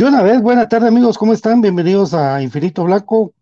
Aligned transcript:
De 0.00 0.06
una 0.06 0.22
vez, 0.22 0.40
buena 0.40 0.66
tarde 0.66 0.88
amigos, 0.88 1.18
¿cómo 1.18 1.34
están? 1.34 1.60
Bienvenidos 1.60 2.14
a 2.14 2.40
Infinito 2.40 2.84
Blanco 2.84 3.34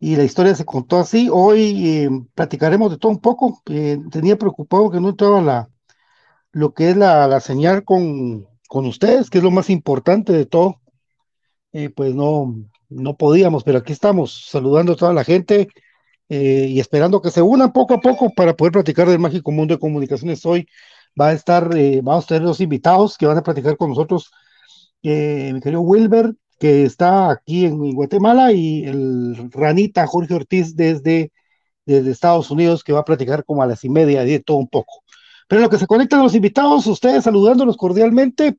y 0.00 0.16
la 0.16 0.24
historia 0.24 0.54
se 0.54 0.64
contó 0.64 0.96
así. 0.98 1.28
Hoy 1.30 1.90
eh, 1.90 2.10
platicaremos 2.34 2.90
de 2.90 2.96
todo 2.96 3.12
un 3.12 3.20
poco. 3.20 3.60
Eh, 3.66 3.98
tenía 4.10 4.38
preocupado 4.38 4.90
que 4.90 4.98
no 4.98 5.10
entraba 5.10 5.42
la, 5.42 5.68
lo 6.52 6.72
que 6.72 6.88
es 6.88 6.96
la, 6.96 7.28
la 7.28 7.40
señal 7.40 7.84
con, 7.84 8.46
con, 8.66 8.86
ustedes, 8.86 9.28
que 9.28 9.36
es 9.36 9.44
lo 9.44 9.50
más 9.50 9.68
importante 9.68 10.32
de 10.32 10.46
todo. 10.46 10.80
Eh, 11.74 11.90
pues 11.90 12.14
no, 12.14 12.64
no 12.88 13.16
podíamos, 13.18 13.62
pero 13.62 13.76
aquí 13.76 13.92
estamos 13.92 14.46
saludando 14.48 14.94
a 14.94 14.96
toda 14.96 15.12
la 15.12 15.22
gente 15.22 15.68
y 16.30 16.80
esperando 16.80 17.20
que 17.20 17.30
se 17.30 17.42
unan 17.42 17.74
poco 17.74 17.92
a 17.92 18.00
poco 18.00 18.32
para 18.34 18.56
poder 18.56 18.72
platicar 18.72 19.06
del 19.06 19.18
mágico 19.18 19.52
mundo 19.52 19.74
de 19.74 19.80
comunicaciones. 19.80 20.46
Hoy 20.46 20.66
va 21.20 21.28
a 21.28 21.32
estar, 21.34 21.68
vamos 22.02 22.24
a 22.24 22.28
tener 22.28 22.44
dos 22.44 22.62
invitados 22.62 23.18
que 23.18 23.26
van 23.26 23.36
a 23.36 23.42
platicar 23.42 23.76
con 23.76 23.90
nosotros 23.90 24.32
mi 25.10 25.60
querido 25.60 25.80
Wilber, 25.82 26.34
que 26.58 26.84
está 26.84 27.30
aquí 27.30 27.66
en, 27.66 27.94
Guatemala, 27.94 28.52
y 28.52 28.84
el 28.84 29.50
Ranita 29.52 30.06
Jorge 30.06 30.34
Ortiz 30.34 30.74
desde, 30.76 31.32
desde 31.84 32.10
Estados 32.10 32.50
Unidos, 32.50 32.82
que 32.82 32.92
va 32.92 33.00
a 33.00 33.04
platicar 33.04 33.44
como 33.44 33.62
a 33.62 33.66
las 33.66 33.84
y 33.84 33.88
media 33.88 34.24
de 34.24 34.40
todo 34.40 34.56
un 34.58 34.68
poco. 34.68 35.02
Pero 35.48 35.62
lo 35.62 35.70
que 35.70 35.78
se 35.78 35.86
conectan 35.86 36.22
los 36.22 36.34
invitados, 36.34 36.86
ustedes 36.86 37.24
saludándolos 37.24 37.76
cordialmente, 37.76 38.58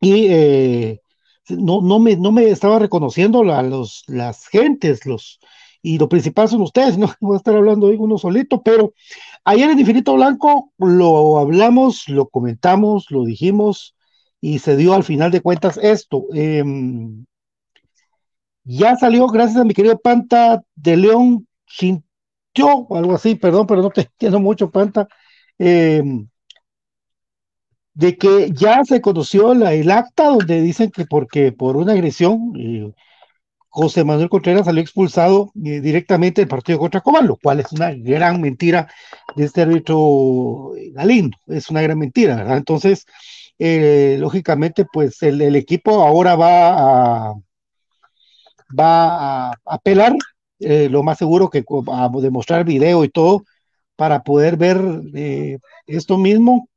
y 0.00 0.26
eh, 0.28 1.00
no, 1.48 1.80
no, 1.80 1.98
me, 1.98 2.16
no 2.16 2.32
me 2.32 2.50
estaba 2.50 2.78
reconociendo 2.78 3.42
la, 3.44 3.62
los, 3.62 4.04
las 4.06 4.46
gentes, 4.48 5.06
los, 5.06 5.40
y 5.82 5.98
lo 5.98 6.08
principal 6.08 6.48
son 6.48 6.62
ustedes, 6.62 6.98
no 6.98 7.12
voy 7.20 7.34
a 7.34 7.38
estar 7.38 7.54
hablando 7.54 7.86
hoy 7.86 7.96
uno 7.98 8.18
solito, 8.18 8.62
pero 8.62 8.92
ayer 9.44 9.70
en 9.70 9.78
Infinito 9.78 10.14
Blanco 10.14 10.72
lo 10.78 11.38
hablamos, 11.38 12.08
lo 12.08 12.28
comentamos, 12.28 13.10
lo 13.10 13.24
dijimos, 13.24 13.93
y 14.44 14.58
se 14.58 14.76
dio 14.76 14.92
al 14.92 15.04
final 15.04 15.30
de 15.30 15.40
cuentas 15.40 15.78
esto. 15.78 16.26
Em, 16.34 17.24
ya 18.64 18.94
salió, 18.96 19.26
gracias 19.28 19.58
a 19.58 19.64
mi 19.64 19.72
querido 19.72 19.98
Panta 19.98 20.62
de 20.74 20.96
León 20.98 21.48
Chincho, 21.66 22.86
algo 22.90 23.14
así, 23.14 23.36
perdón, 23.36 23.66
pero 23.66 23.80
no 23.80 23.88
te 23.88 24.02
entiendo 24.12 24.40
mucho, 24.40 24.70
Panta, 24.70 25.08
em, 25.58 26.28
de 27.94 28.18
que 28.18 28.50
ya 28.52 28.84
se 28.84 29.00
conoció 29.00 29.54
la, 29.54 29.72
el 29.72 29.90
acta 29.90 30.24
donde 30.26 30.60
dicen 30.60 30.90
que 30.90 31.06
porque 31.06 31.52
por 31.52 31.76
una 31.76 31.92
agresión, 31.92 32.52
eh, 32.58 32.92
José 33.68 34.04
Manuel 34.04 34.28
Contreras 34.28 34.66
salió 34.66 34.82
expulsado 34.82 35.52
eh, 35.64 35.80
directamente 35.80 36.42
del 36.42 36.48
partido 36.48 36.78
contra 36.78 37.00
Cobán, 37.00 37.26
lo 37.26 37.36
cual 37.36 37.60
es 37.60 37.72
una 37.72 37.92
gran 37.94 38.40
mentira 38.42 38.88
de 39.36 39.44
este 39.46 39.62
árbitro 39.62 40.72
Galindo, 40.92 41.38
es 41.46 41.70
una 41.70 41.82
gran 41.82 41.98
mentira, 41.98 42.36
¿verdad? 42.36 42.58
Entonces, 42.58 43.06
eh, 43.58 44.16
lógicamente, 44.18 44.84
pues 44.90 45.22
el, 45.22 45.54
equipo 45.56 46.02
ahora 46.02 46.36
va 46.36 47.30
a, 47.30 47.34
va 48.78 49.50
a 49.50 49.54
apelar, 49.64 50.14
eh, 50.60 50.88
lo 50.90 51.02
más 51.02 51.18
seguro 51.18 51.50
que 51.50 51.64
a 51.92 52.10
demostrar 52.20 52.64
video 52.64 53.04
y 53.04 53.08
todo, 53.08 53.44
para 53.96 54.22
poder 54.22 54.56
ver 54.56 54.80
eh, 55.14 55.58
esto 55.86 56.18
mismo, 56.18 56.68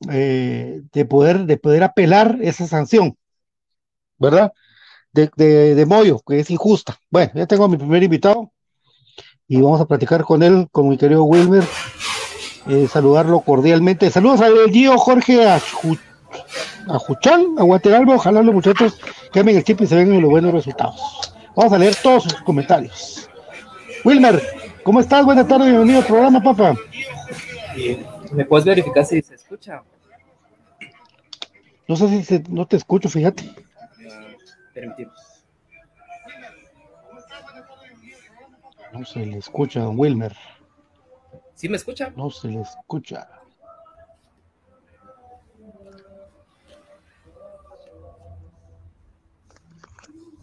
de, 0.00 1.04
poder, 1.08 1.44
de 1.44 1.58
poder 1.58 1.82
apelar 1.82 2.38
esa 2.40 2.66
sanción, 2.66 3.16
¿verdad? 4.18 4.52
De, 5.12 5.30
de, 5.36 5.74
de 5.74 5.86
Moyo, 5.86 6.20
que 6.26 6.40
es 6.40 6.50
injusta. 6.50 6.98
Bueno, 7.10 7.32
ya 7.34 7.46
tengo 7.46 7.64
a 7.64 7.68
mi 7.68 7.76
primer 7.76 8.02
invitado 8.02 8.52
y 9.48 9.60
vamos 9.60 9.80
a 9.80 9.86
platicar 9.86 10.24
con 10.24 10.42
él, 10.42 10.68
con 10.70 10.88
mi 10.88 10.96
querido 10.96 11.24
Wilmer. 11.24 11.64
Eh, 12.68 12.86
saludarlo 12.88 13.40
cordialmente. 13.40 14.10
Saludos 14.10 14.40
a 14.42 14.48
Gio 14.70 14.98
Jorge 14.98 15.46
a, 15.46 15.56
a 15.56 16.98
Juchán, 16.98 17.46
a 17.58 17.62
Guateralbo. 17.62 18.14
Ojalá 18.14 18.42
los 18.42 18.54
muchachos 18.54 18.98
cambien 19.32 19.58
el 19.58 19.64
chip 19.64 19.80
y 19.80 19.86
se 19.86 19.96
vengan 19.96 20.20
los 20.20 20.30
buenos 20.30 20.52
resultados. 20.52 21.00
Vamos 21.56 21.72
a 21.72 21.78
leer 21.78 21.96
todos 22.02 22.24
sus 22.24 22.34
comentarios. 22.42 23.28
Wilmer, 24.04 24.42
¿cómo 24.82 25.00
estás? 25.00 25.24
Buenas 25.24 25.48
tardes, 25.48 25.68
bienvenido 25.68 25.98
al 25.98 26.06
programa, 26.06 26.42
papá. 26.42 26.74
¿Me 28.32 28.44
puedes 28.44 28.64
verificar 28.64 29.04
si 29.04 29.20
se 29.22 29.34
escucha? 29.34 29.82
No 31.88 31.96
sé 31.96 32.08
si 32.08 32.24
se, 32.24 32.44
no 32.48 32.66
te 32.66 32.76
escucho, 32.76 33.08
fíjate. 33.08 33.50
No 38.92 39.04
se 39.04 39.26
le 39.26 39.38
escucha, 39.38 39.80
don 39.80 39.98
Wilmer. 39.98 40.34
¿Sí 41.60 41.68
me 41.68 41.76
escucha? 41.76 42.10
No 42.16 42.30
se 42.30 42.48
le 42.48 42.62
escucha. 42.62 43.28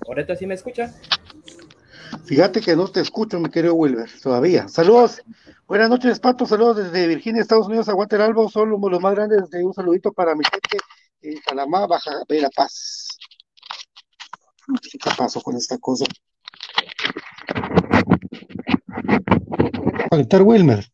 ¿Ahorita 0.08 0.36
sí 0.36 0.46
me 0.46 0.54
escucha? 0.54 0.94
Fíjate 2.26 2.62
que 2.62 2.76
no 2.76 2.88
te 2.88 3.00
escucho, 3.02 3.40
mi 3.40 3.50
querido 3.50 3.74
Wilber, 3.74 4.08
todavía. 4.22 4.68
Saludos. 4.68 5.24
Buenas 5.66 5.90
noches, 5.90 6.20
Pato. 6.20 6.46
Saludos 6.46 6.78
desde 6.78 7.08
Virginia, 7.08 7.42
Estados 7.42 7.66
Unidos, 7.66 7.90
a 7.90 7.94
Guatemala. 7.94 8.36
Son 8.50 8.70
los 8.70 9.02
más 9.02 9.16
grandes. 9.16 9.42
Un 9.54 9.74
saludito 9.74 10.14
para 10.14 10.36
mi 10.36 10.44
gente 10.46 10.78
en 11.24 11.42
Panamá, 11.42 11.88
Baja 11.88 12.12
Verapaz. 12.30 13.08
¿Qué 14.84 15.00
pasó 15.18 15.42
con 15.42 15.56
esta 15.56 15.80
cosa? 15.80 16.06
Conectar 20.12 20.44
Wilmer. 20.44 20.88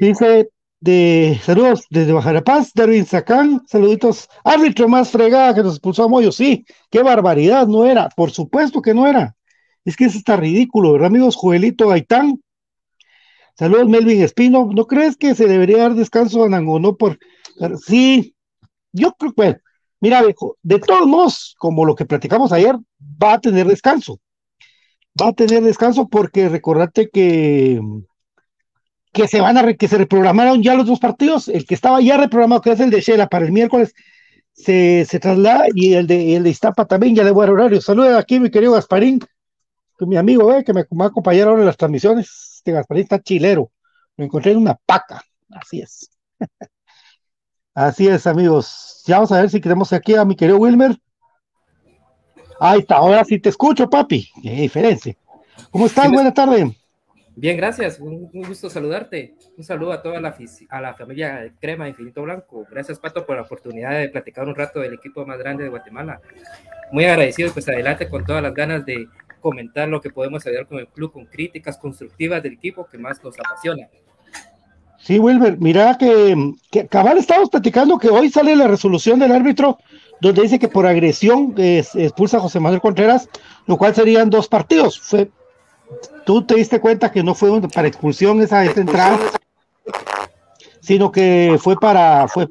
Dice 0.00 0.48
de 0.80 1.40
saludos 1.42 1.86
desde 1.90 2.12
Bajarapaz, 2.12 2.72
Darwin 2.72 3.04
Sacán, 3.04 3.62
saluditos, 3.66 4.28
árbitro 4.44 4.88
más 4.88 5.10
fregada 5.10 5.52
que 5.52 5.62
nos 5.64 5.74
expulsó 5.74 6.04
a 6.04 6.08
Moyo, 6.08 6.30
sí, 6.30 6.64
qué 6.88 7.02
barbaridad, 7.02 7.66
no 7.66 7.84
era, 7.84 8.08
por 8.10 8.30
supuesto 8.30 8.80
que 8.80 8.94
no 8.94 9.08
era, 9.08 9.34
es 9.84 9.96
que 9.96 10.04
eso 10.04 10.18
está 10.18 10.36
ridículo, 10.36 10.92
¿verdad, 10.92 11.08
amigos? 11.08 11.34
Joelito 11.34 11.88
Gaitán, 11.88 12.40
saludos 13.56 13.88
Melvin 13.88 14.22
Espino, 14.22 14.70
¿no 14.72 14.86
crees 14.86 15.16
que 15.16 15.34
se 15.34 15.48
debería 15.48 15.78
dar 15.78 15.94
descanso 15.94 16.44
a 16.44 16.48
Nangonó 16.48 16.96
por, 16.96 17.18
sí, 17.84 18.36
yo 18.92 19.14
creo 19.18 19.32
que, 19.32 19.56
mira, 20.00 20.22
de 20.22 20.78
todos 20.78 21.06
modos, 21.08 21.56
como 21.58 21.84
lo 21.84 21.96
que 21.96 22.06
platicamos 22.06 22.52
ayer, 22.52 22.76
va 23.20 23.32
a 23.32 23.40
tener 23.40 23.66
descanso, 23.66 24.20
va 25.20 25.30
a 25.30 25.32
tener 25.32 25.64
descanso 25.64 26.06
porque 26.08 26.48
recordate 26.48 27.10
que 27.10 27.80
que 29.12 29.28
se 29.28 29.40
van 29.40 29.56
a 29.56 29.74
que 29.74 29.88
se 29.88 29.98
reprogramaron 29.98 30.62
ya 30.62 30.74
los 30.74 30.86
dos 30.86 31.00
partidos, 31.00 31.48
el 31.48 31.66
que 31.66 31.74
estaba 31.74 32.00
ya 32.00 32.16
reprogramado, 32.16 32.60
que 32.60 32.72
es 32.72 32.80
el 32.80 32.90
de 32.90 33.00
Shela 33.00 33.28
para 33.28 33.44
el 33.44 33.52
miércoles, 33.52 33.94
se, 34.52 35.04
se 35.04 35.20
traslada 35.20 35.66
y 35.74 35.94
el 35.94 36.06
de, 36.06 36.36
el 36.36 36.42
de 36.42 36.50
Iztapa 36.50 36.84
también 36.84 37.14
ya 37.14 37.24
de 37.24 37.30
buen 37.30 37.48
horario. 37.48 37.80
Saludos 37.80 38.16
aquí 38.16 38.40
mi 38.40 38.50
querido 38.50 38.72
Gasparín, 38.72 39.20
mi 40.00 40.16
amigo 40.16 40.52
eh, 40.52 40.64
que 40.64 40.72
me 40.72 40.82
va 40.82 41.06
a 41.06 41.08
acompañar 41.08 41.48
ahora 41.48 41.60
en 41.60 41.66
las 41.66 41.76
transmisiones. 41.76 42.56
Este 42.56 42.72
Gasparín 42.72 43.04
está 43.04 43.20
chilero, 43.20 43.70
lo 44.16 44.24
encontré 44.24 44.52
en 44.52 44.58
una 44.58 44.74
paca, 44.74 45.22
así 45.50 45.80
es. 45.80 46.10
así 47.74 48.08
es, 48.08 48.26
amigos. 48.26 49.02
Ya 49.06 49.16
vamos 49.16 49.32
a 49.32 49.40
ver 49.40 49.50
si 49.50 49.60
queremos 49.60 49.92
aquí 49.92 50.14
a 50.14 50.24
mi 50.24 50.36
querido 50.36 50.58
Wilmer. 50.58 50.96
Ahí 52.60 52.80
está, 52.80 52.96
ahora 52.96 53.24
sí 53.24 53.38
te 53.38 53.48
escucho, 53.48 53.88
papi. 53.88 54.28
Qué 54.42 54.50
diferencia. 54.50 55.16
¿Cómo 55.70 55.86
estás? 55.86 56.10
Buenas 56.10 56.34
tardes. 56.34 56.77
Bien, 57.40 57.56
gracias. 57.56 58.00
Un, 58.00 58.28
gusto 58.32 58.68
saludarte. 58.68 59.36
Un 59.56 59.62
saludo 59.62 59.92
a 59.92 60.02
toda 60.02 60.20
la, 60.20 60.36
a 60.70 60.80
la 60.80 60.94
familia 60.94 61.52
Crema 61.60 61.88
Infinito 61.88 62.22
Blanco. 62.22 62.66
Gracias, 62.68 62.98
Pato, 62.98 63.24
por 63.24 63.36
la 63.36 63.42
oportunidad 63.42 63.96
de 63.96 64.08
platicar 64.08 64.48
un 64.48 64.56
rato 64.56 64.80
del 64.80 64.94
equipo 64.94 65.24
más 65.24 65.38
grande 65.38 65.62
de 65.62 65.70
Guatemala. 65.70 66.20
Muy 66.90 67.04
agradecido, 67.04 67.52
pues 67.52 67.68
adelante 67.68 68.08
con 68.08 68.24
todas 68.24 68.42
las 68.42 68.52
ganas 68.52 68.84
de 68.84 69.06
comentar 69.40 69.88
lo 69.88 70.00
que 70.00 70.10
podemos 70.10 70.44
ayudar 70.48 70.66
con 70.66 70.80
el 70.80 70.88
club, 70.88 71.12
con 71.12 71.26
críticas 71.26 71.78
constructivas 71.78 72.42
del 72.42 72.54
equipo 72.54 72.88
que 72.88 72.98
más 72.98 73.22
nos 73.22 73.38
apasiona. 73.38 73.86
Sí, 74.98 75.20
Wilber, 75.20 75.58
mira 75.58 75.96
que, 75.96 76.54
que 76.72 76.88
cabal 76.88 77.18
estamos 77.18 77.50
platicando 77.50 77.98
que 77.98 78.08
hoy 78.08 78.30
sale 78.30 78.56
la 78.56 78.66
resolución 78.66 79.20
del 79.20 79.30
árbitro 79.30 79.78
donde 80.20 80.42
dice 80.42 80.58
que 80.58 80.66
por 80.66 80.88
agresión 80.88 81.54
expulsa 81.56 82.38
a 82.38 82.40
José 82.40 82.58
Manuel 82.58 82.80
Contreras, 82.80 83.28
lo 83.66 83.76
cual 83.76 83.94
serían 83.94 84.28
dos 84.28 84.48
partidos. 84.48 84.98
Fue 84.98 85.30
tú 86.24 86.44
te 86.44 86.56
diste 86.56 86.80
cuenta 86.80 87.10
que 87.10 87.22
no 87.22 87.34
fue 87.34 87.60
para 87.68 87.88
expulsión 87.88 88.40
esa, 88.42 88.64
entrada, 88.64 89.18
sino 90.80 91.10
que 91.10 91.58
fue 91.60 91.76
para, 91.76 92.28
fue 92.28 92.48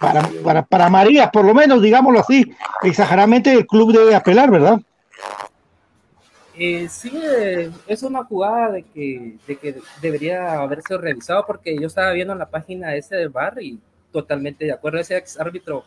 para, 0.00 0.62
para, 0.64 0.88
María, 0.88 1.30
por 1.30 1.44
lo 1.44 1.54
menos, 1.54 1.82
digámoslo 1.82 2.20
así, 2.20 2.52
exageradamente 2.82 3.52
el 3.52 3.66
club 3.66 3.92
debe 3.92 4.14
apelar, 4.14 4.50
¿verdad? 4.50 4.80
Eh, 6.60 6.88
sí, 6.88 7.12
eh, 7.14 7.70
es 7.86 8.02
una 8.02 8.24
jugada 8.24 8.72
de 8.72 8.82
que, 8.82 9.36
que 9.46 9.76
debería 10.02 10.54
haberse 10.60 10.96
revisado 10.98 11.44
porque 11.46 11.76
yo 11.78 11.86
estaba 11.86 12.10
viendo 12.12 12.32
en 12.32 12.40
la 12.40 12.50
página 12.50 12.96
ese 12.96 13.14
del 13.14 13.28
bar 13.28 13.62
y 13.62 13.78
totalmente 14.12 14.64
de 14.64 14.72
acuerdo. 14.72 14.98
Ese 14.98 15.16
ex 15.16 15.38
árbitro 15.38 15.84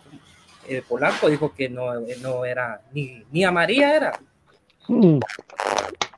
eh, 0.68 0.82
dijo 1.30 1.54
que 1.54 1.70
no, 1.70 1.92
no 2.22 2.46
era 2.46 2.82
ni, 2.94 3.24
ni 3.32 3.44
a 3.44 3.52
María 3.52 3.96
era. 3.96 4.20
Mm 4.88 5.20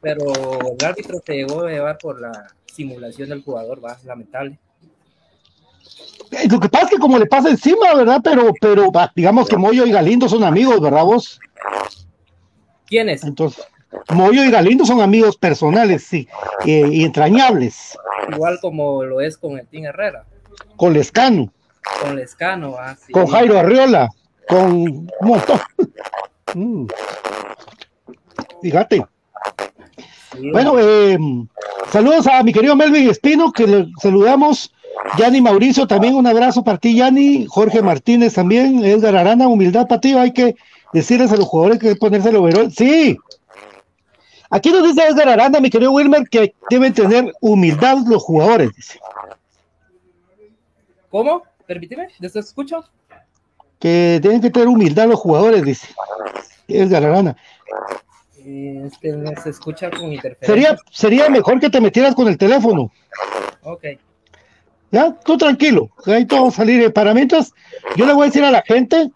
pero 0.04 0.34
el 0.78 0.86
árbitro 0.86 1.22
se 1.26 1.34
llegó 1.34 1.64
a 1.64 1.72
llevar 1.72 1.98
por 1.98 2.20
la 2.20 2.48
simulación 2.66 3.30
del 3.30 3.42
jugador, 3.42 3.84
va, 3.84 3.98
lamentable. 4.04 4.60
Eh, 6.32 6.48
lo 6.50 6.60
que 6.60 6.68
pasa 6.68 6.86
es 6.86 6.92
que 6.92 6.98
como 6.98 7.18
le 7.18 7.26
pasa 7.26 7.50
encima, 7.50 7.94
¿verdad? 7.96 8.20
Pero, 8.22 8.52
pero 8.60 8.92
digamos 9.16 9.48
que 9.48 9.56
Moyo 9.56 9.86
y 9.86 9.92
Galindo 9.92 10.28
son 10.28 10.44
amigos, 10.44 10.82
¿verdad 10.82 11.06
vos? 11.06 11.40
¿Quiénes? 12.86 13.24
Entonces, 13.24 13.66
Moyo 14.10 14.44
y 14.44 14.52
Galindo 14.52 14.86
son 14.86 15.00
amigos 15.00 15.38
personales, 15.38 16.04
sí, 16.04 16.28
y 16.66 17.06
entrañables. 17.06 17.98
Igual 18.30 18.60
como 18.60 19.04
lo 19.06 19.22
es 19.22 19.38
con 19.38 19.58
el 19.58 19.66
Team 19.68 19.86
Herrera. 19.86 20.26
Con 20.76 20.92
Lescano. 20.94 21.54
Con 22.02 22.18
Lescano, 22.18 22.76
ah, 22.78 22.98
Con 23.14 23.28
Jairo 23.28 23.58
Arriola, 23.58 24.10
con 24.50 24.74
un 24.74 25.10
montón. 25.22 25.60
Mm. 26.56 26.86
Fíjate. 28.62 29.06
bueno, 30.52 30.80
eh, 30.80 31.18
saludos 31.92 32.28
a 32.28 32.44
mi 32.44 32.54
querido 32.54 32.76
Melvin 32.76 33.10
Espino, 33.10 33.52
que 33.52 33.68
le 33.68 33.88
saludamos. 34.02 34.74
Yanni 35.18 35.42
Mauricio, 35.42 35.86
también 35.86 36.16
un 36.16 36.28
abrazo 36.28 36.64
para 36.64 36.78
ti, 36.78 36.96
Yanni. 36.96 37.46
Jorge 37.50 37.82
Martínez 37.82 38.34
también. 38.36 38.84
Edgar 38.86 39.16
Arana, 39.16 39.48
humildad 39.48 39.88
para 39.88 40.02
ti. 40.02 40.14
Hay 40.14 40.32
que 40.32 40.56
decirles 40.94 41.32
a 41.32 41.36
los 41.36 41.48
jugadores 41.48 41.80
que 41.80 41.96
ponerse 41.96 42.30
el 42.30 42.38
overall. 42.38 42.72
Sí. 42.72 43.18
Aquí 44.54 44.70
nos 44.72 44.84
dice 44.84 45.08
Edgar 45.08 45.30
Aranda, 45.30 45.60
mi 45.60 45.72
querido 45.72 45.92
Wilmer, 45.92 46.30
que 46.30 46.54
deben 46.70 46.94
tener 46.94 47.34
humildad 47.42 47.98
los 48.06 48.22
jugadores, 48.22 48.72
dice. 48.76 49.00
¿Cómo? 51.10 51.42
Permíteme, 51.66 52.10
¿te 52.20 52.40
escucho? 52.40 52.84
Que 53.80 54.20
deben 54.22 54.42
que 54.42 54.52
tener 54.52 54.68
humildad 54.68 55.08
los 55.08 55.20
jugadores, 55.20 55.64
dice. 55.64 55.88
Edgar 56.68 57.04
Aranda. 57.04 57.36
Es 58.46 58.98
que 58.98 59.14
se 59.42 59.50
escucha 59.50 59.90
con 59.90 60.12
interferencia. 60.12 60.48
Sería, 60.48 60.78
sería 60.92 61.30
mejor 61.30 61.60
que 61.60 61.70
te 61.70 61.82
metieras 61.82 62.16
con 62.16 62.28
el 62.28 62.38
teléfono. 62.38 62.92
Ok. 63.62 63.86
Ya, 64.92 65.12
tú 65.26 65.38
tranquilo, 65.38 65.90
ahí 66.06 66.26
todo 66.26 66.44
va 66.44 66.48
a 66.50 66.52
salir. 66.52 66.94
Para 66.94 67.14
mientras, 67.14 67.52
yo 67.96 68.06
le 68.06 68.14
voy 68.14 68.24
a 68.24 68.26
decir 68.28 68.44
a 68.44 68.52
la 68.52 68.62
gente 68.62 69.10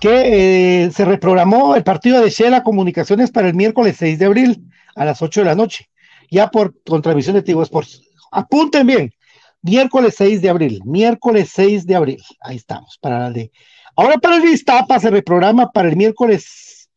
que 0.00 0.84
eh, 0.84 0.90
se 0.90 1.04
reprogramó 1.04 1.76
el 1.76 1.84
partido 1.84 2.20
de 2.20 2.30
Shela 2.30 2.62
Comunicaciones 2.62 3.30
para 3.30 3.48
el 3.48 3.54
miércoles 3.54 3.96
6 3.98 4.18
de 4.18 4.26
abril 4.26 4.64
a 4.96 5.04
las 5.04 5.22
8 5.22 5.40
de 5.40 5.46
la 5.46 5.54
noche, 5.54 5.88
ya 6.30 6.50
por 6.50 6.74
transmisión 7.02 7.36
de 7.36 7.42
Tigo 7.42 7.62
Sports. 7.62 8.02
Apunten 8.30 8.86
bien, 8.86 9.14
miércoles 9.62 10.14
6 10.16 10.42
de 10.42 10.50
abril, 10.50 10.80
miércoles 10.84 11.50
6 11.52 11.86
de 11.86 11.94
abril, 11.94 12.22
ahí 12.40 12.56
estamos, 12.56 12.98
para 13.00 13.20
la 13.20 13.30
de... 13.30 13.52
Ahora 13.96 14.18
para 14.18 14.36
el 14.36 14.42
Vistapa 14.42 14.98
se 14.98 15.10
reprograma 15.10 15.70
para 15.70 15.88
el 15.88 15.96
miércoles 15.96 16.88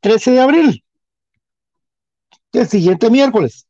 13 0.00 0.32
de 0.32 0.40
abril, 0.40 0.83
el 2.58 2.68
siguiente 2.68 3.10
miércoles, 3.10 3.66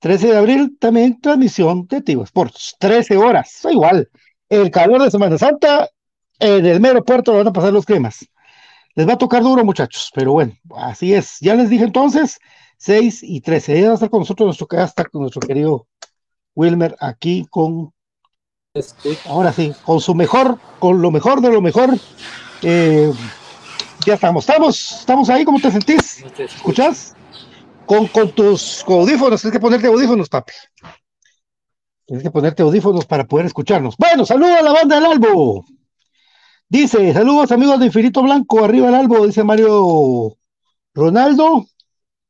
13 0.00 0.28
de 0.28 0.36
abril, 0.36 0.76
también 0.78 1.20
transmisión 1.20 1.86
de 1.86 2.02
Tigo 2.02 2.24
Sports, 2.24 2.76
13 2.78 3.16
horas, 3.16 3.64
igual, 3.70 4.08
el 4.48 4.70
calor 4.70 5.02
de 5.02 5.10
Semana 5.10 5.38
Santa 5.38 5.88
en 6.38 6.66
el 6.66 6.80
mero 6.80 7.04
puerto 7.04 7.32
van 7.32 7.48
a 7.48 7.52
pasar 7.52 7.72
los 7.72 7.86
cremas. 7.86 8.26
Les 8.94 9.06
va 9.06 9.14
a 9.14 9.18
tocar 9.18 9.42
duro, 9.42 9.64
muchachos, 9.64 10.10
pero 10.14 10.32
bueno, 10.32 10.54
así 10.76 11.12
es. 11.12 11.36
Ya 11.40 11.54
les 11.54 11.68
dije 11.68 11.84
entonces, 11.84 12.38
6 12.78 13.22
y 13.22 13.40
13. 13.40 13.80
Ya 13.80 13.86
va 13.88 13.92
a 13.92 13.94
estar 13.94 14.10
con 14.10 14.20
nosotros 14.20 14.46
nuestro, 14.46 14.66
con 14.66 15.20
nuestro 15.20 15.40
querido 15.40 15.86
Wilmer 16.54 16.96
aquí 17.00 17.46
con. 17.50 17.92
Ahora 19.26 19.52
sí, 19.52 19.72
con 19.84 20.00
su 20.00 20.14
mejor, 20.14 20.58
con 20.78 21.00
lo 21.00 21.10
mejor 21.10 21.40
de 21.40 21.50
lo 21.50 21.60
mejor. 21.60 21.90
Eh, 22.62 23.12
ya 24.06 24.14
estamos, 24.14 24.48
estamos, 24.48 24.92
estamos 25.00 25.28
ahí, 25.30 25.44
¿cómo 25.44 25.58
te 25.60 25.70
sentís? 25.70 26.24
¿Escuchas? 26.38 27.14
Con, 27.86 28.08
con 28.08 28.32
tus 28.32 28.84
audífonos, 28.86 29.40
tienes 29.40 29.52
que 29.52 29.60
ponerte 29.60 29.86
audífonos, 29.86 30.28
papi. 30.28 30.52
Tienes 32.04 32.22
que 32.22 32.30
ponerte 32.30 32.62
audífonos 32.62 33.06
para 33.06 33.24
poder 33.24 33.46
escucharnos. 33.46 33.96
Bueno, 33.96 34.26
saludo 34.26 34.56
a 34.56 34.62
la 34.62 34.72
banda 34.72 34.96
del 34.96 35.06
Albo. 35.06 35.64
Dice, 36.68 37.12
saludos 37.12 37.52
amigos 37.52 37.78
de 37.78 37.86
Infinito 37.86 38.22
Blanco, 38.22 38.64
arriba 38.64 38.88
el 38.88 38.94
albo, 38.96 39.24
dice 39.24 39.44
Mario 39.44 40.36
Ronaldo. 40.94 41.66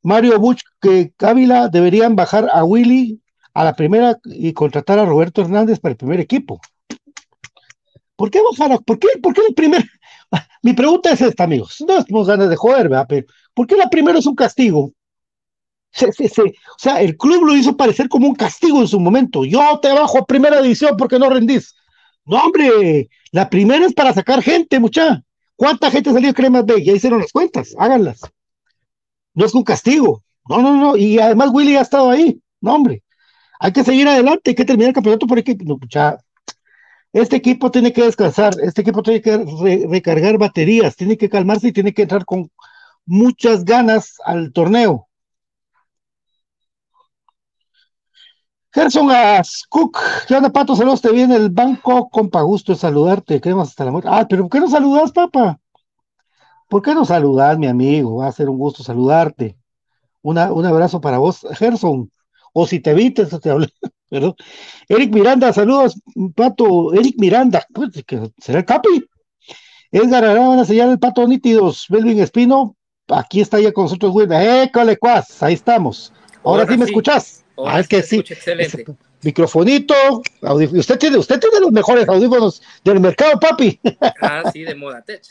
Mario 0.03 0.39
Buch 0.39 0.61
que 0.81 1.13
Cávila 1.17 1.69
deberían 1.69 2.15
bajar 2.17 2.49
a 2.53 2.63
Willy 2.63 3.23
a 3.55 3.65
la 3.65 3.75
primera 3.75 4.19
y 4.25 4.53
contratar 4.53 4.99
a 4.99 5.07
Roberto 5.07 5.41
Hernández 5.41 5.81
para 5.81 5.93
el 5.93 5.97
primer 5.97 6.21
equipo. 6.21 6.61
¿Por 8.15 8.31
qué 8.31 8.41
bajar? 8.43 8.79
¿Por 8.85 8.99
qué, 8.99 9.09
por 9.23 9.33
qué 9.33 9.41
el 9.49 9.55
primer? 9.55 9.85
Mi 10.63 10.75
pregunta 10.75 11.13
es 11.13 11.23
esta, 11.23 11.45
amigos. 11.45 11.83
No 11.89 12.05
tenemos 12.05 12.29
ganas 12.29 12.51
de 12.51 12.57
joder, 12.57 12.91
¿verdad? 12.91 13.07
Pero 13.09 13.27
¿por 13.55 13.67
qué 13.67 13.77
la 13.77 13.89
primera 13.89 14.19
es 14.19 14.27
un 14.27 14.35
castigo? 14.35 14.93
O 16.05 16.79
sea, 16.79 17.01
el 17.01 17.17
club 17.17 17.45
lo 17.45 17.57
hizo 17.57 17.77
parecer 17.77 18.09
como 18.09 18.29
un 18.29 18.35
castigo 18.35 18.81
en 18.81 18.89
su 18.89 19.01
momento. 19.01 19.45
Yo 19.45 19.79
te 19.81 19.93
bajo 19.93 20.19
a 20.19 20.27
primera 20.27 20.61
división 20.61 20.97
porque 20.97 21.19
no 21.19 21.31
rendís. 21.31 21.75
No, 22.25 22.39
hombre, 22.39 23.09
la 23.31 23.49
primera 23.49 23.87
es 23.87 23.95
para 23.95 24.13
sacar 24.13 24.43
gente, 24.43 24.81
mucha. 24.81 25.23
¿Cuánta 25.55 25.91
gente 25.91 26.13
salió 26.13 26.29
de 26.29 26.35
Cremas 26.35 26.67
B? 26.67 26.85
Ya 26.85 26.93
hicieron 26.93 27.21
las 27.21 27.33
cuentas, 27.33 27.75
háganlas. 27.79 28.21
No 29.35 29.47
es 29.47 29.55
un 29.55 29.63
castigo. 29.63 30.23
No, 30.49 30.61
no, 30.61 30.77
no. 30.77 30.97
Y 30.97 31.19
además 31.19 31.51
Willy 31.53 31.77
ha 31.77 31.83
estado 31.83 32.11
ahí. 32.11 32.41
No, 32.61 32.75
hombre. 32.75 33.03
Hay 33.59 33.73
que 33.73 33.85
seguir 33.85 34.07
adelante, 34.09 34.51
hay 34.51 34.55
que 34.55 34.65
terminar 34.65 34.89
el 34.89 34.95
campeonato 34.95 35.27
por 35.27 35.39
equipo. 35.39 35.65
No, 35.65 35.79
mucha. 35.79 36.19
Este 37.13 37.37
equipo 37.37 37.71
tiene 37.71 37.93
que 37.93 38.03
descansar, 38.03 38.55
este 38.63 38.83
equipo 38.83 39.03
tiene 39.03 39.23
que 39.23 39.39
recargar 39.89 40.37
baterías, 40.37 40.97
tiene 40.97 41.17
que 41.17 41.31
calmarse 41.31 41.69
y 41.69 41.73
tiene 41.73 41.95
que 41.95 42.03
entrar 42.03 42.27
con 42.27 42.51
muchas 43.07 43.65
ganas 43.65 44.17
al 44.25 44.53
torneo. 44.53 45.09
Gerson 48.77 49.09
Cook, 49.71 49.99
¿qué 50.29 50.35
onda, 50.35 50.51
Pato? 50.51 50.77
Saludos, 50.77 51.01
te 51.01 51.11
viene 51.11 51.35
el 51.35 51.49
banco, 51.49 52.11
compa, 52.11 52.43
gusto 52.43 52.73
de 52.73 52.79
saludarte, 52.79 53.41
queremos 53.41 53.71
hasta 53.71 53.87
la 53.87 53.91
muerte. 53.91 54.11
Ah, 54.13 54.27
pero 54.29 54.43
¿por 54.43 54.51
qué 54.51 54.61
no 54.61 54.69
saludas, 54.69 55.13
papá? 55.13 55.59
¿Por 56.69 56.83
qué 56.83 56.95
no 56.95 57.07
saludas, 57.07 57.57
mi 57.57 57.69
amigo? 57.69 58.17
Va 58.17 58.27
a 58.27 58.33
ser 58.33 58.51
un 58.51 58.59
gusto 58.59 58.83
saludarte. 58.83 59.57
Una, 60.21 60.53
un 60.53 60.67
abrazo 60.67 61.01
para 61.01 61.17
vos, 61.17 61.47
Gerson. 61.53 62.13
O 62.53 62.67
si 62.67 62.81
te 62.81 62.93
viste, 62.93 63.25
te 63.25 63.49
hablé, 63.49 63.71
perdón. 64.11 64.35
Eric 64.91 65.11
Miranda, 65.11 65.55
saludos, 65.55 65.99
Pato. 66.35 66.93
Eric 66.93 67.15
Miranda, 67.17 67.67
pues, 67.73 68.05
¿será 68.37 68.59
el 68.59 68.67
Capi? 68.67 69.07
Edgar 69.91 70.23
Arana, 70.23 70.67
señal 70.67 70.91
el 70.91 70.99
Pato 70.99 71.27
Nítidos. 71.27 71.87
Melvin 71.89 72.19
Espino, 72.19 72.77
aquí 73.09 73.41
está 73.41 73.59
ya 73.59 73.73
con 73.73 73.85
nosotros, 73.85 74.13
güey. 74.13 74.29
¡École, 74.31 74.99
cuas! 74.99 75.43
Ahí 75.43 75.55
estamos. 75.55 76.13
Ahora, 76.45 76.67
sí 76.67 76.77
me 76.77 76.85
escuchás 76.85 77.46
ah, 77.65 77.81
es 77.81 77.89
que 77.89 78.03
sí. 78.03 78.19
Excelente. 78.19 78.85
Microfonito, 79.23 79.95
usted 80.41 80.99
tiene, 80.99 81.19
usted 81.19 81.41
tiene 81.41 81.61
los 81.61 81.73
mejores 81.73 82.09
audífonos 82.09 82.63
del 82.85 83.01
mercado, 83.01 83.39
papi. 83.41 83.81
Ah, 84.21 84.45
sí, 84.53 84.63
de 84.63 84.75
Modatech. 84.75 85.23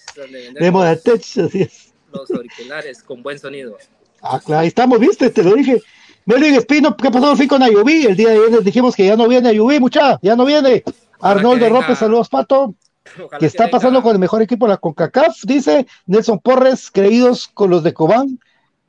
De 0.60 0.72
Modatech, 0.72 1.22
así 1.22 1.62
es. 1.62 1.94
Los 2.12 2.30
auriculares 2.32 3.04
con 3.04 3.22
buen 3.22 3.40
sonido. 3.40 3.78
Ah, 4.22 4.42
claro, 4.44 4.62
ahí 4.62 4.68
estamos, 4.68 5.00
viste, 5.00 5.30
te 5.30 5.44
lo 5.44 5.54
dije. 5.54 5.82
Melvin 6.26 6.56
Espino, 6.56 6.98
¿qué 6.98 7.12
pasó 7.12 7.36
fin 7.36 7.48
con 7.48 7.62
Ayubí? 7.62 8.06
El 8.06 8.16
día 8.16 8.30
de 8.30 8.48
ayer 8.48 8.64
dijimos 8.64 8.96
que 8.96 9.06
ya 9.06 9.16
no 9.16 9.28
viene 9.28 9.50
Ayubí, 9.50 9.80
mucha, 9.80 10.20
ya 10.22 10.36
no 10.36 10.44
viene. 10.44 10.84
Arnoldo 11.22 11.70
López, 11.70 12.00
saludos, 12.00 12.30
Pato. 12.30 12.74
¿Qué 13.40 13.46
está 13.46 13.70
pasando 13.70 14.02
con 14.02 14.14
el 14.14 14.20
mejor 14.20 14.42
equipo 14.42 14.66
de 14.66 14.72
la 14.72 14.78
CONCACAF? 14.78 15.44
Dice 15.44 15.86
Nelson 16.08 16.40
Porres, 16.40 16.90
creídos 16.92 17.48
con 17.48 17.70
los 17.70 17.84
de 17.84 17.94
Cobán. 17.94 18.40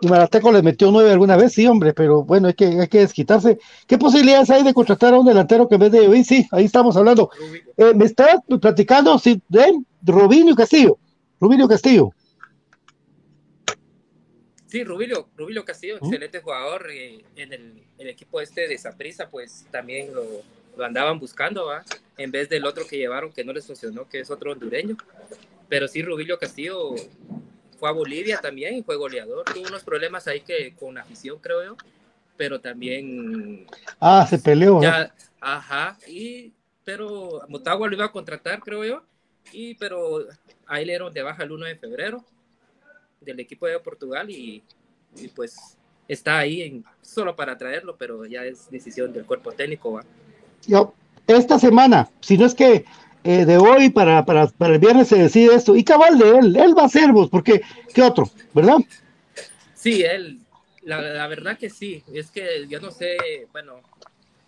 Y 0.00 0.08
Marateco 0.08 0.52
le 0.52 0.62
metió 0.62 0.90
nueve 0.90 1.10
alguna 1.10 1.36
vez, 1.36 1.54
sí, 1.54 1.66
hombre, 1.66 1.94
pero 1.94 2.22
bueno, 2.22 2.48
hay 2.48 2.54
que, 2.54 2.66
hay 2.66 2.88
que 2.88 2.98
desquitarse. 2.98 3.58
¿Qué 3.86 3.96
posibilidades 3.96 4.50
hay 4.50 4.62
de 4.62 4.74
contratar 4.74 5.14
a 5.14 5.18
un 5.18 5.26
delantero 5.26 5.68
que 5.68 5.76
en 5.76 5.80
vez 5.80 5.92
de 5.92 6.00
hoy? 6.00 6.22
Sí, 6.22 6.46
ahí 6.50 6.66
estamos 6.66 6.96
hablando. 6.96 7.30
Eh, 7.78 7.94
me 7.94 8.04
está 8.04 8.42
platicando 8.60 9.18
sí, 9.18 9.40
de 9.48 9.72
Rubinio 10.02 10.54
Castillo. 10.54 10.98
Rubinio 11.40 11.66
Castillo. 11.66 12.10
Sí, 14.66 14.84
Rubilio, 14.84 15.28
Rubilio 15.34 15.64
Castillo, 15.64 15.96
excelente 15.96 16.40
jugador. 16.42 16.90
Eh, 16.90 17.24
en 17.36 17.52
el, 17.54 17.82
equipo 17.98 18.42
este 18.42 18.68
de 18.68 18.76
Zaprisa, 18.76 19.30
pues 19.30 19.64
también 19.70 20.14
lo, 20.14 20.24
lo 20.76 20.84
andaban 20.84 21.18
buscando, 21.18 21.66
¿va? 21.66 21.84
En 22.18 22.30
vez 22.30 22.50
del 22.50 22.66
otro 22.66 22.86
que 22.86 22.98
llevaron 22.98 23.32
que 23.32 23.44
no 23.44 23.54
les 23.54 23.66
funcionó, 23.66 24.06
que 24.06 24.20
es 24.20 24.30
otro 24.30 24.52
hondureño. 24.52 24.96
Pero 25.68 25.88
sí, 25.88 26.02
Rubilio 26.02 26.38
Castillo 26.38 26.94
fue 27.76 27.88
a 27.88 27.92
Bolivia 27.92 28.38
también 28.38 28.74
y 28.76 28.82
fue 28.82 28.96
goleador. 28.96 29.44
Tuvo 29.44 29.66
unos 29.68 29.84
problemas 29.84 30.26
ahí 30.26 30.40
que 30.40 30.74
con 30.74 30.98
afición, 30.98 31.38
creo 31.40 31.64
yo, 31.64 31.76
pero 32.36 32.60
también. 32.60 33.66
Ah, 34.00 34.26
se 34.28 34.38
peleó. 34.38 34.82
Ya, 34.82 35.12
Ajá, 35.40 35.96
y, 36.08 36.52
pero 36.84 37.42
Motagua 37.48 37.86
lo 37.86 37.94
iba 37.94 38.06
a 38.06 38.12
contratar, 38.12 38.60
creo 38.60 38.84
yo, 38.84 39.02
y 39.52 39.74
pero 39.74 40.26
ahí 40.66 40.84
le 40.84 40.92
dieron 40.92 41.12
de 41.12 41.22
baja 41.22 41.44
el 41.44 41.52
1 41.52 41.66
de 41.66 41.76
febrero 41.76 42.24
del 43.20 43.38
equipo 43.40 43.66
de 43.66 43.78
Portugal 43.78 44.28
y, 44.28 44.64
pues 45.36 45.78
está 46.08 46.38
ahí 46.38 46.62
en, 46.62 46.84
solo 47.02 47.36
para 47.36 47.56
traerlo, 47.56 47.96
pero 47.96 48.24
ya 48.26 48.44
es 48.44 48.70
decisión 48.70 49.12
del 49.12 49.24
cuerpo 49.24 49.52
técnico. 49.52 49.92
¿va? 49.92 50.04
Yo, 50.66 50.94
esta 51.26 51.58
semana, 51.58 52.10
si 52.20 52.36
no 52.36 52.46
es 52.46 52.54
que 52.54 52.84
eh, 53.26 53.44
de 53.44 53.58
hoy 53.58 53.90
para, 53.90 54.24
para, 54.24 54.46
para, 54.46 54.74
el 54.74 54.80
viernes 54.80 55.08
se 55.08 55.16
decide 55.16 55.54
esto. 55.54 55.74
Y 55.74 55.84
cabal 55.84 56.18
de 56.18 56.30
él, 56.38 56.56
él 56.56 56.78
va 56.78 56.84
a 56.84 56.88
ser 56.88 57.12
vos, 57.12 57.28
porque 57.28 57.60
¿qué 57.92 58.02
otro? 58.02 58.30
¿Verdad? 58.54 58.78
Sí, 59.74 60.02
él, 60.02 60.40
la, 60.82 61.00
la, 61.00 61.26
verdad 61.26 61.58
que 61.58 61.68
sí. 61.68 62.04
Es 62.14 62.30
que 62.30 62.66
yo 62.68 62.80
no 62.80 62.90
sé, 62.90 63.16
bueno, 63.52 63.80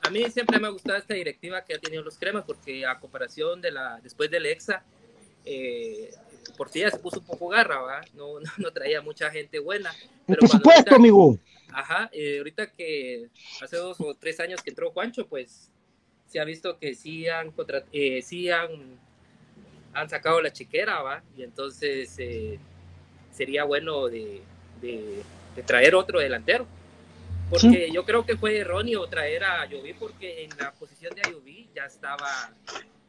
a 0.02 0.10
mí 0.10 0.24
siempre 0.30 0.58
me 0.58 0.68
ha 0.68 0.70
gustado 0.70 0.96
esta 0.96 1.14
directiva 1.14 1.64
que 1.64 1.74
ha 1.74 1.78
tenido 1.78 2.02
los 2.02 2.18
cremas, 2.18 2.44
porque 2.44 2.86
a 2.86 2.98
comparación 2.98 3.60
de 3.60 3.72
la 3.72 4.00
después 4.02 4.30
del 4.30 4.46
EXA, 4.46 4.82
eh, 5.44 6.10
Portilla 6.56 6.90
se 6.90 6.98
puso 6.98 7.20
un 7.20 7.26
poco 7.26 7.48
garra, 7.48 7.80
¿va? 7.80 8.00
No, 8.14 8.40
no, 8.58 8.72
traía 8.72 9.02
mucha 9.02 9.30
gente 9.30 9.58
buena. 9.58 9.92
Pero 10.26 10.40
Por 10.40 10.48
supuesto, 10.48 10.94
amigo. 10.94 11.38
Ajá, 11.72 12.08
eh, 12.12 12.38
ahorita 12.38 12.72
que 12.72 13.28
hace 13.60 13.76
dos 13.76 14.00
o 14.00 14.14
tres 14.14 14.40
años 14.40 14.62
que 14.62 14.70
entró 14.70 14.90
Juancho, 14.90 15.26
pues 15.26 15.70
se 16.28 16.40
ha 16.40 16.44
visto 16.44 16.78
que 16.78 16.94
sí 16.94 17.28
han, 17.28 17.52
eh, 17.92 18.22
sí 18.22 18.50
han, 18.50 18.98
han 19.94 20.08
sacado 20.08 20.40
la 20.40 20.52
chiquera, 20.52 21.02
¿va? 21.02 21.22
Y 21.36 21.42
entonces 21.42 22.14
eh, 22.18 22.58
sería 23.32 23.64
bueno 23.64 24.08
de, 24.08 24.42
de, 24.80 25.22
traer 25.66 25.94
otro 25.94 26.20
delantero. 26.20 26.66
Porque 27.50 27.90
yo 27.90 28.04
creo 28.04 28.26
que 28.26 28.36
fue 28.36 28.58
erróneo 28.58 29.06
traer 29.08 29.42
a 29.42 29.62
Ayoví 29.62 29.94
porque 29.94 30.44
en 30.44 30.50
la 30.58 30.70
posición 30.72 31.14
de 31.14 31.22
Ayoví 31.24 31.66
ya 31.74 31.86
estaba 31.86 32.28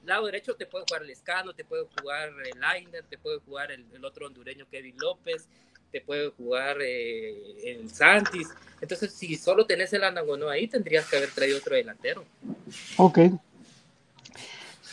lado 0.09 0.25
derecho 0.25 0.55
te 0.55 0.65
puede 0.65 0.85
jugar 0.88 1.03
el 1.03 1.09
Escano, 1.11 1.53
te 1.53 1.63
puede 1.63 1.85
jugar 1.97 2.29
el 2.29 2.59
Liner, 2.59 3.03
te 3.03 3.17
puede 3.17 3.39
jugar 3.39 3.71
el, 3.71 4.03
otro 4.03 4.27
hondureño 4.27 4.67
Kevin 4.69 4.95
López, 4.99 5.47
te 5.91 6.01
puede 6.01 6.29
jugar 6.31 6.77
eh, 6.81 7.36
el 7.65 7.89
Santis. 7.89 8.48
Entonces, 8.81 9.12
si 9.13 9.36
solo 9.36 9.65
tenés 9.65 9.91
el 9.93 10.03
Andagono 10.03 10.50
ahí, 10.50 10.67
tendrías 10.67 11.05
que 11.08 11.17
haber 11.17 11.29
traído 11.31 11.58
otro 11.58 11.75
delantero. 11.75 12.24
Ok. 12.98 13.19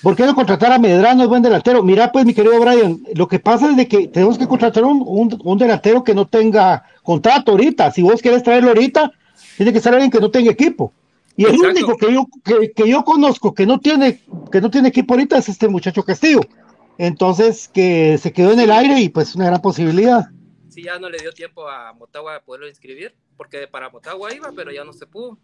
¿Por 0.03 0.15
qué 0.15 0.25
no 0.25 0.35
contratar 0.35 0.73
a 0.73 0.79
Medrano, 0.79 1.23
es 1.23 1.29
buen 1.29 1.43
delantero? 1.43 1.83
Mira, 1.83 2.13
pues, 2.13 2.25
mi 2.25 2.35
querido 2.35 2.61
Brian, 2.61 3.03
lo 3.15 3.27
que 3.27 3.39
pasa 3.39 3.71
es 3.71 3.77
de 3.77 3.89
que 3.89 4.09
tenemos 4.09 4.39
que 4.39 4.47
contratar 4.47 4.85
un, 4.85 5.03
un, 5.43 5.59
delantero 5.59 6.05
que 6.05 6.15
no 6.15 6.27
tenga 6.27 6.85
contrato 7.03 7.53
ahorita. 7.53 7.91
Si 7.91 8.03
vos 8.03 8.21
querés 8.21 8.43
traerlo 8.43 8.69
ahorita, 8.69 9.11
tiene 9.57 9.73
que 9.73 9.81
ser 9.81 9.95
alguien 9.95 10.11
que 10.11 10.21
no 10.21 10.31
tenga 10.31 10.51
equipo. 10.51 10.93
Y 11.37 11.45
el 11.45 11.59
único 11.59 11.97
que 11.97 12.13
yo, 12.13 12.27
que, 12.75 12.89
yo 12.89 13.05
conozco 13.05 13.53
que 13.53 13.67
no 13.67 13.79
tiene, 13.79 14.21
que 14.51 14.61
no 14.61 14.71
tiene 14.71 14.89
equipo 14.89 15.15
ahorita 15.15 15.39
es 15.39 15.49
este 15.49 15.69
muchacho 15.69 16.03
Castillo. 16.03 16.41
Entonces, 16.99 17.69
que 17.69 18.19
se 18.19 18.33
quedó 18.33 18.53
en 18.53 18.61
el 18.61 18.71
aire 18.71 19.01
y 19.01 19.11
pues 19.11 19.35
una 19.35 19.47
gran 19.47 19.61
posibilidad. 19.61 20.31
Sí, 20.77 20.83
ya 20.83 20.99
no 20.99 21.09
le 21.09 21.17
dio 21.17 21.33
tiempo 21.33 21.67
a 21.71 21.95
Motagua 21.95 22.35
de 22.35 22.41
poderlo 22.41 22.69
inscribir, 22.69 23.15
porque 23.39 23.67
para 23.67 23.89
Motagua 23.89 24.35
iba, 24.35 24.53
pero 24.55 24.71
ya 24.71 24.85
no 24.85 24.93
se 24.93 25.07
pudo. 25.07 25.39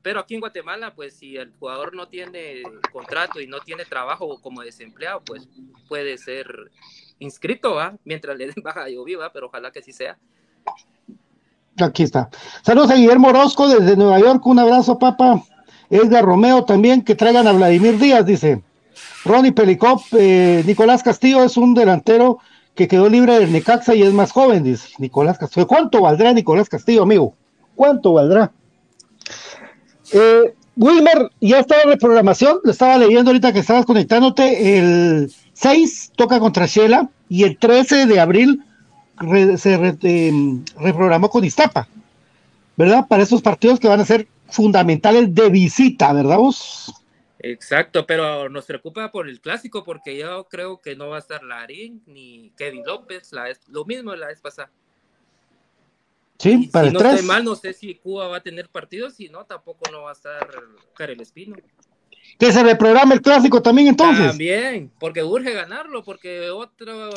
Pero 0.00 0.20
aquí 0.20 0.34
en 0.34 0.40
Guatemala, 0.40 0.94
pues 0.94 1.18
si 1.18 1.36
el 1.36 1.52
jugador 1.58 1.92
no 1.92 2.06
tiene 2.06 2.62
contrato 2.92 3.40
y 3.40 3.48
no 3.48 3.58
tiene 3.58 3.84
trabajo 3.84 4.40
como 4.40 4.62
desempleado, 4.62 5.22
pues 5.24 5.48
puede 5.88 6.16
ser 6.18 6.70
inscrito, 7.18 7.74
¿va? 7.74 7.96
Mientras 8.04 8.38
le 8.38 8.46
den 8.46 8.62
baja 8.62 8.88
yo 8.88 9.02
viva, 9.02 9.32
pero 9.32 9.48
ojalá 9.48 9.72
que 9.72 9.82
sí 9.82 9.92
sea. 9.92 10.16
Aquí 11.82 12.04
está. 12.04 12.30
Saludos 12.62 12.92
a 12.92 12.94
Guillermo 12.94 13.26
Orozco 13.26 13.66
desde 13.66 13.96
Nueva 13.96 14.20
York. 14.20 14.46
Un 14.46 14.60
abrazo, 14.60 15.00
papá. 15.00 15.42
Edgar 15.90 16.24
Romeo 16.24 16.64
también, 16.64 17.02
que 17.02 17.16
traigan 17.16 17.48
a 17.48 17.52
Vladimir 17.52 17.98
Díaz, 17.98 18.24
dice. 18.24 18.62
Ronnie 19.24 19.50
Pelicop, 19.50 20.00
eh, 20.12 20.62
Nicolás 20.64 21.02
Castillo 21.02 21.42
es 21.42 21.56
un 21.56 21.74
delantero 21.74 22.38
que 22.74 22.88
quedó 22.88 23.08
libre 23.08 23.38
del 23.38 23.52
Necaxa 23.52 23.94
y 23.94 24.02
es 24.02 24.12
más 24.12 24.32
joven, 24.32 24.64
dice 24.64 24.88
Nicolás 24.98 25.38
Castillo. 25.38 25.66
¿Cuánto 25.66 26.00
valdrá 26.00 26.32
Nicolás 26.32 26.68
Castillo, 26.68 27.02
amigo? 27.02 27.34
¿Cuánto 27.74 28.12
valdrá? 28.12 28.52
Eh, 30.12 30.54
Wilmer, 30.76 31.30
ya 31.40 31.60
está 31.60 31.82
en 31.82 31.90
reprogramación, 31.90 32.58
lo 32.64 32.70
estaba 32.70 32.96
leyendo 32.96 33.30
ahorita 33.30 33.52
que 33.52 33.58
estabas 33.58 33.84
conectándote. 33.84 34.78
El 34.78 35.32
6 35.52 36.12
toca 36.16 36.40
contra 36.40 36.66
Shela 36.66 37.10
y 37.28 37.44
el 37.44 37.58
13 37.58 38.06
de 38.06 38.20
abril 38.20 38.64
se 39.58 39.74
em, 40.02 40.64
reprogramó 40.78 41.28
con 41.28 41.44
Iztapa, 41.44 41.88
¿verdad? 42.76 43.06
Para 43.06 43.22
esos 43.22 43.42
partidos 43.42 43.78
que 43.78 43.88
van 43.88 44.00
a 44.00 44.06
ser 44.06 44.26
fundamentales 44.48 45.34
de 45.34 45.50
visita, 45.50 46.12
¿verdad 46.12 46.38
vos? 46.38 46.94
Exacto, 47.42 48.06
pero 48.06 48.50
nos 48.50 48.66
preocupa 48.66 49.10
por 49.10 49.28
el 49.28 49.40
clásico 49.40 49.82
porque 49.82 50.16
yo 50.18 50.46
creo 50.48 50.80
que 50.80 50.94
no 50.94 51.08
va 51.08 51.16
a 51.16 51.20
estar 51.20 51.42
Larín 51.42 52.02
ni 52.06 52.52
Kevin 52.56 52.84
López, 52.84 53.32
la, 53.32 53.48
lo 53.68 53.86
mismo 53.86 54.14
la 54.14 54.26
vez 54.26 54.40
pasada. 54.40 54.70
Sí, 56.38 56.68
para 56.70 56.90
si 56.90 56.96
el 56.96 57.02
no 57.02 57.22
mal, 57.22 57.44
no 57.44 57.54
sé 57.54 57.72
si 57.72 57.94
Cuba 57.94 58.28
va 58.28 58.38
a 58.38 58.42
tener 58.42 58.68
partidos, 58.68 59.14
si 59.14 59.28
no, 59.28 59.44
tampoco 59.44 59.90
no 59.90 60.02
va 60.02 60.10
a 60.10 60.12
estar 60.12 60.48
Karel 60.94 61.20
Espino. 61.20 61.56
Que 62.38 62.52
se 62.52 62.62
reprograme 62.62 63.14
el 63.14 63.22
clásico 63.22 63.62
también 63.62 63.88
entonces. 63.88 64.28
También, 64.28 64.92
porque 64.98 65.22
urge 65.22 65.52
ganarlo, 65.52 66.04
porque 66.04 66.50
otro, 66.50 67.10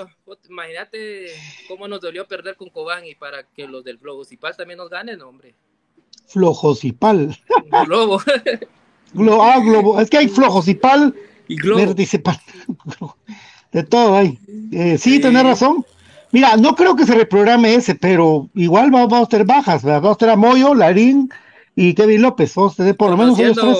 imagínate 0.49 1.27
cómo 1.67 1.87
nos 1.87 1.99
dolió 1.99 2.27
perder 2.27 2.55
con 2.55 2.69
Cobán 2.69 3.05
y 3.05 3.15
para 3.15 3.43
que 3.43 3.67
los 3.67 3.83
del 3.83 3.99
Flojocipal 3.99 4.55
también 4.55 4.77
nos 4.77 4.89
ganen, 4.89 5.21
hombre. 5.21 5.53
Flojocipal. 6.27 7.37
Globo. 7.85 8.21
ah, 9.41 9.59
globo. 9.59 9.99
Es 9.99 10.09
que 10.09 10.17
hay 10.17 10.27
Flojocipal 10.27 11.13
y 11.47 11.55
Globo. 11.55 11.95
De 13.71 13.83
todo 13.83 14.15
hay. 14.15 14.37
Eh, 14.71 14.97
sí, 14.97 15.19
tenés 15.19 15.43
razón. 15.43 15.85
Mira, 16.31 16.57
no 16.57 16.75
creo 16.75 16.95
que 16.95 17.05
se 17.05 17.15
reprograme 17.15 17.75
ese, 17.75 17.95
pero 17.95 18.49
igual 18.55 18.91
vamos, 18.91 19.13
a 19.13 19.25
tener 19.27 19.45
bajas, 19.45 19.83
vamos 19.83 20.15
a 20.15 20.15
tener 20.15 20.33
a 20.33 20.37
Moyo, 20.37 20.73
Larín 20.73 21.29
y 21.75 21.93
Kevin 21.93 22.21
López. 22.21 22.53
Vamos 22.55 22.73
a 22.73 22.77
tener 22.77 22.97
por 22.97 23.11
lo 23.11 23.17
menos 23.17 23.37
ellos 23.39 23.57
tres 23.59 23.77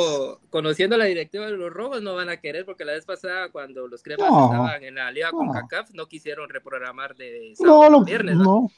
conociendo 0.54 0.98
la 0.98 1.06
directiva 1.06 1.48
de 1.48 1.54
los 1.54 1.74
rojos, 1.74 2.04
no 2.04 2.14
van 2.14 2.30
a 2.30 2.38
querer, 2.38 2.64
porque 2.64 2.86
la 2.86 2.94
vez 2.94 3.08
pasada, 3.08 3.50
cuando 3.50 3.88
los 3.88 4.04
cremas 4.04 4.28
estaban 4.28 4.84
en 4.84 4.94
la 4.94 5.12
liga 5.12 5.32
con 5.32 5.52
CACAF, 5.52 5.90
no 5.96 6.06
quisieron 6.06 6.48
reprogramar 6.48 7.16
de 7.16 7.56
no, 7.60 8.06
viernes. 8.06 8.36
No. 8.36 8.70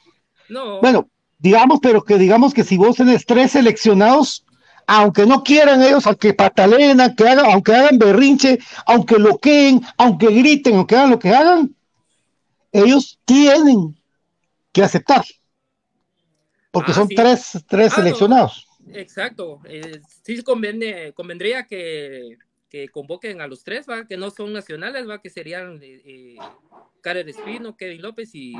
no. 0.48 0.80
Bueno, 0.80 1.10
digamos, 1.38 1.80
pero 1.82 2.02
que 2.02 2.16
digamos 2.16 2.54
que 2.54 2.64
si 2.64 2.78
vos 2.78 2.96
tenés 2.96 3.26
tres 3.26 3.52
seleccionados, 3.52 4.45
aunque 4.86 5.26
no 5.26 5.42
quieran 5.42 5.82
ellos, 5.82 6.06
aunque 6.06 6.32
pataleen, 6.32 6.98
que 7.16 7.28
hagan, 7.28 7.46
aunque 7.46 7.74
hagan 7.74 7.98
berrinche, 7.98 8.58
aunque 8.86 9.18
loqueen, 9.18 9.80
aunque 9.96 10.28
griten, 10.28 10.76
aunque 10.76 10.96
hagan 10.96 11.10
lo 11.10 11.18
que 11.18 11.30
hagan, 11.30 11.74
ellos 12.70 13.18
tienen 13.24 13.96
que 14.72 14.82
aceptar. 14.82 15.24
Porque 16.70 16.92
ah, 16.92 16.94
son 16.94 17.08
tres, 17.08 17.64
tres 17.66 17.92
ah, 17.92 17.96
seleccionados. 17.96 18.66
Exacto. 18.92 19.60
Eh, 19.64 20.00
sí 20.22 20.42
conviene, 20.42 21.12
convendría 21.14 21.66
que, 21.66 22.36
que, 22.68 22.88
convoquen 22.88 23.40
a 23.40 23.48
los 23.48 23.64
tres, 23.64 23.86
¿va? 23.88 24.06
que 24.06 24.16
no 24.16 24.30
son 24.30 24.52
nacionales, 24.52 25.08
¿va? 25.08 25.20
que 25.20 25.30
serían 25.30 25.80
eh, 25.82 26.02
eh 26.04 26.36
Espino, 27.26 27.76
Kevin 27.76 28.02
López 28.02 28.34
y, 28.34 28.54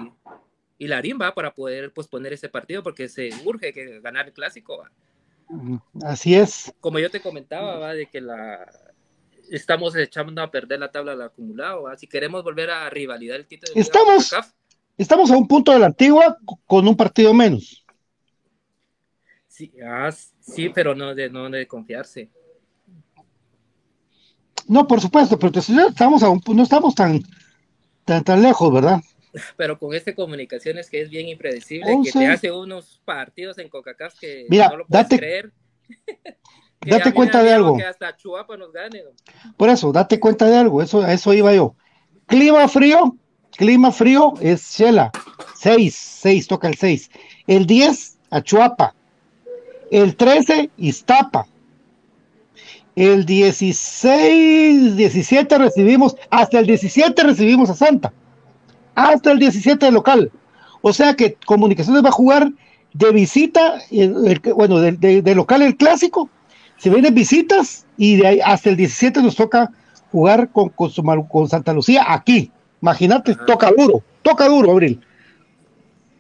y 0.78 0.86
Larín, 0.86 1.18
¿va? 1.20 1.34
para 1.34 1.52
poder 1.52 1.92
posponer 1.92 2.32
ese 2.32 2.48
partido, 2.48 2.82
porque 2.82 3.08
se 3.08 3.30
urge 3.44 3.72
que 3.72 4.00
ganar 4.00 4.26
el 4.26 4.32
clásico. 4.32 4.78
¿va? 4.78 4.90
Así 6.02 6.34
es. 6.34 6.72
Como 6.80 6.98
yo 6.98 7.10
te 7.10 7.20
comentaba, 7.20 7.78
¿va? 7.78 7.94
de 7.94 8.06
que 8.06 8.20
la 8.20 8.66
estamos 9.50 9.94
echando 9.96 10.42
a 10.42 10.50
perder 10.50 10.80
la 10.80 10.90
tabla 10.90 11.12
del 11.12 11.22
acumulado. 11.22 11.84
¿va? 11.84 11.96
Si 11.96 12.06
queremos 12.06 12.42
volver 12.42 12.70
a 12.70 12.90
rivalidad 12.90 13.36
el 13.36 13.46
título 13.46 13.72
estamos, 13.74 14.34
estamos 14.98 15.30
a 15.30 15.36
un 15.36 15.46
punto 15.46 15.72
de 15.72 15.78
la 15.78 15.86
antigua 15.86 16.38
con 16.66 16.86
un 16.88 16.96
partido 16.96 17.32
menos. 17.32 17.84
Sí, 19.46 19.72
ah, 19.82 20.10
sí 20.40 20.68
pero 20.68 20.94
no 20.94 21.14
de, 21.14 21.30
no 21.30 21.48
de 21.48 21.66
confiarse. 21.66 22.30
No, 24.68 24.86
por 24.86 25.00
supuesto, 25.00 25.38
pero 25.38 25.52
estamos 25.60 26.22
a 26.22 26.26
no 26.26 26.62
estamos 26.62 26.94
tan, 26.94 27.22
tan, 28.04 28.24
tan 28.24 28.42
lejos, 28.42 28.72
¿verdad? 28.72 29.00
Pero 29.56 29.78
con 29.78 29.94
este 29.94 30.14
comunicaciones 30.14 30.90
que 30.90 31.02
es 31.02 31.10
bien 31.10 31.28
impredecible, 31.28 31.86
que 32.04 32.12
te 32.12 32.26
hace 32.26 32.50
unos 32.50 33.00
partidos 33.04 33.58
en 33.58 33.68
Coca-Cola 33.68 34.12
que 34.20 34.46
no 34.48 34.76
lo 34.76 34.86
puedes 34.86 35.08
date, 35.08 35.18
creer. 35.18 35.52
date 36.80 37.12
cuenta 37.12 37.42
de 37.42 37.52
algo. 37.52 37.76
Que 37.76 37.84
hasta 37.84 38.16
Chuapa 38.16 38.56
nos 38.56 38.72
gane. 38.72 39.02
Por 39.56 39.68
eso, 39.68 39.92
date 39.92 40.20
cuenta 40.20 40.46
de 40.46 40.56
algo, 40.56 40.82
eso, 40.82 41.02
a 41.02 41.12
eso 41.12 41.32
iba 41.32 41.54
yo. 41.54 41.74
Clima 42.26 42.66
frío, 42.68 43.16
clima 43.52 43.92
frío 43.92 44.34
es 44.40 44.76
Shela, 44.76 45.12
6, 45.56 45.94
6, 45.94 46.46
toca 46.48 46.68
el 46.68 46.76
6. 46.76 47.10
El 47.46 47.66
10, 47.66 48.18
a 48.30 48.42
Chuapa. 48.42 48.94
El 49.90 50.16
13, 50.16 50.70
Iztapa. 50.76 51.46
El 52.96 53.26
16, 53.26 54.96
17 54.96 55.58
recibimos, 55.58 56.16
hasta 56.30 56.58
el 56.58 56.66
17 56.66 57.22
recibimos 57.22 57.68
a 57.68 57.74
Santa. 57.74 58.12
Hasta 58.96 59.30
el 59.30 59.38
17 59.38 59.86
de 59.86 59.92
local. 59.92 60.32
O 60.82 60.92
sea 60.92 61.14
que 61.14 61.36
Comunicaciones 61.46 62.04
va 62.04 62.08
a 62.08 62.12
jugar 62.12 62.50
de 62.92 63.12
visita, 63.12 63.78
bueno, 64.54 64.80
de, 64.80 65.34
local 65.34 65.62
el 65.62 65.76
clásico. 65.76 66.30
Se 66.78 66.90
vienen 66.90 67.14
visitas 67.14 67.86
y 67.96 68.16
de 68.16 68.26
ahí 68.26 68.40
hasta 68.44 68.70
el 68.70 68.76
17 68.76 69.22
nos 69.22 69.36
toca 69.36 69.70
jugar 70.10 70.50
con, 70.50 70.70
con, 70.70 70.90
con 71.28 71.48
Santa 71.48 71.72
Lucía 71.72 72.04
aquí. 72.08 72.50
Imagínate, 72.82 73.34
toca 73.46 73.70
duro, 73.76 74.02
toca 74.22 74.48
duro, 74.48 74.72
Abril. 74.72 75.00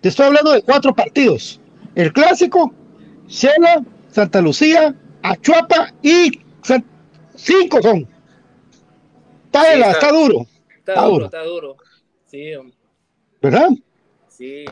Te 0.00 0.08
estoy 0.08 0.26
hablando 0.26 0.52
de 0.52 0.62
cuatro 0.62 0.94
partidos. 0.94 1.60
El 1.94 2.12
clásico, 2.12 2.72
Shela, 3.26 3.82
Santa 4.10 4.40
Lucía, 4.40 4.94
Achuapa 5.22 5.92
y 6.02 6.40
cinco 7.34 7.80
son. 7.82 8.06
Está, 9.46 9.72
está, 9.72 10.12
duro. 10.12 10.46
Está, 10.78 11.04
duro, 11.04 11.24
está 11.26 11.42
duro. 11.44 11.76
Sí, 12.36 12.52
¿Verdad? 13.40 13.70
Sí. 14.28 14.66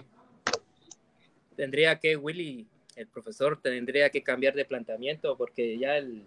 Tendría 1.57 1.99
que, 1.99 2.15
Willy, 2.15 2.67
el 2.95 3.07
profesor, 3.07 3.59
tendría 3.63 4.11
que 4.11 4.23
cambiar 4.23 4.55
de 4.55 4.67
planteamiento 4.67 5.35
porque 5.39 5.79
ya 5.79 5.97
el, 5.97 6.27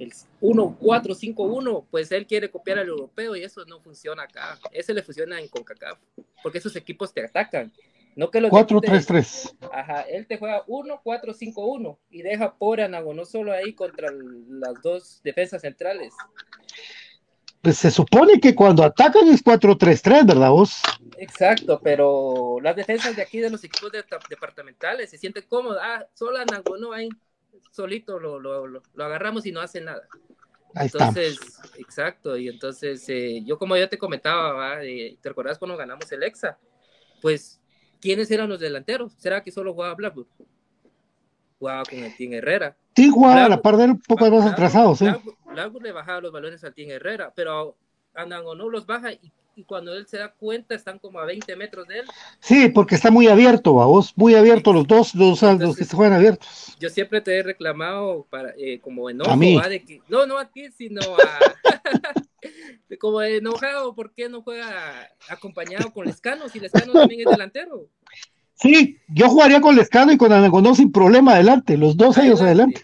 el 0.00 0.12
1-4-5-1, 0.40 1.86
pues 1.88 2.10
él 2.10 2.26
quiere 2.26 2.50
copiar 2.50 2.80
al 2.80 2.88
europeo 2.88 3.36
y 3.36 3.44
eso 3.44 3.64
no 3.66 3.80
funciona 3.80 4.24
acá. 4.24 4.58
Ese 4.72 4.92
le 4.92 5.02
funciona 5.02 5.40
en 5.40 5.46
CONCACAF, 5.46 6.00
porque 6.42 6.58
esos 6.58 6.74
equipos 6.74 7.14
te 7.14 7.24
atacan. 7.24 7.72
No 8.16 8.28
que 8.28 8.40
4-3-3. 8.40 9.56
Ajá, 9.72 10.02
él 10.02 10.26
te 10.26 10.36
juega 10.36 10.66
1-4-5-1 10.66 11.96
y 12.10 12.22
deja 12.22 12.56
por 12.56 12.80
Anago, 12.80 13.14
no 13.14 13.24
solo 13.24 13.52
ahí 13.52 13.72
contra 13.72 14.08
las 14.10 14.82
dos 14.82 15.20
defensas 15.22 15.62
centrales. 15.62 16.12
Pues 17.62 17.76
se 17.76 17.90
supone 17.90 18.40
que 18.40 18.54
cuando 18.54 18.82
atacan 18.82 19.28
es 19.28 19.44
4-3-3, 19.44 20.26
¿verdad 20.26 20.50
vos? 20.50 20.80
Exacto, 21.18 21.78
pero 21.82 22.58
las 22.62 22.74
defensas 22.74 23.14
de 23.14 23.22
aquí 23.22 23.38
de 23.38 23.50
los 23.50 23.62
equipos 23.62 23.92
departamentales 24.30 25.10
se 25.10 25.18
sienten 25.18 25.44
cómodas. 25.46 25.82
Ah, 25.82 26.06
solo 26.14 26.38
Anago 26.38 26.78
no 26.78 26.92
hay 26.92 27.10
solito 27.70 28.18
lo, 28.18 28.38
lo, 28.38 28.66
lo, 28.66 28.82
agarramos 28.98 29.46
y 29.46 29.52
no 29.52 29.60
hace 29.60 29.80
nada. 29.80 30.02
Ahí 30.74 30.86
entonces, 30.86 31.38
exacto, 31.78 32.36
y 32.36 32.48
entonces 32.48 33.04
eh, 33.08 33.42
yo 33.44 33.58
como 33.58 33.76
ya 33.76 33.88
te 33.88 33.98
comentaba, 33.98 34.78
¿te 34.80 35.28
recordás 35.28 35.58
cuando 35.58 35.76
ganamos 35.76 36.10
el 36.12 36.22
EXA? 36.22 36.58
Pues, 37.20 37.60
¿quiénes 38.00 38.30
eran 38.30 38.48
los 38.48 38.60
delanteros? 38.60 39.12
¿Será 39.18 39.42
que 39.42 39.50
solo 39.50 39.74
jugaba 39.74 39.94
Blackwood? 39.94 40.26
Jugaba 41.58 41.82
con 41.84 41.98
el 41.98 42.16
Team 42.16 42.34
Herrera. 42.34 42.76
Sí, 42.94 43.10
jugaba 43.10 43.44
a 43.44 43.48
la 43.48 43.60
par 43.60 43.76
de 43.76 43.84
un 43.84 44.00
poco 44.00 44.30
más 44.30 44.46
atrasado, 44.50 44.94
sí. 44.94 45.04
Blackwood, 45.04 45.34
le 45.82 45.92
bajaba 45.92 46.20
los 46.20 46.32
balones 46.32 46.64
al 46.64 46.74
Team 46.74 46.90
Herrera, 46.90 47.32
pero 47.34 47.76
no 48.26 48.68
los 48.68 48.86
baja 48.86 49.12
y 49.12 49.32
y 49.60 49.64
cuando 49.64 49.94
él 49.94 50.06
se 50.06 50.18
da 50.18 50.32
cuenta 50.32 50.74
están 50.74 50.98
como 50.98 51.18
a 51.18 51.26
20 51.26 51.54
metros 51.56 51.86
de 51.86 52.00
él. 52.00 52.06
Sí, 52.40 52.68
porque 52.68 52.94
está 52.94 53.10
muy 53.10 53.28
abierto, 53.28 53.80
a 53.82 53.86
vos, 53.86 54.12
muy 54.16 54.34
abierto 54.34 54.72
los 54.72 54.86
dos, 54.86 55.14
los, 55.14 55.42
los 55.42 55.76
que 55.76 55.84
se 55.84 55.96
juegan 55.96 56.14
abiertos. 56.14 56.76
Yo 56.78 56.88
siempre 56.88 57.20
te 57.20 57.36
he 57.36 57.42
reclamado 57.42 58.26
para, 58.30 58.54
eh, 58.56 58.80
como 58.80 59.10
enojo, 59.10 59.36
De 59.36 59.84
que, 59.84 60.00
no, 60.08 60.26
no 60.26 60.38
a 60.38 60.46
ti, 60.46 60.70
sino 60.70 61.00
a... 61.00 61.38
como 62.98 63.22
enojado, 63.22 63.94
¿por 63.94 64.12
qué 64.12 64.28
no 64.28 64.42
juega 64.42 65.08
acompañado 65.28 65.92
con 65.92 66.06
Lescano 66.06 66.48
si 66.48 66.58
Lescano 66.58 66.92
también 66.92 67.20
es 67.20 67.30
delantero? 67.30 67.88
Sí, 68.54 68.98
yo 69.08 69.28
jugaría 69.28 69.60
con 69.60 69.76
Lescano 69.76 70.12
y 70.12 70.18
con 70.18 70.32
Anagonó 70.32 70.74
sin 70.74 70.90
problema 70.90 71.34
adelante, 71.34 71.76
los 71.76 71.96
dos 71.96 72.18
ellos 72.18 72.40
adelante. 72.40 72.82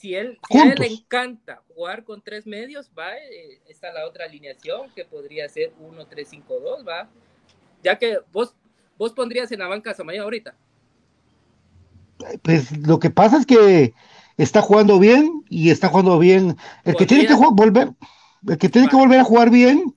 Si 0.00 0.14
él, 0.14 0.38
si 0.48 0.58
a 0.58 0.64
él 0.64 0.74
le 0.78 0.86
encanta 0.86 1.62
jugar 1.78 2.02
con 2.02 2.20
tres 2.20 2.44
medios, 2.44 2.90
va, 2.98 3.16
eh, 3.16 3.60
está 3.68 3.92
la 3.92 4.04
otra 4.04 4.24
alineación 4.24 4.90
que 4.96 5.04
podría 5.04 5.48
ser 5.48 5.72
1-3-5-2, 5.80 6.86
va. 6.86 7.08
Ya 7.84 7.96
que 7.96 8.18
vos, 8.32 8.52
vos 8.98 9.12
pondrías 9.12 9.52
en 9.52 9.60
la 9.60 9.68
banca 9.68 9.92
a 9.92 9.94
Samayo 9.94 10.24
ahorita. 10.24 10.56
Pues 12.42 12.76
lo 12.84 12.98
que 12.98 13.10
pasa 13.10 13.38
es 13.38 13.46
que 13.46 13.94
está 14.36 14.60
jugando 14.60 14.98
bien 14.98 15.44
y 15.48 15.70
está 15.70 15.88
jugando 15.88 16.18
bien. 16.18 16.56
El 16.82 16.96
que 16.96 17.06
tiene 17.06 17.28
que 17.28 17.34
volver, 17.34 17.92
el 18.48 18.58
que 18.58 18.68
tiene 18.68 18.88
que 18.88 18.96
volver 18.96 19.20
a 19.20 19.24
jugar 19.24 19.48
bien 19.48 19.94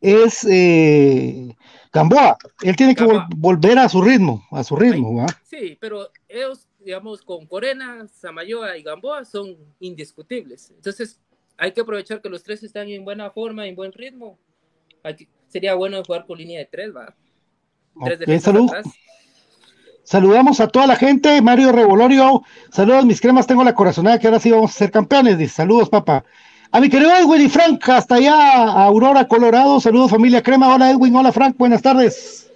es 0.00 0.46
eh, 0.48 1.56
Gamboa. 1.92 2.36
Él 2.60 2.76
tiene 2.76 2.94
que 2.94 3.04
volver 3.36 3.76
a 3.80 3.88
su 3.88 4.02
ritmo, 4.02 4.46
a 4.52 4.62
su 4.62 4.76
ritmo, 4.76 5.16
¿va? 5.16 5.26
Sí, 5.42 5.76
pero 5.80 6.12
ellos 6.28 6.68
digamos, 6.84 7.22
con 7.22 7.46
Corena, 7.46 8.06
Samayoa 8.08 8.76
y 8.76 8.82
Gamboa 8.82 9.24
son 9.24 9.56
indiscutibles. 9.80 10.70
Entonces, 10.70 11.20
hay 11.56 11.72
que 11.72 11.80
aprovechar 11.80 12.20
que 12.20 12.28
los 12.28 12.42
tres 12.42 12.62
están 12.62 12.88
en 12.88 13.04
buena 13.04 13.30
forma, 13.30 13.66
en 13.66 13.76
buen 13.76 13.92
ritmo. 13.92 14.38
sería 15.48 15.74
bueno 15.74 16.02
jugar 16.04 16.26
con 16.26 16.38
línea 16.38 16.58
de 16.58 16.66
tres, 16.66 16.94
¿va? 16.94 17.14
Tres 18.04 18.44
Saludamos 20.04 20.60
a 20.60 20.66
toda 20.66 20.86
la 20.86 20.96
gente, 20.96 21.40
Mario 21.40 21.70
Revolorio, 21.70 22.42
saludos 22.70 23.04
mis 23.04 23.20
cremas, 23.20 23.46
tengo 23.46 23.62
la 23.62 23.74
corazonada 23.74 24.18
que 24.18 24.26
ahora 24.26 24.40
sí 24.40 24.50
vamos 24.50 24.72
a 24.72 24.74
ser 24.74 24.90
campeones, 24.90 25.38
dice, 25.38 25.54
saludos 25.54 25.88
papá. 25.88 26.24
A 26.72 26.80
mi 26.80 26.88
querido 26.88 27.14
Edwin 27.14 27.42
y 27.42 27.48
Frank, 27.48 27.88
hasta 27.88 28.16
allá, 28.16 28.64
Aurora, 28.84 29.28
Colorado, 29.28 29.78
saludos 29.78 30.10
familia 30.10 30.42
crema, 30.42 30.74
hola 30.74 30.90
Edwin, 30.90 31.14
hola 31.14 31.30
Frank, 31.30 31.56
buenas 31.56 31.82
tardes. 31.82 32.50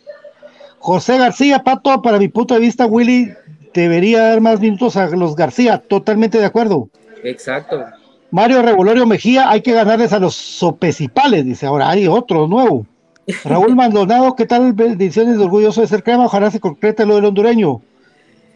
José 0.78 1.18
García, 1.18 1.62
Pato, 1.62 2.02
para 2.02 2.18
mi 2.18 2.28
punto 2.28 2.54
de 2.54 2.60
vista, 2.60 2.86
Willy 2.86 3.32
debería 3.80 4.22
dar 4.28 4.40
más 4.40 4.60
minutos 4.60 4.96
a 4.96 5.08
los 5.08 5.36
García, 5.36 5.78
totalmente 5.78 6.38
de 6.38 6.46
acuerdo. 6.46 6.88
Exacto. 7.22 7.84
Mario 8.30 8.62
Revolorio 8.62 9.06
Mejía, 9.06 9.50
hay 9.50 9.62
que 9.62 9.72
ganarles 9.72 10.12
a 10.12 10.18
los 10.18 10.34
sopecipales, 10.34 11.44
dice 11.44 11.66
ahora, 11.66 11.90
hay 11.90 12.06
otro 12.06 12.46
nuevo. 12.46 12.86
Raúl 13.44 13.74
Maldonado, 13.74 14.34
¿qué 14.34 14.46
tal? 14.46 14.72
Bendiciones, 14.72 15.38
orgulloso 15.38 15.80
de 15.80 15.86
ser 15.86 16.02
crema, 16.02 16.26
ojalá 16.26 16.50
se 16.50 16.60
concrete 16.60 17.06
lo 17.06 17.16
del 17.16 17.26
hondureño. 17.26 17.80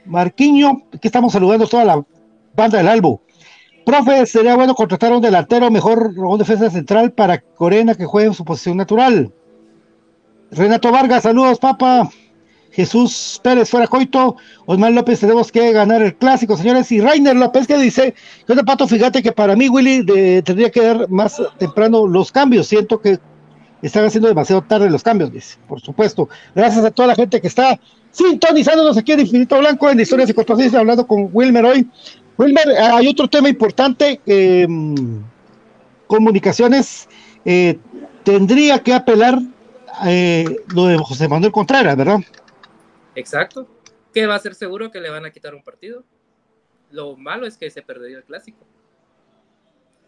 Marquiño, 0.07 0.83
que 1.01 1.09
estamos 1.09 1.33
saludando 1.33 1.67
toda 1.67 1.85
la 1.85 2.05
banda 2.55 2.79
del 2.79 2.89
Albo. 2.89 3.21
Profe, 3.85 4.27
sería 4.27 4.57
bueno 4.57 4.75
contratar 4.75 5.13
a 5.13 5.17
un 5.17 5.23
delantero 5.23 5.71
mejor, 5.71 6.13
un 6.17 6.39
defensa 6.39 6.71
central 6.71 7.13
para 7.13 7.41
Corena 7.41 7.95
que 7.95 8.05
juegue 8.05 8.29
en 8.29 8.35
su 8.35 8.45
posición 8.45 8.77
natural. 8.77 9.33
Renato 10.51 10.91
Vargas, 10.91 11.23
saludos, 11.23 11.59
papá. 11.59 12.11
Jesús 12.73 13.41
Pérez 13.43 13.69
fuera 13.69 13.87
coito, 13.87 14.37
Osmar 14.67 14.93
López 14.93 15.21
tenemos 15.21 15.51
que 15.51 15.73
ganar 15.73 16.03
el 16.03 16.15
clásico, 16.15 16.57
señores, 16.57 16.91
y 16.93 17.01
Rainer 17.01 17.37
López 17.37 17.67
que 17.67 17.77
dice, 17.77 18.15
yo 18.49 18.55
de 18.55 18.63
pato, 18.63 18.87
fíjate 18.87 19.23
que 19.23 19.33
para 19.33 19.57
mí 19.57 19.69
Willy 19.69 20.05
tendría 20.43 20.71
que 20.71 20.81
dar 20.81 21.09
más 21.11 21.43
temprano 21.59 22.07
los 22.07 22.31
cambios, 22.31 22.69
siento 22.69 23.01
que 23.01 23.19
están 23.83 24.05
haciendo 24.05 24.29
demasiado 24.29 24.63
tarde 24.63 24.89
los 24.89 25.03
cambios, 25.03 25.33
dice, 25.33 25.59
por 25.67 25.81
supuesto, 25.81 26.29
gracias 26.55 26.85
a 26.85 26.91
toda 26.91 27.09
la 27.09 27.15
gente 27.15 27.41
que 27.41 27.49
está 27.49 27.79
sintonizándonos 28.13 28.97
aquí 28.97 29.13
en 29.13 29.21
Infinito 29.21 29.59
Blanco 29.59 29.91
en 29.91 30.01
Historias 30.01 30.31
y 30.31 30.77
hablando 30.77 31.07
con 31.07 31.31
Wilmer 31.33 31.65
hoy. 31.65 31.89
Wilmer, 32.39 32.69
hay 32.81 33.07
otro 33.09 33.29
tema 33.29 33.49
importante, 33.49 34.21
em, 34.27 35.23
comunicaciones, 36.07 37.09
eh, 37.45 37.79
tendría 38.25 38.79
que 38.79 38.95
apelar 38.95 39.41
eh, 40.07 40.45
lo 40.75 40.87
de 40.87 40.97
José 40.99 41.29
Manuel 41.29 41.53
Contreras, 41.53 41.97
¿verdad? 41.97 42.21
Exacto. 43.15 43.69
¿Qué 44.13 44.27
va 44.27 44.35
a 44.35 44.41
ser 44.41 44.55
seguro 44.55 44.91
que 44.91 45.01
le 45.01 45.11
van 45.11 45.25
a 45.25 45.31
quitar 45.31 45.55
un 45.55 45.63
partido? 45.63 46.05
Lo 46.91 47.17
malo 47.17 47.47
es 47.47 47.57
que 47.57 47.71
se 47.71 47.83
perdió 47.83 48.19
el 48.19 48.25
clásico. 48.25 48.67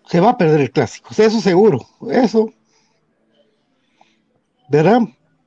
Se 0.07 0.21
va 0.21 0.31
a 0.31 0.38
perder 0.38 0.61
el 0.61 0.71
clásico, 0.71 1.11
eso 1.17 1.41
seguro. 1.41 1.87
Eso. 2.11 2.53
¿Verdad? 4.69 5.03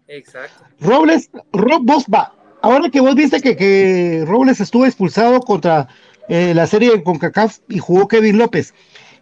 Exacto. 0.08 0.64
Robles, 0.80 1.30
Rob, 1.52 1.82
vos 1.84 2.06
va. 2.06 2.34
Ahora 2.62 2.90
que 2.90 3.02
vos 3.02 3.16
viste 3.16 3.42
que, 3.42 4.24
Robles 4.26 4.62
estuvo 4.62 4.86
expulsado 4.86 5.40
contra 5.42 5.88
eh, 6.30 6.54
la 6.54 6.68
serie 6.68 6.92
con 7.04 7.20
CONCACAF 7.20 7.60
y 7.68 7.80
jugó 7.80 8.08
Kevin 8.08 8.38
López, 8.38 8.74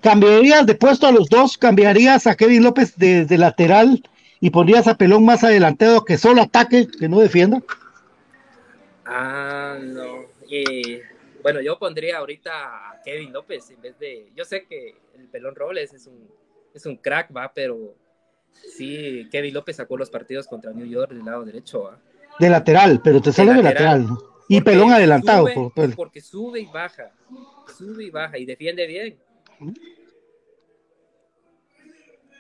¿cambiarías 0.02 0.65
de 0.65 0.76
puesto 0.76 1.08
a 1.08 1.12
los 1.12 1.30
dos? 1.30 1.58
¿Cambiarías 1.58 2.28
a 2.28 2.36
Kevin 2.36 2.63
López 2.63 2.96
de, 2.96 3.26
de 3.26 3.38
lateral 3.38 4.04
y 4.39 4.52
pondrías 4.52 4.88
a 4.88 4.98
Pelón 4.98 5.26
más 5.26 5.43
adelantado 5.43 6.06
que 6.06 6.17
solo 6.17 6.43
ataque, 6.43 6.88
que 6.88 7.10
no 7.10 7.19
defienda? 7.19 7.62
Ah, 9.05 9.77
no. 9.81 10.25
Y 10.47 10.99
bueno, 11.41 11.61
yo 11.61 11.77
pondría 11.77 12.17
ahorita 12.17 12.91
a 12.91 13.01
Kevin 13.03 13.33
López 13.33 13.69
en 13.69 13.81
vez 13.81 13.99
de. 13.99 14.31
Yo 14.35 14.45
sé 14.45 14.65
que 14.65 14.95
el 15.15 15.27
Pelón 15.27 15.55
Robles 15.55 15.93
es 15.93 16.07
un, 16.07 16.29
es 16.73 16.85
un 16.85 16.97
crack, 16.97 17.35
va, 17.35 17.53
pero 17.53 17.95
sí, 18.51 19.27
Kevin 19.31 19.53
López 19.53 19.75
sacó 19.75 19.97
los 19.97 20.09
partidos 20.09 20.47
contra 20.47 20.71
New 20.71 20.85
York 20.85 21.11
del 21.11 21.25
lado 21.25 21.43
derecho, 21.43 21.83
va. 21.83 21.99
De 22.39 22.49
lateral, 22.49 23.01
pero 23.03 23.21
te 23.21 23.31
sale 23.31 23.53
de 23.53 23.63
lateral. 23.63 24.07
Y 24.47 24.61
Pelón 24.61 24.91
adelantado. 24.91 25.47
porque 25.95 26.21
sube 26.21 26.59
y 26.61 26.65
baja. 26.65 27.11
Sube 27.77 28.05
y 28.05 28.09
baja 28.09 28.37
y 28.37 28.45
defiende 28.45 28.87
bien. 28.87 29.17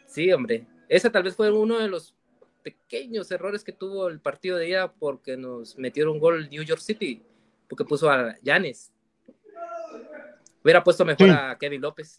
Sí, 0.07 0.31
hombre. 0.31 0.67
Ese 0.89 1.09
tal 1.09 1.23
vez 1.23 1.35
fue 1.35 1.51
uno 1.51 1.79
de 1.79 1.87
los 1.87 2.15
pequeños 2.63 3.29
errores 3.31 3.63
que 3.63 3.73
tuvo 3.73 4.07
el 4.07 4.19
partido 4.19 4.57
de 4.57 4.69
ida 4.69 4.91
porque 4.91 5.37
nos 5.37 5.77
metieron 5.77 6.13
un 6.13 6.19
gol 6.19 6.49
New 6.49 6.63
York 6.63 6.81
City, 6.81 7.21
porque 7.67 7.83
puso 7.83 8.09
a 8.09 8.35
Yanes. 8.41 8.91
Hubiera 10.63 10.83
puesto 10.83 11.03
mejor 11.05 11.29
a 11.29 11.57
Kevin 11.59 11.81
López. 11.81 12.17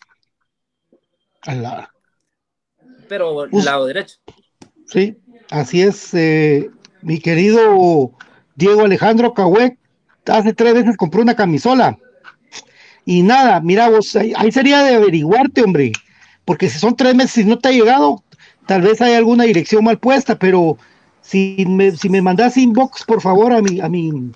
Pero 3.09 3.47
lado 3.47 3.87
derecho. 3.87 4.19
Sí, 4.87 5.17
así 5.51 5.83
es, 5.83 6.13
eh, 6.15 6.71
mi 7.03 7.21
querido 7.21 8.13
Diego 8.55 8.83
Alejandro 8.83 9.33
Cahuec, 9.33 9.79
hace 10.27 10.53
tres 10.53 10.75
veces 10.75 10.97
compró 10.97 11.23
una 11.23 11.35
camisola. 11.35 11.99
Y 13.07 13.23
nada, 13.23 13.61
mira 13.61 13.91
vos, 13.91 14.15
ahí, 14.17 14.33
ahí 14.37 14.51
sería 14.51 14.83
de 14.83 14.95
averiguarte, 14.95 15.63
hombre, 15.63 15.93
porque 16.45 16.69
si 16.69 16.79
son 16.79 16.97
tres 16.97 17.15
meses 17.15 17.45
y 17.45 17.49
no 17.49 17.59
te 17.59 17.69
ha 17.69 17.73
llegado, 17.73 18.24
tal 18.67 18.83
vez 18.83 19.01
hay 19.01 19.15
alguna 19.15 19.45
dirección 19.45 19.85
mal 19.85 19.99
puesta, 19.99 20.39
pero 20.39 20.79
si 21.23 21.65
me, 21.69 21.93
si 21.93 22.09
me 22.09 22.23
mandas 22.23 22.57
inbox, 22.57 23.05
por 23.05 23.21
favor, 23.21 23.53
a 23.53 23.63
mi, 23.63 23.81
a 23.81 23.89
mi. 23.89 24.33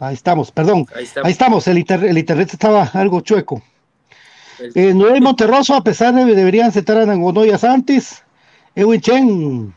Ahí 0.00 0.14
estamos, 0.14 0.50
perdón. 0.50 0.86
Ahí 0.94 1.32
estamos, 1.32 1.66
El, 1.66 1.78
el 1.78 2.18
internet 2.18 2.50
estaba 2.52 2.82
algo 2.92 3.20
chueco. 3.20 3.62
Eh, 4.74 4.92
Noé 4.94 5.20
Monterroso, 5.20 5.74
a 5.74 5.82
pesar 5.82 6.14
de 6.14 6.24
deberían 6.34 6.72
sentar 6.72 6.98
a 6.98 7.06
Nangono 7.06 7.44
y 7.44 7.50
a 7.50 7.58
Santis. 7.58 8.22
Edwin 8.74 9.00
Chen, 9.00 9.74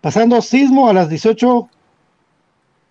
pasando 0.00 0.40
sismo 0.42 0.88
a 0.88 0.92
las 0.92 1.08
18. 1.08 1.68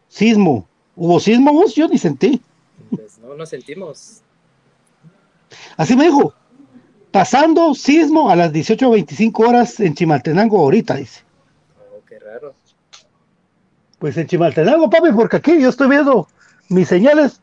Sismo. 0.07 0.67
¿Hubo 0.95 1.19
sismo 1.19 1.53
vos? 1.53 1.75
Yo 1.75 1.87
ni 1.87 1.97
sentí. 1.97 2.41
Pues 2.89 3.19
no, 3.19 3.35
no 3.35 3.45
sentimos. 3.45 4.21
Así 5.75 5.95
me 5.95 6.05
dijo. 6.05 6.33
Pasando 7.11 7.73
sismo 7.73 8.29
a 8.29 8.35
las 8.35 8.51
18.25 8.51 9.47
horas 9.47 9.79
en 9.79 9.93
Chimaltenango 9.95 10.59
ahorita, 10.59 10.95
dice. 10.95 11.21
Oh, 11.79 12.01
qué 12.07 12.19
raro. 12.19 12.53
Pues 13.99 14.17
en 14.17 14.27
Chimaltenango, 14.27 14.89
papi, 14.89 15.11
porque 15.11 15.37
aquí 15.37 15.59
yo 15.59 15.69
estoy 15.69 15.89
viendo 15.89 16.27
mis 16.69 16.87
señales. 16.87 17.41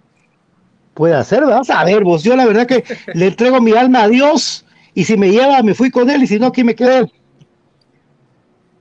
Puede 0.93 1.15
hacer, 1.15 1.45
vamos 1.45 1.71
a 1.71 1.83
ver, 1.85 2.05
vos. 2.05 2.23
Yo 2.23 2.37
la 2.37 2.47
verdad 2.47 2.67
que 2.67 2.85
le 3.15 3.27
entrego 3.27 3.61
mi 3.61 3.73
alma 3.73 4.05
a 4.05 4.09
Dios 4.09 4.65
y 4.95 5.05
si 5.05 5.17
me 5.17 5.31
lleva, 5.31 5.63
me 5.63 5.75
fui 5.75 5.91
con 5.91 6.09
él 6.09 6.23
y 6.23 6.27
si 6.27 6.39
no, 6.39 6.47
aquí 6.47 6.63
me 6.63 6.77
quedé. 6.77 7.11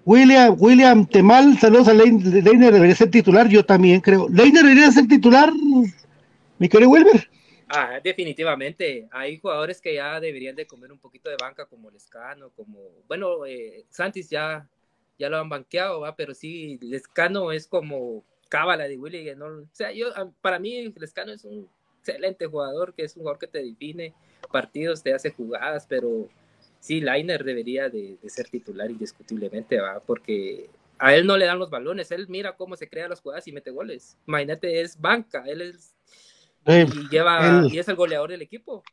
William, 0.06 0.56
William 0.60 1.06
Temal, 1.06 1.58
saludos 1.60 1.88
a 1.88 1.94
Leiner, 1.94 2.74
debería 2.74 2.96
ser 2.96 3.10
titular, 3.10 3.48
yo 3.48 3.66
también 3.66 4.02
creo. 4.02 4.28
Leiner 4.30 4.64
debería 4.64 4.92
ser 4.92 5.08
titular, 5.08 5.52
mi 6.60 6.68
querido 6.68 6.90
Wilber. 6.90 7.30
Ah, 7.70 8.00
definitivamente. 8.04 9.08
Hay 9.12 9.40
jugadores 9.40 9.82
que 9.82 9.96
ya 9.96 10.20
deberían 10.20 10.56
de 10.56 10.68
comer 10.68 10.92
un 10.92 11.00
poquito 11.00 11.30
de 11.30 11.38
banca, 11.42 11.66
como 11.66 11.90
Lescano, 11.90 12.52
como, 12.52 12.80
bueno, 13.08 13.46
eh, 13.46 13.86
Santis 13.90 14.30
ya, 14.30 14.68
ya 15.18 15.30
lo 15.30 15.38
han 15.38 15.50
banqueado, 15.50 16.02
¿va? 16.02 16.16
pero 16.16 16.34
sí, 16.34 16.78
Lescano 16.82 17.52
es 17.52 17.66
como 17.66 18.24
cábala 18.50 18.88
de 18.88 18.98
Willy. 18.98 19.30
O 19.32 19.66
sea, 19.72 19.92
yo, 19.92 20.08
para 20.42 20.60
mí, 20.60 20.94
Lescano 20.98 21.32
es 21.32 21.46
un 21.46 21.68
excelente 22.00 22.46
jugador, 22.46 22.94
que 22.94 23.04
es 23.04 23.16
un 23.16 23.22
jugador 23.22 23.40
que 23.40 23.48
te 23.48 23.64
define 23.64 24.14
partidos, 24.52 25.02
te 25.02 25.14
hace 25.14 25.32
jugadas, 25.32 25.88
pero 25.88 26.30
sí, 26.84 27.00
Liner 27.00 27.46
debería 27.46 27.88
de, 27.88 28.18
ser 28.28 28.50
titular 28.50 28.92
indiscutiblemente, 28.92 29.80
¿va? 29.80 30.02
porque 30.06 30.70
a 31.00 31.16
él 31.16 31.26
no 31.26 31.38
le 31.38 31.46
dan 31.46 31.58
los 31.58 31.70
balones, 31.70 32.12
él 32.12 32.28
mira 32.28 32.58
cómo 32.58 32.76
se 32.76 32.90
crean 32.90 33.10
las 33.10 33.22
jugadas 33.22 33.48
y 33.48 33.54
mete 33.54 33.72
goles. 33.72 34.18
Imagínate, 34.28 34.82
es 34.82 35.00
banca, 35.00 35.46
él 35.48 35.62
es 35.62 35.96
y, 36.66 37.10
lleva, 37.10 37.68
y 37.72 37.80
es 37.80 37.88
el 37.88 37.96
goleador 37.96 38.32
del 38.32 38.42
equipo. 38.42 38.84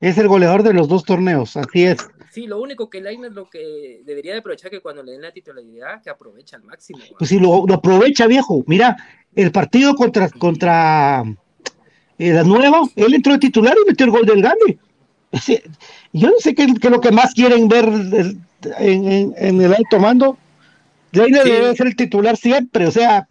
Es 0.00 0.18
el 0.18 0.28
goleador 0.28 0.62
de 0.62 0.72
los 0.72 0.88
dos 0.88 1.04
torneos, 1.04 1.56
así 1.56 1.84
es. 1.84 1.98
Sí, 2.30 2.46
lo 2.46 2.60
único 2.60 2.88
que 2.88 3.00
Lainez 3.00 3.32
lo 3.32 3.50
que 3.50 4.02
debería 4.04 4.32
de 4.32 4.38
aprovechar 4.38 4.70
que 4.70 4.80
cuando 4.80 5.02
le 5.02 5.12
den 5.12 5.22
la 5.22 5.32
titularidad, 5.32 6.00
que 6.02 6.10
aprovecha 6.10 6.56
al 6.56 6.62
máximo. 6.62 7.00
Pues 7.18 7.28
sí, 7.28 7.38
lo, 7.38 7.64
aprovecha, 7.72 8.26
viejo. 8.26 8.64
Mira, 8.66 8.96
el 9.34 9.52
partido 9.52 9.94
contra, 9.94 10.28
contra 10.30 11.22
eh, 12.18 12.32
la 12.32 12.42
nueva, 12.44 12.82
él 12.96 13.14
entró 13.14 13.32
de 13.32 13.38
titular 13.40 13.76
y 13.76 13.88
metió 13.88 14.06
el 14.06 14.12
gol 14.12 14.26
del 14.26 14.42
Gane. 14.42 14.78
Yo 16.12 16.28
no 16.28 16.36
sé 16.38 16.54
qué, 16.54 16.64
es 16.64 16.84
lo 16.84 17.00
que 17.00 17.10
más 17.10 17.32
quieren 17.34 17.68
ver 17.68 17.88
en, 18.78 19.34
el 19.60 19.74
alto 19.74 19.98
mando. 19.98 20.38
Leiner 21.12 21.44
debe 21.44 21.76
ser 21.76 21.86
el 21.88 21.96
titular 21.96 22.36
siempre, 22.36 22.86
o 22.86 22.90
sea, 22.90 23.28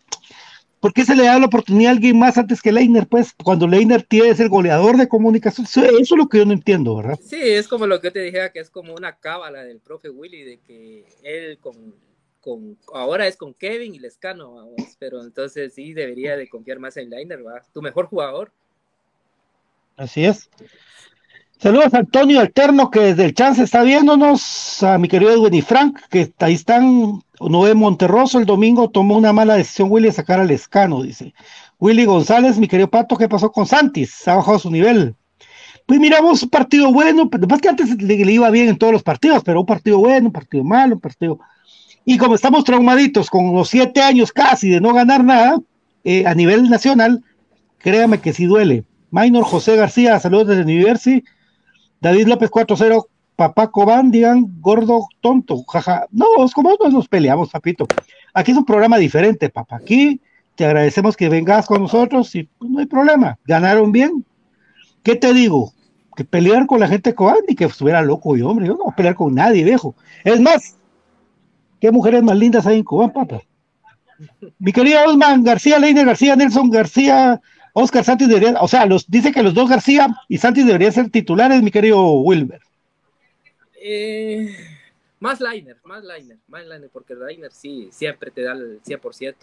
¿Por 0.82 0.94
qué 0.94 1.06
se 1.06 1.16
le 1.16 1.26
da 1.26 1.38
la 1.38 1.46
oportunidad 1.46 1.92
a 1.92 1.96
alguien 1.96 2.18
más 2.18 2.40
antes 2.40 2.60
que 2.60 2.72
Leiner? 2.72 3.06
Pues 3.06 3.34
cuando 3.44 3.68
Leiner 3.68 4.02
tiene 4.02 4.30
el 4.30 4.50
goleador 4.50 4.98
de 4.98 5.08
comunicación, 5.08 5.68
eso, 5.68 5.84
es 5.84 6.10
lo 6.10 6.28
que 6.28 6.40
yo 6.40 6.46
no 6.46 6.54
entiendo, 6.54 6.96
¿verdad? 6.96 7.20
Sí, 7.24 7.40
es 7.40 7.68
como 7.68 7.86
lo 7.86 8.02
que 8.02 8.08
yo 8.08 8.14
te 8.14 8.22
dije, 8.22 8.52
que 8.52 8.60
es 8.60 8.72
como 8.72 8.96
una 8.96 9.16
cábala 9.16 9.64
del 9.64 9.80
profe 9.80 10.10
Willy, 10.10 10.44
de 10.44 10.58
que 10.58 11.06
él 11.22 11.60
con, 11.60 11.94
con 12.42 12.80
ahora 12.96 13.28
es 13.28 13.38
con 13.38 13.54
Kevin 13.54 13.94
y 13.94 14.00
Lescano, 14.00 14.56
vamos, 14.56 14.98
pero 14.98 15.22
entonces 15.22 15.72
sí 15.76 15.94
debería 15.94 16.36
de 16.36 16.50
confiar 16.50 16.80
más 16.80 16.98
en 16.98 17.12
Leiner, 17.12 17.46
¿va? 17.46 17.62
Tu 17.72 17.84
mejor 17.84 18.08
jugador. 18.08 18.52
Así 19.98 20.26
es. 20.26 20.50
Saludos 21.62 21.94
a 21.94 22.00
Antonio 22.00 22.40
Alterno, 22.40 22.90
que 22.90 23.02
desde 23.02 23.24
el 23.24 23.36
chance 23.36 23.62
está 23.62 23.84
viéndonos, 23.84 24.82
a 24.82 24.98
mi 24.98 25.08
querido 25.08 25.32
Edwin 25.32 25.54
y 25.54 25.62
Frank, 25.62 26.00
que 26.10 26.34
ahí 26.40 26.56
están 26.56 27.22
Noé 27.40 27.76
Monterroso 27.76 28.40
el 28.40 28.48
domingo 28.48 28.90
tomó 28.90 29.16
una 29.16 29.32
mala 29.32 29.58
decisión 29.58 29.92
Willy 29.92 30.08
de 30.08 30.14
sacar 30.14 30.40
al 30.40 30.50
escano, 30.50 31.04
dice. 31.04 31.36
Willy 31.78 32.06
González, 32.06 32.58
mi 32.58 32.68
querido 32.68 32.90
Pato, 32.90 33.16
¿qué 33.16 33.30
pasó 33.30 33.52
con 33.52 33.68
Santis? 33.68 34.28
Ha 34.28 34.38
bajado 34.38 34.58
su 34.58 34.72
nivel. 34.72 35.14
Pues 35.86 36.00
miramos 36.00 36.42
un 36.42 36.50
partido 36.50 36.92
bueno, 36.92 37.30
más 37.48 37.62
que 37.62 37.70
antes 37.70 37.96
le, 38.02 38.16
iba 38.16 38.50
bien 38.50 38.68
en 38.68 38.80
todos 38.80 38.94
los 38.94 39.04
partidos, 39.04 39.44
pero 39.44 39.60
un 39.60 39.68
partido 39.68 40.00
bueno, 40.00 40.28
un 40.28 40.34
partido 40.34 40.64
malo, 40.64 40.96
un 40.96 41.02
partido... 41.02 41.40
Y 42.06 42.18
como 42.18 42.34
estamos 42.34 42.64
traumaditos 42.64 43.30
con 43.30 43.54
los 43.54 43.70
siete 43.70 44.02
años 44.02 44.32
casi 44.32 44.68
de 44.68 44.82
no 44.82 44.96
ganar 44.96 45.24
nada 45.24 45.60
eh, 46.06 46.26
a 46.26 46.34
nivel 46.34 46.72
nacional, 46.72 47.24
créame 47.78 48.18
que 48.18 48.34
sí 48.34 48.46
duele. 48.46 48.84
Minor 49.12 49.44
José 49.44 49.76
García, 49.76 50.20
saludos 50.20 50.48
desde 50.48 50.66
New 50.66 50.84
Jersey. 50.84 51.24
David 52.02 52.28
López 52.28 52.50
4-0, 52.50 53.06
papá 53.36 53.70
Cobán, 53.70 54.10
digan 54.10 54.60
gordo 54.60 55.08
tonto, 55.22 55.64
jaja. 55.64 56.08
No, 56.12 56.44
es 56.44 56.54
como 56.54 56.72
no 56.72 56.90
nos 56.90 57.08
peleamos, 57.08 57.52
papito. 57.52 57.86
Aquí 58.34 58.52
es 58.52 58.58
un 58.58 58.66
programa 58.66 58.98
diferente, 58.98 59.50
papá. 59.50 59.78
Aquí 59.78 60.20
te 60.56 60.66
agradecemos 60.66 61.16
que 61.16 61.30
vengas 61.30 61.68
con 61.68 61.84
nosotros 61.84 62.34
y 62.36 62.44
pues, 62.44 62.72
no 62.72 62.80
hay 62.80 62.88
problema. 62.88 63.38
Ganaron 63.46 63.92
bien. 63.92 64.26
¿Qué 65.04 65.16
te 65.16 65.32
digo? 65.34 65.74
Que 66.16 66.26
pelear 66.26 66.66
con 66.66 66.80
la 66.80 66.88
gente 66.88 67.14
Cobán 67.14 67.38
y 67.48 67.56
que 67.56 67.66
estuviera 67.66 68.02
loco 68.02 68.36
y 68.36 68.42
hombre, 68.42 68.66
yo 68.66 68.74
no 68.74 68.86
voy 68.86 68.94
a 68.94 68.96
pelear 68.96 69.16
con 69.16 69.36
nadie, 69.36 69.64
viejo. 69.64 69.96
Es 70.24 70.42
más, 70.42 70.76
¿qué 71.80 71.92
mujeres 71.92 72.24
más 72.24 72.38
lindas 72.38 72.66
hay 72.66 72.80
en 72.80 72.84
Cobán, 72.84 73.14
papá? 73.14 73.42
Mi 74.58 74.72
querido 74.74 75.00
Osman 75.06 75.44
García, 75.44 75.80
Leiner 75.80 76.06
García, 76.06 76.36
Nelson 76.36 76.70
García, 76.70 77.42
Oscar 77.74 78.04
Santos 78.04 78.28
debería, 78.28 78.60
o 78.62 78.68
sea, 78.68 78.86
los, 78.86 79.10
dice 79.10 79.32
que 79.32 79.44
los 79.44 79.54
dos 79.54 79.70
García 79.70 80.08
y 80.28 80.38
Santos 80.38 80.66
deberían 80.66 80.92
ser 80.92 81.10
titulares, 81.10 81.62
mi 81.62 81.72
querido 81.72 82.12
Wilber. 82.12 82.62
Eh, 83.82 84.56
más 85.20 85.40
liner, 85.40 85.78
más 85.84 86.04
liner, 86.04 86.38
más 86.48 86.64
liner, 86.64 86.90
porque 86.92 87.16
liner 87.16 87.52
sí, 87.52 87.90
siempre 87.92 88.32
te 88.32 88.42
da 88.44 88.54
el 88.54 88.82
100%. 88.84 89.36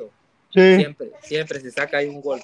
Siempre, 0.51 1.13
siempre 1.23 1.61
se 1.61 1.71
saca 1.71 1.99
ahí 1.99 2.09
un 2.09 2.21
gol. 2.21 2.41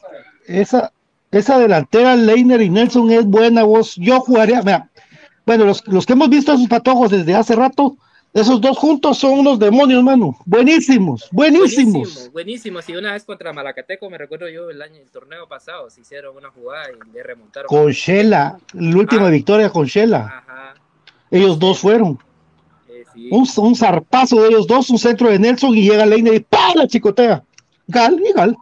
Esa, 0.46 0.92
esa 1.30 1.58
delantera, 1.58 2.16
Leiner 2.16 2.60
y 2.60 2.68
Nelson, 2.68 3.10
es 3.10 3.24
buena 3.24 3.64
voz. 3.64 3.94
Yo 3.96 4.20
jugaría, 4.20 4.62
mira, 4.62 4.90
bueno, 5.46 5.64
los, 5.64 5.86
los 5.86 6.04
que 6.06 6.12
hemos 6.12 6.28
visto 6.28 6.52
esos 6.52 6.68
patojos 6.68 7.10
desde 7.10 7.34
hace 7.34 7.56
rato, 7.56 7.96
esos 8.34 8.60
dos 8.60 8.76
juntos 8.76 9.16
son 9.16 9.38
unos 9.38 9.60
demonios, 9.60 10.02
mano. 10.02 10.36
Buenísimos, 10.44 11.28
buenísimos. 11.30 12.32
Buenísimos. 12.32 12.88
Y 12.88 12.96
una 12.96 13.12
vez 13.12 13.22
contra 13.22 13.52
Malacateco, 13.52 14.10
me 14.10 14.18
recuerdo 14.18 14.48
yo 14.48 14.70
el 14.70 14.82
año, 14.82 14.96
el 15.00 15.08
torneo 15.08 15.46
pasado, 15.46 15.88
se 15.88 16.00
hicieron 16.00 16.36
una 16.36 16.50
jugada 16.50 16.86
y 16.90 17.12
le 17.12 17.22
remontaron. 17.22 17.68
Con 17.68 17.92
Shela, 17.92 18.58
la 18.72 18.96
última 18.96 19.28
ah. 19.28 19.30
victoria 19.30 19.70
con 19.70 19.86
Shela. 19.86 20.42
Ajá. 20.44 20.74
Ellos 21.30 21.60
dos 21.60 21.78
fueron. 21.78 22.18
Eh, 22.88 23.04
un, 23.30 23.76
zarpazo 23.76 24.42
de 24.42 24.48
ellos 24.48 24.66
dos, 24.66 24.90
un 24.90 24.98
centro 24.98 25.30
de 25.30 25.38
Nelson 25.38 25.72
y 25.78 25.88
llega 25.88 26.04
Leiner 26.04 26.34
y 26.34 26.40
¡pam! 26.40 26.74
la 26.74 26.88
chicotea. 26.88 27.44
Gal 27.86 28.20
y 28.20 28.32
Gal. 28.32 28.56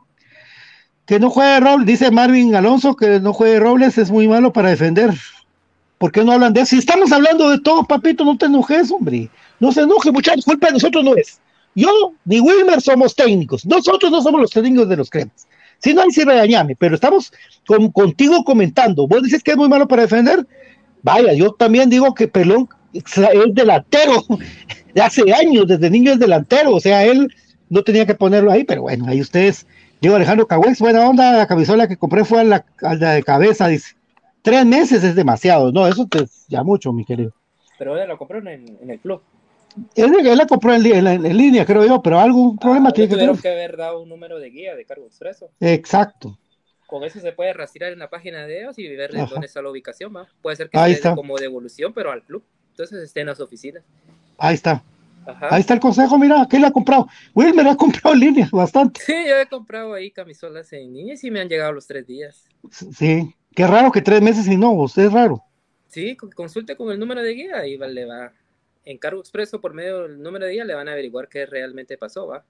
Que 1.07 1.19
no 1.19 1.31
juegue 1.31 1.61
Robles, 1.61 1.87
dice 1.87 2.11
Marvin 2.11 2.55
Alonso 2.55 2.95
que 2.95 3.21
no 3.21 3.33
juegue 3.33 3.59
Robles 3.59 3.97
es 3.97 4.11
muy 4.11 4.29
malo 4.29 4.53
para 4.53 4.69
defender. 4.69 5.15
¿Por 6.03 6.11
qué 6.11 6.25
no 6.25 6.33
hablan 6.33 6.53
de 6.53 6.63
eso? 6.63 6.71
Si 6.71 6.79
estamos 6.79 7.13
hablando 7.13 7.49
de 7.49 7.61
todo, 7.61 7.85
papito, 7.85 8.25
no 8.25 8.37
te 8.37 8.47
enojes, 8.47 8.91
hombre. 8.91 9.31
No 9.61 9.71
se 9.71 9.83
enoje, 9.83 10.11
muchachos, 10.11 10.45
culpa 10.45 10.67
de 10.67 10.73
nosotros 10.73 11.05
no 11.05 11.15
es. 11.15 11.41
Yo 11.77 11.89
ni 12.25 12.41
Wilmer 12.41 12.81
somos 12.81 13.15
técnicos. 13.15 13.65
Nosotros 13.65 14.11
no 14.11 14.21
somos 14.21 14.41
los 14.41 14.51
técnicos 14.51 14.89
de 14.89 14.97
los 14.97 15.09
cremas. 15.09 15.47
Si 15.79 15.95
no, 15.95 16.03
ahí 16.03 16.11
sí 16.11 16.25
regañame, 16.25 16.75
pero 16.75 16.97
estamos 16.97 17.33
contigo 17.93 18.43
comentando. 18.43 19.07
Vos 19.07 19.23
dices 19.23 19.45
que 19.45 19.53
es 19.53 19.57
muy 19.57 19.69
malo 19.69 19.87
para 19.87 20.03
defender. 20.03 20.45
Vaya, 21.05 21.35
yo 21.35 21.53
también 21.53 21.89
digo 21.89 22.13
que 22.15 22.27
Pelón 22.27 22.69
es 22.93 23.05
delantero 23.55 24.25
de 24.93 25.03
hace 25.03 25.33
años, 25.33 25.69
desde 25.69 25.89
niño 25.89 26.15
es 26.15 26.19
delantero, 26.19 26.75
o 26.75 26.81
sea, 26.81 27.05
él 27.05 27.33
no 27.69 27.85
tenía 27.85 28.07
que 28.07 28.17
ponerlo 28.17 28.51
ahí, 28.51 28.65
pero 28.65 28.83
bueno, 28.83 29.05
ahí 29.07 29.21
ustedes, 29.21 29.69
digo 30.01 30.17
Alejandro 30.17 30.49
Cagüez, 30.49 30.81
buena 30.81 31.09
onda, 31.09 31.31
la 31.31 31.47
camisola 31.47 31.87
que 31.87 31.97
compré 31.97 32.25
fue 32.25 32.41
a 32.41 32.45
la, 32.45 32.65
de 32.97 33.23
cabeza, 33.23 33.69
dice, 33.69 33.95
tres 34.43 34.67
meses 34.67 35.03
es 35.05 35.15
demasiado, 35.15 35.73
no, 35.73 35.87
eso 35.87 36.07
es 36.13 36.47
ya 36.49 36.63
mucho, 36.63 36.93
mi 36.93 37.05
querido. 37.05 37.33
Pero 37.79 37.97
él 37.97 38.09
lo 38.09 38.19
compró 38.19 38.39
en, 38.39 38.79
el 38.89 38.99
club. 39.01 39.23
Él, 39.95 40.13
la 40.37 40.47
compró 40.47 40.75
en, 40.75 40.85
en, 40.85 41.37
línea, 41.37 41.65
creo 41.65 41.85
yo, 41.87 42.03
pero 42.03 42.21
algún 42.21 42.59
problema 42.59 42.91
ah, 42.91 42.93
tiene 42.93 43.09
que 43.09 43.17
tener. 43.17 43.37
que 43.39 43.49
haber 43.49 43.77
dado 43.77 44.03
un 44.03 44.09
número 44.09 44.39
de 44.39 44.51
guía 44.51 44.77
de 44.77 44.85
cargo 44.85 45.07
expreso. 45.07 45.49
Exacto 45.61 46.37
con 46.93 47.05
eso 47.05 47.21
se 47.21 47.33
puede 47.33 47.55
rastrear 47.55 47.91
en 47.91 48.01
la 48.01 48.11
página 48.11 48.47
de 48.47 48.61
ellos 48.61 48.79
y 48.79 48.87
ver 48.87 49.13
dónde 49.13 49.47
está 49.47 49.63
la 49.63 49.71
ubicación, 49.71 50.15
¿va? 50.15 50.29
Puede 50.43 50.57
ser 50.57 50.69
que 50.69 50.79
Ahí 50.79 50.95
sea 50.95 51.15
como 51.15 51.39
devolución, 51.39 51.95
pero 51.95 52.13
al 52.13 52.23
club. 52.23 52.45
Entonces 52.69 53.03
esté 53.03 53.23
en 53.23 53.29
las 53.29 53.41
oficinas. 53.41 53.83
Ahí 54.37 54.57
está. 54.57 54.85
Ahí 55.25 55.63
está 55.63 55.73
el 55.73 55.81
consejo, 55.81 56.19
mira, 56.19 56.47
¿qué 56.51 56.59
le 56.59 56.67
ha 56.67 56.71
comprado? 56.71 57.09
Wilmer 57.35 57.67
ha 57.69 57.77
comprado 57.77 58.15
en 58.15 58.21
línea 58.21 58.49
bastante. 58.53 59.01
Sí, 59.01 59.15
yo 59.27 59.37
he 59.37 59.47
comprado 59.47 59.95
ahí 59.95 60.11
camisolas 60.11 60.71
en 60.75 60.93
línea 60.93 61.15
y 61.23 61.31
me 61.31 61.41
han 61.41 61.49
llegado 61.49 61.73
los 61.73 61.87
tres 61.87 62.07
días. 62.07 62.45
Sí, 62.71 63.35
qué 63.55 63.67
raro 63.67 63.93
que 63.93 64.03
tres 64.03 64.23
meses 64.23 64.47
y 64.49 64.57
no, 64.57 64.85
es 64.85 65.13
raro. 65.13 65.43
Sí, 65.89 66.17
consulte 66.17 66.77
con 66.77 66.91
el 66.91 66.99
número 66.99 67.23
de 67.23 67.35
guía 67.35 67.67
y 67.67 67.77
le 67.77 68.05
va. 68.07 68.33
En 68.85 68.99
cargo 68.99 69.21
expreso 69.21 69.61
por 69.61 69.75
medio 69.75 70.03
del 70.03 70.21
número 70.21 70.47
de 70.47 70.53
guía 70.53 70.65
le 70.65 70.75
van 70.75 70.89
a 70.89 70.93
averiguar 70.93 71.29
qué 71.29 71.47
realmente 71.47 71.97
pasó, 71.97 72.27
¿va? 72.27 72.45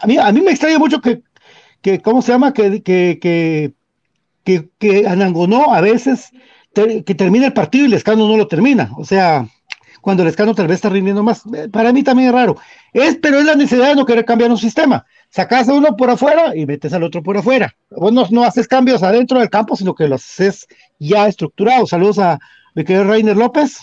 A 0.00 0.06
mí, 0.06 0.18
a 0.18 0.32
mí 0.32 0.40
me 0.40 0.50
extraña 0.50 0.78
mucho 0.78 1.00
que 1.00 1.22
que, 1.84 2.00
¿cómo 2.00 2.22
se 2.22 2.32
llama? 2.32 2.54
Que, 2.54 2.82
que, 2.82 3.18
que, 4.42 4.70
que, 4.78 5.06
Anangonó 5.06 5.74
a 5.74 5.82
veces 5.82 6.30
que 6.72 7.14
termine 7.14 7.46
el 7.46 7.52
partido 7.52 7.84
y 7.84 7.88
Lescano 7.88 8.26
no 8.26 8.38
lo 8.38 8.48
termina. 8.48 8.90
O 8.96 9.04
sea, 9.04 9.46
cuando 10.00 10.22
el 10.22 10.28
Lescano 10.28 10.54
tal 10.54 10.66
vez 10.66 10.76
está 10.76 10.88
rindiendo 10.88 11.22
más. 11.22 11.42
Eh, 11.54 11.68
para 11.70 11.92
mí 11.92 12.02
también 12.02 12.30
es 12.30 12.34
raro. 12.34 12.56
Es, 12.94 13.18
pero 13.20 13.38
es 13.38 13.44
la 13.44 13.54
necesidad 13.54 13.88
de 13.88 13.96
no 13.96 14.06
querer 14.06 14.24
cambiar 14.24 14.50
un 14.50 14.56
sistema. 14.56 15.04
Sacas 15.34 15.68
a 15.68 15.74
uno 15.74 15.96
por 15.96 16.10
afuera 16.10 16.54
y 16.54 16.64
metes 16.64 16.92
al 16.92 17.02
otro 17.02 17.20
por 17.20 17.36
afuera. 17.36 17.74
Vos 17.90 18.30
no, 18.30 18.44
haces 18.44 18.68
cambios 18.68 19.02
adentro 19.02 19.40
del 19.40 19.50
campo, 19.50 19.74
sino 19.74 19.92
que 19.92 20.06
los 20.06 20.22
haces 20.22 20.68
ya 21.00 21.26
estructurados. 21.26 21.90
Saludos 21.90 22.20
a 22.20 22.38
mi 22.76 22.84
querido 22.84 23.02
Rainer 23.02 23.36
López. 23.36 23.80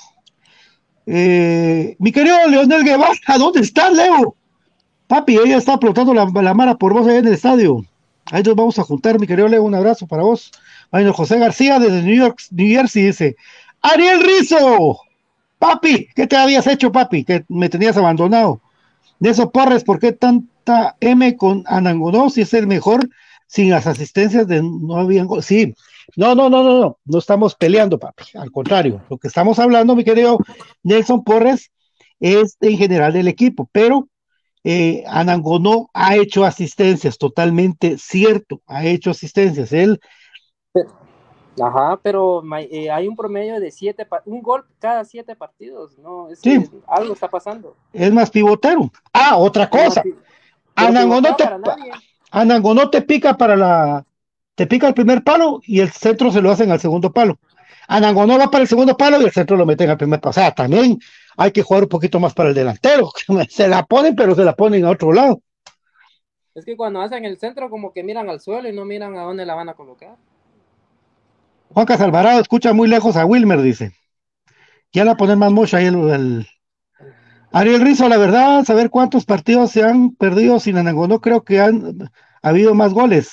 Eh, 1.05 1.97
mi 1.99 2.13
querido 2.13 2.37
Leonel 2.47 2.85
Guevara, 2.85 3.37
¿dónde 3.37 3.59
estás, 3.59 3.91
Leo? 3.91 4.37
Papi, 5.07 5.39
ella 5.39 5.57
está 5.57 5.73
aplotando 5.73 6.13
la, 6.13 6.25
la 6.41 6.53
mara 6.53 6.75
por 6.75 6.93
vos 6.93 7.05
allá 7.05 7.17
en 7.17 7.27
el 7.27 7.33
estadio. 7.33 7.83
Ahí 8.31 8.43
nos 8.43 8.55
vamos 8.55 8.79
a 8.79 8.83
juntar, 8.83 9.19
mi 9.19 9.27
querido 9.27 9.49
Leo, 9.49 9.63
un 9.63 9.75
abrazo 9.75 10.07
para 10.07 10.23
vos. 10.23 10.51
Bueno, 10.89 11.11
José 11.11 11.37
García 11.37 11.79
desde 11.79 12.01
New 12.01 12.15
York, 12.15 12.39
New 12.51 12.77
Jersey 12.77 13.07
dice, 13.07 13.35
Ariel 13.81 14.23
Rizo, 14.23 15.01
papi, 15.59 16.07
¿qué 16.15 16.27
te 16.27 16.37
habías 16.37 16.65
hecho, 16.65 16.93
papi? 16.93 17.25
Que 17.25 17.43
me 17.49 17.67
tenías 17.67 17.97
abandonado. 17.97 18.61
De 19.19 19.31
eso, 19.31 19.51
Porres, 19.51 19.83
¿por 19.83 19.99
qué 19.99 20.13
tanta 20.13 20.49
M 20.99 21.37
con 21.37 21.63
Anangonó 21.67 22.29
si 22.29 22.41
es 22.41 22.53
el 22.53 22.67
mejor 22.67 23.09
sin 23.47 23.69
las 23.69 23.87
asistencias 23.87 24.47
de 24.47 24.61
no 24.63 24.95
habían 24.95 25.27
Sí, 25.41 25.73
no, 26.15 26.35
no, 26.35 26.49
no, 26.49 26.63
no, 26.63 26.79
no, 26.79 26.97
no 27.03 27.17
estamos 27.17 27.55
peleando, 27.55 27.99
papi. 27.99 28.23
Al 28.35 28.51
contrario, 28.51 29.01
lo 29.09 29.17
que 29.17 29.27
estamos 29.27 29.59
hablando, 29.59 29.95
mi 29.95 30.03
querido 30.03 30.39
Nelson 30.83 31.23
Porres, 31.23 31.71
es 32.19 32.55
en 32.61 32.77
general 32.77 33.13
del 33.13 33.27
equipo, 33.27 33.67
pero 33.71 34.07
eh, 34.63 35.03
Anangonó 35.07 35.89
ha 35.93 36.15
hecho 36.15 36.45
asistencias, 36.45 37.17
totalmente 37.17 37.97
cierto, 37.97 38.61
ha 38.67 38.85
hecho 38.85 39.11
asistencias. 39.11 39.73
Él. 39.73 39.99
Ajá, 41.59 41.99
pero 42.01 42.43
eh, 42.57 42.89
hay 42.89 43.07
un 43.07 43.15
promedio 43.15 43.59
de 43.59 43.71
siete, 43.71 44.07
un 44.25 44.41
gol 44.41 44.65
cada 44.79 45.03
siete 45.03 45.35
partidos, 45.35 45.97
¿no? 45.97 46.29
Es 46.29 46.39
sí. 46.39 46.63
algo 46.87 47.13
está 47.13 47.29
pasando. 47.29 47.75
Es 47.91 48.13
más 48.13 48.29
pivotero. 48.29 48.89
Ah, 49.11 49.37
otra 49.37 49.69
cosa. 49.69 50.03
Anangonó 50.87 51.35
te, 51.35 51.49
Anangonó 52.31 52.89
te 52.89 53.01
pica 53.01 53.37
para 53.37 53.55
la. 53.55 54.05
Te 54.55 54.67
pica 54.67 54.87
el 54.87 54.93
primer 54.93 55.23
palo 55.23 55.61
y 55.63 55.79
el 55.79 55.91
centro 55.91 56.31
se 56.31 56.41
lo 56.41 56.51
hacen 56.51 56.71
al 56.71 56.79
segundo 56.79 57.11
palo. 57.11 57.39
Anangonó 57.87 58.37
va 58.37 58.49
para 58.49 58.61
el 58.61 58.67
segundo 58.67 58.95
palo 58.95 59.21
y 59.21 59.25
el 59.25 59.31
centro 59.31 59.57
lo 59.57 59.65
meten 59.65 59.89
al 59.89 59.97
primer 59.97 60.19
palo. 60.19 60.31
O 60.31 60.33
sea, 60.33 60.51
también 60.51 60.99
hay 61.37 61.51
que 61.51 61.63
jugar 61.63 61.83
un 61.83 61.89
poquito 61.89 62.19
más 62.19 62.33
para 62.33 62.49
el 62.49 62.55
delantero. 62.55 63.09
Se 63.49 63.67
la 63.67 63.85
ponen, 63.85 64.15
pero 64.15 64.35
se 64.35 64.43
la 64.43 64.55
ponen 64.55 64.85
a 64.85 64.91
otro 64.91 65.11
lado. 65.11 65.41
Es 66.53 66.65
que 66.65 66.75
cuando 66.75 67.01
hacen 67.01 67.23
el 67.23 67.37
centro, 67.37 67.69
como 67.69 67.93
que 67.93 68.03
miran 68.03 68.29
al 68.29 68.41
suelo 68.41 68.67
y 68.67 68.73
no 68.73 68.83
miran 68.83 69.15
a 69.17 69.23
dónde 69.23 69.45
la 69.45 69.55
van 69.55 69.69
a 69.69 69.73
colocar. 69.73 70.17
Juan 71.69 71.85
Casalvarado 71.85 72.41
escucha 72.41 72.73
muy 72.73 72.89
lejos 72.89 73.15
a 73.15 73.25
Wilmer, 73.25 73.61
dice. 73.61 73.93
Ya 74.91 75.05
la 75.05 75.15
ponen 75.15 75.39
más 75.39 75.51
mucho 75.51 75.77
ahí 75.77 75.85
el, 75.85 76.47
Ariel 77.51 77.81
Rizo, 77.81 78.07
la 78.07 78.17
verdad, 78.17 78.63
saber 78.63 78.89
cuántos 78.89 79.25
partidos 79.25 79.71
se 79.71 79.83
han 79.83 80.11
perdido 80.15 80.59
sin 80.59 80.77
Anango. 80.77 81.07
No 81.07 81.19
creo 81.19 81.43
que 81.43 81.59
han 81.59 82.09
habido 82.41 82.73
más 82.73 82.93
goles. 82.93 83.31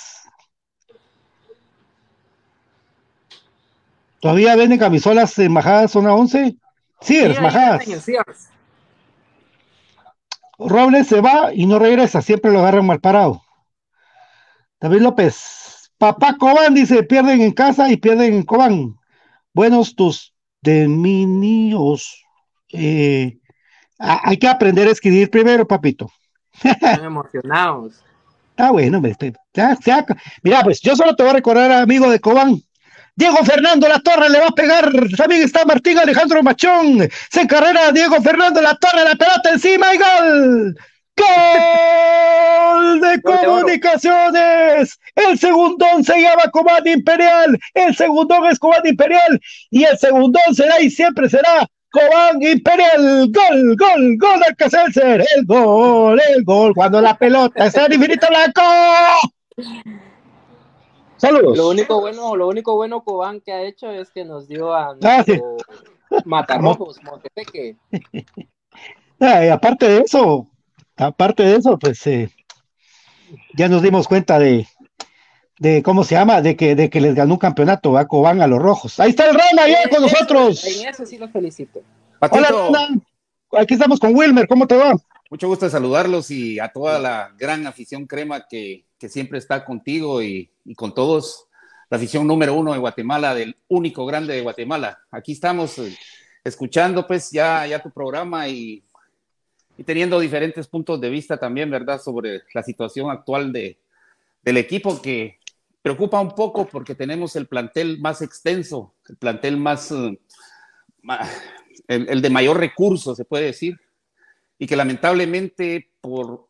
¿Todavía 4.20 4.56
venden 4.56 4.80
camisolas 4.80 5.38
embajadas 5.38 5.92
zona 5.92 6.12
11? 6.12 6.56
Sears, 7.00 7.40
majadas. 7.40 7.84
Robles 10.58 11.06
se 11.06 11.20
va 11.20 11.54
y 11.54 11.66
no 11.66 11.78
regresa, 11.78 12.20
siempre 12.20 12.50
lo 12.50 12.58
agarran 12.58 12.84
mal 12.84 13.00
parado. 13.00 13.42
David 14.80 15.02
López, 15.02 15.92
papá 15.98 16.36
Cobán 16.36 16.74
dice, 16.74 17.04
pierden 17.04 17.40
en 17.42 17.52
casa 17.52 17.90
y 17.92 17.96
pierden 17.96 18.34
en 18.34 18.42
Cobán. 18.42 18.96
Buenos 19.54 19.94
tus 19.94 20.34
deminios. 20.60 22.24
Eh, 22.72 23.37
hay 23.98 24.36
que 24.38 24.48
aprender 24.48 24.88
a 24.88 24.92
escribir 24.92 25.30
primero, 25.30 25.66
papito. 25.66 26.10
Están 26.62 27.04
emocionados. 27.04 27.94
Ah, 28.60 28.72
bueno, 28.72 29.00
mira, 29.00 30.62
pues 30.64 30.80
yo 30.80 30.96
solo 30.96 31.14
te 31.14 31.22
voy 31.22 31.30
a 31.30 31.34
recordar, 31.34 31.70
amigo 31.70 32.10
de 32.10 32.18
Cobán, 32.18 32.60
Diego 33.18 33.38
Fernando 33.44 33.88
La 33.88 33.98
Torre 33.98 34.30
le 34.30 34.38
va 34.38 34.46
a 34.46 34.52
pegar. 34.52 34.92
También 35.16 35.42
está 35.42 35.64
Martín 35.64 35.98
Alejandro 35.98 36.40
Machón. 36.40 37.08
Se 37.32 37.40
encarrera 37.40 37.90
Diego 37.90 38.22
Fernando 38.22 38.60
La 38.60 38.76
Torre. 38.76 39.02
La 39.02 39.16
pelota 39.16 39.50
encima 39.50 39.92
y 39.92 39.98
gol. 39.98 40.76
¡Gol 41.16 43.00
de 43.00 43.20
comunicaciones! 43.22 45.00
El 45.16 45.36
segundón 45.36 46.04
se 46.04 46.20
llama 46.22 46.48
Comand 46.52 46.86
Imperial. 46.86 47.58
El 47.74 47.96
segundón 47.96 48.46
es 48.46 48.58
Comand 48.60 48.86
Imperial. 48.86 49.40
Y 49.70 49.82
el 49.82 49.98
segundón 49.98 50.54
será 50.54 50.80
y 50.80 50.88
siempre 50.88 51.28
será 51.28 51.66
Cobán 51.90 52.42
Imperial, 52.42 53.30
gol, 53.32 53.76
gol, 53.76 54.16
gol 54.18 54.40
del 54.40 54.56
Caselser, 54.56 55.24
el 55.36 55.46
gol, 55.46 56.20
el 56.34 56.44
gol, 56.44 56.74
cuando 56.74 57.00
la 57.00 57.16
pelota 57.16 57.64
está 57.64 57.86
en 57.86 57.94
infinito 57.94 58.26
blanco. 58.28 58.62
Saludos. 61.16 61.56
Lo 61.56 61.70
único 61.70 62.00
bueno, 62.00 62.36
lo 62.36 62.48
único 62.48 62.76
bueno 62.76 63.02
Cobán 63.02 63.40
que 63.40 63.52
ha 63.52 63.62
hecho 63.62 63.90
es 63.90 64.10
que 64.10 64.24
nos 64.24 64.48
dio 64.48 64.74
a 64.74 64.96
ah, 65.02 65.24
Matarrojos, 66.24 67.02
Montepeque. 67.02 67.76
Ah, 69.20 69.40
aparte 69.52 69.88
de 69.88 69.98
eso, 70.02 70.48
aparte 70.96 71.42
de 71.42 71.56
eso, 71.56 71.76
pues 71.76 72.06
eh, 72.06 72.30
ya 73.56 73.68
nos 73.68 73.82
dimos 73.82 74.06
cuenta 74.06 74.38
de, 74.38 74.64
de 75.58 75.82
cómo 75.82 76.04
se 76.04 76.14
llama, 76.14 76.40
de 76.40 76.56
que, 76.56 76.74
de 76.74 76.88
que 76.88 77.00
les 77.00 77.14
ganó 77.14 77.34
un 77.34 77.38
campeonato 77.38 77.98
a 77.98 78.06
Cobán 78.06 78.40
a 78.40 78.46
los 78.46 78.60
rojos. 78.60 79.00
Ahí 79.00 79.10
está 79.10 79.28
el 79.28 79.34
Rana, 79.34 79.68
ya 79.68 79.88
con 79.90 80.02
nosotros. 80.02 80.64
En 80.64 80.88
eso 80.88 81.04
sí 81.04 81.18
los 81.18 81.30
felicito. 81.30 81.80
Hola, 82.20 82.88
Aquí 83.56 83.74
estamos 83.74 83.98
con 83.98 84.14
Wilmer, 84.14 84.46
¿cómo 84.46 84.66
te 84.66 84.76
va? 84.76 84.94
Mucho 85.30 85.48
gusto 85.48 85.64
de 85.64 85.70
saludarlos 85.70 86.30
y 86.30 86.58
a 86.58 86.68
toda 86.68 86.98
la 86.98 87.32
gran 87.38 87.66
afición 87.66 88.06
crema 88.06 88.46
que, 88.46 88.84
que 88.98 89.08
siempre 89.08 89.38
está 89.38 89.64
contigo 89.64 90.22
y, 90.22 90.50
y, 90.64 90.74
con 90.74 90.94
todos. 90.94 91.46
La 91.88 91.96
afición 91.96 92.26
número 92.26 92.52
uno 92.52 92.72
de 92.72 92.78
Guatemala, 92.78 93.34
del 93.34 93.56
único 93.68 94.04
grande 94.04 94.34
de 94.34 94.42
Guatemala. 94.42 94.98
Aquí 95.10 95.32
estamos 95.32 95.78
eh, 95.78 95.96
escuchando 96.44 97.06
pues 97.06 97.30
ya, 97.30 97.66
ya 97.66 97.82
tu 97.82 97.90
programa 97.90 98.48
y, 98.48 98.82
y, 99.78 99.82
teniendo 99.82 100.20
diferentes 100.20 100.66
puntos 100.66 101.00
de 101.00 101.08
vista 101.08 101.38
también, 101.38 101.70
¿verdad? 101.70 101.98
Sobre 102.00 102.42
la 102.52 102.62
situación 102.62 103.10
actual 103.10 103.50
de, 103.50 103.78
del 104.42 104.58
equipo 104.58 105.00
que 105.00 105.37
preocupa 105.82 106.20
un 106.20 106.34
poco 106.34 106.66
porque 106.66 106.94
tenemos 106.94 107.36
el 107.36 107.46
plantel 107.46 107.98
más 108.00 108.22
extenso, 108.22 108.94
el 109.08 109.16
plantel 109.16 109.56
más, 109.56 109.90
uh, 109.90 110.16
el, 111.86 112.08
el 112.08 112.22
de 112.22 112.30
mayor 112.30 112.58
recursos, 112.58 113.16
se 113.16 113.24
puede 113.24 113.46
decir, 113.46 113.78
y 114.58 114.66
que 114.66 114.76
lamentablemente 114.76 115.90
por 116.00 116.48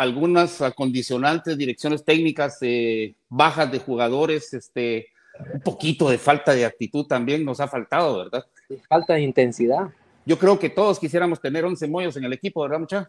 algunas 0.00 0.62
acondicionantes, 0.62 1.58
direcciones 1.58 2.04
técnicas, 2.06 2.56
eh, 2.62 3.16
bajas 3.28 3.70
de 3.70 3.80
jugadores, 3.80 4.54
este, 4.54 5.08
un 5.52 5.60
poquito 5.60 6.08
de 6.08 6.16
falta 6.16 6.54
de 6.54 6.64
actitud 6.64 7.06
también 7.06 7.44
nos 7.44 7.60
ha 7.60 7.68
faltado, 7.68 8.16
¿verdad? 8.16 8.46
Falta 8.88 9.14
de 9.14 9.20
intensidad. 9.20 9.90
Yo 10.24 10.38
creo 10.38 10.58
que 10.58 10.70
todos 10.70 10.98
quisiéramos 10.98 11.38
tener 11.38 11.66
11 11.66 11.86
mollos 11.88 12.16
en 12.16 12.24
el 12.24 12.32
equipo, 12.32 12.62
¿verdad, 12.62 12.78
mucha? 12.78 13.08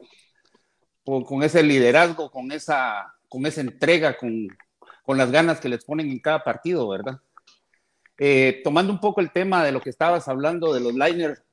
Con, 1.05 1.43
ese 1.43 1.63
liderazgo, 1.63 2.29
con 2.29 2.51
esa, 2.51 3.13
con 3.29 3.45
esa 3.45 3.61
entrega, 3.61 4.17
con, 4.17 4.49
con, 5.11 5.17
las 5.17 5.31
ganas 5.31 5.59
que 5.59 5.69
les 5.69 5.83
ponen 5.83 6.09
en 6.09 6.19
cada 6.19 6.43
partido, 6.43 6.87
¿verdad? 6.87 7.19
Eh, 8.17 8.61
tomando 8.63 8.93
un 8.93 8.99
poco 8.99 9.21
el 9.21 9.31
tema 9.31 9.63
de 9.63 9.71
lo 9.71 9.81
que 9.81 9.89
estabas 9.89 10.27
hablando 10.27 10.73
de 10.73 10.79
los 10.79 10.93
liners, 10.93 11.43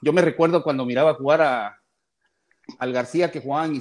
yo 0.00 0.12
me 0.12 0.22
recuerdo 0.22 0.62
cuando 0.62 0.84
miraba 0.84 1.14
jugar 1.14 1.42
a, 1.42 1.82
al 2.78 2.92
García 2.92 3.30
que 3.30 3.40
jugaba 3.40 3.66
en 3.66 3.80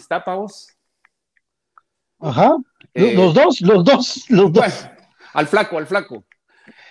Ajá. 2.19 2.55
Eh, 2.93 3.13
los 3.15 3.33
dos, 3.33 3.61
los 3.61 3.83
dos, 3.83 4.25
los 4.29 4.53
dos. 4.53 4.87
al 5.33 5.47
flaco, 5.47 5.77
al 5.77 5.87
flaco. 5.87 6.23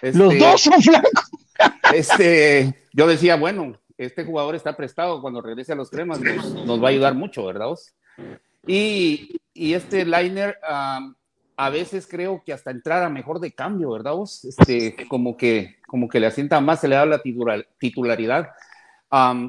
los 0.03 0.33
este, 0.33 0.39
dos 0.39 0.61
son 0.61 0.83
flacos. 0.83 1.31
este, 1.93 2.89
yo 2.93 3.07
decía, 3.07 3.37
bueno, 3.37 3.79
este 3.97 4.25
jugador 4.25 4.55
está 4.55 4.77
prestado 4.77 5.21
cuando 5.21 5.43
regrese 5.43 5.73
a 5.73 5.77
los 5.77 5.91
cremas, 5.91 6.21
nos, 6.21 6.83
va 6.83 6.89
a 6.89 6.91
ayudar 6.91 7.15
mucho, 7.15 7.45
¿verdad? 7.45 7.69
Y, 8.67 9.41
y 9.53 9.75
este 9.75 10.05
liner, 10.05 10.59
a 11.61 11.69
veces 11.69 12.07
creo 12.07 12.43
que 12.43 12.55
hasta 12.55 12.71
entrara 12.71 13.11
mejor 13.11 13.39
de 13.39 13.53
cambio, 13.53 13.91
¿verdad? 13.91 14.13
Vos? 14.13 14.47
Este, 14.47 14.97
como 15.09 15.37
que, 15.37 15.77
como 15.87 16.09
que 16.09 16.19
le 16.19 16.27
asienta 16.27 16.59
más, 16.59 16.81
se 16.81 16.89
le 16.89 16.97
da 16.97 17.05
la 17.05 17.21
titularidad. 17.79 18.49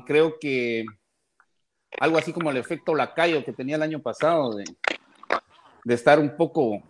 creo 0.06 0.38
que 0.38 0.84
algo 2.02 2.18
así 2.18 2.34
como 2.34 2.52
el 2.52 2.58
efecto 2.58 2.96
lacayo 2.96 3.46
que 3.46 3.54
tenía 3.54 3.78
el 3.78 3.82
año 3.82 4.02
pasado, 4.02 4.56
de, 4.56 4.66
de 5.86 5.94
estar 5.94 6.20
un 6.20 6.36
poco 6.36 6.84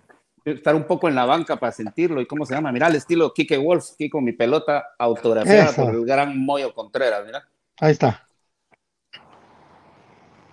estar 0.44 0.74
un 0.74 0.86
poco 0.86 1.08
en 1.08 1.14
la 1.14 1.26
banca 1.26 1.56
para 1.56 1.72
sentirlo 1.72 2.20
y 2.20 2.26
cómo 2.26 2.44
se 2.44 2.56
llama, 2.56 2.72
mira 2.72 2.88
el 2.88 2.96
estilo 2.96 3.32
Kike 3.32 3.60
Wolf, 3.60 3.92
aquí 3.94 4.10
con 4.10 4.24
mi 4.24 4.32
pelota 4.32 4.88
autografiada 4.98 5.72
por 5.74 5.94
el 5.94 6.04
gran 6.04 6.36
Moyo 6.44 6.74
Contreras, 6.74 7.24
mira. 7.28 7.48
Ahí 7.80 7.92
está. 7.92 8.28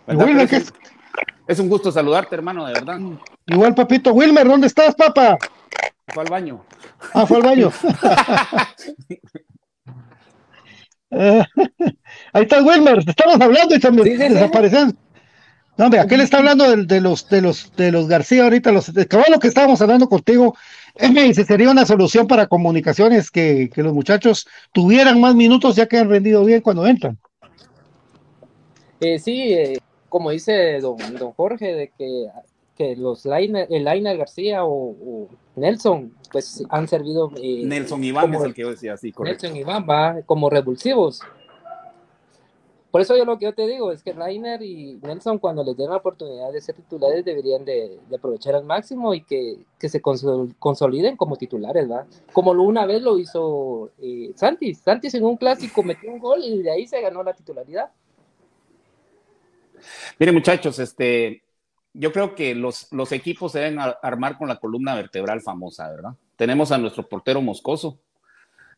Wilmer, 0.08 0.52
es, 0.52 0.74
es, 1.48 1.58
un 1.58 1.68
gusto 1.68 1.90
saludarte, 1.90 2.36
hermano, 2.36 2.66
de 2.66 2.74
verdad. 2.74 3.00
Igual, 3.46 3.74
papito. 3.74 4.12
Wilmer, 4.12 4.46
¿dónde 4.46 4.68
estás, 4.68 4.94
papá? 4.94 5.36
Fue 6.06 6.22
al 6.22 6.30
baño. 6.30 6.64
Ah, 7.14 7.26
fue 7.26 7.38
al 7.38 7.42
baño. 7.42 7.72
ahí 11.10 12.42
está 12.42 12.62
Wilmer, 12.62 12.98
estamos 13.06 13.40
hablando 13.40 13.74
y 13.74 13.80
también 13.80 14.06
sí, 14.08 14.16
desaparecen. 14.16 14.96
No, 15.76 15.84
hombre, 15.84 16.00
aquel 16.00 16.20
está 16.20 16.38
hablando 16.38 16.68
de, 16.68 16.84
de, 16.84 17.00
los 17.00 17.28
de 17.28 17.40
los 17.40 17.74
de 17.76 17.92
los 17.92 18.08
García 18.08 18.42
ahorita, 18.44 18.72
los 18.72 18.92
de 18.92 19.08
lo 19.30 19.38
que 19.38 19.48
estábamos 19.48 19.80
hablando 19.80 20.08
contigo, 20.08 20.56
él 20.96 21.12
me 21.12 21.22
dice, 21.22 21.44
sería 21.44 21.70
una 21.70 21.86
solución 21.86 22.26
para 22.26 22.48
comunicaciones 22.48 23.30
que, 23.30 23.70
que 23.72 23.82
los 23.82 23.94
muchachos 23.94 24.48
tuvieran 24.72 25.20
más 25.20 25.34
minutos 25.36 25.76
ya 25.76 25.86
que 25.86 25.98
han 25.98 26.10
rendido 26.10 26.44
bien 26.44 26.60
cuando 26.60 26.86
entran. 26.86 27.16
Eh, 29.00 29.20
sí, 29.20 29.52
eh, 29.52 29.78
como 30.08 30.30
dice 30.30 30.80
don, 30.80 30.96
don 31.18 31.32
Jorge, 31.32 31.74
de 31.74 31.88
que, 31.96 32.28
que 32.76 32.96
los 32.96 33.24
Liner, 33.24 33.66
el 33.70 33.84
Liner 33.84 34.16
García 34.16 34.64
o, 34.64 35.28
Nelson, 35.56 36.14
pues 36.30 36.64
han 36.70 36.88
servido. 36.88 37.32
Eh, 37.36 37.62
Nelson 37.64 38.04
Iván 38.04 38.34
es 38.34 38.42
el 38.42 38.54
que 38.54 38.62
yo 38.62 38.70
decía, 38.70 38.96
sí, 38.96 39.12
correcto. 39.12 39.46
Nelson 39.46 39.60
Iván 39.60 39.86
va 39.88 40.22
como 40.22 40.48
revulsivos. 40.48 41.20
Por 42.90 43.02
eso 43.02 43.16
yo 43.16 43.26
lo 43.26 43.38
que 43.38 43.44
yo 43.44 43.54
te 43.54 43.66
digo 43.66 43.92
es 43.92 44.02
que 44.02 44.14
Rainer 44.14 44.62
y 44.62 44.98
Nelson 45.02 45.38
cuando 45.38 45.62
les 45.62 45.76
den 45.76 45.90
la 45.90 45.96
oportunidad 45.96 46.50
de 46.52 46.60
ser 46.62 46.74
titulares 46.74 47.22
deberían 47.22 47.64
de, 47.64 48.00
aprovechar 48.16 48.54
al 48.54 48.64
máximo 48.64 49.12
y 49.12 49.22
que, 49.22 49.58
se 49.78 50.00
consoliden 50.00 51.16
como 51.16 51.36
titulares, 51.36 51.86
¿verdad? 51.86 52.06
Como 52.32 52.54
lo, 52.54 52.62
una 52.62 52.86
vez 52.86 53.02
lo 53.02 53.18
hizo 53.18 53.90
eh, 54.00 54.32
Santis. 54.36 54.78
Santis 54.78 55.12
en 55.14 55.24
un 55.24 55.36
clásico 55.36 55.82
metió 55.82 56.10
un 56.10 56.18
gol 56.18 56.42
y 56.42 56.62
de 56.62 56.70
ahí 56.70 56.86
se 56.86 57.00
ganó 57.02 57.22
la 57.22 57.34
titularidad. 57.34 57.90
Miren 60.18 60.34
muchachos, 60.34 60.78
este, 60.78 61.42
yo 61.92 62.12
creo 62.12 62.34
que 62.34 62.54
los, 62.54 62.92
los 62.92 63.12
equipos 63.12 63.52
se 63.52 63.60
deben 63.60 63.78
armar 63.78 64.36
con 64.38 64.48
la 64.48 64.58
columna 64.58 64.94
vertebral 64.94 65.40
famosa, 65.40 65.88
¿verdad? 65.90 66.14
Tenemos 66.36 66.72
a 66.72 66.78
nuestro 66.78 67.08
portero 67.08 67.40
Moscoso, 67.40 68.00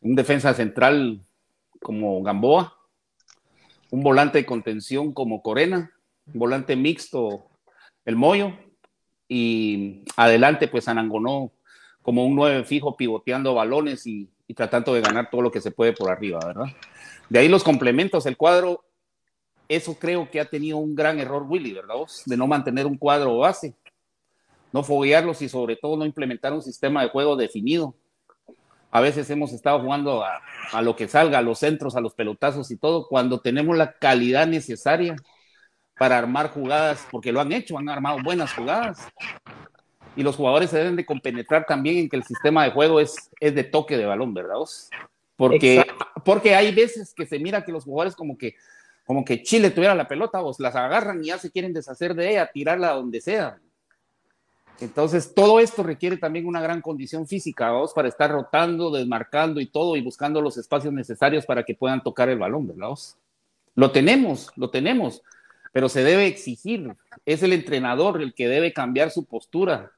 un 0.01 0.15
defensa 0.15 0.53
central 0.53 1.21
como 1.81 2.21
Gamboa, 2.23 2.77
un 3.89 4.03
volante 4.03 4.37
de 4.37 4.45
contención 4.45 5.13
como 5.13 5.41
Corena, 5.41 5.91
un 6.33 6.39
volante 6.39 6.75
mixto 6.75 7.47
el 8.05 8.15
Moyo, 8.15 8.53
y 9.27 10.03
adelante 10.17 10.67
pues 10.67 10.87
Anangonó 10.87 11.51
como 12.01 12.25
un 12.25 12.35
nueve 12.35 12.63
fijo 12.63 12.97
pivoteando 12.97 13.53
balones 13.53 14.05
y, 14.05 14.29
tratando 14.53 14.93
de 14.93 14.99
ganar 14.99 15.29
todo 15.29 15.41
lo 15.41 15.49
que 15.49 15.61
se 15.61 15.71
puede 15.71 15.93
por 15.93 16.11
arriba, 16.11 16.39
¿verdad? 16.45 16.65
De 17.29 17.39
ahí 17.39 17.47
los 17.47 17.63
complementos, 17.63 18.25
el 18.25 18.35
cuadro, 18.35 18.83
eso 19.75 19.97
creo 19.97 20.29
que 20.29 20.39
ha 20.39 20.45
tenido 20.45 20.77
un 20.77 20.95
gran 20.95 21.19
error 21.19 21.45
Willy, 21.47 21.73
¿verdad? 21.73 21.95
De 22.25 22.37
no 22.37 22.47
mantener 22.47 22.85
un 22.85 22.97
cuadro 22.97 23.37
base, 23.37 23.75
no 24.71 24.83
foguearlos 24.83 25.41
y 25.41 25.49
sobre 25.49 25.75
todo 25.75 25.97
no 25.97 26.05
implementar 26.05 26.53
un 26.53 26.61
sistema 26.61 27.03
de 27.03 27.09
juego 27.09 27.35
definido 27.35 27.95
a 28.91 28.99
veces 28.99 29.29
hemos 29.29 29.53
estado 29.53 29.79
jugando 29.79 30.23
a, 30.23 30.81
lo 30.81 30.95
que 30.95 31.07
salga, 31.07 31.39
a 31.39 31.41
los 31.41 31.59
centros, 31.59 31.95
a 31.95 32.01
los 32.01 32.13
pelotazos 32.13 32.69
y 32.71 32.77
todo, 32.77 33.07
cuando 33.07 33.39
tenemos 33.39 33.77
la 33.77 33.93
calidad 33.93 34.47
necesaria 34.47 35.15
para 35.97 36.17
armar 36.17 36.49
jugadas, 36.49 37.07
porque 37.09 37.31
lo 37.31 37.39
han 37.39 37.53
hecho, 37.53 37.77
han 37.77 37.87
armado 37.87 38.17
buenas 38.21 38.53
jugadas. 38.53 39.07
Y 40.15 40.23
los 40.23 40.35
jugadores 40.35 40.69
se 40.69 40.77
deben 40.77 40.97
de 40.97 41.05
compenetrar 41.05 41.65
también 41.65 41.97
en 41.99 42.09
que 42.09 42.17
el 42.17 42.23
sistema 42.23 42.65
de 42.65 42.71
juego 42.71 42.99
es, 42.99 43.29
es 43.39 43.55
de 43.55 43.63
toque 43.63 43.97
de 43.97 44.05
balón, 44.05 44.33
¿verdad? 44.33 44.55
Porque, 45.37 45.85
porque 46.25 46.53
hay 46.53 46.75
veces 46.75 47.13
que 47.15 47.25
se 47.25 47.39
mira 47.39 47.63
que 47.63 47.71
los 47.71 47.85
jugadores 47.85 48.13
como 48.13 48.37
que, 48.37 48.55
como 49.05 49.25
que 49.25 49.43
Chile 49.43 49.71
tuviera 49.71 49.95
la 49.95 50.07
pelota, 50.07 50.39
vos 50.41 50.59
las 50.59 50.75
agarran 50.75 51.23
y 51.23 51.27
ya 51.27 51.37
se 51.37 51.51
quieren 51.51 51.73
deshacer 51.73 52.13
de 52.15 52.31
ella, 52.31 52.49
tirarla 52.51 52.91
donde 52.91 53.21
sea. 53.21 53.59
Entonces, 54.79 55.35
todo 55.35 55.59
esto 55.59 55.83
requiere 55.83 56.17
también 56.17 56.47
una 56.47 56.59
gran 56.59 56.81
condición 56.81 57.27
física, 57.27 57.69
vamos, 57.69 57.93
para 57.93 58.07
estar 58.07 58.31
rotando, 58.31 58.89
desmarcando 58.89 59.61
y 59.61 59.67
todo, 59.67 59.95
y 59.95 60.01
buscando 60.01 60.41
los 60.41 60.57
espacios 60.57 60.91
necesarios 60.91 61.45
para 61.45 61.63
que 61.63 61.75
puedan 61.75 62.01
tocar 62.01 62.29
el 62.29 62.39
balón, 62.39 62.67
¿verdad? 62.67 62.89
Lo 63.75 63.91
tenemos, 63.91 64.51
lo 64.55 64.71
tenemos, 64.71 65.21
pero 65.71 65.87
se 65.87 66.03
debe 66.03 66.25
exigir. 66.25 66.95
Es 67.25 67.43
el 67.43 67.53
entrenador 67.53 68.21
el 68.21 68.33
que 68.33 68.47
debe 68.47 68.73
cambiar 68.73 69.11
su 69.11 69.25
postura 69.25 69.91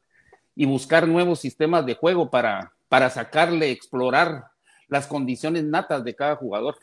y 0.56 0.66
buscar 0.66 1.08
nuevos 1.08 1.40
sistemas 1.40 1.86
de 1.86 1.96
juego 1.96 2.30
para, 2.30 2.74
para 2.90 3.10
sacarle, 3.10 3.72
explorar 3.72 4.48
las 4.88 5.08
condiciones 5.08 5.64
natas 5.64 6.04
de 6.04 6.14
cada 6.14 6.36
jugador. 6.36 6.78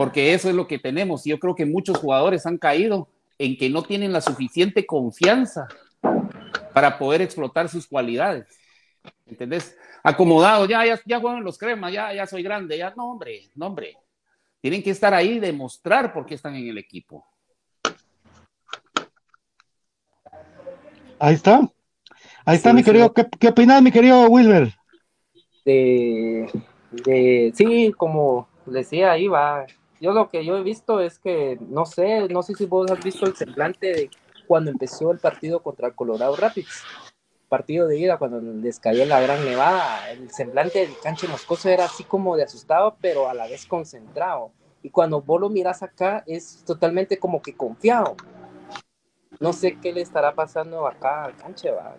Porque 0.00 0.32
eso 0.32 0.48
es 0.48 0.54
lo 0.54 0.66
que 0.66 0.78
tenemos. 0.78 1.24
Yo 1.24 1.38
creo 1.38 1.54
que 1.54 1.66
muchos 1.66 1.98
jugadores 1.98 2.46
han 2.46 2.56
caído 2.56 3.10
en 3.36 3.58
que 3.58 3.68
no 3.68 3.82
tienen 3.82 4.14
la 4.14 4.22
suficiente 4.22 4.86
confianza 4.86 5.68
para 6.72 6.98
poder 6.98 7.20
explotar 7.20 7.68
sus 7.68 7.86
cualidades. 7.86 8.46
¿Entendés? 9.26 9.76
Acomodado, 10.02 10.64
ya, 10.64 10.86
ya, 10.86 10.98
ya 11.04 11.20
juegan 11.20 11.44
los 11.44 11.58
cremas, 11.58 11.92
ya, 11.92 12.14
ya 12.14 12.26
soy 12.26 12.42
grande, 12.42 12.78
ya, 12.78 12.94
no, 12.96 13.10
hombre, 13.10 13.50
no, 13.54 13.66
hombre. 13.66 13.94
Tienen 14.62 14.82
que 14.82 14.88
estar 14.88 15.12
ahí 15.12 15.32
y 15.32 15.38
demostrar 15.38 16.14
por 16.14 16.24
qué 16.24 16.34
están 16.34 16.54
en 16.54 16.66
el 16.66 16.78
equipo. 16.78 17.26
Ahí 21.18 21.34
está. 21.34 21.60
Ahí 22.46 22.56
está, 22.56 22.72
mi 22.72 22.82
querido. 22.82 23.12
¿Qué, 23.12 23.26
¿Qué, 23.38 23.48
opinas, 23.48 23.82
mi 23.82 23.92
querido 23.92 24.26
Wilmer? 24.30 24.72
De, 25.66 26.50
de, 26.90 27.52
sí, 27.54 27.92
como 27.98 28.48
decía 28.64 29.12
ahí 29.12 29.28
va. 29.28 29.66
Yo 30.00 30.12
lo 30.12 30.30
que 30.30 30.44
yo 30.44 30.56
he 30.56 30.62
visto 30.62 31.00
es 31.00 31.18
que, 31.18 31.58
no 31.60 31.84
sé, 31.84 32.26
no 32.28 32.42
sé 32.42 32.54
si 32.54 32.64
vos 32.64 32.90
has 32.90 33.04
visto 33.04 33.26
el 33.26 33.36
semblante 33.36 33.92
de 33.92 34.10
cuando 34.46 34.70
empezó 34.70 35.10
el 35.12 35.18
partido 35.18 35.62
contra 35.62 35.92
Colorado 35.92 36.34
Rapids. 36.36 36.82
Partido 37.50 37.86
de 37.86 37.98
ida, 37.98 38.16
cuando 38.16 38.40
les 38.40 38.80
cayó 38.80 39.04
la 39.04 39.20
gran 39.20 39.44
nevada, 39.44 40.10
el 40.10 40.30
semblante 40.30 40.80
del 40.80 40.98
canche 41.02 41.28
moscoso 41.28 41.68
era 41.68 41.84
así 41.84 42.04
como 42.04 42.36
de 42.36 42.44
asustado, 42.44 42.96
pero 43.00 43.28
a 43.28 43.34
la 43.34 43.46
vez 43.46 43.66
concentrado. 43.66 44.52
Y 44.82 44.88
cuando 44.88 45.20
vos 45.20 45.40
lo 45.40 45.50
miras 45.50 45.82
acá, 45.82 46.24
es 46.26 46.64
totalmente 46.64 47.18
como 47.18 47.42
que 47.42 47.54
confiado. 47.54 48.16
No 49.38 49.52
sé 49.52 49.78
qué 49.80 49.92
le 49.92 50.00
estará 50.00 50.34
pasando 50.34 50.86
acá 50.86 51.24
al 51.24 51.36
canche, 51.36 51.70
va. 51.70 51.96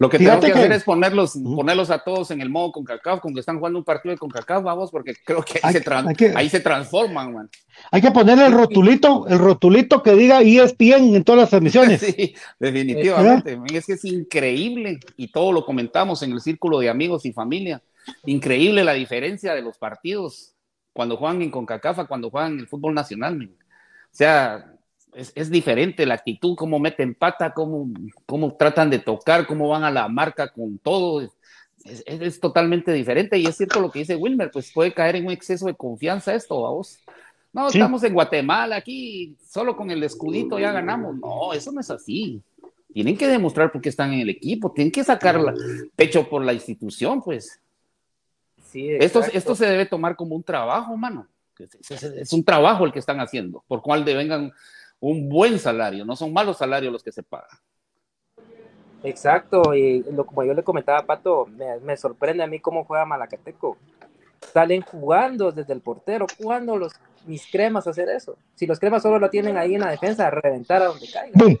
Lo 0.00 0.08
que 0.08 0.16
tengo 0.16 0.40
que, 0.40 0.50
hacer 0.50 0.72
es 0.72 0.82
ponerlos, 0.82 1.34
ponerlos 1.34 1.90
a 1.90 1.98
todos 1.98 2.30
en 2.30 2.40
el 2.40 2.48
modo 2.48 2.72
con 2.72 2.84
cacao, 2.84 3.20
con 3.20 3.34
que 3.34 3.40
están 3.40 3.58
jugando 3.58 3.78
un 3.78 3.84
partido 3.84 4.14
de 4.14 4.18
con 4.18 4.30
cacao, 4.30 4.62
vamos, 4.62 4.90
porque 4.90 5.14
creo 5.22 5.42
que 5.42 5.60
ahí, 5.62 5.74
se, 5.74 6.32
ahí 6.34 6.48
se 6.48 6.60
transforman, 6.60 7.34
man. 7.34 7.50
Hay 7.90 8.00
que 8.00 8.10
ponerle 8.10 8.46
el 8.46 8.52
rotulito, 8.54 9.26
el 9.28 9.38
rotulito 9.38 10.02
que 10.02 10.14
diga 10.14 10.40
ESPN 10.40 11.14
en 11.14 11.22
todas 11.22 11.42
las 11.42 11.50
transmisiones. 11.50 12.00
Sí, 12.16 12.34
definitivamente. 12.58 13.58
Es 13.74 13.84
que 13.84 13.92
es 13.92 14.04
increíble, 14.06 15.00
y 15.18 15.28
todo 15.28 15.52
lo 15.52 15.66
comentamos 15.66 16.22
en 16.22 16.32
el 16.32 16.40
círculo 16.40 16.78
de 16.78 16.88
amigos 16.88 17.26
y 17.26 17.32
familia. 17.34 17.82
Increíble 18.24 18.84
la 18.84 18.94
diferencia 18.94 19.54
de 19.54 19.60
los 19.60 19.76
partidos 19.76 20.54
cuando 20.94 21.18
juegan 21.18 21.42
en 21.42 21.50
CONCACAF, 21.50 22.06
cuando 22.08 22.30
juegan 22.30 22.54
en 22.54 22.60
el 22.60 22.68
fútbol 22.68 22.94
nacional. 22.94 23.38
O 23.42 24.08
sea, 24.12 24.72
es, 25.14 25.50
diferente 25.50 26.06
la 26.06 26.14
actitud, 26.14 26.54
cómo 26.56 26.78
meten 26.78 27.14
pata, 27.14 27.52
cómo, 27.52 27.88
cómo 28.26 28.54
tratan 28.56 28.90
de 28.90 28.98
tocar, 28.98 29.46
cómo 29.46 29.68
van 29.68 29.84
a 29.84 29.90
la 29.90 30.08
marca 30.08 30.52
con 30.52 30.78
todo. 30.78 31.20
Es, 31.84 32.02
es, 32.06 32.40
totalmente 32.40 32.92
diferente 32.92 33.38
y 33.38 33.46
es 33.46 33.56
cierto 33.56 33.80
lo 33.80 33.90
que 33.90 34.00
dice 34.00 34.16
Wilmer, 34.16 34.50
pues 34.50 34.70
puede 34.72 34.92
caer 34.92 35.16
en 35.16 35.26
un 35.26 35.32
exceso 35.32 35.66
de 35.66 35.74
confianza 35.74 36.34
esto, 36.34 36.56
vos. 36.56 36.98
No, 37.52 37.68
estamos 37.68 38.04
en 38.04 38.14
Guatemala 38.14 38.76
aquí, 38.76 39.36
solo 39.44 39.76
con 39.76 39.90
el 39.90 40.02
escudito 40.04 40.58
ya 40.58 40.70
ganamos. 40.70 41.16
No, 41.16 41.52
eso 41.52 41.72
no 41.72 41.80
es 41.80 41.90
así. 41.90 42.40
Tienen 42.92 43.16
que 43.16 43.26
demostrar 43.26 43.72
por 43.72 43.80
qué 43.80 43.88
están 43.88 44.12
en 44.12 44.20
el 44.20 44.28
equipo, 44.28 44.72
tienen 44.72 44.92
que 44.92 45.02
sacar 45.02 45.40
pecho 45.96 46.28
por 46.28 46.44
la 46.44 46.52
institución, 46.52 47.22
pues. 47.22 47.60
Sí, 48.70 48.88
esto, 48.88 49.22
esto 49.32 49.56
se 49.56 49.66
debe 49.66 49.86
tomar 49.86 50.14
como 50.14 50.36
un 50.36 50.44
trabajo, 50.44 50.96
mano. 50.96 51.26
Es, 51.58 52.02
es, 52.02 52.32
un 52.32 52.44
trabajo 52.44 52.86
el 52.86 52.92
que 52.92 53.00
están 53.00 53.18
haciendo, 53.20 53.64
por 53.66 53.82
cual 53.82 54.04
devengan 54.04 54.52
un 55.00 55.28
buen 55.28 55.58
salario, 55.58 56.04
no 56.04 56.14
son 56.14 56.32
malos 56.32 56.58
salarios 56.58 56.92
los 56.92 57.02
que 57.02 57.12
se 57.12 57.22
pagan. 57.22 57.58
Exacto, 59.02 59.74
y 59.74 60.02
lo, 60.12 60.26
como 60.26 60.44
yo 60.44 60.52
le 60.52 60.62
comentaba 60.62 60.98
a 60.98 61.06
Pato, 61.06 61.48
me, 61.82 61.96
sorprende 61.96 62.44
a 62.44 62.46
mí 62.46 62.60
cómo 62.60 62.84
juega 62.84 63.06
Malacateco. 63.06 63.78
Salen 64.52 64.82
jugando 64.82 65.52
desde 65.52 65.72
el 65.72 65.80
portero, 65.80 66.26
jugando 66.38 66.76
los 66.76 66.92
mis 67.26 67.46
cremas 67.50 67.86
a 67.86 67.90
hacer 67.90 68.08
eso. 68.08 68.36
Si 68.54 68.66
los 68.66 68.78
cremas 68.78 69.02
solo 69.02 69.18
lo 69.18 69.30
tienen 69.30 69.56
ahí 69.56 69.74
en 69.74 69.80
la 69.80 69.90
defensa, 69.90 70.26
a 70.26 70.30
reventar 70.30 70.82
a 70.82 70.86
donde 70.86 71.06
caiga. 71.10 71.38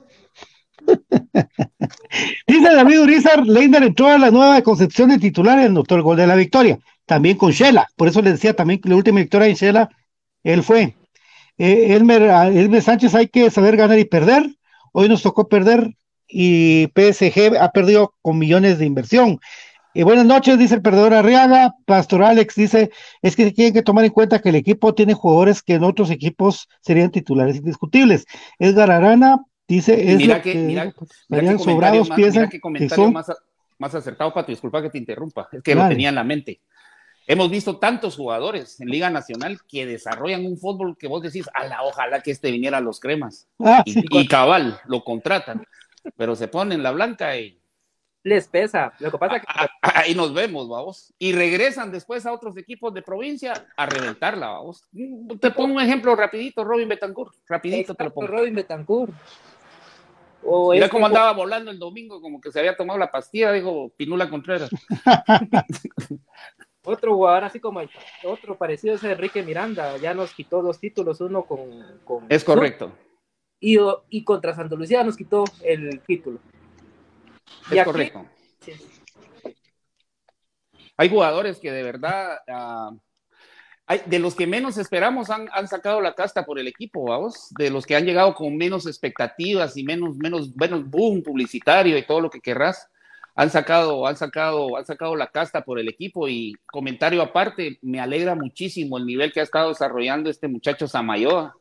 Dice 2.46 2.74
David 2.74 3.00
Urizar, 3.00 3.46
Leiner 3.46 3.82
entró 3.82 4.08
a 4.08 4.18
la 4.18 4.30
nueva 4.30 4.62
concepción 4.62 5.10
de 5.10 5.18
titulares, 5.18 5.66
anotó 5.66 5.94
el 5.94 6.02
gol 6.02 6.16
de 6.16 6.26
la 6.26 6.36
victoria, 6.36 6.78
también 7.04 7.36
con 7.36 7.50
Shela, 7.50 7.88
por 7.96 8.08
eso 8.08 8.22
le 8.22 8.32
decía 8.32 8.54
también 8.54 8.80
que 8.80 8.88
la 8.88 8.96
última 8.96 9.20
victoria 9.20 9.48
en 9.48 9.54
Shela, 9.54 9.90
él 10.42 10.62
fue. 10.62 10.96
Eh, 11.62 11.94
Elmer, 11.94 12.80
Sánchez 12.80 13.14
hay 13.14 13.28
que 13.28 13.50
saber 13.50 13.76
ganar 13.76 13.98
y 13.98 14.06
perder. 14.06 14.48
Hoy 14.92 15.10
nos 15.10 15.22
tocó 15.22 15.46
perder 15.46 15.94
y 16.26 16.88
PSG 16.94 17.54
ha 17.60 17.70
perdido 17.70 18.14
con 18.22 18.38
millones 18.38 18.78
de 18.78 18.86
inversión. 18.86 19.38
Y 19.92 20.02
buenas 20.02 20.24
noches, 20.24 20.58
dice 20.58 20.76
el 20.76 20.80
perdedor 20.80 21.12
Arriaga. 21.12 21.74
Pastor 21.84 22.22
Alex 22.22 22.54
dice, 22.54 22.90
es 23.20 23.36
que 23.36 23.50
tienen 23.50 23.74
que 23.74 23.82
tomar 23.82 24.06
en 24.06 24.12
cuenta 24.12 24.38
que 24.38 24.48
el 24.48 24.54
equipo 24.54 24.94
tiene 24.94 25.12
jugadores 25.12 25.62
que 25.62 25.74
en 25.74 25.84
otros 25.84 26.10
equipos 26.10 26.66
serían 26.80 27.10
titulares 27.10 27.56
indiscutibles. 27.56 28.24
Edgar 28.58 28.90
Arana 28.90 29.44
dice, 29.68 30.12
es 30.12 30.16
mira 30.16 30.40
que, 30.40 30.54
mira, 30.54 31.58
sobrados, 31.58 32.08
más, 32.08 32.16
piensan 32.16 32.48
que, 32.48 32.58
más, 33.12 33.26
más, 33.78 33.94
acertado, 33.94 34.32
Pato, 34.32 34.50
disculpa 34.50 34.80
que 34.80 34.88
te 34.88 34.96
interrumpa, 34.96 35.46
es 35.52 35.62
que 35.62 35.74
lo 35.74 35.86
tenía 35.88 36.08
en 36.08 36.14
la 36.14 36.24
mente. 36.24 36.62
Hemos 37.30 37.48
visto 37.48 37.78
tantos 37.78 38.16
jugadores 38.16 38.80
en 38.80 38.88
Liga 38.88 39.08
Nacional 39.08 39.60
que 39.68 39.86
desarrollan 39.86 40.44
un 40.44 40.58
fútbol 40.58 40.96
que 40.98 41.06
vos 41.06 41.22
decís, 41.22 41.48
la 41.68 41.84
ojalá 41.84 42.20
que 42.22 42.32
este 42.32 42.50
viniera 42.50 42.78
a 42.78 42.80
los 42.80 42.98
cremas. 42.98 43.48
Ah, 43.60 43.84
y, 43.86 44.26
cabal, 44.26 44.80
lo 44.86 45.04
contratan, 45.04 45.64
pero 46.16 46.34
se 46.34 46.48
ponen 46.48 46.82
la 46.82 46.90
blanca 46.90 47.36
y 47.38 47.60
les 48.24 48.48
pesa. 48.48 48.92
Lo 48.98 49.12
que 49.12 49.18
pasa 49.18 49.36
es 49.36 49.42
que... 49.42 49.48
Ahí 49.80 50.14
nos 50.14 50.34
vemos, 50.34 50.68
vamos. 50.68 51.14
Y 51.20 51.32
regresan 51.32 51.92
después 51.92 52.26
a 52.26 52.32
otros 52.32 52.56
equipos 52.56 52.92
de 52.92 53.02
provincia 53.02 53.54
a 53.76 53.86
reventarla, 53.86 54.48
vamos. 54.48 54.82
Te 55.40 55.52
pongo 55.52 55.76
un 55.76 55.80
ejemplo 55.80 56.16
rapidito, 56.16 56.64
Robin 56.64 56.88
Betancourt. 56.88 57.32
Rapidito 57.48 57.94
te 57.94 58.04
lo 58.04 58.12
pongo. 58.12 58.26
Robin 58.26 58.56
Betancourt. 58.56 59.12
Mira 60.72 60.88
cómo 60.88 61.06
andaba 61.06 61.32
volando 61.32 61.70
el 61.70 61.78
domingo, 61.78 62.20
como 62.20 62.40
que 62.40 62.50
se 62.50 62.58
había 62.58 62.76
tomado 62.76 62.98
la 62.98 63.10
pastilla, 63.10 63.52
dijo 63.52 63.92
Pinula 63.96 64.28
Contreras. 64.30 64.70
otro 66.84 67.14
jugador 67.14 67.44
así 67.44 67.60
como 67.60 67.80
otro 68.24 68.56
parecido 68.56 68.94
es 68.94 69.04
Enrique 69.04 69.42
Miranda, 69.42 69.96
ya 69.98 70.14
nos 70.14 70.32
quitó 70.32 70.62
dos 70.62 70.78
títulos, 70.78 71.20
uno 71.20 71.44
con... 71.44 72.26
es 72.28 72.44
correcto. 72.44 72.92
Y, 73.60 73.76
y 74.08 74.24
contra 74.24 74.54
Santa 74.54 74.74
Lucía 74.74 75.04
nos 75.04 75.16
quitó 75.16 75.44
el 75.62 76.00
título. 76.00 76.38
Es 77.70 77.84
correcto. 77.84 78.26
Hay 80.96 81.08
jugadores 81.08 81.58
que 81.58 81.72
de 81.72 81.82
verdad, 81.82 82.40
ah, 82.48 82.90
hay, 83.86 84.02
de 84.06 84.18
los 84.18 84.34
que 84.34 84.46
menos 84.46 84.76
esperamos 84.76 85.30
han, 85.30 85.48
sacado 85.66 86.00
la 86.00 86.14
casta 86.14 86.44
por 86.44 86.58
el 86.58 86.68
equipo, 86.68 87.04
vamos, 87.04 87.48
de 87.58 87.70
los 87.70 87.86
que 87.86 87.96
han 87.96 88.04
llegado 88.04 88.34
con 88.34 88.56
menos 88.56 88.86
expectativas 88.86 89.76
y 89.76 89.82
menos, 89.82 90.16
menos, 90.16 90.54
menos 90.56 90.88
boom 90.88 91.22
publicitario 91.22 91.96
y 91.96 92.06
todo 92.06 92.20
lo 92.20 92.30
que 92.30 92.40
querrás, 92.40 92.88
han 93.34 93.50
sacado, 93.50 94.06
han 94.06 94.16
sacado, 94.16 94.76
han 94.76 94.84
sacado 94.84 95.16
la 95.16 95.28
casta 95.28 95.64
por 95.64 95.78
el 95.78 95.88
equipo 95.88 96.28
y 96.28 96.54
comentario 96.66 97.22
aparte, 97.22 97.78
me 97.82 98.00
alegra 98.00 98.34
muchísimo 98.34 98.98
el 98.98 99.06
nivel 99.06 99.32
que 99.32 99.40
ha 99.40 99.44
estado 99.44 99.70
desarrollando 99.70 100.30
este 100.30 100.48
muchacho 100.48 100.88
Samayoa 100.88 101.54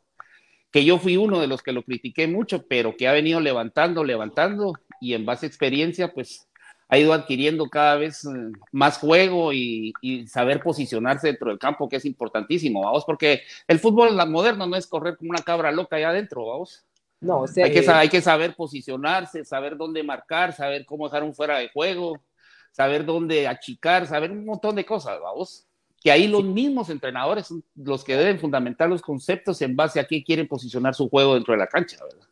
que 0.71 0.85
yo 0.85 0.99
fui 0.99 1.17
uno 1.17 1.39
de 1.39 1.47
los 1.47 1.63
que 1.63 1.71
lo 1.71 1.83
critiqué 1.83 2.27
mucho, 2.27 2.65
pero 2.67 2.95
que 2.95 3.07
ha 3.07 3.13
venido 3.13 3.39
levantando, 3.39 4.03
levantando 4.03 4.73
y 5.01 5.13
en 5.13 5.25
base 5.25 5.45
a 5.45 5.49
experiencia, 5.49 6.13
pues 6.13 6.47
ha 6.89 6.97
ido 6.97 7.13
adquiriendo 7.13 7.67
cada 7.69 7.95
vez 7.95 8.25
eh, 8.25 8.29
más 8.71 8.97
juego 8.97 9.53
y, 9.53 9.93
saber 10.27 10.61
posicionarse 10.61 11.27
dentro 11.27 11.49
del 11.49 11.59
campo, 11.59 11.87
que 11.87 11.97
es 11.97 12.05
importantísimo, 12.05 12.81
vamos, 12.81 13.05
porque 13.05 13.41
el 13.67 13.79
fútbol 13.79 14.15
moderno 14.27 14.65
no 14.65 14.75
es 14.75 14.87
correr 14.87 15.17
como 15.17 15.29
una 15.31 15.43
cabra 15.43 15.71
loca 15.71 15.95
allá 15.95 16.09
adentro, 16.09 16.45
vamos. 16.45 16.83
No, 17.21 17.41
o 17.41 17.47
sea, 17.47 17.65
hay, 17.65 17.71
que, 17.71 17.89
hay 17.89 18.09
que 18.09 18.21
saber 18.21 18.55
posicionarse, 18.55 19.43
saber 19.43 19.75
dónde 19.75 20.03
marcar, 20.03 20.53
saber 20.53 20.85
cómo 20.85 21.05
dejar 21.05 21.23
un 21.23 21.35
fuera 21.35 21.57
de 21.57 21.69
juego, 21.69 22.21
saber 22.71 23.05
dónde 23.05 23.47
achicar, 23.47 24.07
saber 24.07 24.31
un 24.31 24.45
montón 24.45 24.75
de 24.75 24.85
cosas, 24.85 25.19
vamos 25.19 25.65
que 26.01 26.11
ahí 26.11 26.27
los 26.27 26.43
mismos 26.43 26.89
entrenadores 26.89 27.47
son 27.47 27.63
los 27.75 28.03
que 28.03 28.15
deben 28.15 28.39
fundamentar 28.39 28.89
los 28.89 29.01
conceptos 29.01 29.61
en 29.61 29.75
base 29.75 29.99
a 29.99 30.05
qué 30.05 30.23
quieren 30.23 30.47
posicionar 30.47 30.95
su 30.95 31.09
juego 31.09 31.35
dentro 31.35 31.53
de 31.53 31.59
la 31.59 31.67
cancha, 31.67 31.97
¿verdad? 32.03 32.27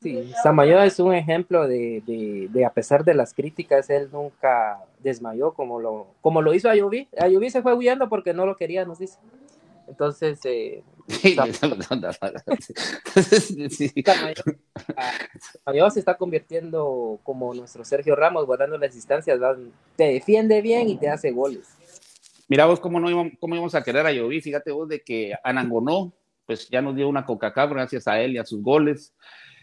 Sí, 0.00 0.32
Samayoa 0.42 0.86
es 0.86 0.98
un 0.98 1.12
ejemplo 1.12 1.68
de, 1.68 2.02
de, 2.50 2.64
a 2.64 2.72
pesar 2.72 3.04
de 3.04 3.12
las 3.12 3.34
críticas, 3.34 3.90
él 3.90 4.08
nunca 4.10 4.78
desmayó 4.98 5.52
como 5.52 5.78
lo, 5.78 6.06
como 6.22 6.40
lo 6.40 6.54
hizo 6.54 6.70
Ayubi. 6.70 7.06
Ayubi 7.18 7.50
se 7.50 7.60
fue 7.60 7.74
huyendo 7.74 8.08
porque 8.08 8.32
no 8.32 8.46
lo 8.46 8.56
quería, 8.56 8.86
nos 8.86 9.00
dice. 9.00 9.18
Entonces, 9.88 10.40
eh, 10.44 10.82
Samayoa 15.64 15.90
se 15.90 16.00
está 16.00 16.16
convirtiendo 16.16 17.20
como 17.22 17.52
nuestro 17.54 17.84
Sergio 17.84 18.16
Ramos, 18.16 18.46
guardando 18.46 18.78
las 18.78 18.94
distancias, 18.94 19.38
te 19.96 20.04
defiende 20.04 20.62
bien 20.62 20.88
y 20.88 20.96
te 20.96 21.08
hace 21.08 21.30
goles. 21.30 21.68
Mira 22.48 22.66
vos 22.66 22.80
cómo, 22.80 22.98
no 22.98 23.08
íbamos, 23.08 23.32
cómo 23.38 23.54
íbamos 23.54 23.74
a 23.76 23.82
querer 23.82 24.04
a 24.06 24.12
Lloví, 24.12 24.40
fíjate 24.40 24.72
vos 24.72 24.88
de 24.88 25.02
que 25.02 25.34
Anangonó, 25.44 26.12
pues 26.46 26.68
ya 26.68 26.82
nos 26.82 26.96
dio 26.96 27.08
una 27.08 27.24
Coca-Cola 27.24 27.66
gracias 27.66 28.08
a 28.08 28.20
él 28.20 28.32
y 28.32 28.38
a 28.38 28.44
sus 28.44 28.60
goles. 28.60 29.14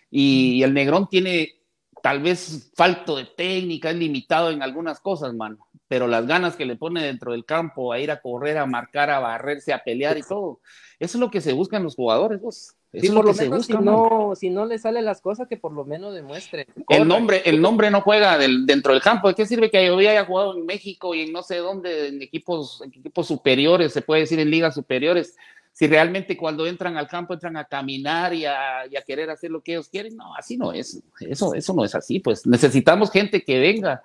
Y, 0.09 0.63
el 0.63 0.73
Negrón 0.73 1.09
tiene 1.09 1.55
tal 2.01 2.21
vez 2.21 2.71
falto 2.75 3.17
de 3.17 3.25
técnica, 3.25 3.89
es 3.89 3.97
limitado 3.97 4.51
en 4.51 4.63
algunas 4.63 5.01
cosas, 5.01 5.33
mano, 5.33 5.66
pero 5.87 6.07
las 6.07 6.27
ganas 6.27 6.55
que 6.55 6.65
le 6.65 6.75
pone 6.75 7.03
dentro 7.03 7.31
del 7.31 7.45
campo 7.45 7.93
a 7.93 7.99
ir 7.99 8.11
a 8.11 8.21
correr, 8.21 8.57
a 8.57 8.65
marcar, 8.65 9.09
a 9.09 9.19
barrerse, 9.19 9.73
a 9.73 9.83
pelear 9.83 10.17
y 10.17 10.23
todo, 10.23 10.59
eso 10.99 11.17
es 11.17 11.19
lo 11.19 11.31
que 11.31 11.41
se 11.41 11.53
buscan 11.53 11.83
los 11.83 11.95
jugadores, 11.95 12.41
vos. 12.41 12.73
Sí, 12.93 13.09
por 13.09 13.25
lo 13.25 13.33
menos 13.33 13.65
si 13.65 13.73
no, 13.73 14.33
si 14.35 14.49
no 14.49 14.65
le 14.65 14.79
salen 14.79 15.05
las 15.05 15.21
cosas, 15.21 15.47
que 15.47 15.57
por 15.57 15.73
lo 15.73 15.85
menos 15.85 16.15
demuestre. 16.15 16.67
El 16.87 17.07
nombre, 17.07 17.41
el 17.45 17.61
nombre 17.61 17.91
no 17.91 18.01
juega 18.01 18.37
dentro 18.37 18.93
del 18.93 19.01
campo. 19.01 19.27
¿De 19.27 19.35
qué 19.35 19.45
sirve 19.45 19.69
que 19.69 19.85
yo 19.85 19.97
haya 19.97 20.25
jugado 20.25 20.57
en 20.57 20.65
México 20.65 21.13
y 21.13 21.21
en 21.21 21.33
no 21.33 21.43
sé 21.43 21.57
dónde, 21.57 22.07
en 22.07 22.21
equipos, 22.21 22.81
equipos 22.85 23.27
superiores, 23.27 23.93
se 23.93 24.01
puede 24.01 24.21
decir 24.21 24.39
en 24.39 24.49
ligas 24.49 24.73
superiores? 24.73 25.35
Si 25.73 25.85
realmente 25.85 26.37
cuando 26.37 26.65
entran 26.65 26.97
al 26.97 27.07
campo 27.07 27.33
entran 27.33 27.57
a 27.57 27.65
caminar 27.65 28.33
y 28.33 28.45
a, 28.45 28.85
querer 29.05 29.29
hacer 29.29 29.51
lo 29.51 29.61
que 29.61 29.73
ellos 29.73 29.89
quieren, 29.89 30.15
no, 30.15 30.33
así 30.35 30.57
no 30.57 30.71
es. 30.71 31.03
Eso, 31.19 31.53
eso 31.53 31.73
no 31.73 31.83
es 31.83 31.93
así. 31.93 32.19
Pues 32.19 32.47
necesitamos 32.47 33.11
gente 33.11 33.43
que 33.43 33.59
venga 33.59 34.01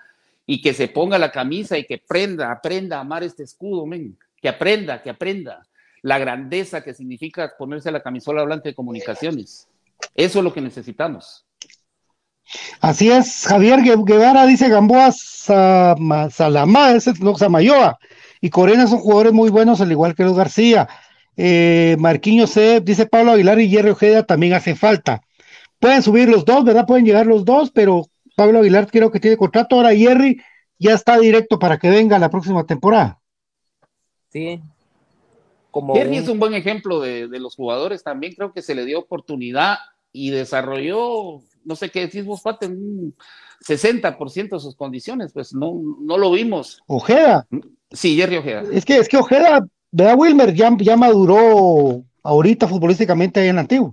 y 0.46 0.60
que 0.60 0.74
se 0.74 0.88
ponga 0.88 1.18
la 1.18 1.30
camisa 1.30 1.78
y 1.78 1.84
que 1.84 2.02
aprenda, 2.04 2.50
aprenda 2.50 2.98
a 2.98 3.00
amar 3.00 3.22
este 3.22 3.44
escudo, 3.44 3.86
men. 3.86 4.18
que 4.40 4.48
aprenda, 4.48 5.02
que 5.02 5.10
aprenda 5.10 5.62
la 6.02 6.18
grandeza 6.18 6.82
que 6.82 6.94
significa 6.94 7.52
ponerse 7.56 7.90
la 7.90 8.02
camisola 8.02 8.42
blanca 8.42 8.68
de 8.68 8.74
comunicaciones. 8.74 9.68
Eso 10.14 10.38
es 10.40 10.44
lo 10.44 10.52
que 10.52 10.60
necesitamos. 10.60 11.46
Así 12.80 13.10
es, 13.10 13.46
Javier 13.46 13.80
Guevara 13.82 14.44
dice 14.46 14.68
Gamboa 14.68 15.12
Salamá, 15.12 16.92
ese 16.92 17.12
no 17.20 17.36
Samayoa, 17.36 17.98
y 18.40 18.50
Corena 18.50 18.86
son 18.88 18.98
jugadores 18.98 19.32
muy 19.32 19.48
buenos, 19.48 19.80
al 19.80 19.92
igual 19.92 20.14
que 20.14 20.24
los 20.24 20.36
García. 20.36 20.88
Eh, 21.36 21.96
Marquiño 21.98 22.46
C, 22.46 22.80
dice 22.80 23.06
Pablo 23.06 23.32
Aguilar 23.32 23.60
y 23.60 23.70
Jerry 23.70 23.90
Ojeda 23.90 24.24
también 24.24 24.52
hace 24.54 24.74
falta. 24.74 25.22
Pueden 25.78 26.02
subir 26.02 26.28
los 26.28 26.44
dos, 26.44 26.64
¿verdad? 26.64 26.86
Pueden 26.86 27.06
llegar 27.06 27.26
los 27.26 27.44
dos, 27.44 27.70
pero 27.70 28.06
Pablo 28.42 28.58
Aguilar 28.58 28.90
creo 28.90 29.10
que 29.10 29.20
tiene 29.20 29.36
contrato. 29.36 29.76
Ahora 29.76 29.94
Jerry 29.94 30.40
ya 30.78 30.94
está 30.94 31.18
directo 31.18 31.58
para 31.58 31.78
que 31.78 31.90
venga 31.90 32.18
la 32.18 32.30
próxima 32.30 32.64
temporada. 32.66 33.20
Sí, 34.30 34.60
Jerry 35.94 36.16
es 36.18 36.28
un 36.28 36.38
buen 36.38 36.54
ejemplo 36.54 37.00
de, 37.00 37.28
los 37.38 37.56
jugadores 37.56 38.02
también, 38.02 38.34
creo 38.34 38.52
que 38.52 38.62
se 38.62 38.74
le 38.74 38.84
dio 38.84 38.98
oportunidad 38.98 39.76
y 40.12 40.30
desarrolló, 40.30 41.40
no 41.64 41.76
sé 41.76 41.90
qué 41.90 42.00
decís 42.00 42.24
vos, 42.24 42.42
Pate, 42.42 42.66
un 42.66 43.14
60% 43.66 44.50
de 44.50 44.60
sus 44.60 44.76
condiciones, 44.76 45.32
pues 45.32 45.54
no, 45.54 45.80
no 46.00 46.18
lo 46.18 46.32
vimos. 46.32 46.82
Ojeda. 46.86 47.46
Sí, 47.90 48.16
Jerry 48.16 48.36
Ojeda. 48.36 48.64
Es 48.72 48.84
que, 48.84 48.98
es 48.98 49.08
que 49.08 49.16
Ojeda, 49.16 49.66
vea 49.90 50.14
Wilmer, 50.14 50.52
ya, 50.52 50.74
ya 50.78 50.96
maduró 50.96 52.04
ahorita 52.22 52.68
futbolísticamente 52.68 53.40
ahí 53.40 53.48
en 53.48 53.58
Antiguo. 53.58 53.92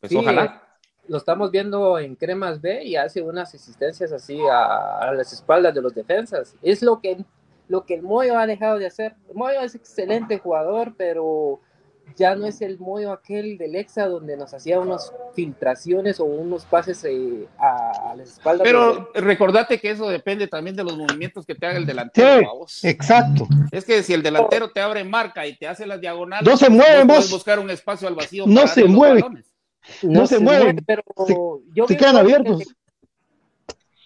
Pues 0.00 0.14
ojalá. 0.14 0.65
Lo 1.08 1.18
estamos 1.18 1.50
viendo 1.50 1.98
en 1.98 2.16
Cremas 2.16 2.60
B 2.60 2.84
y 2.84 2.96
hace 2.96 3.22
unas 3.22 3.54
asistencias 3.54 4.12
así 4.12 4.38
a, 4.50 4.98
a 4.98 5.12
las 5.12 5.32
espaldas 5.32 5.74
de 5.74 5.82
los 5.82 5.94
defensas. 5.94 6.54
Es 6.62 6.82
lo 6.82 7.00
que 7.00 7.24
lo 7.68 7.84
que 7.84 7.94
el 7.94 8.02
Moyo 8.02 8.38
ha 8.38 8.46
dejado 8.46 8.78
de 8.78 8.86
hacer. 8.86 9.14
El 9.28 9.34
Moyo 9.34 9.60
es 9.60 9.74
excelente 9.74 10.38
jugador, 10.38 10.94
pero 10.96 11.60
ya 12.16 12.34
no 12.36 12.46
es 12.46 12.60
el 12.60 12.78
Moyo 12.78 13.12
aquel 13.12 13.58
del 13.58 13.74
Exa 13.74 14.06
donde 14.06 14.36
nos 14.36 14.54
hacía 14.54 14.78
unas 14.78 15.12
filtraciones 15.34 16.20
o 16.20 16.24
unos 16.24 16.64
pases 16.64 17.04
eh, 17.04 17.46
a, 17.58 18.14
las 18.16 18.34
espaldas. 18.34 18.64
Pero 18.64 19.10
recordate 19.14 19.80
que 19.80 19.90
eso 19.90 20.08
depende 20.08 20.46
también 20.46 20.76
de 20.76 20.84
los 20.84 20.96
movimientos 20.96 21.44
que 21.44 21.54
te 21.54 21.66
haga 21.66 21.78
el 21.78 21.86
delantero. 21.86 22.66
exacto. 22.82 23.48
Es 23.72 23.84
que 23.84 24.02
si 24.02 24.14
el 24.14 24.22
delantero 24.22 24.70
te 24.70 24.80
abre 24.80 25.02
marca 25.04 25.46
y 25.46 25.56
te 25.56 25.66
hace 25.66 25.86
las 25.86 26.00
diagonales, 26.00 26.48
no 26.48 26.56
se 26.56 26.70
mueve, 26.70 27.00
no 27.00 27.06
puedes 27.08 27.30
buscar 27.30 27.58
un 27.58 27.70
espacio 27.70 28.06
al 28.06 28.14
vacío. 28.14 28.44
No 28.46 28.66
se 28.68 28.84
mueve. 28.84 29.24
No, 30.02 30.26
se, 30.26 30.38
mueve, 30.38 30.74
pero 30.86 31.02
yo 31.74 31.86
se 31.86 31.96
quedan 31.96 32.16
abiertos. 32.16 32.62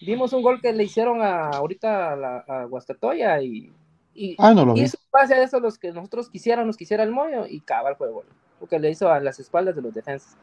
Vimos 0.01 0.33
un 0.33 0.43
gol 0.43 0.61
que 0.61 0.73
le 0.73 0.85
hicieron 0.85 1.21
a, 1.23 1.49
ahorita 1.49 2.13
a, 2.13 2.17
la, 2.17 2.37
a 2.49 2.65
Guastatoya 2.65 3.41
y, 3.43 3.71
y, 4.15 4.35
ah, 4.39 4.55
no 4.55 4.65
lo 4.65 4.77
y 4.77 4.81
eso 4.81 4.99
pase 5.11 5.35
a 5.35 5.43
eso 5.43 5.61
los 5.61 5.79
que 5.79 5.93
nosotros 5.93 6.31
quisiéramos, 6.31 6.77
quisiera 6.77 7.03
el 7.03 7.11
Moyo 7.11 7.47
y 7.47 7.61
cabal 7.61 7.97
fue 7.97 8.11
gol, 8.11 8.25
porque 8.59 8.79
le 8.79 8.91
hizo 8.91 9.11
a 9.11 9.21
las 9.21 9.39
espaldas 9.41 9.77
de 9.77 9.83
los 9.83 9.93
defensas. 9.93 10.37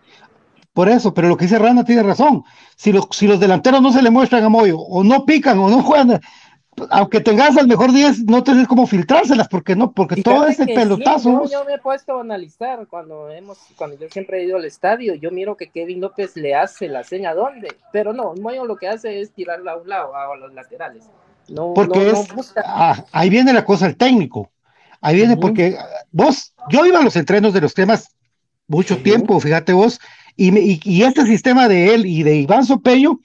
Por 0.73 0.89
eso, 0.89 1.11
pero 1.11 1.27
lo 1.27 1.35
que 1.35 1.45
dice 1.45 1.57
Rana 1.57 1.83
tiene 1.83 2.03
razón. 2.03 2.43
Si 2.75 2.93
los, 2.93 3.07
si 3.11 3.25
los 3.25 3.39
delanteros 3.39 3.81
no 3.81 3.91
se 3.91 4.03
le 4.03 4.11
muestran 4.11 4.43
a 4.43 4.49
Moyo, 4.49 4.77
o 4.77 5.03
no 5.03 5.25
pican, 5.25 5.57
o 5.57 5.69
no 5.69 5.81
juegan, 5.81 6.21
aunque 6.89 7.21
tengas 7.21 7.57
al 7.57 7.67
mejor 7.67 7.91
10, 7.91 8.25
no 8.25 8.43
tenés 8.43 8.67
cómo 8.67 8.85
filtrárselas, 8.85 9.47
porque 9.47 9.75
no, 9.75 9.91
porque 9.91 10.21
todo 10.21 10.47
ese 10.47 10.65
pelotazo. 10.65 11.49
yo, 11.49 11.65
me 11.65 11.75
he 11.75 11.79
puesto 11.79 12.17
a 12.17 12.21
analizar 12.21 12.85
cuando 12.87 13.29
hemos, 13.29 13.57
cuando 13.75 13.97
yo 13.97 14.07
siempre 14.09 14.39
he 14.39 14.45
ido 14.45 14.57
al 14.57 14.65
estadio, 14.65 15.15
yo 15.15 15.31
miro 15.31 15.57
que 15.57 15.69
Kevin 15.69 16.01
López 16.01 16.35
le 16.35 16.55
hace 16.55 16.87
la 16.87 17.03
seña 17.03 17.33
dónde, 17.33 17.69
pero 17.91 18.13
no, 18.13 18.35
Moyo 18.35 18.65
lo 18.65 18.75
que 18.75 18.87
hace 18.87 19.21
es 19.21 19.31
tirarla 19.31 19.73
a 19.73 19.77
un 19.77 19.89
lado, 19.89 20.15
a 20.15 20.35
los 20.37 20.53
laterales. 20.53 21.03
No, 21.49 21.73
porque 21.73 22.13
ah, 22.63 23.03
ahí 23.11 23.29
viene 23.29 23.53
la 23.53 23.63
cosa 23.65 23.87
el 23.87 23.97
técnico. 23.97 24.51
Ahí 25.01 25.15
viene 25.15 25.37
porque 25.37 25.77
vos, 26.11 26.53
yo 26.69 26.85
iba 26.85 26.99
a 26.99 27.03
los 27.03 27.15
entrenos 27.15 27.53
de 27.53 27.61
los 27.61 27.73
temas 27.73 28.15
mucho 28.67 28.97
tiempo, 28.97 29.39
fíjate 29.39 29.73
vos, 29.73 29.99
y, 30.35 30.55
y, 30.57 30.79
y, 30.83 31.03
este 31.03 31.25
sistema 31.25 31.67
de 31.67 31.95
él 31.95 32.05
y 32.05 32.23
de 32.23 32.35
Iván 32.35 32.65
Sopello 32.65 33.19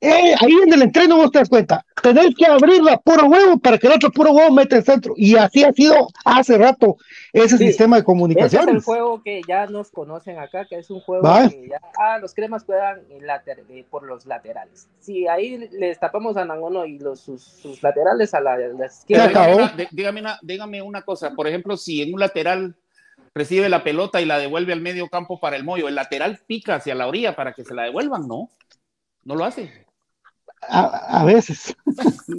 Eh, 0.00 0.34
ahí 0.40 0.52
en 0.66 0.72
el 0.72 0.82
entreno 0.82 1.16
vos 1.16 1.30
te 1.30 1.38
das 1.38 1.48
cuenta, 1.48 1.84
tenés 2.02 2.34
que 2.34 2.46
abrirla 2.46 2.96
puro 2.98 3.26
huevo 3.26 3.58
para 3.58 3.78
que 3.78 3.86
el 3.86 3.94
otro 3.94 4.10
puro 4.10 4.32
huevo 4.32 4.52
mete 4.52 4.76
el 4.76 4.84
centro. 4.84 5.14
Y 5.16 5.36
así 5.36 5.64
ha 5.64 5.72
sido 5.72 6.08
hace 6.24 6.58
rato 6.58 6.96
ese 7.32 7.58
sistema 7.58 7.96
de 7.96 8.04
comunicación. 8.04 8.68
es 8.68 8.74
el 8.76 8.82
juego 8.82 9.22
que 9.22 9.42
ya 9.46 9.66
nos 9.66 9.90
conocen 9.90 10.38
acá, 10.38 10.66
que 10.66 10.78
es 10.78 10.90
un 10.90 11.00
juego 11.00 11.22
que 11.48 11.68
ya, 11.68 11.80
ah, 11.98 12.18
los 12.18 12.34
cremas 12.34 12.64
juegan 12.64 13.02
eh, 13.10 13.84
por 13.90 14.04
los 14.04 14.26
laterales. 14.26 14.88
Si 15.00 15.26
ahí 15.26 15.68
les 15.72 15.98
tapamos 15.98 16.36
a 16.36 16.44
Nangono 16.44 16.84
y 16.86 16.98
los, 16.98 17.20
sus, 17.20 17.82
laterales 17.82 18.34
a 18.34 18.40
la, 18.40 18.56
izquierda. 18.86 19.74
Dígame 19.90 20.22
dígame 20.42 20.82
una 20.82 21.02
cosa, 21.02 21.32
por 21.34 21.46
ejemplo, 21.46 21.76
si 21.76 22.02
en 22.02 22.14
un 22.14 22.20
lateral 22.20 22.74
recibe 23.34 23.68
la 23.68 23.82
pelota 23.82 24.20
y 24.20 24.24
la 24.24 24.38
devuelve 24.38 24.72
al 24.72 24.80
medio 24.80 25.08
campo 25.08 25.40
para 25.40 25.56
el 25.56 25.64
mollo, 25.64 25.88
el 25.88 25.94
lateral 25.94 26.40
pica 26.46 26.76
hacia 26.76 26.94
la 26.94 27.06
orilla 27.06 27.34
para 27.34 27.52
que 27.52 27.64
se 27.64 27.74
la 27.74 27.84
devuelvan, 27.84 28.28
¿no? 28.28 28.50
No 29.24 29.34
lo 29.34 29.44
hace. 29.44 29.82
A, 30.68 31.24
veces. 31.24 31.74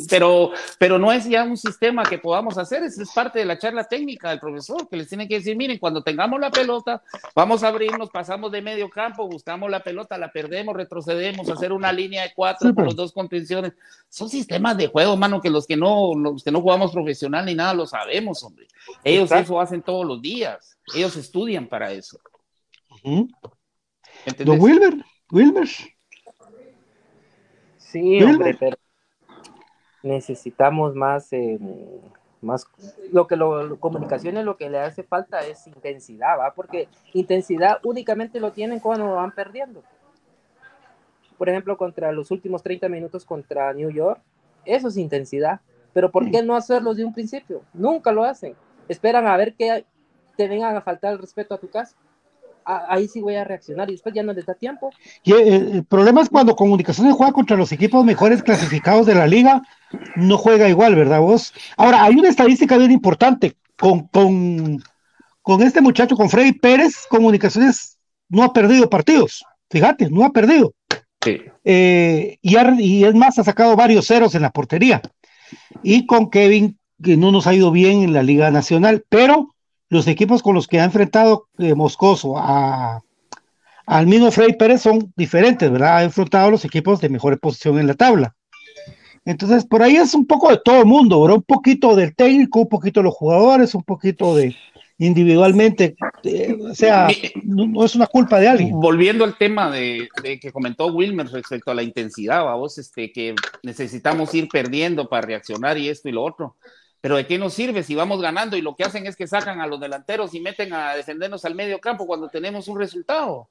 Pero, 0.09 0.51
pero 0.79 0.97
no 0.97 1.11
es 1.11 1.25
ya 1.25 1.43
un 1.43 1.57
sistema 1.57 2.03
que 2.03 2.17
podamos 2.17 2.57
hacer, 2.57 2.81
es, 2.84 2.97
es 2.97 3.11
parte 3.11 3.39
de 3.39 3.45
la 3.45 3.57
charla 3.57 3.84
técnica 3.84 4.29
del 4.29 4.39
profesor, 4.39 4.88
que 4.89 4.95
les 4.95 5.09
tiene 5.09 5.27
que 5.27 5.36
decir, 5.36 5.57
miren, 5.57 5.77
cuando 5.77 6.01
tengamos 6.01 6.39
la 6.39 6.49
pelota, 6.49 7.03
vamos 7.36 7.63
a 7.63 7.67
abrirnos, 7.67 8.09
pasamos 8.09 8.51
de 8.51 8.61
medio 8.61 8.89
campo, 8.89 9.27
buscamos 9.27 9.69
la 9.69 9.81
pelota, 9.81 10.17
la 10.17 10.31
perdemos, 10.31 10.75
retrocedemos, 10.75 11.49
hacer 11.49 11.73
una 11.73 11.91
línea 11.91 12.23
de 12.23 12.34
cuatro 12.34 12.73
con 12.73 12.86
los 12.86 12.95
dos 12.95 13.11
contenciones. 13.11 13.73
Son 14.09 14.29
sistemas 14.29 14.77
de 14.77 14.88
juego, 14.88 15.17
mano, 15.17 15.41
que 15.41 15.49
los 15.49 15.67
que 15.67 15.75
no, 15.75 16.13
los 16.15 16.43
que 16.43 16.51
no 16.51 16.61
jugamos 16.61 16.91
profesional 16.91 17.45
ni 17.45 17.55
nada 17.55 17.73
lo 17.73 17.86
sabemos, 17.86 18.41
hombre. 18.43 18.67
Ellos 19.03 19.31
eso 19.31 19.59
hacen 19.59 19.81
todos 19.81 20.05
los 20.05 20.21
días, 20.21 20.77
ellos 20.95 21.15
estudian 21.17 21.67
para 21.67 21.91
eso. 21.91 22.19
Wilber, 24.39 25.03
Wilber. 25.29 25.67
Sí, 27.93 28.23
hombre, 28.23 28.57
pero 28.59 28.75
necesitamos 30.01 30.95
más, 30.95 31.31
eh, 31.31 31.59
más, 32.41 32.65
lo 33.11 33.27
que 33.27 33.35
lo, 33.35 33.79
comunicaciones 33.79 34.43
lo 34.43 34.57
que 34.57 34.67
le 34.67 34.79
hace 34.79 35.03
falta 35.03 35.41
es 35.41 35.67
intensidad, 35.67 36.39
¿va? 36.39 36.55
Porque 36.55 36.87
intensidad 37.13 37.79
únicamente 37.83 38.39
lo 38.39 38.51
tienen 38.51 38.79
cuando 38.79 39.13
van 39.13 39.29
perdiendo. 39.29 39.83
Por 41.37 41.49
ejemplo, 41.49 41.77
contra 41.77 42.11
los 42.11 42.31
últimos 42.31 42.63
30 42.63 42.89
minutos 42.89 43.25
contra 43.25 43.71
New 43.73 43.91
York, 43.91 44.19
eso 44.65 44.87
es 44.87 44.97
intensidad. 44.97 45.61
Pero 45.93 46.09
¿por 46.09 46.31
qué 46.31 46.41
no 46.41 46.55
hacerlo 46.55 46.95
de 46.95 47.05
un 47.05 47.13
principio? 47.13 47.61
Nunca 47.75 48.11
lo 48.11 48.23
hacen. 48.23 48.55
Esperan 48.87 49.27
a 49.27 49.37
ver 49.37 49.53
que 49.53 49.85
te 50.35 50.47
vengan 50.47 50.75
a 50.75 50.81
faltar 50.81 51.13
el 51.13 51.19
respeto 51.19 51.53
a 51.53 51.59
tu 51.59 51.69
casa 51.69 51.95
ahí 52.66 53.07
sí 53.07 53.22
voy 53.22 53.36
a 53.36 53.43
reaccionar 53.43 53.89
y 53.89 53.93
después 53.93 54.14
ya 54.14 54.24
no 54.24 54.34
les 54.34 54.45
da 54.45 54.53
tiempo. 54.53 54.91
Y 55.24 55.34
el, 55.34 55.86
problema 55.86 56.22
es 56.22 56.30
cuando 56.30 56.55
Comunicaciones 56.55 57.14
juega 57.16 57.34
contra 57.34 57.57
los 57.57 57.72
equipos 57.72 58.05
mejores 58.05 58.43
clasificados 58.43 59.05
de 59.05 59.16
la 59.16 59.28
liga, 59.28 59.61
no 60.16 60.38
juega 60.38 60.70
igual, 60.70 60.95
¿verdad 60.95 61.20
vos? 61.20 61.53
Ahora, 61.78 62.03
hay 62.03 62.16
una 62.16 62.30
estadística 62.30 62.78
bien 62.78 62.91
importante 62.91 63.55
con, 63.78 64.07
con, 64.07 65.61
este 65.61 65.82
muchacho, 65.82 66.16
con 66.16 66.30
Freddy 66.30 66.53
Pérez, 66.53 67.05
Comunicaciones 67.09 67.97
no 68.30 68.43
ha 68.43 68.53
perdido 68.53 68.89
partidos, 68.89 69.43
fíjate, 69.70 70.09
no 70.09 70.24
ha 70.24 70.32
perdido. 70.32 70.74
Eh, 71.64 72.38
y, 72.41 72.57
y 72.82 73.03
es 73.05 73.16
más, 73.16 73.39
ha 73.39 73.43
sacado 73.43 73.76
varios 73.76 74.07
ceros 74.07 74.36
en 74.36 74.41
la 74.41 74.51
portería. 74.51 75.01
Y 75.82 76.05
con 76.05 76.30
Kevin, 76.30 76.78
que 77.01 77.18
no 77.18 77.32
nos 77.32 77.47
ha 77.47 77.53
ido 77.53 77.72
bien 77.72 78.03
en 78.03 78.14
la 78.14 78.24
Liga 78.24 78.51
Nacional, 78.51 79.05
pero 79.09 79.53
los 79.93 80.07
equipos 80.07 80.41
con 80.41 80.55
los 80.55 80.67
que 80.67 80.79
ha 80.79 80.83
enfrentado 80.83 81.47
eh, 81.59 81.75
Moscoso 81.75 82.35
a, 82.37 83.01
al 83.85 84.07
mismo 84.07 84.31
Frey 84.31 84.53
Pérez 84.57 84.81
son 84.81 85.13
diferentes, 85.15 85.71
¿verdad? 85.71 85.97
Ha 85.97 86.03
enfrentado 86.03 86.47
a 86.47 86.51
los 86.51 86.65
equipos 86.65 86.99
de 86.99 87.09
mejor 87.09 87.39
posición 87.39 87.77
en 87.79 87.87
la 87.87 87.93
tabla. 87.93 88.35
Entonces, 89.23 89.65
por 89.65 89.83
ahí 89.83 89.95
es 89.95 90.13
un 90.15 90.25
poco 90.25 90.49
de 90.49 90.59
todo 90.63 90.79
el 90.79 90.85
mundo, 90.85 91.21
¿verdad? 91.21 91.37
Un 91.37 91.43
poquito 91.43 91.95
del 91.95 92.15
técnico, 92.15 92.61
un 92.61 92.69
poquito 92.69 92.99
de 92.99 93.05
los 93.05 93.13
jugadores, 93.13 93.75
un 93.75 93.83
poquito 93.83 94.35
de 94.35 94.55
individualmente, 94.97 95.95
eh, 96.23 96.57
o 96.59 96.73
sea, 96.73 97.07
no, 97.43 97.83
es 97.83 97.95
una 97.95 98.07
culpa 98.07 98.39
de 98.39 98.47
alguien. 98.47 98.71
Volviendo 98.79 99.25
al 99.25 99.37
tema 99.37 99.69
de, 99.69 100.07
que 100.41 100.51
comentó 100.51 100.87
Wilmer 100.87 101.27
respecto 101.27 101.71
a 101.71 101.75
la 101.75 101.83
intensidad, 101.83 102.43
vos, 102.55 102.77
este, 102.77 103.11
que 103.11 103.35
necesitamos 103.63 104.33
ir 104.33 104.47
perdiendo 104.47 105.09
para 105.09 105.27
reaccionar 105.27 105.77
y 105.77 105.89
esto 105.89 106.09
y 106.09 106.13
lo 106.13 106.23
otro 106.23 106.55
pero 107.04 107.18
¿de 107.18 107.28
qué 107.28 107.38
nos 107.38 107.54
sirve 107.54 107.84
si 107.84 107.95
vamos 107.95 108.22
ganando 108.22 108.56
y 108.56 108.62
lo 108.62 108.78
que 108.78 108.86
hacen 108.86 109.06
es 109.06 109.18
que 109.18 109.28
sacan 109.28 109.60
a 109.60 109.68
los 109.68 109.78
delanteros 109.78 110.34
y 110.34 110.39
meten 110.39 110.72
a 110.72 110.95
defendernos 110.95 111.43
al 111.43 111.54
medio 111.54 111.82
campo 111.82 112.08
cuando 112.08 112.30
tenemos 112.30 112.70
un 112.70 112.80
resultado? 112.80 113.49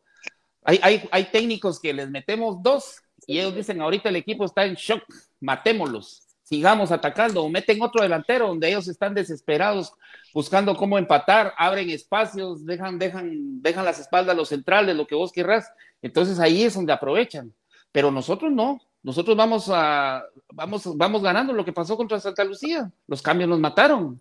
Hay, 0.65 0.81
hay, 1.11 1.25
técnicos 1.25 1.79
que 1.79 1.93
les 1.93 2.09
metemos 2.09 2.63
dos 2.63 3.03
y 3.27 3.39
ellos 3.39 3.55
dicen, 3.55 3.83
ahorita 3.83 4.09
el 4.09 4.17
equipo 4.17 4.47
está 4.47 4.65
en 4.65 4.73
shock, 4.73 5.03
matémoslos, 5.39 6.23
sigamos 6.43 6.91
atacando, 6.93 7.45
o 7.45 7.51
meten 7.51 7.83
otro 7.83 8.03
delantero 8.03 8.47
donde 8.47 8.71
ellos 8.71 8.89
están 8.89 9.13
desesperados 9.13 9.93
buscando 10.33 10.75
cómo 10.75 10.97
empatar, 10.97 11.53
abren 11.59 11.91
espacios, 11.91 12.65
dejan, 12.65 12.99
dejan, 12.99 13.61
dejan 13.61 13.85
las 13.85 13.99
espaldas 13.99 14.33
a 14.33 14.39
los 14.39 14.49
centrales, 14.49 14.97
lo 14.97 15.07
que 15.07 15.15
vos 15.15 15.31
querrás. 15.31 15.71
Entonces 16.01 16.41
ahí 16.41 16.63
es 16.63 16.73
donde 16.73 16.95
aprovechan. 16.95 17.53
Pero 17.93 18.11
nosotros 18.11 18.51
no, 18.51 18.81
nosotros 19.03 19.37
vamos 19.37 19.69
a, 19.69 20.25
vamos, 20.53 20.97
vamos 20.97 21.23
ganando 21.23 21.53
lo 21.53 21.65
que 21.65 21.73
pasó 21.73 21.97
contra 21.97 22.21
Santa 22.21 22.45
Lucía. 22.45 22.91
Los 23.07 23.21
cambios 23.21 23.49
nos 23.49 23.59
mataron. 23.59 24.21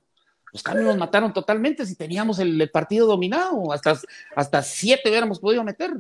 Los 0.52 0.64
cambios 0.64 0.88
nos 0.88 0.98
mataron 0.98 1.32
totalmente 1.32 1.86
si 1.86 1.96
teníamos 1.96 2.40
el, 2.40 2.70
partido 2.72 3.08
dominado. 3.08 3.72
Hasta, 3.72 4.00
hasta 4.36 4.64
siete 4.64 5.10
hubiéramos 5.10 5.40
podido 5.40 5.64
meter. 5.64 5.94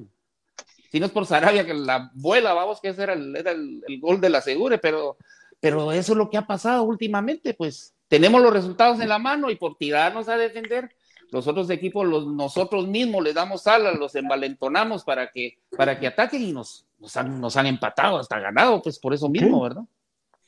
Si 0.91 0.99
no 0.99 1.05
es 1.05 1.11
por 1.11 1.25
Sarabia, 1.25 1.65
que 1.65 1.73
la 1.73 2.11
vuela, 2.13 2.53
vamos, 2.53 2.81
que 2.81 2.89
ese 2.89 3.03
era 3.03 3.13
el, 3.13 3.35
era 3.35 3.51
el, 3.51 3.81
gol 4.01 4.19
de 4.19 4.29
la 4.29 4.41
Segure, 4.41 4.77
pero, 4.77 5.15
pero 5.59 5.91
eso 5.93 6.11
es 6.11 6.17
lo 6.17 6.29
que 6.29 6.37
ha 6.37 6.45
pasado 6.45 6.83
últimamente, 6.83 7.53
pues 7.53 7.93
tenemos 8.09 8.41
los 8.41 8.51
resultados 8.51 8.99
en 8.99 9.07
la 9.07 9.17
mano 9.17 9.49
y 9.49 9.55
por 9.55 9.77
tirarnos 9.77 10.27
a 10.27 10.35
defender, 10.35 10.93
los 11.31 11.47
otros 11.47 11.69
equipos, 11.69 12.05
los, 12.05 12.27
nosotros 12.27 12.87
mismos 12.87 13.23
les 13.23 13.33
damos 13.33 13.65
alas, 13.65 13.97
los 13.97 14.13
envalentonamos 14.15 15.03
para 15.03 15.31
que, 15.31 15.57
para 15.75 15.97
que 15.97 16.07
ataquen 16.07 16.41
y 16.41 16.51
nos, 16.51 16.85
nos 16.99 17.57
han, 17.57 17.65
empatado, 17.65 18.19
hasta 18.19 18.39
ganado, 18.39 18.81
pues 18.81 18.99
por 18.99 19.13
eso 19.13 19.29
mismo, 19.29 19.61
¿verdad? 19.61 19.83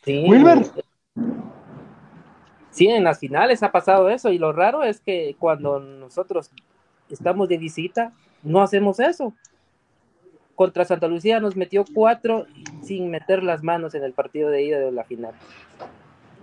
Sí. 0.04 0.26
Sí, 2.70 2.88
en 2.88 3.04
las 3.04 3.20
finales 3.20 3.62
ha 3.62 3.72
pasado 3.72 4.10
eso 4.10 4.30
y 4.30 4.40
lo 4.40 4.52
raro 4.52 4.84
es 4.84 5.00
que 5.00 5.36
cuando 5.38 5.80
nosotros 5.80 6.50
estamos 7.10 7.48
de 7.48 7.58
visita, 7.58 8.14
no 8.42 8.62
hacemos 8.62 9.00
eso. 9.00 9.34
Contra 10.56 10.84
Santa 10.84 11.08
Lucía 11.08 11.40
nos 11.40 11.56
metió 11.56 11.86
cuatro 11.94 12.46
sin 12.82 13.10
meter 13.10 13.44
las 13.44 13.64
manos 13.64 13.94
en 13.94 14.04
el 14.04 14.14
partido 14.14 14.50
de 14.50 14.64
ida 14.64 14.80
de 14.80 14.92
la 14.92 15.04
final. 15.04 15.34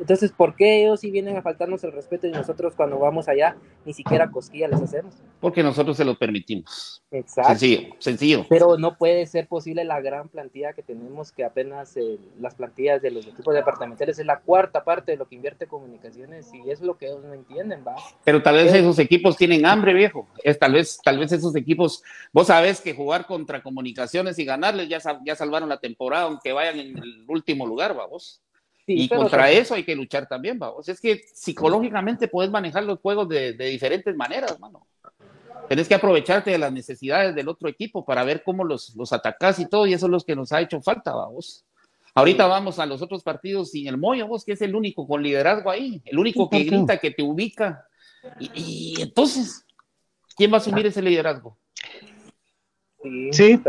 Entonces, 0.01 0.33
¿por 0.33 0.57
qué 0.57 0.83
ellos 0.83 1.01
sí 1.01 1.11
vienen 1.11 1.37
a 1.37 1.43
faltarnos 1.43 1.85
el 1.85 1.93
respeto 1.93 2.27
y 2.27 2.31
nosotros 2.31 2.75
cuando 2.75 2.99
vamos 2.99 3.29
allá 3.29 3.57
ni 3.85 3.93
siquiera 3.93 4.31
cosquilla 4.31 4.69
les 4.69 4.81
hacemos? 4.81 5.15
Porque 5.41 5.63
nosotros 5.63 5.97
se 5.97 6.05
lo 6.05 6.17
permitimos. 6.17 7.03
Exacto. 7.11 7.51
Sencillo, 7.51 7.95
sencillo. 7.99 8.47
Pero 8.49 8.79
no 8.79 8.97
puede 8.97 9.27
ser 9.27 9.47
posible 9.47 9.85
la 9.85 10.01
gran 10.01 10.29
plantilla 10.29 10.73
que 10.73 10.83
tenemos, 10.83 11.33
que 11.33 11.45
apenas 11.45 11.97
eh, 11.97 12.19
las 12.41 12.55
plantillas 12.55 13.03
de 13.03 13.11
los 13.11 13.27
equipos 13.27 13.55
departamentales 13.55 14.19
es 14.19 14.27
la 14.27 14.41
cuarta 14.41 14.85
parte 14.85 15.13
de 15.13 15.19
lo 15.19 15.29
que 15.29 15.35
invierte 15.35 15.67
comunicaciones 15.67 16.51
y 16.55 16.71
es 16.71 16.81
lo 16.81 16.97
que 16.97 17.07
ellos 17.07 17.23
no 17.23 17.35
entienden, 17.35 17.85
¿va? 17.87 17.95
Pero 18.25 18.43
tal 18.43 18.55
vez 18.57 18.73
esos 18.73 18.99
equipos 18.99 19.37
tienen 19.37 19.67
hambre, 19.67 19.93
viejo. 19.93 20.27
Es 20.43 20.59
tal 20.59 20.73
vez, 20.73 20.99
tal 21.05 21.19
vez 21.19 21.31
esos 21.33 21.55
equipos, 21.57 22.03
vos 22.33 22.47
sabés 22.47 22.81
que 22.81 22.95
jugar 22.95 23.27
contra 23.27 23.63
comunicaciones 23.63 24.39
y 24.39 24.45
ganarles 24.45 24.89
ya, 24.89 24.99
ya 25.25 25.37
salvaron 25.37 25.69
la 25.69 25.79
temporada, 25.79 26.25
aunque 26.25 26.53
vayan 26.53 26.79
en 26.79 26.99
el 26.99 27.25
último 27.29 27.67
lugar, 27.67 27.95
y 28.95 29.09
contra 29.09 29.51
eso 29.51 29.75
hay 29.75 29.85
que 29.85 29.95
luchar 29.95 30.27
también, 30.27 30.59
vamos. 30.59 30.89
Es 30.89 31.01
que 31.01 31.23
psicológicamente 31.33 32.29
puedes 32.29 32.51
manejar 32.51 32.85
los 32.85 32.99
juegos 33.01 33.29
de, 33.29 33.53
diferentes 33.53 34.15
maneras, 34.17 34.59
mano. 34.59 34.87
Tienes 35.69 35.87
que 35.87 35.95
aprovecharte 35.95 36.51
de 36.51 36.59
las 36.59 36.73
necesidades 36.73 37.35
del 37.35 37.49
otro 37.49 37.69
equipo 37.69 38.05
para 38.05 38.25
ver 38.25 38.43
cómo 38.43 38.65
los, 38.65 38.95
los 38.97 39.13
atacás 39.13 39.59
y 39.61 39.67
todo, 39.67 39.87
y 39.87 39.95
eso 39.95 40.07
es 40.07 40.11
lo 40.11 40.21
que 40.21 40.35
nos 40.35 40.53
ha 40.53 40.61
hecho 40.61 40.81
falta, 40.81 41.15
vamos. 41.15 41.65
Ahorita 42.15 42.47
vamos 42.47 42.79
a 42.79 42.87
los 42.87 43.03
otros 43.03 43.23
partidos 43.23 43.71
sin 43.71 43.87
el 43.87 43.97
Moyo, 43.97 44.27
vos, 44.27 44.45
que 44.45 44.53
es 44.53 44.63
el 44.63 44.75
único 44.75 45.07
con 45.07 45.23
liderazgo 45.23 45.71
ahí, 45.71 46.03
el 46.05 46.19
único 46.19 46.51
que 46.51 46.65
grita, 46.65 46.99
que 46.99 47.13
te 47.13 47.23
ubica. 47.23 47.87
Y, 48.39 48.97
entonces, 49.01 49.65
¿quién 50.37 50.51
va 50.51 50.57
a 50.57 50.61
asumir 50.61 50.87
ese 50.87 51.01
liderazgo? 51.01 51.57
Sí, 53.31 53.61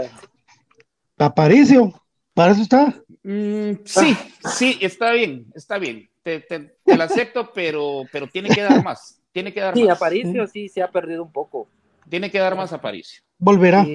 Aparicio, 1.17 1.93
para 2.33 2.53
eso 2.53 2.61
está. 2.61 2.95
Mm, 3.23 3.71
sí, 3.85 4.17
sí, 4.55 4.77
está 4.81 5.11
bien, 5.11 5.45
está 5.53 5.77
bien. 5.77 6.09
Te, 6.23 6.39
te, 6.39 6.75
lo 6.85 7.03
acepto, 7.03 7.51
pero, 7.53 8.03
pero 8.11 8.27
tiene 8.27 8.49
que 8.49 8.61
dar 8.61 8.83
más. 8.83 9.19
Tiene 9.31 9.53
que 9.53 9.59
dar 9.59 9.73
sí, 9.73 9.83
más. 9.83 9.97
Aparicio 9.97 10.47
sí 10.47 10.69
se 10.69 10.81
ha 10.81 10.89
perdido 10.89 11.23
un 11.23 11.31
poco. 11.31 11.67
Tiene 12.09 12.29
que 12.29 12.39
dar 12.39 12.55
más 12.55 12.73
Aparicio. 12.73 13.23
Volverá. 13.37 13.85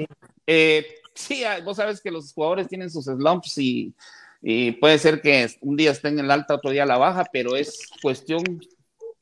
Eh, 0.46 0.86
sí, 1.14 1.44
ah, 1.44 1.60
vos 1.64 1.76
sabes 1.76 2.00
que 2.00 2.10
los 2.10 2.32
jugadores 2.32 2.68
tienen 2.68 2.90
sus 2.90 3.04
slumps 3.04 3.58
y, 3.58 3.92
y 4.42 4.72
puede 4.72 4.98
ser 4.98 5.20
que 5.20 5.48
un 5.60 5.76
día 5.76 5.90
estén 5.90 6.18
en 6.18 6.24
el 6.24 6.30
alta, 6.30 6.54
otro 6.54 6.70
día 6.70 6.86
la 6.86 6.98
baja, 6.98 7.24
pero 7.32 7.56
es 7.56 7.88
cuestión 8.00 8.42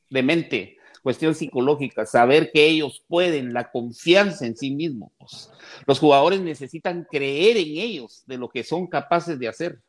de 0.09 0.23
mente 0.23 0.77
cuestión 1.05 1.35
psicológica, 1.35 2.07
saber 2.07 2.49
que 2.51 2.65
ellos 2.65 3.05
pueden, 3.07 3.53
la 3.53 3.69
confianza 3.69 4.43
en 4.47 4.57
sí 4.57 4.71
mismos. 4.71 5.11
Los 5.85 5.99
jugadores 5.99 6.41
necesitan 6.41 7.05
creer 7.07 7.57
en 7.57 7.77
ellos, 7.77 8.23
de 8.25 8.39
lo 8.39 8.49
que 8.49 8.63
son 8.63 8.87
capaces 8.87 9.37
de 9.37 9.47
hacer. 9.47 9.83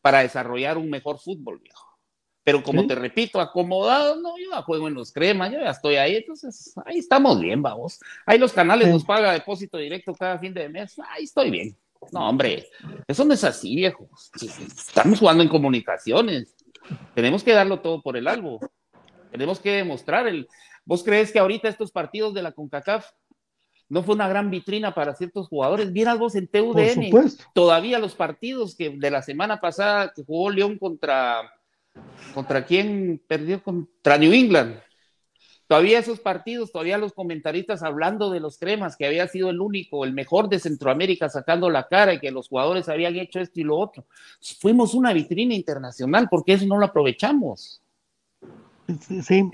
para 0.00 0.20
desarrollar 0.20 0.78
un 0.78 0.88
mejor 0.88 1.18
fútbol, 1.18 1.58
viejo. 1.58 1.98
Pero 2.44 2.62
como 2.62 2.86
te 2.86 2.94
repito, 2.94 3.40
acomodado, 3.40 4.20
no, 4.20 4.38
yo 4.38 4.52
ya 4.52 4.62
juego 4.62 4.86
en 4.86 4.94
los 4.94 5.12
cremas, 5.12 5.52
yo 5.52 5.58
ya 5.58 5.70
estoy 5.70 5.96
ahí, 5.96 6.16
entonces 6.16 6.72
ahí 6.86 6.98
estamos 6.98 7.40
bien, 7.40 7.60
vamos. 7.60 7.98
Ahí 8.24 8.38
los 8.38 8.52
canales 8.52 8.88
nos 8.88 9.04
paga 9.04 9.32
depósito 9.32 9.76
directo 9.76 10.14
cada 10.14 10.38
fin 10.38 10.54
de 10.54 10.68
mes, 10.68 10.96
ahí 11.10 11.24
estoy 11.24 11.50
bien. 11.50 11.76
No, 12.12 12.28
hombre, 12.28 12.68
eso 13.08 13.24
no 13.24 13.34
es 13.34 13.42
así, 13.42 13.74
viejo. 13.74 14.08
Estamos 14.40 15.18
jugando 15.18 15.42
en 15.42 15.48
comunicaciones. 15.48 16.54
Tenemos 17.14 17.42
que 17.42 17.52
darlo 17.52 17.80
todo 17.80 18.00
por 18.00 18.16
el 18.16 18.28
algo. 18.28 18.60
Tenemos 19.30 19.60
que 19.60 19.72
demostrar 19.72 20.26
el. 20.26 20.48
¿Vos 20.84 21.02
crees 21.04 21.30
que 21.32 21.38
ahorita 21.38 21.68
estos 21.68 21.92
partidos 21.92 22.34
de 22.34 22.42
la 22.42 22.52
CONCACAF 22.52 23.06
no 23.88 24.02
fue 24.02 24.14
una 24.14 24.28
gran 24.28 24.50
vitrina 24.50 24.94
para 24.94 25.14
ciertos 25.14 25.48
jugadores? 25.48 25.92
Vieras 25.92 26.18
vos 26.18 26.34
en 26.34 26.48
TUDN, 26.48 27.10
todavía 27.54 27.98
los 27.98 28.14
partidos 28.14 28.74
que 28.76 28.90
de 28.90 29.10
la 29.10 29.22
semana 29.22 29.60
pasada 29.60 30.12
que 30.14 30.24
jugó 30.24 30.50
León 30.50 30.78
contra 30.78 31.50
¿Contra 32.34 32.64
quién 32.64 33.20
perdió? 33.26 33.62
Contra 33.62 34.18
New 34.18 34.32
England. 34.32 34.80
Todavía 35.66 36.00
esos 36.00 36.18
partidos, 36.18 36.72
todavía 36.72 36.98
los 36.98 37.12
comentaristas 37.12 37.84
hablando 37.84 38.30
de 38.30 38.40
los 38.40 38.58
cremas, 38.58 38.96
que 38.96 39.06
había 39.06 39.28
sido 39.28 39.50
el 39.50 39.60
único, 39.60 40.04
el 40.04 40.12
mejor 40.12 40.48
de 40.48 40.58
Centroamérica 40.58 41.28
sacando 41.28 41.70
la 41.70 41.86
cara 41.86 42.14
y 42.14 42.18
que 42.18 42.32
los 42.32 42.48
jugadores 42.48 42.88
habían 42.88 43.16
hecho 43.16 43.38
esto 43.38 43.60
y 43.60 43.64
lo 43.64 43.78
otro. 43.78 44.04
Fuimos 44.58 44.94
una 44.94 45.12
vitrina 45.12 45.54
internacional, 45.54 46.28
porque 46.28 46.54
eso 46.54 46.66
no 46.66 46.76
lo 46.76 46.86
aprovechamos. 46.86 47.80
Sí. 49.22 49.50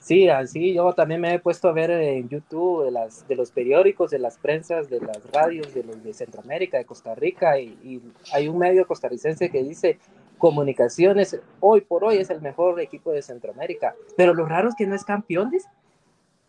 Sí, 0.00 0.28
así 0.28 0.72
yo 0.72 0.92
también 0.94 1.20
me 1.20 1.34
he 1.34 1.38
puesto 1.38 1.68
a 1.68 1.72
ver 1.72 1.90
en 1.90 2.28
YouTube 2.28 2.84
de, 2.84 2.90
las, 2.90 3.28
de 3.28 3.36
los 3.36 3.50
periódicos, 3.50 4.10
de 4.10 4.18
las 4.18 4.38
prensas, 4.38 4.88
de 4.88 5.00
las 5.00 5.18
radios, 5.32 5.74
de 5.74 5.84
los 5.84 6.02
de 6.02 6.14
Centroamérica, 6.14 6.78
de 6.78 6.86
Costa 6.86 7.14
Rica, 7.14 7.58
y, 7.58 7.78
y 7.84 8.00
hay 8.32 8.48
un 8.48 8.58
medio 8.58 8.86
costarricense 8.86 9.50
que 9.50 9.62
dice 9.62 9.98
Comunicaciones 10.38 11.36
hoy 11.58 11.80
por 11.80 12.04
hoy 12.04 12.18
es 12.18 12.30
el 12.30 12.40
mejor 12.40 12.80
equipo 12.80 13.10
de 13.10 13.22
Centroamérica, 13.22 13.94
pero 14.16 14.32
lo 14.34 14.46
raro 14.46 14.68
es 14.68 14.76
que 14.76 14.86
no 14.86 14.94
es 14.94 15.04
campeón, 15.04 15.50
dice. 15.50 15.68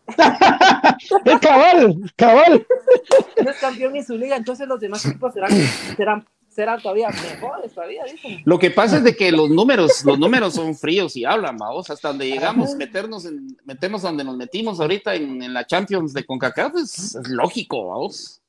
es 1.24 1.40
cabal, 1.40 2.12
cabal. 2.16 2.66
No 3.44 3.50
es 3.50 3.56
campeón 3.58 3.96
en 3.96 4.04
su 4.04 4.16
liga, 4.16 4.36
entonces 4.36 4.68
los 4.68 4.78
demás 4.78 5.04
equipos 5.06 5.32
serán, 5.32 5.50
serán, 5.96 6.26
serán 6.50 6.82
todavía 6.82 7.08
mejores, 7.08 7.72
todavía, 7.72 8.04
dicen. 8.04 8.42
Lo 8.44 8.58
que 8.58 8.70
pasa 8.70 8.98
es 8.98 9.04
de 9.04 9.16
que 9.16 9.32
los 9.32 9.48
números, 9.48 10.04
los 10.04 10.18
números 10.18 10.54
son 10.54 10.74
fríos 10.74 11.16
y 11.16 11.24
hablan, 11.24 11.56
vamos, 11.56 11.88
hasta 11.88 12.08
donde 12.08 12.28
llegamos, 12.28 12.74
meternos 12.74 13.24
en, 13.24 13.56
meternos 13.64 14.02
donde 14.02 14.24
nos 14.24 14.36
metimos 14.36 14.80
ahorita 14.80 15.14
en, 15.14 15.42
en 15.42 15.54
la 15.54 15.66
Champions 15.66 16.12
de 16.12 16.24
CONCACAF, 16.24 16.74
es, 16.76 17.14
es 17.14 17.28
lógico, 17.28 17.88
vamos. 17.88 18.42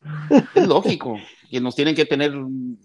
Es 0.55 0.67
lógico 0.67 1.17
que 1.51 1.59
nos 1.59 1.75
tienen 1.75 1.93
que 1.93 2.05
tener 2.05 2.33
un 2.33 2.79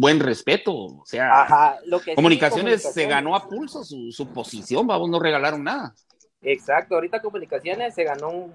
buen 0.00 0.18
respeto. 0.18 0.74
O 0.74 1.02
sea, 1.04 1.78
comunicaciones, 2.14 2.82
se 2.82 3.06
ganó 3.06 3.36
a 3.36 3.46
pulso 3.46 3.84
su, 3.84 4.28
posición, 4.32 4.86
vamos, 4.86 5.10
no 5.10 5.20
regalaron 5.20 5.62
nada. 5.62 5.94
Exacto, 6.40 6.94
ahorita 6.94 7.20
Comunicaciones 7.20 7.94
se 7.94 8.04
ganó, 8.04 8.48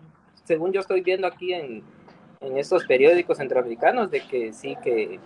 según 0.44 0.72
yo 0.72 0.82
estoy 0.82 1.02
viendo 1.02 1.28
aquí 1.28 1.54
en, 1.54 1.84
estos 2.58 2.86
periódicos 2.86 3.38
centroamericanos, 3.38 4.12
de 4.12 4.22
que 4.22 4.52
sí, 4.52 4.76
que 4.84 5.20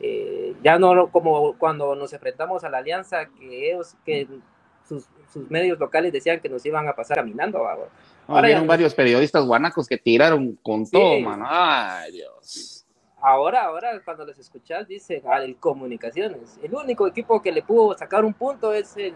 eh, 0.00 0.54
ya 0.62 0.78
no 0.78 1.08
como 1.08 1.56
cuando 1.58 1.94
nos 1.94 2.12
enfrentamos 2.12 2.64
a 2.64 2.68
la 2.68 2.78
alianza, 2.78 3.26
que 3.26 3.70
ellos, 3.70 3.96
que 4.04 4.28
sus, 4.88 5.08
medios 5.48 5.78
locales 5.78 6.12
decían 6.12 6.40
que 6.40 6.48
nos 6.48 6.64
iban 6.64 6.86
a 6.86 6.94
pasar 6.94 7.16
caminando. 7.16 7.66
Ahora 8.26 8.48
hay 8.48 8.66
varios 8.66 8.94
periodistas 8.94 9.44
guanacos 9.44 9.88
que 9.88 9.98
tiraron 9.98 10.58
con 10.62 10.88
todo, 10.88 11.18
mano. 11.20 11.44
Ay, 11.48 12.12
Dios 12.12 12.84
ahora, 13.24 13.64
ahora 13.64 14.00
cuando 14.04 14.26
les 14.26 14.38
escuchas, 14.38 14.86
dice 14.86 15.22
ah, 15.26 15.42
el 15.42 15.56
Comunicaciones. 15.56 16.58
El 16.62 16.74
único 16.74 17.06
equipo 17.06 17.40
que 17.40 17.52
le 17.52 17.62
pudo 17.62 17.96
sacar 17.96 18.24
un 18.24 18.34
punto 18.34 18.72
es 18.74 18.96
el, 18.98 19.14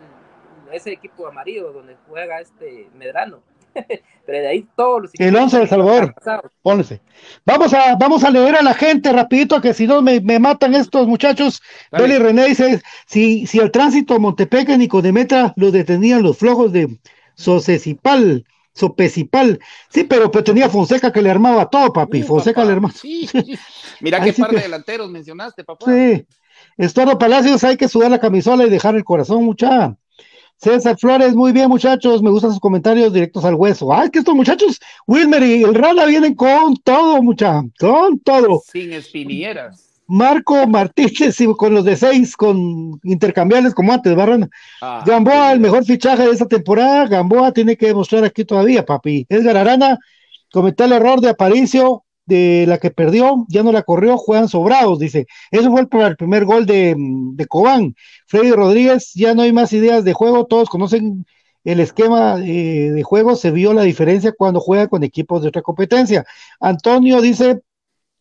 ese 0.72 0.92
equipo 0.92 1.26
amarillo 1.26 1.72
donde 1.72 1.96
juega 2.08 2.40
este 2.40 2.88
Medrano. 2.94 3.42
Pero 4.26 4.40
de 4.40 4.48
ahí 4.48 4.66
todos 4.76 5.02
los 5.02 5.10
El 5.14 5.34
11 5.34 5.60
de 5.60 5.66
Salvador. 5.66 6.14
Pónganse. 6.60 7.00
Vamos 7.46 7.72
a, 7.72 7.96
vamos 7.96 8.24
a 8.24 8.30
leer 8.30 8.56
a 8.56 8.62
la 8.62 8.74
gente 8.74 9.10
rapidito, 9.10 9.60
que 9.62 9.72
si 9.72 9.86
no 9.86 10.02
me, 10.02 10.20
matan 10.20 10.74
estos 10.74 11.06
muchachos. 11.06 11.62
Beli 11.90 12.18
René 12.18 12.46
dice, 12.46 12.82
si, 13.06 13.46
si 13.46 13.58
el 13.58 13.70
tránsito 13.70 14.14
a 14.14 14.18
Montepeque 14.18 14.74
y 14.74 14.88
Codemetra 14.88 15.54
lo 15.56 15.70
detenían 15.70 16.22
los 16.22 16.36
flojos 16.36 16.72
de 16.72 16.98
Socecipal, 17.36 18.44
Sopecipal. 18.74 19.58
Sí, 19.88 20.04
pero 20.04 20.30
pues 20.30 20.44
tenía 20.44 20.68
Fonseca 20.68 21.10
que 21.10 21.22
le 21.22 21.30
armaba 21.30 21.70
todo, 21.70 21.92
papi. 21.92 22.22
Fonseca 22.22 22.64
le 22.64 22.72
armaba. 22.72 22.92
Sí. 22.92 23.28
Mira 24.00 24.20
qué 24.20 24.34
par 24.34 24.50
de 24.50 24.60
delanteros 24.60 25.10
mencionaste, 25.10 25.64
papá. 25.64 25.86
Sí. 25.86 26.26
Estuardo 26.76 27.18
Palacios, 27.18 27.64
hay 27.64 27.76
que 27.76 27.88
sudar 27.88 28.10
la 28.10 28.20
camisola 28.20 28.66
y 28.66 28.70
dejar 28.70 28.94
el 28.94 29.04
corazón, 29.04 29.44
mucha. 29.44 29.96
César 30.58 30.98
Flores, 30.98 31.34
muy 31.34 31.52
bien, 31.52 31.68
muchachos. 31.68 32.20
Me 32.20 32.30
gustan 32.30 32.50
sus 32.50 32.60
comentarios 32.60 33.12
directos 33.12 33.44
al 33.44 33.54
hueso. 33.54 33.92
Ah, 33.92 34.04
es 34.04 34.10
que 34.10 34.18
estos 34.18 34.34
muchachos, 34.34 34.80
Wilmer 35.06 35.42
y 35.44 35.62
el 35.62 35.74
Rana 35.74 36.04
vienen 36.04 36.34
con 36.34 36.76
todo, 36.78 37.22
mucha, 37.22 37.62
con 37.78 38.18
todo. 38.20 38.60
Sin 38.66 38.92
espinilleras. 38.92 39.88
Marco 40.08 40.66
Martínez 40.66 41.38
con 41.56 41.74
los 41.74 41.84
de 41.84 41.94
seis, 41.94 42.34
con 42.34 42.98
intercambiables 43.04 43.74
como 43.74 43.92
antes, 43.92 44.16
Barran. 44.16 44.50
Ah, 44.80 45.04
Gamboa, 45.06 45.52
el 45.52 45.60
mejor 45.60 45.84
fichaje 45.84 46.24
de 46.24 46.32
esta 46.32 46.46
temporada. 46.46 47.06
Gamboa 47.06 47.52
tiene 47.52 47.76
que 47.76 47.86
demostrar 47.86 48.24
aquí 48.24 48.44
todavía, 48.44 48.84
papi. 48.84 49.26
Edgar 49.28 49.58
Arana, 49.58 49.98
cometí 50.50 50.82
el 50.82 50.92
error 50.92 51.20
de 51.20 51.28
Aparicio, 51.28 52.04
de 52.28 52.66
la 52.68 52.78
que 52.78 52.90
perdió, 52.90 53.46
ya 53.48 53.62
no 53.62 53.72
la 53.72 53.82
corrió, 53.82 54.18
juegan 54.18 54.48
sobrados, 54.48 54.98
dice. 54.98 55.26
Eso 55.50 55.70
fue 55.70 55.80
el, 55.80 56.16
primer 56.16 56.44
gol 56.44 56.66
de, 56.66 56.94
de 56.96 57.46
Cobán. 57.46 57.94
Freddy 58.26 58.52
Rodríguez, 58.52 59.12
ya 59.14 59.34
no 59.34 59.42
hay 59.42 59.52
más 59.52 59.72
ideas 59.72 60.04
de 60.04 60.12
juego, 60.12 60.46
todos 60.46 60.68
conocen 60.68 61.26
el 61.64 61.80
esquema 61.80 62.38
eh, 62.40 62.90
de 62.92 63.02
juego, 63.02 63.36
se 63.36 63.50
vio 63.50 63.72
la 63.74 63.82
diferencia 63.82 64.32
cuando 64.32 64.60
juega 64.60 64.88
con 64.88 65.02
equipos 65.04 65.42
de 65.42 65.48
otra 65.48 65.62
competencia. 65.62 66.24
Antonio 66.60 67.20
dice, 67.20 67.60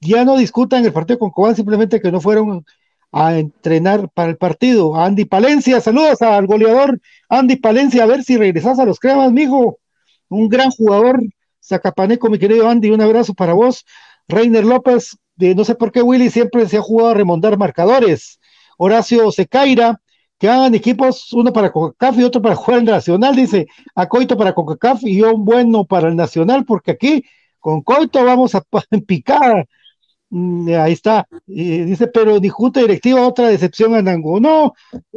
ya 0.01 0.25
no 0.25 0.37
discutan 0.37 0.85
el 0.85 0.93
partido 0.93 1.19
con 1.19 1.31
Cobán, 1.31 1.55
simplemente 1.55 2.01
que 2.01 2.11
no 2.11 2.21
fueron 2.21 2.65
a 3.11 3.37
entrenar 3.37 4.09
para 4.13 4.29
el 4.29 4.37
partido. 4.37 4.95
Andy 4.95 5.25
Palencia, 5.25 5.81
saludos 5.81 6.21
al 6.21 6.47
goleador 6.47 6.99
Andy 7.29 7.57
Palencia, 7.57 8.03
a 8.03 8.07
ver 8.07 8.23
si 8.23 8.37
regresas 8.37 8.79
a 8.79 8.85
los 8.85 8.99
cremas, 8.99 9.31
mijo. 9.31 9.79
Un 10.29 10.49
gran 10.49 10.71
jugador, 10.71 11.21
Zacapaneco, 11.67 12.29
mi 12.29 12.39
querido 12.39 12.69
Andy, 12.69 12.91
un 12.91 13.01
abrazo 13.01 13.33
para 13.33 13.53
vos. 13.53 13.85
Reiner 14.27 14.65
López, 14.65 15.17
de 15.35 15.53
no 15.53 15.65
sé 15.65 15.75
por 15.75 15.91
qué 15.91 16.01
Willy 16.01 16.29
siempre 16.29 16.67
se 16.67 16.77
ha 16.77 16.81
jugado 16.81 17.09
a 17.11 17.13
remontar 17.13 17.57
marcadores. 17.57 18.39
Horacio 18.77 19.31
Secaira, 19.31 20.01
que 20.37 20.47
hagan 20.47 20.75
equipos, 20.75 21.33
uno 21.33 21.51
para 21.51 21.71
CONCACAF 21.71 22.19
y 22.19 22.23
otro 22.23 22.41
para 22.41 22.55
jugar 22.55 22.79
el 22.79 22.85
Nacional, 22.85 23.35
dice, 23.35 23.67
a 23.95 24.07
Coito 24.07 24.37
para 24.37 24.53
CONCACAF 24.53 25.03
y 25.03 25.21
un 25.21 25.43
bueno 25.43 25.85
para 25.85 26.07
el 26.09 26.15
Nacional, 26.15 26.63
porque 26.63 26.91
aquí 26.91 27.25
con 27.59 27.81
Coito 27.81 28.23
vamos 28.23 28.55
a 28.55 28.63
picar 29.07 29.67
ahí 30.31 30.93
está. 30.93 31.27
dice, 31.45 32.07
pero 32.07 32.39
ni 32.39 32.49
junta 32.49 32.81
directiva, 32.81 33.25
otra 33.25 33.47
decepción 33.47 33.95
en 33.95 34.21
No, 34.21 34.73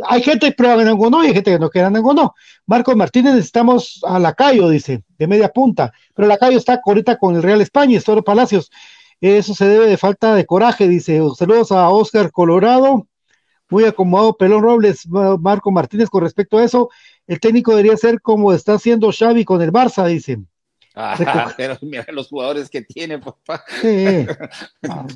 Hay 0.08 0.22
gente 0.22 0.46
que 0.48 0.52
prueba 0.52 0.80
en 0.80 0.88
Angonó 0.88 1.24
y 1.24 1.28
hay 1.28 1.34
gente 1.34 1.52
que 1.52 1.58
no 1.58 1.70
queda 1.70 1.88
en 1.88 1.96
Angonó. 1.96 2.34
Marcos 2.66 2.96
Martínez, 2.96 3.34
estamos 3.34 4.00
a 4.04 4.14
la 4.14 4.30
Lacayo, 4.30 4.68
dice, 4.68 5.04
de 5.18 5.26
media 5.26 5.48
punta. 5.48 5.92
Pero 6.14 6.28
la 6.28 6.34
Lacayo 6.34 6.58
está 6.58 6.80
ahorita 6.84 7.18
con 7.18 7.34
el 7.36 7.42
Real 7.42 7.60
España, 7.60 7.98
es 7.98 8.04
Toro 8.04 8.22
Palacios. 8.22 8.70
Eso 9.20 9.54
se 9.54 9.66
debe 9.66 9.86
de 9.86 9.96
falta 9.98 10.34
de 10.34 10.46
coraje, 10.46 10.88
dice. 10.88 11.20
Saludos 11.36 11.72
a 11.72 11.90
Oscar 11.90 12.30
Colorado. 12.32 13.06
Muy 13.68 13.84
acomodado, 13.84 14.36
Pelón 14.36 14.62
Robles, 14.62 15.06
Marco 15.08 15.70
Martínez, 15.70 16.08
con 16.08 16.22
respecto 16.22 16.58
a 16.58 16.64
eso. 16.64 16.90
El 17.26 17.38
técnico 17.38 17.70
debería 17.72 17.96
ser 17.96 18.20
como 18.20 18.52
está 18.52 18.74
haciendo 18.74 19.12
Xavi 19.12 19.44
con 19.44 19.62
el 19.62 19.70
Barça, 19.72 20.06
dice. 20.06 20.38
Ah, 20.94 21.52
pero 21.56 21.78
mira 21.82 22.04
los 22.08 22.28
jugadores 22.28 22.68
que 22.68 22.82
tiene, 22.82 23.18
papá. 23.18 23.64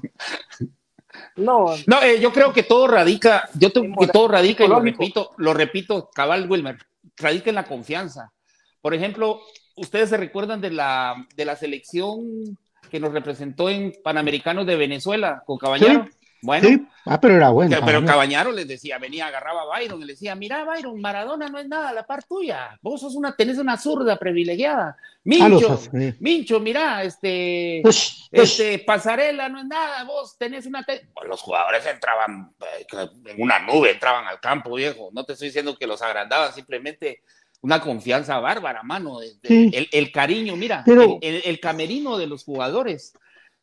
No, 1.36 1.66
no 1.86 2.02
eh, 2.02 2.20
yo 2.20 2.32
creo 2.32 2.52
que 2.52 2.64
todo 2.64 2.88
radica, 2.88 3.48
yo 3.54 3.70
tengo 3.70 4.00
que 4.00 4.08
todo 4.08 4.28
radica, 4.28 4.64
y 4.64 4.68
lo 4.68 4.80
repito, 4.80 5.30
lo 5.36 5.54
repito, 5.54 6.10
cabal 6.12 6.50
Wilmer, 6.50 6.78
radica 7.16 7.50
en 7.50 7.56
la 7.56 7.66
confianza. 7.66 8.32
Por 8.80 8.94
ejemplo, 8.94 9.40
ustedes 9.76 10.10
se 10.10 10.16
recuerdan 10.16 10.60
de 10.60 10.70
la, 10.70 11.26
de 11.36 11.44
la 11.44 11.56
selección 11.56 12.58
que 12.90 13.00
nos 13.00 13.12
representó 13.12 13.68
en 13.68 13.92
Panamericanos 14.02 14.66
de 14.66 14.76
Venezuela 14.76 15.42
con 15.46 15.58
Caballero. 15.58 16.06
Bueno, 16.44 16.86
ah, 17.06 17.18
pero 17.18 17.36
era 17.36 17.48
bueno. 17.48 17.74
pero 17.86 18.04
Cabañaro 18.04 18.52
les 18.52 18.68
decía, 18.68 18.98
venía, 18.98 19.28
agarraba 19.28 19.62
a 19.62 19.78
Byron 19.78 20.02
y 20.02 20.04
le 20.04 20.12
decía, 20.12 20.34
mira, 20.34 20.62
Byron, 20.64 21.00
Maradona 21.00 21.48
no 21.48 21.58
es 21.58 21.66
nada 21.66 21.90
la 21.94 22.06
par 22.06 22.24
tuya. 22.24 22.78
Vos 22.82 23.00
sos 23.00 23.14
una, 23.14 23.34
tenés 23.34 23.56
una 23.56 23.78
zurda 23.78 24.18
privilegiada. 24.18 24.94
Mincho, 25.24 25.80
Mincho, 26.20 26.60
mira, 26.60 27.02
este, 27.02 27.82
este, 28.30 28.78
Pasarela 28.80 29.48
no 29.48 29.60
es 29.60 29.64
nada, 29.64 30.04
vos 30.04 30.36
tenés 30.36 30.66
una. 30.66 30.84
los 31.26 31.40
jugadores 31.40 31.86
entraban 31.86 32.52
eh, 32.60 33.08
en 33.24 33.42
una 33.42 33.60
nube, 33.60 33.92
entraban 33.92 34.26
al 34.26 34.38
campo, 34.38 34.74
viejo. 34.74 35.08
No 35.14 35.24
te 35.24 35.32
estoy 35.32 35.48
diciendo 35.48 35.78
que 35.78 35.86
los 35.86 36.02
agrandaban, 36.02 36.52
simplemente 36.52 37.22
una 37.62 37.80
confianza 37.80 38.38
bárbara, 38.38 38.82
mano. 38.82 39.22
El, 39.22 39.88
el, 39.90 40.12
cariño, 40.12 40.56
mira, 40.56 40.84
el, 40.86 41.42
el, 41.42 41.58
camerino 41.58 42.18
de 42.18 42.26
los 42.26 42.44
jugadores 42.44 43.14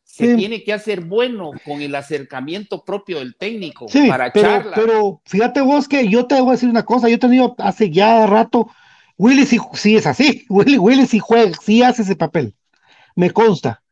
se 0.04 0.34
tiene 0.34 0.62
que 0.62 0.72
hacer 0.72 1.00
bueno 1.00 1.52
con 1.64 1.80
el 1.80 1.94
acercamiento 1.94 2.84
propio 2.84 3.18
del 3.18 3.34
técnico 3.34 3.86
sí, 3.88 4.08
para 4.08 4.30
pero, 4.30 4.62
Pero 4.74 5.22
fíjate 5.24 5.62
vos 5.62 5.88
que 5.88 6.06
yo 6.08 6.26
te 6.26 6.38
voy 6.40 6.50
a 6.50 6.52
decir 6.52 6.68
una 6.68 6.84
cosa, 6.84 7.08
yo 7.08 7.14
he 7.14 7.18
tenido 7.18 7.54
hace 7.58 7.90
ya 7.90 8.26
rato, 8.26 8.68
Willy 9.16 9.46
sí, 9.46 9.96
es 9.96 10.06
así, 10.06 10.44
Willy, 10.50 10.76
Willy 10.78 11.06
sí 11.06 11.18
juega, 11.18 11.56
sí 11.62 11.82
hace 11.82 12.02
ese 12.02 12.16
papel, 12.16 12.54
me 13.16 13.30
consta. 13.30 13.82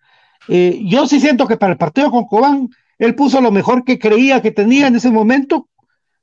Eh, 0.49 0.81
yo 0.85 1.07
sí 1.07 1.21
siento 1.21 1.47
que 1.47 1.57
para 1.57 1.73
el 1.73 1.79
partido 1.79 2.11
con 2.11 2.27
Cobán, 2.27 2.69
él 2.99 3.15
puso 3.15 3.41
lo 3.41 3.51
mejor 3.51 3.85
que 3.85 3.99
creía 3.99 4.43
que 4.43 4.51
tenía 4.51 4.89
en 4.89 4.97
ese 4.97 5.11
momento, 5.11 5.69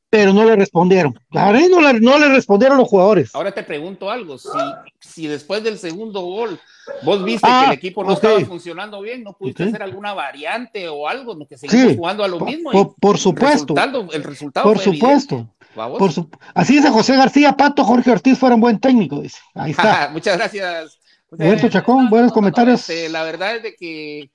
pero 0.10 0.34
no 0.34 0.46
le 0.46 0.56
respondieron. 0.56 1.20
La 1.32 1.52
verdad 1.52 1.68
no 1.70 1.82
le, 1.82 2.00
no 2.00 2.18
le 2.18 2.30
respondieron 2.30 2.78
los 2.78 2.88
jugadores. 2.88 3.34
Ahora 3.34 3.52
te 3.52 3.64
pregunto 3.64 4.10
algo, 4.10 4.38
si, 4.38 4.50
si 5.00 5.28
después 5.28 5.64
del 5.64 5.78
segundo 5.78 6.22
gol 6.22 6.60
vos 7.04 7.24
viste 7.24 7.48
que 7.48 7.66
el 7.66 7.70
ah, 7.70 7.74
equipo 7.74 8.04
no 8.04 8.14
estaba 8.14 8.40
funcionando 8.42 9.02
bien, 9.02 9.24
¿no 9.24 9.34
pudiste 9.34 9.64
hacer 9.64 9.84
alguna 9.84 10.14
variante 10.14 10.88
o 10.88 11.08
algo? 11.08 11.38
Que 11.48 11.58
seguimos 11.58 11.96
jugando 11.96 12.24
a 12.24 12.28
lo 12.28 12.40
mismo. 12.40 12.96
Por, 13.00 13.18
supuesto. 13.18 13.74
El 14.14 14.24
resultado, 14.24 14.64
por 14.64 14.80
supuesto. 14.80 15.50
Por 15.76 16.12
Así 16.56 16.78
dice 16.78 16.90
José 16.90 17.16
García, 17.16 17.54
Pato, 17.54 17.84
Jorge 17.84 18.12
Ortiz 18.12 18.38
fueron 18.38 18.60
buen 18.60 18.80
técnico, 18.80 19.22
dice. 19.22 19.40
Ahí 19.54 19.72
está. 19.72 20.10
Muchas 20.14 20.38
gracias. 20.38 21.00
Roberto 21.30 21.68
Chacón, 21.70 22.10
buenos 22.10 22.32
comentarios. 22.32 22.88
La 23.10 23.24
verdad 23.24 23.58
es 23.58 23.64
de 23.64 23.76
que 23.76 24.32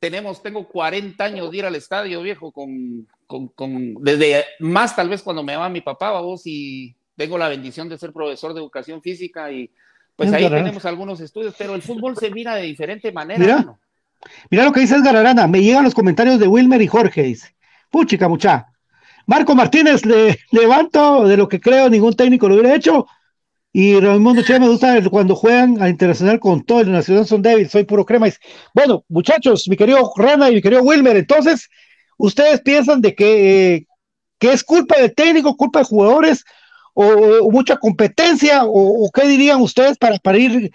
tenemos, 0.00 0.42
tengo 0.42 0.66
40 0.66 1.22
años 1.22 1.50
de 1.50 1.58
ir 1.58 1.64
al 1.66 1.76
estadio, 1.76 2.22
viejo, 2.22 2.50
con, 2.50 3.06
con, 3.26 3.48
con, 3.48 3.94
desde 4.00 4.44
más 4.58 4.96
tal 4.96 5.10
vez 5.10 5.22
cuando 5.22 5.42
me 5.42 5.52
llamaba 5.52 5.68
mi 5.68 5.82
papá, 5.82 6.18
vos, 6.20 6.42
y 6.46 6.96
tengo 7.16 7.36
la 7.36 7.48
bendición 7.48 7.88
de 7.88 7.98
ser 7.98 8.12
profesor 8.12 8.54
de 8.54 8.60
educación 8.60 9.02
física 9.02 9.52
y 9.52 9.70
pues 10.16 10.32
ahí 10.32 10.48
tenemos 10.48 10.84
algunos 10.86 11.20
estudios, 11.20 11.54
pero 11.56 11.74
el 11.74 11.82
fútbol 11.82 12.16
se 12.16 12.30
mira 12.30 12.54
de 12.54 12.62
diferente 12.62 13.12
manera. 13.12 13.38
Mira, 13.38 13.78
mira 14.50 14.64
lo 14.64 14.72
que 14.72 14.80
dice 14.80 14.96
Edgar 14.96 15.16
Arana, 15.16 15.46
me 15.46 15.62
llegan 15.62 15.84
los 15.84 15.94
comentarios 15.94 16.38
de 16.38 16.48
Wilmer 16.48 16.80
y 16.80 16.86
Jorge, 16.86 17.22
dice, 17.22 17.54
puchica 17.90 18.28
mucha. 18.28 18.66
Marco 19.26 19.54
Martínez, 19.54 20.04
le 20.06 20.38
levanto 20.50 21.28
de 21.28 21.36
lo 21.36 21.46
que 21.46 21.60
creo, 21.60 21.88
ningún 21.88 22.14
técnico 22.14 22.48
lo 22.48 22.54
hubiera 22.54 22.74
hecho. 22.74 23.06
Y 23.72 24.00
Raimundo 24.00 24.42
Che 24.42 24.58
me 24.58 24.68
gusta 24.68 25.00
cuando 25.10 25.36
juegan 25.36 25.80
a 25.80 25.88
internacional 25.88 26.40
con 26.40 26.64
todo 26.64 26.80
el 26.80 26.90
Nacional 26.90 27.26
son 27.26 27.40
débiles, 27.40 27.70
soy 27.70 27.84
puro 27.84 28.04
crema. 28.04 28.26
Bueno, 28.74 29.04
muchachos, 29.08 29.68
mi 29.68 29.76
querido 29.76 30.12
Rana 30.16 30.50
y 30.50 30.56
mi 30.56 30.62
querido 30.62 30.82
Wilmer, 30.82 31.16
entonces, 31.16 31.68
¿ustedes 32.18 32.60
piensan 32.62 33.00
de 33.00 33.14
que, 33.14 33.86
que 34.38 34.52
es 34.52 34.64
culpa 34.64 34.96
del 34.96 35.14
técnico, 35.14 35.56
culpa 35.56 35.80
de 35.80 35.84
jugadores, 35.84 36.44
o, 36.94 37.50
mucha 37.52 37.76
competencia, 37.76 38.62
o, 38.64 39.08
qué 39.14 39.26
dirían 39.28 39.60
ustedes 39.60 39.96
para, 39.98 40.18
para 40.18 40.38
ir 40.38 40.72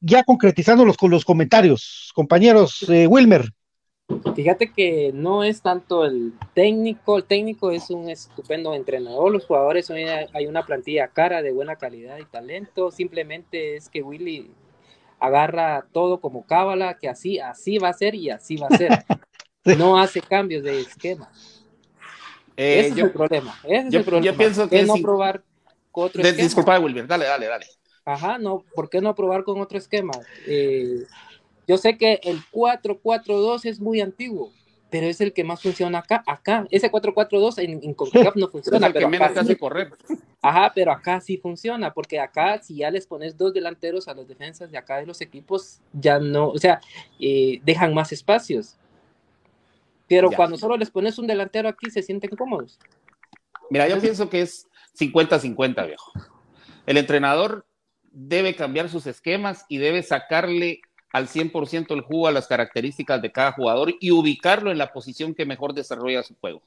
ya 0.00 0.22
concretizando 0.22 0.84
los, 0.84 0.96
los 1.02 1.24
comentarios, 1.24 2.12
compañeros 2.14 2.86
eh, 2.88 3.08
Wilmer? 3.08 3.50
Fíjate 4.34 4.72
que 4.72 5.12
no 5.14 5.44
es 5.44 5.62
tanto 5.62 6.04
el 6.04 6.32
técnico, 6.54 7.18
el 7.18 7.24
técnico 7.24 7.70
es 7.70 7.90
un 7.90 8.08
estupendo 8.08 8.74
entrenador, 8.74 9.30
los 9.30 9.46
jugadores 9.46 9.90
hay 9.90 10.46
una 10.46 10.64
plantilla 10.64 11.08
cara 11.08 11.42
de 11.42 11.52
buena 11.52 11.76
calidad 11.76 12.18
y 12.18 12.24
talento, 12.24 12.90
simplemente 12.90 13.76
es 13.76 13.88
que 13.88 14.02
Willy 14.02 14.50
agarra 15.20 15.86
todo 15.92 16.20
como 16.20 16.46
cábala, 16.46 16.98
que 16.98 17.08
así, 17.08 17.38
así 17.38 17.78
va 17.78 17.90
a 17.90 17.92
ser 17.92 18.14
y 18.14 18.30
así 18.30 18.56
va 18.56 18.68
a 18.70 18.76
ser. 18.76 18.90
No 19.62 20.00
hace 20.00 20.22
cambios 20.22 20.64
de 20.64 20.80
esquema. 20.80 21.30
Eh, 22.56 22.80
ese 22.80 22.88
es 22.88 22.96
el 22.96 23.10
problema. 23.10 23.54
yo, 23.90 24.34
pienso 24.34 24.70
que 24.70 24.84
no 24.84 24.94
probar 24.94 25.44
con 25.92 26.04
otro 26.04 26.22
esquema? 26.22 26.42
Disculpa, 26.42 26.78
Wilmer, 26.78 27.06
dale, 27.06 27.26
dale, 27.26 27.46
dale. 27.46 27.66
Ajá, 28.06 28.38
no, 28.38 28.64
¿por 28.74 28.88
qué 28.88 29.02
no 29.02 29.14
probar 29.14 29.44
con 29.44 29.60
otro 29.60 29.76
esquema? 29.76 30.12
Eh, 30.46 31.04
yo 31.70 31.78
sé 31.78 31.96
que 31.96 32.18
el 32.24 32.40
4-4-2 32.50 33.64
es 33.64 33.78
muy 33.78 34.00
antiguo, 34.00 34.52
pero 34.90 35.06
es 35.06 35.20
el 35.20 35.32
que 35.32 35.44
más 35.44 35.62
funciona 35.62 36.00
acá. 36.00 36.24
Acá, 36.26 36.66
ese 36.72 36.90
4-4-2 36.90 37.62
en, 37.62 37.78
en 37.84 37.94
CONCACAF 37.94 38.34
no 38.34 38.48
funciona. 38.50 38.88
Es 38.88 38.94
el 38.96 39.00
que 39.00 39.06
menos 39.06 39.36
hace 39.36 39.56
correr. 39.56 39.92
Ajá, 40.42 40.72
pero 40.74 40.90
acá 40.90 41.20
sí 41.20 41.36
funciona, 41.36 41.94
porque 41.94 42.18
acá 42.18 42.60
si 42.60 42.78
ya 42.78 42.90
les 42.90 43.06
pones 43.06 43.36
dos 43.36 43.54
delanteros 43.54 44.08
a 44.08 44.14
las 44.14 44.26
defensas 44.26 44.72
de 44.72 44.78
acá 44.78 44.96
de 44.96 45.06
los 45.06 45.20
equipos, 45.20 45.78
ya 45.92 46.18
no, 46.18 46.48
o 46.48 46.58
sea, 46.58 46.80
eh, 47.20 47.60
dejan 47.62 47.94
más 47.94 48.10
espacios. 48.10 48.76
Pero 50.08 50.28
cuando 50.32 50.58
solo 50.58 50.76
les 50.76 50.90
pones 50.90 51.20
un 51.20 51.28
delantero 51.28 51.68
aquí, 51.68 51.88
se 51.88 52.02
sienten 52.02 52.30
cómodos. 52.30 52.80
Mira, 53.70 53.86
yo 53.86 54.00
pienso 54.00 54.28
que 54.28 54.40
es 54.40 54.66
50-50, 54.98 55.86
viejo. 55.86 56.10
El 56.84 56.96
entrenador 56.96 57.64
debe 58.10 58.56
cambiar 58.56 58.88
sus 58.88 59.06
esquemas 59.06 59.66
y 59.68 59.78
debe 59.78 60.02
sacarle 60.02 60.80
al 61.12 61.28
100% 61.28 61.92
el 61.94 62.02
juego 62.02 62.28
a 62.28 62.32
las 62.32 62.46
características 62.46 63.20
de 63.20 63.32
cada 63.32 63.52
jugador 63.52 63.94
y 64.00 64.10
ubicarlo 64.10 64.70
en 64.70 64.78
la 64.78 64.92
posición 64.92 65.34
que 65.34 65.46
mejor 65.46 65.74
desarrolla 65.74 66.22
su 66.22 66.34
juego. 66.36 66.62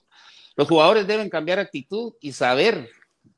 Los 0.55 0.67
jugadores 0.67 1.07
deben 1.07 1.29
cambiar 1.29 1.59
actitud 1.59 2.13
y 2.19 2.33
saber, 2.33 2.89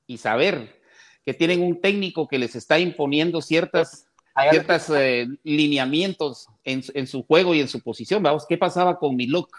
y 0.08 0.18
saber 0.18 0.82
que 1.26 1.34
tienen 1.34 1.62
un 1.62 1.80
técnico 1.80 2.28
que 2.28 2.40
les 2.40 2.56
está 2.56 2.80
imponiendo 2.80 3.42
ciertas, 3.42 4.08
ciertas 4.50 4.90
eh, 4.90 5.28
lineamientos 5.44 6.48
en, 6.64 6.84
en, 6.94 7.08
su 7.08 7.24
juego 7.24 7.56
y 7.56 7.62
en 7.62 7.68
su 7.68 7.82
posición. 7.82 8.22
Vamos, 8.22 8.46
¿qué 8.48 8.58
pasaba 8.58 9.00
con 9.00 9.16
Milok? 9.16 9.50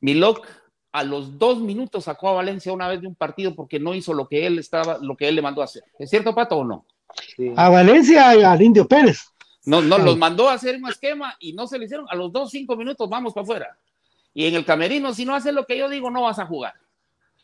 Milok 0.00 0.46
a 0.92 1.02
los 1.02 1.38
dos 1.38 1.60
minutos 1.60 2.04
sacó 2.04 2.28
a 2.28 2.34
Valencia 2.34 2.72
una 2.72 2.88
vez 2.88 3.00
de 3.00 3.06
un 3.06 3.14
partido 3.14 3.54
porque 3.54 3.78
no 3.78 3.94
hizo 3.94 4.14
lo 4.14 4.28
que 4.28 4.46
él 4.46 4.58
estaba, 4.58 4.98
lo 5.00 5.16
que 5.16 5.28
él 5.28 5.34
le 5.34 5.42
mandó 5.42 5.60
a 5.60 5.64
hacer. 5.64 5.82
¿Es 5.98 6.08
cierto, 6.10 6.34
Pato, 6.34 6.58
o 6.58 6.64
no? 6.64 6.86
A 7.56 7.68
Valencia 7.68 8.36
y 8.36 8.42
al 8.42 8.62
Indio 8.62 8.86
Pérez. 8.86 9.35
No, 9.66 9.82
no, 9.82 9.98
los 9.98 10.16
mandó 10.16 10.48
a 10.48 10.52
hacer 10.52 10.76
un 10.76 10.88
esquema 10.88 11.36
y 11.40 11.52
no 11.52 11.66
se 11.66 11.76
le 11.76 11.86
hicieron. 11.86 12.06
A 12.08 12.14
los 12.14 12.32
dos, 12.32 12.50
cinco 12.50 12.76
minutos 12.76 13.10
vamos 13.10 13.34
para 13.34 13.42
afuera. 13.42 13.78
Y 14.32 14.46
en 14.46 14.54
el 14.54 14.64
camerino, 14.64 15.12
si 15.12 15.24
no 15.24 15.34
haces 15.34 15.52
lo 15.52 15.66
que 15.66 15.76
yo 15.76 15.88
digo, 15.88 16.08
no 16.08 16.22
vas 16.22 16.38
a 16.38 16.46
jugar. 16.46 16.74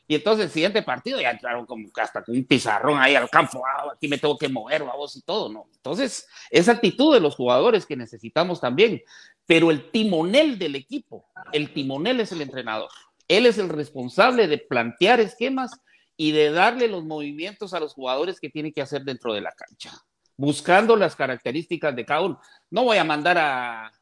Y 0.07 0.15
entonces 0.15 0.47
el 0.47 0.51
siguiente 0.53 0.83
partido 0.83 1.21
ya 1.21 1.33
entraron 1.33 1.67
como 1.67 1.89
hasta 2.01 2.23
con 2.23 2.37
un 2.37 2.45
pizarrón 2.45 3.01
ahí 3.01 3.17
al 3.17 3.29
campo, 3.29 3.65
ah, 3.67 3.93
aquí 3.95 4.07
me 4.07 4.19
tengo 4.19 4.39
que 4.39 4.49
mover, 4.49 4.85
vamos 4.85 5.17
y 5.17 5.23
todo, 5.23 5.49
¿no? 5.49 5.67
Entonces, 5.75 6.29
esa 6.51 6.73
actitud 6.73 7.13
de 7.13 7.21
los 7.21 7.35
jugadores 7.35 7.87
que 7.87 7.97
necesitamos 7.97 8.61
también. 8.61 9.03
Pero 9.45 9.73
el 9.73 9.91
timonel 9.91 10.59
del 10.59 10.77
equipo, 10.77 11.27
el 11.53 11.73
timonel 11.73 12.21
es 12.21 12.31
el 12.31 12.43
entrenador. 12.43 12.91
Él 13.27 13.47
es 13.47 13.59
el 13.59 13.69
responsable 13.69 14.47
de 14.47 14.59
plantear 14.59 15.19
esquemas 15.19 15.73
y 16.17 16.31
de 16.31 16.53
darle 16.53 16.87
los 16.87 17.05
movimientos 17.05 17.75
a 17.75 17.81
los 17.81 17.95
jugadores 17.95 18.39
que 18.39 18.49
tiene 18.49 18.73
que 18.73 18.83
hacer 18.83 19.03
dentro 19.03 19.35
de 19.35 19.41
la 19.41 19.51
cancha 19.51 19.93
buscando 20.37 20.97
las 20.97 21.17
características 21.17 21.95
de 21.95 22.05
cada 22.05 22.23
uno. 22.23 22.41
No 22.71 22.85
voy 22.85 22.99
a 22.99 23.05
mandar 23.05 23.39
a, 23.39 23.93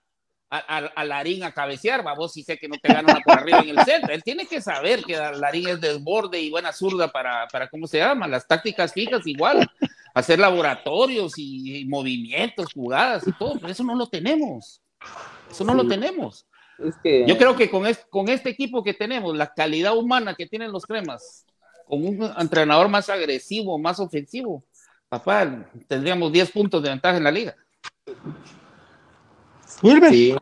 a, 0.50 0.76
a, 0.94 1.04
Larín 1.04 1.44
a 1.44 1.52
cabecear, 1.52 2.02
vos 2.16 2.32
si 2.32 2.42
sé 2.42 2.58
que 2.58 2.68
no 2.68 2.76
te 2.76 2.92
ganan 2.92 3.22
por 3.24 3.38
arriba 3.38 3.60
en 3.60 3.78
el 3.78 3.84
centro. 3.84 4.12
Él 4.12 4.22
tiene 4.22 4.46
que 4.46 4.60
saber 4.60 5.02
que 5.04 5.16
Larín 5.16 5.68
es 5.68 5.80
desborde 5.80 6.40
y 6.40 6.50
buena 6.50 6.72
zurda 6.72 7.08
para, 7.08 7.46
para, 7.48 7.68
¿cómo 7.68 7.86
se 7.86 7.98
llama? 7.98 8.26
Las 8.26 8.46
tácticas 8.46 8.92
fijas 8.92 9.26
igual, 9.26 9.70
hacer 10.12 10.38
laboratorios 10.38 11.34
y, 11.36 11.84
movimientos, 11.86 12.72
jugadas 12.74 13.26
y 13.26 13.32
todo, 13.32 13.54
pero 13.60 13.68
eso 13.68 13.84
no 13.84 13.94
lo 13.94 14.08
tenemos. 14.08 14.82
Eso 15.50 15.64
no 15.64 15.74
lo 15.74 15.86
tenemos. 15.86 16.46
Yo 17.04 17.38
creo 17.38 17.56
que 17.56 17.70
con 17.70 17.86
este, 17.86 18.08
con 18.08 18.28
este 18.28 18.50
equipo 18.50 18.82
que 18.82 18.94
tenemos, 18.94 19.36
la 19.36 19.52
calidad 19.52 19.96
humana 19.96 20.34
que 20.34 20.46
tienen 20.46 20.72
los 20.72 20.84
cremas, 20.84 21.44
con 21.86 22.04
un 22.04 22.32
entrenador 22.38 22.88
más 22.88 23.08
agresivo, 23.08 23.78
más 23.78 24.00
ofensivo, 24.00 24.64
papá, 25.10 25.66
tendríamos 25.88 26.32
10 26.32 26.52
puntos 26.52 26.82
de 26.82 26.88
ventaja 26.88 27.18
en 27.18 27.24
la 27.24 27.32
liga. 27.32 27.56
Sí, 30.08 30.36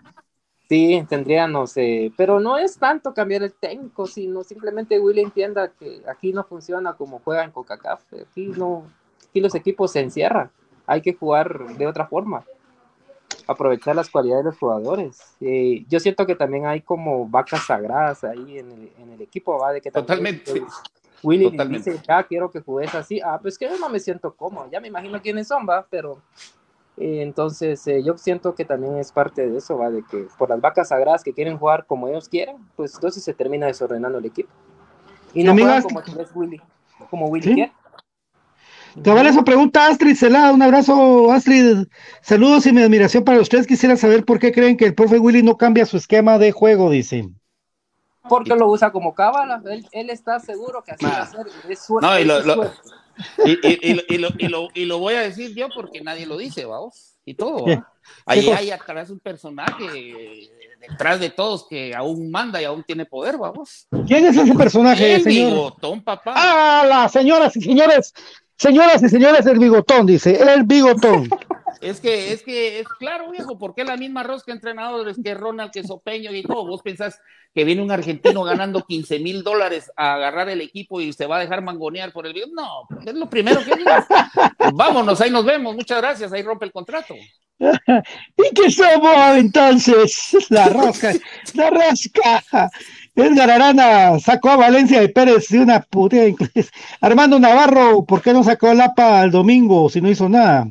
sí, 0.69 1.07
tendríamos, 1.09 1.77
eh, 1.77 2.13
pero 2.17 2.39
no 2.39 2.59
es 2.59 2.77
tanto 2.77 3.15
cambiar 3.15 3.43
el 3.43 3.53
técnico, 3.55 4.07
sino 4.07 4.45
simplemente 4.45 5.01
Willy 5.01 5.23
entienda 5.23 5.69
que 5.69 6.03
aquí 6.07 6.33
no 6.33 6.45
funciona 6.45 6.95
como 6.95 7.19
juegan 7.21 7.51
con 7.51 7.65
CACAF, 7.65 8.03
aquí 8.29 8.49
no, 8.49 8.85
aquí 9.29 9.41
los 9.41 9.55
equipos 9.55 9.93
se 9.93 10.01
encierran, 10.01 10.51
hay 10.87 11.01
que 11.01 11.15
jugar 11.15 11.77
de 11.77 11.87
otra 11.87 12.07
forma, 12.07 12.45
aprovechar 13.47 13.97
las 13.97 14.11
cualidades 14.11 14.45
de 14.45 14.51
los 14.51 14.59
jugadores. 14.59 15.37
Eh, 15.41 15.87
yo 15.89 15.99
siento 15.99 16.27
que 16.27 16.35
también 16.35 16.67
hay 16.67 16.83
como 16.83 17.27
vacas 17.27 17.65
sagradas 17.65 18.23
ahí 18.25 18.59
en 18.59 18.71
el, 18.71 18.93
en 18.99 19.13
el 19.13 19.23
equipo, 19.23 19.59
¿va? 19.59 19.73
De 19.73 19.81
que 19.81 19.91
Totalmente. 19.91 20.63
Willy 21.23 21.51
dice, 21.69 22.01
ya 22.07 22.23
quiero 22.23 22.51
que 22.51 22.61
juegues 22.61 22.95
así. 22.95 23.21
Ah, 23.21 23.39
pues 23.41 23.59
que 23.59 23.69
yo 23.69 23.79
no 23.79 23.89
me 23.89 24.01
siento 24.01 24.35
cómodo. 24.35 24.69
Ya 24.71 24.81
me 24.81 24.89
imagino 24.89 25.21
quiénes 25.21 25.49
son, 25.49 25.67
va, 25.69 25.87
pero 25.89 26.23
eh, 26.97 27.23
entonces 27.23 27.87
eh, 27.87 28.03
yo 28.05 28.17
siento 28.17 28.55
que 28.55 28.65
también 28.65 28.97
es 28.97 29.13
parte 29.13 29.49
de 29.49 29.59
eso, 29.59 29.79
va, 29.79 29.91
de 29.91 30.03
que 30.03 30.27
por 30.37 30.49
las 30.49 30.61
vacas 30.61 30.89
sagradas 30.89 31.23
que 31.23 31.33
quieren 31.33 31.59
jugar 31.59 31.87
como 31.87 32.09
ellos 32.09 32.29
quieren, 32.29 32.57
pues 32.77 32.95
entonces 32.95 33.23
se 33.23 33.35
termina 33.35 33.67
desordenando 33.67 34.19
el 34.19 34.27
equipo. 34.27 34.51
Y 35.35 35.45
no 35.45 35.53
juegan 35.53 35.83
como 35.83 36.01
Willy, 36.35 36.61
como 37.11 37.27
Willy 37.27 37.49
¿Sí? 37.49 37.55
quiere. 37.55 37.73
Cabal, 39.03 39.27
eso 39.27 39.45
pregunta 39.45 39.87
Astrid 39.87 40.17
Celada. 40.17 40.53
Un 40.53 40.63
abrazo, 40.63 41.31
Astrid. 41.31 41.87
Saludos 42.21 42.67
y 42.67 42.73
mi 42.73 42.83
admiración 42.83 43.23
para 43.23 43.41
ustedes. 43.41 43.67
Quisiera 43.67 43.97
saber 43.97 44.25
por 44.25 44.39
qué 44.39 44.51
creen 44.51 44.77
que 44.77 44.87
el 44.87 44.95
profe 44.95 45.19
Willy 45.19 45.43
no 45.43 45.57
cambia 45.57 45.87
su 45.87 45.97
esquema 45.97 46.39
de 46.39 46.51
juego, 46.53 46.91
dice. 46.91 47.29
Porque 48.29 48.55
lo 48.55 48.69
usa 48.69 48.93
como 48.93 49.15
cábala. 49.15 49.63
Él, 49.93 50.11
está 50.11 50.41
seguro 50.41 50.83
que 50.83 50.93
así 50.93 51.05
va 51.05 51.23
a 51.23 51.27
ser. 51.27 51.47
Es 51.69 51.85
suerte, 51.85 52.07
no, 52.07 52.19
y 52.19 52.25
lo, 54.19 54.69
y, 54.75 54.85
lo, 54.85 54.99
voy 54.99 55.15
a 55.15 55.23
decir 55.23 55.55
yo 55.55 55.69
porque 55.75 56.03
nadie 56.03 56.27
lo 56.27 56.37
dice, 56.37 56.65
vamos. 56.65 57.17
Y 57.25 57.35
todo. 57.35 57.65
Ahí 58.25 58.49
hay 58.49 58.71
atrás 58.71 59.11
un 59.11 59.19
personaje 59.19 60.51
detrás 60.81 61.21
de 61.21 61.31
todos 61.31 61.67
que 61.69 61.95
aún 61.95 62.31
manda 62.31 62.61
y 62.61 62.65
aún 62.65 62.83
tiene 62.85 63.05
poder, 63.05 63.37
vamos. 63.37 63.87
¿Quién 64.07 64.27
es 64.27 64.37
ese 64.37 64.55
personaje, 64.55 65.17
El 65.17 65.23
señor? 65.23 65.51
bigotón, 65.51 66.03
papá. 66.03 66.35
Ah, 66.37 66.85
las 66.87 67.13
señoras 67.13 67.57
y 67.57 67.61
señores, 67.61 68.15
señoras 68.57 69.03
y 69.03 69.09
señores, 69.09 69.47
el 69.47 69.59
bigotón, 69.59 70.07
dice, 70.07 70.41
el 70.41 70.65
bigotón. 70.65 71.29
Es 71.81 72.01
que, 72.01 72.33
es 72.33 72.43
que, 72.43 72.81
es 72.81 72.89
claro, 72.89 73.31
viejo, 73.31 73.59
porque 73.59 73.83
es 73.83 73.89
la 73.89 73.97
misma 73.97 74.23
rosca 74.23 74.53
entrenadores 74.53 75.17
que 75.23 75.35
Ronald, 75.35 75.71
que 75.71 75.85
Sopeño 75.85 76.33
y 76.35 76.43
todo. 76.43 76.67
Vos 76.67 76.83
pensás 76.83 77.21
que 77.55 77.65
viene 77.65 77.83
un 77.83 77.91
argentino 77.91 78.43
ganando 78.45 78.85
15 78.85 79.19
mil 79.21 79.43
dólares 79.43 79.91
a 79.97 80.15
agarrar 80.15 80.49
el 80.49 80.61
equipo 80.61 81.01
y 81.01 81.13
se 81.13 81.27
va 81.27 81.37
a 81.37 81.41
dejar 81.41 81.63
mangonear 81.63 82.13
por 82.13 82.27
el 82.27 82.33
video. 82.33 82.49
No, 82.53 82.87
es 83.05 83.15
lo 83.15 83.29
primero 83.29 83.61
que 83.65 83.77
digo. 83.77 83.91
Pues 84.57 84.73
vámonos, 84.73 85.21
ahí 85.21 85.31
nos 85.31 85.45
vemos. 85.45 85.75
Muchas 85.75 86.01
gracias, 86.01 86.33
ahí 86.33 86.43
rompe 86.43 86.67
el 86.67 86.73
contrato. 86.73 87.15
¿Y 87.59 88.55
qué 88.55 88.71
somos 88.71 89.37
entonces? 89.37 90.37
La 90.51 90.69
rosca, 90.69 91.13
la 91.55 91.71
rosca. 91.71 92.71
Edgar 93.17 93.51
Arana 93.51 94.19
sacó 94.21 94.51
a 94.51 94.57
Valencia 94.57 95.01
de 95.01 95.09
Pérez 95.09 95.49
de 95.49 95.59
una 95.59 95.85
inglés. 95.93 96.71
Armando 97.01 97.41
Navarro, 97.41 98.05
¿por 98.05 98.23
qué 98.23 98.33
no 98.33 98.45
sacó 98.45 98.71
el 98.71 98.81
APA 98.81 99.25
el 99.25 99.33
domingo 99.33 99.91
si 99.91 100.01
no 100.01 100.09
hizo 100.09 100.29
nada? 100.29 100.69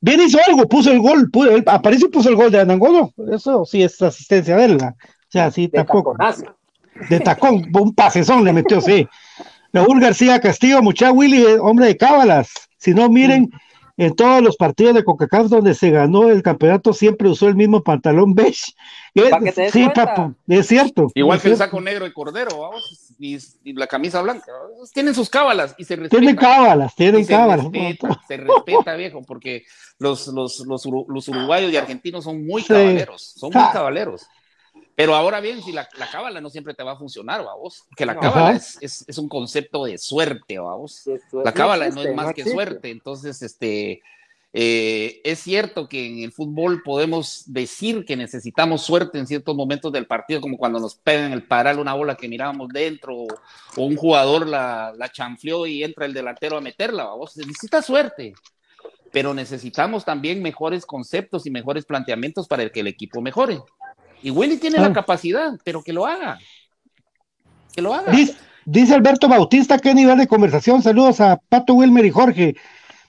Bien 0.00 0.20
hizo 0.20 0.38
algo, 0.46 0.68
puso 0.68 0.90
el 0.90 1.00
gol, 1.00 1.30
puso, 1.30 1.50
él 1.50 1.62
apareció 1.66 2.06
y 2.08 2.10
puso 2.10 2.28
el 2.28 2.36
gol 2.36 2.50
de 2.50 2.60
Anangono. 2.60 3.12
Eso 3.32 3.64
sí 3.64 3.82
es 3.82 4.00
asistencia 4.02 4.56
de 4.56 4.64
él. 4.64 4.76
¿no? 4.78 4.88
O 4.88 4.94
sea, 5.28 5.50
sí, 5.50 5.62
De 5.66 5.78
tampoco. 5.78 6.12
taconazo. 6.12 6.56
De 7.08 7.20
tacón, 7.20 7.64
un 7.74 7.94
pasezón 7.94 8.44
le 8.44 8.52
metió, 8.52 8.80
sí. 8.80 9.06
Raúl 9.72 10.00
García 10.00 10.40
Castillo, 10.40 10.82
mucha 10.82 11.10
Willy, 11.10 11.42
eh, 11.42 11.58
hombre 11.58 11.86
de 11.86 11.96
cábalas. 11.96 12.50
Si 12.76 12.92
no, 12.92 13.08
miren, 13.08 13.50
en 13.96 14.14
todos 14.14 14.42
los 14.42 14.56
partidos 14.56 14.94
de 14.94 15.02
CONCACAF 15.04 15.46
donde 15.48 15.74
se 15.74 15.90
ganó 15.90 16.28
el 16.28 16.42
campeonato, 16.42 16.92
siempre 16.92 17.28
usó 17.28 17.48
el 17.48 17.54
mismo 17.54 17.82
pantalón 17.82 18.34
beige. 18.34 18.72
Pa' 19.30 19.40
que 19.40 19.52
te 19.52 19.62
des 19.62 19.72
sí, 19.72 19.88
papo, 19.94 20.34
es 20.48 20.66
cierto. 20.66 21.08
Igual 21.14 21.36
es 21.38 21.42
que 21.42 21.50
el 21.50 21.56
saco 21.56 21.80
negro 21.80 22.04
de 22.04 22.12
cordero, 22.12 22.58
vamos, 22.60 23.14
y, 23.18 23.38
y 23.64 23.72
la 23.72 23.86
camisa 23.86 24.20
blanca. 24.20 24.44
Tienen 24.92 25.14
sus 25.14 25.30
cábalas 25.30 25.74
y 25.78 25.84
se 25.84 25.96
respetan. 25.96 26.20
Tienen 26.20 26.36
cábalas, 26.36 26.92
Y 26.92 26.96
tienen 26.96 27.24
se 27.24 27.32
cábalas. 27.32 27.64
respeta, 27.64 28.20
se 28.28 28.36
respeta, 28.36 28.94
viejo, 28.96 29.22
porque 29.22 29.64
los, 30.02 30.26
los, 30.28 30.60
los, 30.66 30.84
los 31.08 31.28
uruguayos 31.28 31.72
y 31.72 31.76
argentinos 31.76 32.24
son 32.24 32.44
muy 32.46 32.62
Sí. 32.62 32.68
cabaleros, 32.68 33.22
son 33.22 33.52
muy 33.52 33.62
Ja. 33.62 33.72
cabaleros. 33.72 34.26
Pero 34.94 35.14
ahora 35.14 35.40
bien, 35.40 35.62
si 35.62 35.72
la, 35.72 35.88
la 35.98 36.10
cábala 36.10 36.40
no 36.40 36.50
siempre 36.50 36.74
te 36.74 36.82
va 36.82 36.92
a 36.92 36.96
funcionar, 36.96 37.42
vamos, 37.44 37.84
porque 37.88 38.04
la 38.06 38.18
cábala 38.18 38.52
es, 38.52 38.78
es, 38.82 39.04
es 39.08 39.18
un 39.18 39.28
concepto 39.28 39.84
de 39.84 39.96
suerte, 39.98 40.58
vamos. 40.58 41.02
La 41.32 41.52
cábala 41.52 41.88
no 41.88 42.02
es 42.02 42.14
más 42.14 42.34
que 42.34 42.44
suerte, 42.46 42.90
entonces, 42.90 43.40
este, 43.42 44.02
eh, 44.54 45.20
es 45.24 45.38
cierto 45.40 45.88
que 45.88 46.06
en 46.06 46.18
el 46.20 46.30
fútbol 46.32 46.82
podemos 46.82 47.44
decir 47.46 48.04
que 48.04 48.16
necesitamos 48.16 48.82
suerte 48.82 49.18
en 49.18 49.26
ciertos 49.26 49.56
momentos 49.56 49.90
del 49.92 50.06
partido, 50.06 50.42
como 50.42 50.58
cuando 50.58 50.78
nos 50.78 50.94
pegan 50.94 51.32
el 51.32 51.46
paral 51.46 51.78
una 51.78 51.94
bola 51.94 52.14
que 52.16 52.28
mirábamos 52.28 52.68
dentro, 52.68 53.16
o, 53.16 53.26
o 53.76 53.84
un 53.86 53.96
jugador 53.96 54.46
la, 54.46 54.92
la 54.96 55.10
chanfleó 55.10 55.66
y 55.66 55.82
entra 55.82 56.04
el 56.04 56.12
delantero 56.12 56.58
a 56.58 56.60
meterla, 56.60 57.04
vamos, 57.04 57.32
se 57.32 57.46
necesita 57.46 57.80
suerte, 57.80 58.34
pero 59.12 59.34
necesitamos 59.34 60.04
también 60.04 60.42
mejores 60.42 60.86
conceptos 60.86 61.46
y 61.46 61.50
mejores 61.50 61.84
planteamientos 61.84 62.48
para 62.48 62.68
que 62.70 62.80
el 62.80 62.86
equipo 62.86 63.20
mejore. 63.20 63.60
Y 64.22 64.30
Willy 64.30 64.56
tiene 64.56 64.78
Ah. 64.78 64.82
la 64.88 64.92
capacidad, 64.92 65.52
pero 65.64 65.82
que 65.82 65.92
lo 65.92 66.06
haga. 66.06 66.38
Que 67.74 67.82
lo 67.82 67.94
haga. 67.94 68.12
Dice, 68.12 68.34
dice 68.64 68.94
Alberto 68.94 69.28
Bautista, 69.28 69.78
qué 69.78 69.94
nivel 69.94 70.18
de 70.18 70.26
conversación. 70.26 70.82
Saludos 70.82 71.20
a 71.20 71.36
Pato 71.36 71.74
Wilmer 71.74 72.04
y 72.04 72.10
Jorge. 72.10 72.56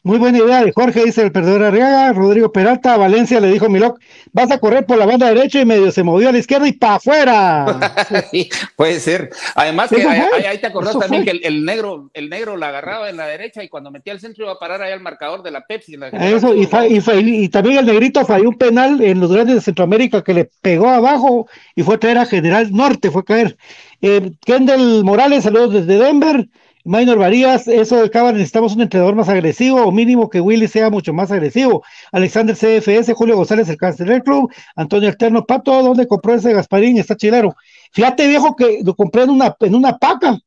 Muy 0.05 0.17
buena 0.17 0.37
idea 0.39 0.65
de 0.65 0.73
Jorge, 0.73 1.05
dice 1.05 1.21
el 1.21 1.31
perdedor 1.31 1.63
Arriaga. 1.63 2.11
Rodrigo 2.11 2.51
Peralta, 2.51 2.97
Valencia 2.97 3.39
le 3.39 3.49
dijo 3.51 3.69
Miloc, 3.69 4.01
vas 4.33 4.51
a 4.51 4.57
correr 4.59 4.85
por 4.85 4.97
la 4.97 5.05
banda 5.05 5.27
derecha 5.29 5.61
y 5.61 5.65
medio 5.65 5.93
se 5.93 6.03
movió 6.03 6.27
a 6.27 6.33
la 6.33 6.39
izquierda 6.39 6.67
y 6.67 6.73
para 6.73 6.95
afuera. 6.95 7.65
Sí, 8.29 8.49
puede 8.75 8.99
ser. 8.99 9.29
Además 9.55 9.89
que 9.89 10.01
ahí, 10.05 10.57
te 10.57 10.67
acordás 10.67 10.89
eso 10.91 10.99
también 10.99 11.23
fue. 11.23 11.31
que 11.31 11.37
el, 11.37 11.45
el 11.45 11.63
negro, 11.63 12.09
el 12.13 12.29
negro 12.29 12.57
la 12.57 12.67
agarraba 12.67 13.09
en 13.09 13.15
la 13.15 13.27
derecha 13.27 13.63
y 13.63 13.69
cuando 13.69 13.91
metía 13.91 14.11
al 14.11 14.19
centro 14.19 14.43
iba 14.43 14.53
a 14.53 14.59
parar 14.59 14.81
ahí 14.81 14.91
al 14.91 14.99
marcador 14.99 15.41
de 15.41 15.51
la 15.51 15.61
Pepsi. 15.65 15.95
la 15.95 16.09
Eso, 16.09 16.53
y, 16.53 16.65
generación, 16.65 16.67
fa- 16.67 16.87
y 16.87 16.99
fa- 16.99 17.15
y 17.15 17.47
también 17.47 17.77
el 17.77 17.85
negrito 17.85 18.25
falló 18.25 18.49
un 18.49 18.57
penal 18.57 18.99
en 19.01 19.21
los 19.21 19.31
grandes 19.31 19.55
de 19.55 19.61
Centroamérica 19.61 20.21
que 20.21 20.33
le 20.33 20.49
pegó 20.61 20.89
abajo 20.89 21.47
y 21.75 21.83
fue 21.83 21.95
a 21.95 21.99
traer 21.99 22.17
a 22.17 22.25
General 22.25 22.69
Norte, 22.73 23.09
fue 23.09 23.21
a 23.21 23.25
caer. 23.25 23.57
Eh, 24.01 24.33
Kendall 24.45 25.05
Morales, 25.05 25.45
saludos 25.45 25.73
desde 25.73 25.97
Denver. 26.03 26.47
Minor 26.86 27.17
Varías, 27.17 27.67
eso 27.67 28.01
de 28.01 28.09
Cava, 28.09 28.31
necesitamos 28.34 28.75
un 28.75 28.81
entrenador 28.81 29.15
más 29.15 29.29
agresivo 29.29 29.81
o 29.81 29.91
mínimo 29.91 30.29
que 30.29 30.41
Willy 30.41 30.67
sea 30.67 30.89
mucho 30.89 31.13
más 31.13 31.31
agresivo. 31.31 31.84
Alexander 32.11 32.55
CFS, 32.55 33.13
Julio 33.13 33.38
González, 33.38 33.69
el 33.69 33.77
cáncer 33.77 34.07
del 34.07 34.23
club, 34.23 34.51
Antonio 34.75 35.09
Alterno 35.09 35.45
Pato, 35.45 35.81
¿dónde 35.81 36.07
compró 36.07 36.34
ese 36.34 36.53
Gasparín? 36.53 36.97
Está 36.97 37.15
chilero. 37.15 37.55
Fíjate, 37.91 38.27
viejo, 38.27 38.55
que 38.55 38.81
lo 38.84 38.95
compré 38.95 39.23
en 39.23 39.29
una, 39.29 39.55
en 39.59 39.75
una 39.75 39.97
paca, 39.97 40.38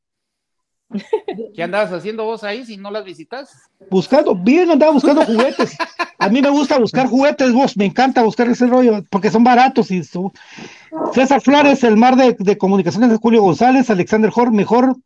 ¿Qué 1.55 1.63
andabas 1.63 1.93
haciendo 1.93 2.25
vos 2.25 2.45
ahí 2.45 2.65
si 2.65 2.77
no 2.77 2.91
las 2.91 3.05
visitas? 3.05 3.51
buscando, 3.91 4.35
bien 4.35 4.71
andaba 4.71 4.93
buscando 4.93 5.25
juguetes. 5.25 5.77
A 6.19 6.29
mí 6.29 6.41
me 6.41 6.51
gusta 6.51 6.79
buscar 6.79 7.09
juguetes, 7.09 7.53
vos, 7.53 7.77
me 7.77 7.85
encanta 7.87 8.23
buscar 8.23 8.49
ese 8.49 8.67
rollo, 8.67 9.03
porque 9.11 9.31
son 9.31 9.45
baratos 9.45 9.91
y 9.91 10.03
su... 10.05 10.33
César 11.13 11.41
Flores, 11.41 11.85
el 11.85 11.97
mar 11.97 12.17
de, 12.17 12.37
de 12.39 12.57
comunicaciones 12.57 13.11
de 13.11 13.17
Julio 13.17 13.43
González, 13.43 13.91
Alexander 13.91 14.31
Hor, 14.35 14.53
mejor 14.53 14.97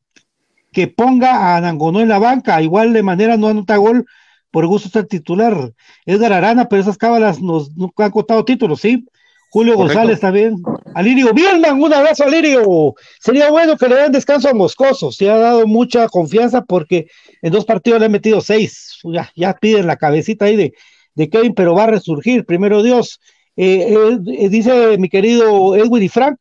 que 0.72 0.88
ponga 0.88 1.56
a 1.56 1.60
Nangonó 1.60 2.00
en 2.00 2.08
la 2.08 2.18
banca, 2.18 2.62
igual 2.62 2.92
de 2.92 3.02
manera 3.02 3.36
no 3.36 3.48
anota 3.48 3.76
gol 3.76 4.06
por 4.50 4.66
gusto 4.66 4.88
estar 4.88 5.04
titular. 5.04 5.72
Edgar 6.06 6.32
Arana, 6.32 6.68
pero 6.68 6.82
esas 6.82 6.98
cábalas 6.98 7.40
nos 7.40 7.76
nunca 7.76 8.04
han 8.04 8.10
contado 8.10 8.44
títulos, 8.44 8.80
¿sí? 8.80 9.04
Julio 9.50 9.74
Correcto. 9.74 9.94
González 9.94 10.20
también. 10.20 10.62
Alirio 10.94 11.34
Bielman, 11.34 11.82
un 11.82 11.92
abrazo 11.92 12.24
Alirio. 12.24 12.94
Sería 13.20 13.50
bueno 13.50 13.76
que 13.76 13.88
le 13.88 13.96
den 13.96 14.12
descanso 14.12 14.48
a 14.48 14.54
Moscoso. 14.54 15.10
Se 15.10 15.28
ha 15.28 15.36
dado 15.36 15.66
mucha 15.66 16.08
confianza 16.08 16.62
porque 16.62 17.08
en 17.42 17.52
dos 17.52 17.64
partidos 17.64 17.98
le 17.98 18.06
han 18.06 18.12
metido 18.12 18.40
seis. 18.40 18.98
Ya, 19.02 19.30
ya 19.34 19.54
piden 19.54 19.88
la 19.88 19.96
cabecita 19.96 20.44
ahí 20.44 20.56
de, 20.56 20.72
de 21.14 21.28
Kevin, 21.28 21.54
pero 21.54 21.74
va 21.74 21.84
a 21.84 21.88
resurgir, 21.88 22.44
primero 22.44 22.82
Dios. 22.84 23.20
Eh, 23.56 23.92
eh, 24.38 24.48
dice 24.48 24.96
mi 24.98 25.08
querido 25.08 25.74
Edwin 25.74 26.04
y 26.04 26.08
Frank, 26.08 26.38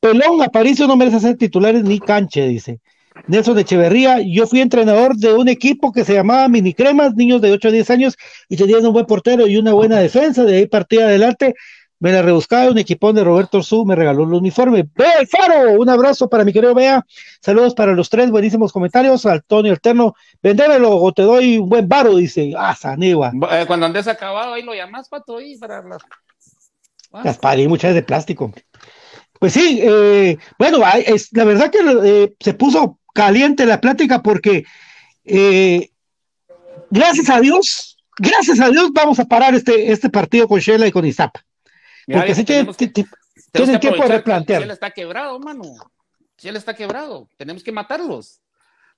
Pelón 0.00 0.42
Aparicio 0.42 0.86
no 0.86 0.96
merece 0.96 1.20
ser 1.20 1.36
titulares 1.36 1.84
ni 1.84 2.00
canche, 2.00 2.48
dice. 2.48 2.80
Nelson 3.26 3.58
Echeverría, 3.58 4.20
yo 4.20 4.46
fui 4.46 4.60
entrenador 4.60 5.16
de 5.16 5.32
un 5.34 5.48
equipo 5.48 5.92
que 5.92 6.04
se 6.04 6.14
llamaba 6.14 6.48
Mini 6.48 6.74
Cremas, 6.74 7.14
niños 7.14 7.40
de 7.40 7.52
8 7.52 7.68
a 7.68 7.70
10 7.70 7.90
años, 7.90 8.16
y 8.48 8.56
tenían 8.56 8.86
un 8.86 8.92
buen 8.92 9.06
portero 9.06 9.46
y 9.46 9.56
una 9.56 9.72
buena 9.72 9.98
defensa, 9.98 10.44
de 10.44 10.56
ahí 10.56 10.66
partía 10.66 11.06
adelante, 11.06 11.54
me 12.00 12.12
la 12.12 12.22
rebuscaba, 12.22 12.70
un 12.70 12.78
equipón 12.78 13.14
de 13.14 13.22
Roberto 13.22 13.58
Orzú 13.58 13.84
me 13.84 13.94
regaló 13.94 14.24
el 14.24 14.32
uniforme. 14.32 14.88
Bea 14.94 15.18
el 15.20 15.26
Faro, 15.28 15.72
un 15.78 15.88
abrazo 15.88 16.30
para 16.30 16.44
mi 16.44 16.52
querido 16.52 16.74
Bea, 16.74 17.04
saludos 17.42 17.74
para 17.74 17.92
los 17.92 18.08
tres, 18.08 18.30
buenísimos 18.30 18.72
comentarios, 18.72 19.26
Antonio 19.26 19.72
Alterno, 19.72 20.14
vendémelo 20.42 20.96
o 20.96 21.12
te 21.12 21.22
doy 21.22 21.58
un 21.58 21.68
buen 21.68 21.86
varo, 21.88 22.16
dice, 22.16 22.54
ah, 22.56 22.74
Sanigua, 22.74 23.32
Eh, 23.50 23.64
Cuando 23.66 23.86
andes 23.86 24.08
acabado, 24.08 24.54
ahí 24.54 24.62
lo 24.62 24.74
llamas, 24.74 25.08
pato, 25.08 25.36
ahí 25.36 25.58
para 25.58 25.82
la... 25.82 25.98
Ah, 27.12 27.22
Gasparín, 27.24 27.68
muchas 27.68 27.94
de 27.94 28.02
plástico. 28.02 28.52
Pues 29.38 29.52
sí, 29.54 29.80
eh, 29.82 30.38
bueno, 30.58 30.78
es, 31.04 31.28
la 31.32 31.44
verdad 31.44 31.70
que 31.70 31.78
eh, 32.04 32.34
se 32.38 32.54
puso 32.54 32.99
caliente 33.14 33.66
la 33.66 33.80
plática 33.80 34.22
porque 34.22 34.64
eh, 35.24 35.90
gracias 36.90 37.30
a 37.30 37.40
Dios, 37.40 37.96
gracias 38.18 38.60
a 38.60 38.68
Dios 38.70 38.90
vamos 38.92 39.18
a 39.18 39.24
parar 39.24 39.54
este, 39.54 39.92
este 39.92 40.10
partido 40.10 40.48
con 40.48 40.60
Shela 40.60 40.86
y 40.86 40.92
con 40.92 41.04
Izapa. 41.04 41.44
Porque 42.06 42.34
sí 42.34 42.44
tienen, 42.44 42.74
que- 42.74 42.88
tienen 43.52 43.80
tiempo 43.80 44.02
de 44.02 44.08
replantear. 44.08 44.62
Shell 44.62 44.70
está 44.72 44.90
quebrado, 44.90 45.38
mano. 45.38 45.62
Shell 46.38 46.56
está 46.56 46.74
quebrado. 46.74 47.28
Tenemos 47.36 47.62
que 47.62 47.72
matarlos. 47.72 48.40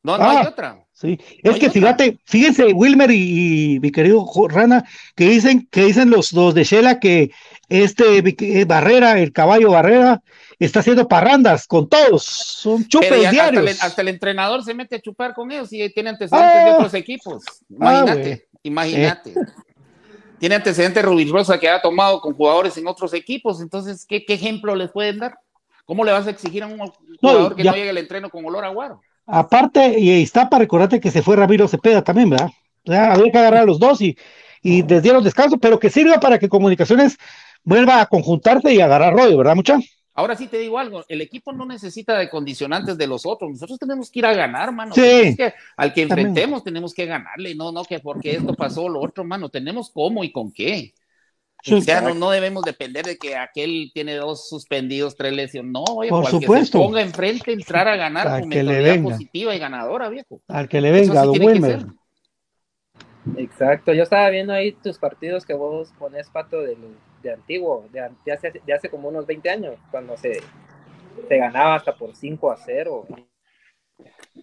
No, 0.05 0.19
no 0.19 0.25
Ah. 0.25 0.41
hay 0.41 0.47
otra. 0.47 0.85
Sí, 0.93 1.19
No 1.45 1.53
es 1.53 1.59
que 1.59 1.67
otra. 1.67 1.81
fíjate, 1.81 2.19
fíjense, 2.25 2.65
Wilmer 2.73 3.11
y, 3.13 3.75
y 3.75 3.81
mi 3.81 3.93
querido 3.93 4.27
Rana, 4.49 4.85
que 5.15 5.29
dicen, 5.29 5.69
que 5.71 5.85
dicen 5.85 6.11
los, 6.11 6.33
los 6.33 6.55
de 6.55 6.65
Shela 6.65 6.99
que 6.99 7.31
este 7.69 8.19
eh, 8.19 8.65
Barrera, 8.65 9.19
el 9.21 9.33
caballo 9.33 9.71
Barrera, 9.71 10.21
está 10.65 10.81
haciendo 10.81 11.07
parrandas 11.09 11.67
con 11.67 11.89
todos, 11.89 12.23
son 12.25 12.87
chupes 12.87 13.11
ya 13.11 13.17
hasta, 13.17 13.31
diarios. 13.31 13.63
el, 13.63 13.77
hasta 13.81 14.03
el 14.03 14.09
entrenador 14.09 14.65
se 14.65 14.75
mete 14.75 14.97
a 14.97 15.01
chupar 15.01 15.35
con 15.35 15.51
ellos 15.53 15.73
y 15.73 15.89
tiene 15.91 16.11
antecedentes 16.11 16.55
Ah. 16.55 16.65
de 16.65 16.71
otros 16.73 16.95
equipos. 16.95 17.43
Imagínate. 17.69 18.31
Eh. 18.33 18.47
imagínate. 18.63 19.35
Tiene 20.39 20.57
antecedentes 20.57 21.05
Rubí 21.05 21.25
Rosa 21.31 21.59
que 21.59 21.69
ha 21.69 21.81
tomado 21.81 22.21
con 22.21 22.35
jugadores 22.35 22.77
en 22.77 22.87
otros 22.89 23.15
equipos. 23.15 23.61
Entonces, 23.61 24.05
¿qué, 24.07 24.25
qué 24.25 24.35
ejemplo 24.35 24.75
les 24.75 24.91
pueden 24.91 25.19
dar? 25.19 25.35
¿Cómo 25.85 26.05
le 26.05 26.13
vas 26.13 26.27
a 26.27 26.31
exigir 26.31 26.63
a 26.63 26.67
un 26.67 26.79
jugador 27.21 27.55
que 27.55 27.65
no 27.65 27.73
llegue 27.75 27.91
al 27.91 27.99
entreno 27.99 28.29
con 28.31 28.45
olor 28.45 28.65
a 28.65 28.69
guaro? 28.69 29.01
Aparte, 29.27 29.99
y 29.99 30.11
Iztapa, 30.11 30.59
recordate 30.59 31.01
que 31.01 31.11
se 31.13 31.23
fue 31.23 31.37
Ramiro 31.37 31.69
Cepeda 31.69 32.03
también, 32.03 32.31
¿verdad? 32.31 32.49
O 32.85 32.91
sea, 32.91 33.13
había 33.13 33.31
que 33.31 33.39
agarrar 33.39 33.63
a 33.63 33.67
los 33.67 33.79
dos 33.79 34.01
y, 34.01 34.17
y 34.63 34.83
les 34.83 35.03
dieron 35.03 35.23
descanso, 35.23 35.59
pero 35.59 35.79
que 35.79 35.91
sirva 35.91 36.19
para 36.19 36.39
que 36.41 36.49
Comunicaciones 36.49 37.17
vuelva 37.63 38.01
a 38.01 38.07
conjuntarse 38.07 38.73
y 38.75 38.81
agarrar 38.81 39.13
rollo, 39.15 39.39
¿verdad, 39.39 39.55
mucha? 39.55 39.79
Ahora 40.15 40.37
sí 40.37 40.47
te 40.47 40.59
digo 40.59 40.79
algo, 40.79 41.05
el 41.09 41.21
equipo 41.23 41.53
no 41.53 41.65
necesita 41.65 42.19
de 42.19 42.29
condicionantes 42.29 42.99
de 42.99 43.07
los 43.07 43.25
otros, 43.25 43.51
nosotros 43.51 43.79
tenemos 43.79 44.11
que 44.11 44.19
ir 44.19 44.27
a 44.27 44.35
ganar, 44.35 44.71
mano. 44.73 44.95
Sí. 44.95 45.01
Es 45.03 45.37
que 45.37 45.55
al 45.77 45.95
que 45.95 46.07
También. 46.07 46.29
enfrentemos 46.29 46.63
tenemos 46.65 46.93
que 46.93 47.07
ganarle, 47.07 47.55
no, 47.55 47.73
no 47.73 47.83
que 47.85 47.99
porque 48.01 48.33
esto 48.33 48.55
pasó, 48.55 48.89
lo 48.89 49.01
otro, 49.01 49.25
mano, 49.25 49.49
tenemos 49.49 49.91
cómo 49.91 50.23
y 50.23 50.31
con 50.31 50.53
qué. 50.53 50.93
Ya 51.65 52.01
no, 52.01 52.13
no, 52.13 52.31
debemos 52.31 52.65
depender 52.65 53.05
de 53.07 53.17
que 53.17 53.37
aquel 53.37 53.93
tiene 53.95 54.17
dos 54.17 54.49
suspendidos, 54.49 55.17
tres 55.17 55.33
lesiones. 55.33 55.71
No, 55.71 55.85
oye, 55.85 56.11
por 56.11 56.27
supuesto. 56.27 56.57
Que 56.79 56.85
se 56.85 56.85
ponga 56.87 57.01
enfrente, 57.03 57.53
entrar 57.53 57.87
a 57.87 57.95
ganar 57.95 58.27
Al 58.27 58.41
con 58.41 58.51
que 58.51 58.65
le 58.65 58.81
venga. 58.83 59.11
positiva 59.11 59.55
y 59.55 59.61
ganadora, 59.61 60.09
viejo. 60.09 60.41
Al 60.49 60.69
que 60.69 60.81
le 60.81 60.91
venga, 60.91 61.23
sí 61.23 61.39
don. 61.39 61.99
Exacto, 63.37 63.93
yo 63.93 64.03
estaba 64.03 64.29
viendo 64.31 64.53
ahí 64.53 64.73
tus 64.73 64.99
partidos 64.99 65.47
que 65.47 65.55
vos 65.55 65.93
pones, 65.99 66.29
Pato, 66.31 66.61
de, 66.61 66.75
lo- 66.75 67.12
de 67.23 67.33
antiguo, 67.33 67.87
de, 67.91 68.11
de 68.25 68.33
hace, 68.33 68.53
de 68.65 68.73
hace 68.73 68.89
como 68.89 69.09
unos 69.09 69.27
20 69.27 69.51
años, 69.51 69.77
cuando 69.91 70.17
se, 70.17 70.43
se 71.29 71.37
ganaba 71.37 71.77
hasta 71.77 71.95
por 71.95 72.15
5 72.15 72.51
a 72.51 72.57
0. 72.57 73.07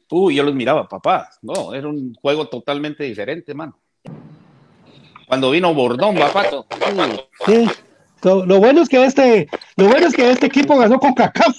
Uy, 0.09 0.35
yo 0.35 0.43
los 0.43 0.53
miraba, 0.53 0.87
papá. 0.87 1.29
No, 1.41 1.73
era 1.73 1.87
un 1.87 2.13
juego 2.15 2.47
totalmente 2.47 3.03
diferente, 3.03 3.53
mano. 3.53 3.79
Cuando 5.27 5.51
vino 5.51 5.73
Bordón, 5.73 6.15
papato. 6.15 6.65
Sí. 7.45 7.67
Lo, 8.23 8.45
lo 8.45 8.59
bueno 8.59 8.81
es 8.81 8.89
que 8.89 9.05
este, 9.05 9.47
lo 9.77 9.87
bueno 9.87 10.07
es 10.07 10.15
que 10.15 10.29
este 10.29 10.47
equipo 10.47 10.77
ganó 10.77 10.99
con 10.99 11.13
CACAF. 11.13 11.55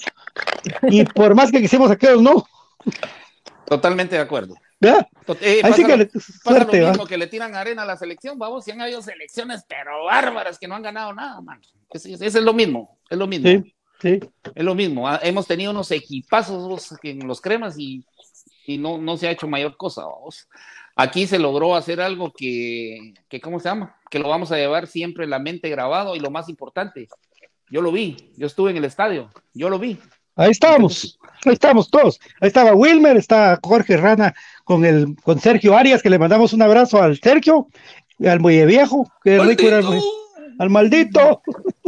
Y 0.83 1.05
por 1.05 1.33
más 1.33 1.51
que 1.51 1.61
quisimos 1.61 1.89
aquellos, 1.89 2.21
no. 2.21 2.45
totalmente 3.65 4.15
de 4.15 4.21
acuerdo. 4.21 4.55
Tot- 5.25 5.37
eh, 5.41 5.61
Así 5.63 5.83
pasa, 5.83 5.97
que 5.97 6.19
suerte, 6.19 6.81
lo 6.81 6.89
mismo 6.89 7.05
que 7.05 7.17
le 7.17 7.27
tiran 7.27 7.55
arena 7.55 7.83
a 7.83 7.85
la 7.85 7.97
selección, 7.97 8.39
vamos, 8.39 8.65
si 8.65 8.71
han 8.71 8.81
habido 8.81 9.01
selecciones, 9.01 9.63
pero 9.67 10.05
bárbaras 10.05 10.57
que 10.57 10.67
no 10.67 10.75
han 10.75 10.81
ganado 10.81 11.13
nada, 11.13 11.39
mano. 11.41 11.61
Ese, 11.91 12.13
ese 12.13 12.25
es 12.25 12.35
lo 12.43 12.53
mismo, 12.53 12.97
es 13.09 13.17
lo 13.17 13.27
mismo. 13.27 13.47
Sí, 13.47 13.75
sí. 14.01 14.19
Es 14.55 14.63
lo 14.63 14.73
mismo. 14.73 15.07
ah, 15.07 15.19
Hemos 15.21 15.45
tenido 15.45 15.71
unos 15.71 15.91
equipazos 15.91 16.97
en 17.03 17.27
los 17.27 17.39
cremas 17.41 17.77
y, 17.77 18.03
y 18.65 18.77
no, 18.77 18.97
no 18.97 19.17
se 19.17 19.27
ha 19.27 19.31
hecho 19.31 19.47
mayor 19.47 19.77
cosa. 19.77 20.03
vamos. 20.05 20.47
Aquí 20.95 21.27
se 21.27 21.39
logró 21.39 21.75
hacer 21.75 22.01
algo 22.01 22.33
que, 22.35 23.13
que, 23.29 23.39
¿cómo 23.39 23.59
se 23.59 23.69
llama? 23.69 23.95
Que 24.09 24.19
lo 24.19 24.27
vamos 24.29 24.51
a 24.51 24.57
llevar 24.57 24.87
siempre 24.87 25.23
en 25.23 25.29
la 25.29 25.39
mente 25.39 25.69
grabado 25.69 26.15
y 26.15 26.19
lo 26.19 26.31
más 26.31 26.49
importante, 26.49 27.07
yo 27.69 27.81
lo 27.81 27.91
vi, 27.91 28.17
yo 28.35 28.47
estuve 28.47 28.71
en 28.71 28.77
el 28.77 28.85
estadio, 28.85 29.29
yo 29.53 29.69
lo 29.69 29.79
vi. 29.79 29.97
Ahí 30.41 30.51
estábamos, 30.51 31.19
ahí 31.45 31.53
estamos 31.53 31.89
todos. 31.89 32.19
Ahí 32.39 32.47
estaba 32.47 32.73
Wilmer, 32.73 33.17
está 33.17 33.59
Jorge 33.61 33.97
Rana 33.97 34.33
con 34.63 34.85
el 34.85 35.15
con 35.23 35.39
Sergio 35.39 35.77
Arias, 35.77 36.01
que 36.01 36.09
le 36.09 36.19
mandamos 36.19 36.53
un 36.53 36.61
abrazo 36.61 37.01
al 37.01 37.19
Sergio, 37.19 37.67
al 38.25 38.39
Muelle 38.39 38.65
Viejo, 38.65 39.11
que 39.23 39.39
rico 39.39 39.63
era 39.63 39.79
el 39.79 40.01
al 40.59 40.69
maldito. 40.69 41.41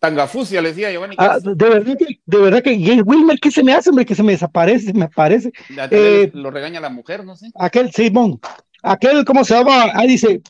Tangafusia, 0.00 0.62
le 0.62 0.70
decía 0.70 0.90
Giovanni. 0.90 1.14
Ah, 1.18 1.38
de 1.42 1.68
verdad 1.68 1.94
que, 1.98 2.20
de 2.24 2.38
verdad 2.38 2.62
que, 2.62 3.02
Wilmer, 3.04 3.38
¿qué 3.38 3.50
se 3.50 3.62
me 3.62 3.74
hace, 3.74 3.90
hombre? 3.90 4.06
Que 4.06 4.14
se 4.14 4.22
me 4.22 4.32
desaparece, 4.32 4.86
se 4.86 4.94
me 4.94 5.04
aparece. 5.04 5.52
Eh, 5.90 6.30
lo 6.32 6.50
regaña 6.50 6.80
la 6.80 6.88
mujer, 6.88 7.22
no 7.22 7.36
sé. 7.36 7.50
Aquel 7.54 7.92
Simón, 7.92 8.40
aquel, 8.82 9.26
¿cómo 9.26 9.44
se 9.44 9.54
llama? 9.54 9.90
Ahí 9.94 10.08
dice, 10.08 10.40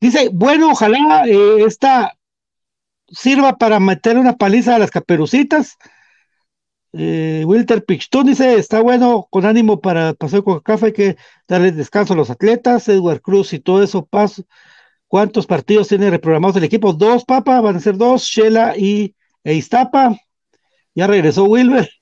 dice, 0.00 0.30
bueno, 0.32 0.70
ojalá 0.70 1.24
eh, 1.26 1.64
esta 1.66 2.16
sirva 3.08 3.58
para 3.58 3.78
meter 3.78 4.16
una 4.16 4.36
paliza 4.36 4.76
a 4.76 4.78
las 4.78 4.90
caperucitas. 4.90 5.76
Eh, 6.92 7.44
Wilter 7.46 7.84
Pichtún 7.84 8.26
dice, 8.26 8.54
está 8.54 8.80
bueno, 8.80 9.26
con 9.30 9.44
ánimo 9.44 9.80
para 9.80 10.14
paseo 10.14 10.42
con 10.42 10.60
café, 10.60 10.86
hay 10.86 10.92
que 10.92 11.16
darle 11.46 11.72
descanso 11.72 12.14
a 12.14 12.16
los 12.16 12.30
atletas, 12.30 12.88
Edward 12.88 13.20
Cruz 13.20 13.52
y 13.52 13.60
todo 13.60 13.82
eso, 13.82 14.06
paso. 14.06 14.44
¿Cuántos 15.06 15.46
partidos 15.46 15.88
tiene 15.88 16.10
reprogramados 16.10 16.56
el 16.56 16.64
equipo? 16.64 16.92
Dos, 16.92 17.24
papá, 17.24 17.60
van 17.60 17.76
a 17.76 17.80
ser 17.80 17.96
dos, 17.96 18.24
Shela 18.24 18.76
y 18.76 19.14
e 19.42 19.54
Iztapa. 19.54 20.16
Ya 20.94 21.06
regresó 21.06 21.44
Wilmer. 21.44 21.88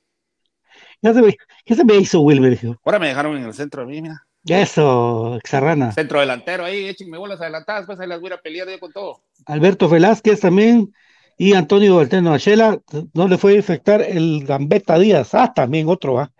Ya 1.02 1.12
se 1.12 1.20
me, 1.20 1.36
¿Qué 1.64 1.74
se 1.74 1.84
me 1.84 1.94
hizo 1.96 2.20
Wilmer? 2.22 2.54
hijo? 2.54 2.80
Ahora 2.82 2.98
me 2.98 3.08
dejaron 3.08 3.36
en 3.36 3.44
el 3.44 3.52
centro 3.52 3.82
a 3.82 3.86
mí, 3.86 4.00
mira. 4.00 4.26
Eso, 4.46 5.36
Exarrana. 5.36 5.92
Centro 5.92 6.20
delantero 6.20 6.64
ahí, 6.64 6.86
échenme 6.86 7.18
bolas 7.18 7.40
adelantadas, 7.40 7.84
pues 7.86 8.00
ahí 8.00 8.08
las 8.08 8.20
voy 8.20 8.32
a 8.32 8.38
pelear 8.38 8.68
yo 8.68 8.80
con 8.80 8.92
todo. 8.92 9.22
Alberto 9.44 9.88
Velázquez 9.88 10.40
también 10.40 10.92
y 11.36 11.54
Antonio 11.54 11.96
Valteno 11.96 12.32
Achela, 12.32 12.78
no 13.12 13.28
le 13.28 13.38
fue 13.38 13.52
a 13.52 13.56
infectar 13.56 14.02
el 14.02 14.44
Gambetta 14.44 14.98
Díaz, 14.98 15.34
ah, 15.34 15.52
también 15.54 15.88
otro, 15.88 16.14
va. 16.14 16.32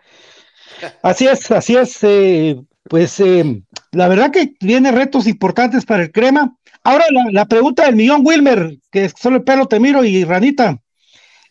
Así 1.02 1.26
es, 1.26 1.50
así 1.50 1.76
es, 1.76 1.98
eh, 2.02 2.60
pues 2.84 3.18
eh, 3.20 3.62
la 3.92 4.08
verdad 4.08 4.30
que 4.30 4.48
tiene 4.48 4.92
retos 4.92 5.26
importantes 5.26 5.84
para 5.84 6.02
el 6.02 6.12
crema. 6.12 6.54
Ahora 6.84 7.06
la, 7.10 7.24
la 7.30 7.46
pregunta 7.46 7.86
del 7.86 7.96
millón, 7.96 8.22
Wilmer, 8.24 8.78
que 8.90 9.08
solo 9.08 9.36
el 9.36 9.44
pelo 9.44 9.66
te 9.66 9.80
miro 9.80 10.04
y 10.04 10.24
Ranita, 10.24 10.78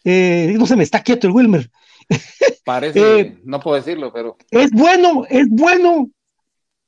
eh, 0.03 0.53
no 0.57 0.65
se 0.65 0.75
me 0.75 0.83
está 0.83 1.01
quieto 1.01 1.27
el 1.27 1.33
Wilmer. 1.33 1.69
Parece, 2.63 3.19
Eh, 3.19 3.37
no 3.43 3.59
puedo 3.59 3.77
decirlo, 3.77 4.11
pero 4.13 4.37
Es 4.51 4.71
bueno, 4.71 5.25
es 5.29 5.47
bueno 5.49 6.09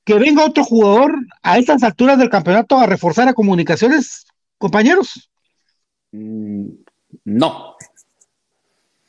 que 0.05 0.13
venga 0.15 0.45
otro 0.45 0.63
jugador 0.63 1.15
a 1.43 1.57
estas 1.57 1.83
alturas 1.83 2.17
del 2.17 2.29
campeonato 2.29 2.77
a 2.77 2.85
reforzar 2.85 3.27
a 3.27 3.33
comunicaciones, 3.33 4.25
compañeros. 4.57 5.29
Mm, 6.11 6.67
no. 7.25 7.75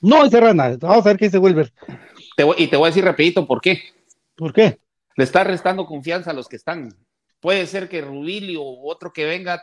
No 0.01 0.25
es 0.25 0.31
Serrana, 0.31 0.77
vamos 0.81 1.05
a 1.05 1.09
ver 1.09 1.17
qué 1.17 1.27
dice. 1.29 1.41
Te 2.37 2.45
voy- 2.45 2.57
y 2.59 2.69
te 2.69 2.77
voy 2.77 2.87
a 2.87 2.91
decir 2.91 3.05
rapidito 3.05 3.47
por 3.47 3.61
qué. 3.61 3.83
¿Por 4.37 4.53
qué? 4.53 4.79
Le 5.17 5.25
está 5.25 5.43
restando 5.43 5.87
confianza 5.87 6.31
a 6.31 6.35
los 6.35 6.49
que 6.49 6.57
están. 6.57 6.95
Puede 7.41 7.67
ser 7.67 7.89
que 7.89 8.01
Rubilio 8.01 8.63
o 8.63 8.91
otro 8.91 9.13
que 9.13 9.25
venga 9.25 9.63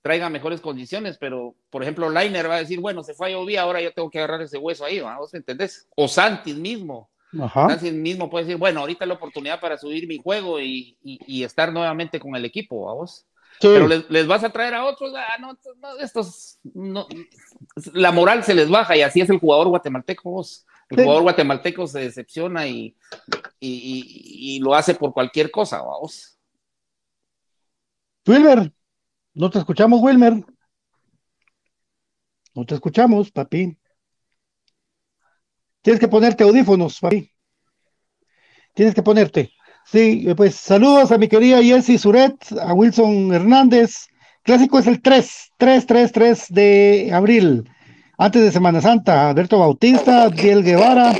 traiga 0.00 0.30
mejores 0.30 0.60
condiciones, 0.62 1.18
pero 1.18 1.54
por 1.68 1.82
ejemplo, 1.82 2.08
Lainer 2.08 2.48
va 2.48 2.54
a 2.56 2.60
decir, 2.60 2.80
bueno, 2.80 3.02
se 3.02 3.12
fue 3.12 3.26
a 3.28 3.30
Llovía, 3.32 3.62
ahora 3.62 3.82
yo 3.82 3.92
tengo 3.92 4.08
que 4.10 4.18
agarrar 4.18 4.40
ese 4.40 4.56
hueso 4.56 4.84
ahí. 4.86 5.00
¿vos 5.00 5.32
me 5.34 5.38
entendés? 5.40 5.86
O 5.96 6.08
Santis 6.08 6.56
mismo. 6.56 7.10
Ajá. 7.38 7.68
Santis 7.68 7.92
mismo 7.92 8.30
puede 8.30 8.46
decir, 8.46 8.58
bueno, 8.58 8.80
ahorita 8.80 9.04
es 9.04 9.08
la 9.08 9.14
oportunidad 9.14 9.60
para 9.60 9.76
subir 9.76 10.06
mi 10.08 10.16
juego 10.18 10.60
y, 10.60 10.96
y- 11.02 11.18
y 11.26 11.44
estar 11.44 11.72
nuevamente 11.72 12.18
con 12.18 12.34
el 12.36 12.44
equipo, 12.46 12.86
¿va 12.86 12.94
vos? 12.94 13.26
Sí. 13.60 13.66
Pero 13.72 13.88
les, 13.88 14.08
les 14.08 14.26
vas 14.26 14.44
a 14.44 14.50
traer 14.50 14.74
a 14.74 14.84
otros, 14.84 15.12
ah, 15.16 15.36
no, 15.40 15.58
no, 15.80 15.98
estos, 15.98 16.60
no, 16.74 17.06
la 17.92 18.12
moral 18.12 18.44
se 18.44 18.54
les 18.54 18.68
baja 18.70 18.96
y 18.96 19.02
así 19.02 19.20
es 19.20 19.30
el 19.30 19.38
jugador 19.40 19.68
guatemalteco, 19.68 20.30
vos. 20.30 20.64
El 20.90 20.96
Sí. 20.98 21.02
jugador 21.02 21.22
guatemalteco 21.24 21.86
se 21.86 22.00
decepciona 22.00 22.66
y, 22.66 22.96
y, 23.60 23.68
y- 23.68 24.56
y 24.56 24.60
lo 24.60 24.74
hace 24.74 24.94
por 24.94 25.12
cualquier 25.12 25.50
cosa, 25.50 25.82
vamos. 25.82 26.38
Wilmer, 28.26 28.72
no 29.34 29.50
te 29.50 29.58
escuchamos, 29.58 30.00
Wilmer. 30.02 30.34
No 32.54 32.64
te 32.66 32.74
escuchamos, 32.74 33.30
papi. 33.30 33.76
Tienes 35.82 36.00
que 36.00 36.08
ponerte 36.08 36.44
audífonos, 36.44 37.00
papi. 37.00 37.32
Tienes 38.74 38.94
que 38.94 39.02
ponerte. 39.02 39.52
Sí, 39.90 40.26
eh, 40.28 40.34
pues 40.34 40.54
saludos 40.54 41.12
a 41.12 41.18
mi 41.18 41.28
querida 41.28 41.62
Jessy 41.62 41.96
Suret, 41.96 42.36
a 42.60 42.74
Wilson 42.74 43.32
Hernández. 43.32 44.08
Clásico 44.42 44.78
es 44.78 44.86
el 44.86 45.00
3, 45.00 45.52
3, 45.56 45.86
3, 45.86 46.12
3 46.12 46.46
de 46.50 47.10
abril, 47.10 47.64
antes 48.18 48.42
de 48.42 48.52
Semana 48.52 48.82
Santa. 48.82 49.30
Alberto 49.30 49.58
Bautista, 49.58 50.28
Diel 50.28 50.62
Guevara, 50.62 51.14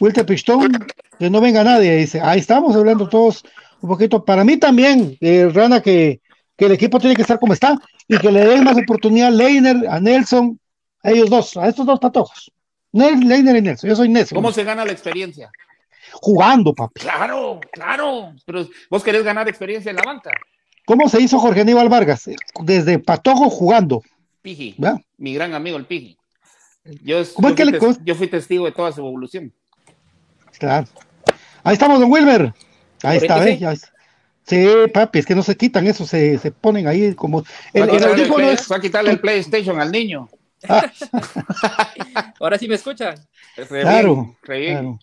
Wilter 0.00 0.26
Pistón, 0.26 0.84
que 1.16 1.30
no 1.30 1.40
venga 1.40 1.62
nadie, 1.62 1.94
dice. 1.94 2.20
Ahí 2.20 2.40
estamos 2.40 2.74
hablando 2.74 3.08
todos 3.08 3.44
un 3.80 3.88
poquito. 3.88 4.24
Para 4.24 4.42
mí 4.42 4.56
también, 4.56 5.16
eh, 5.20 5.48
Rana, 5.54 5.80
que, 5.80 6.20
que 6.56 6.66
el 6.66 6.72
equipo 6.72 6.98
tiene 6.98 7.14
que 7.14 7.22
estar 7.22 7.38
como 7.38 7.52
está 7.52 7.78
y 8.08 8.18
que 8.18 8.32
le 8.32 8.44
den 8.44 8.64
más 8.64 8.76
oportunidad 8.76 9.28
a 9.28 9.30
Leiner, 9.30 9.76
a 9.88 10.00
Nelson, 10.00 10.58
a 11.04 11.12
ellos 11.12 11.30
dos, 11.30 11.56
a 11.56 11.68
estos 11.68 11.86
dos 11.86 12.00
patojos. 12.00 12.50
Leiner 12.90 13.54
y 13.54 13.62
Nelson, 13.62 13.90
yo 13.90 13.94
soy 13.94 14.08
Nelson. 14.08 14.34
¿Cómo 14.34 14.50
se 14.50 14.64
gana 14.64 14.84
la 14.84 14.90
experiencia? 14.90 15.52
Jugando, 16.20 16.74
papi. 16.74 17.00
Claro, 17.00 17.60
claro, 17.72 18.32
pero 18.46 18.66
vos 18.90 19.02
querés 19.02 19.22
ganar 19.24 19.48
experiencia 19.48 19.90
en 19.90 19.96
la 19.96 20.02
banca. 20.02 20.30
¿Cómo 20.86 21.08
se 21.08 21.20
hizo 21.20 21.38
Jorge 21.38 21.62
Aníbal 21.62 21.88
Vargas? 21.88 22.28
Desde 22.62 22.98
patojo 22.98 23.48
jugando. 23.50 24.02
Piji, 24.42 24.74
¿verdad? 24.78 25.00
mi 25.16 25.34
gran 25.34 25.54
amigo 25.54 25.76
el 25.76 25.86
Piji. 25.86 26.16
Yo, 27.02 27.22
¿Cómo 27.34 27.48
yo 27.48 27.54
es 27.54 27.56
que 27.56 27.62
fui 27.64 27.72
le 27.72 27.78
tes- 27.78 27.80
cos- 27.82 28.00
yo 28.04 28.14
fui 28.14 28.28
testigo 28.28 28.66
de 28.66 28.72
toda 28.72 28.92
su 28.92 29.00
evolución. 29.00 29.52
Claro. 30.58 30.86
Ahí 31.62 31.72
estamos, 31.72 31.98
don 31.98 32.12
Wilmer. 32.12 32.52
Ahí 33.02 33.16
está, 33.18 33.38
sí. 33.38 33.44
¿ves? 33.50 33.60
Ya 33.60 33.72
es- 33.72 33.90
Sí, 34.46 34.66
papi, 34.92 35.20
es 35.20 35.24
que 35.26 35.34
no 35.34 35.42
se 35.42 35.56
quitan 35.56 35.86
eso, 35.86 36.04
se, 36.04 36.36
se 36.36 36.52
ponen 36.52 36.86
ahí 36.86 37.14
como. 37.14 37.42
El, 37.72 37.82
Va 37.88 37.94
a 37.94 37.96
el 37.96 38.20
el 38.20 38.28
play- 38.30 38.48
es. 38.50 38.70
va 38.70 38.76
a 38.76 38.80
quitarle 38.80 39.10
el 39.12 39.20
PlayStation 39.20 39.80
al 39.80 39.90
niño. 39.90 40.28
Ahora 42.40 42.58
sí 42.58 42.68
me 42.68 42.74
escuchan. 42.74 43.14
Re 43.56 43.80
Claro, 43.82 44.14
bien, 44.16 44.36
re 44.42 44.58
bien. 44.60 44.72
claro. 44.74 44.98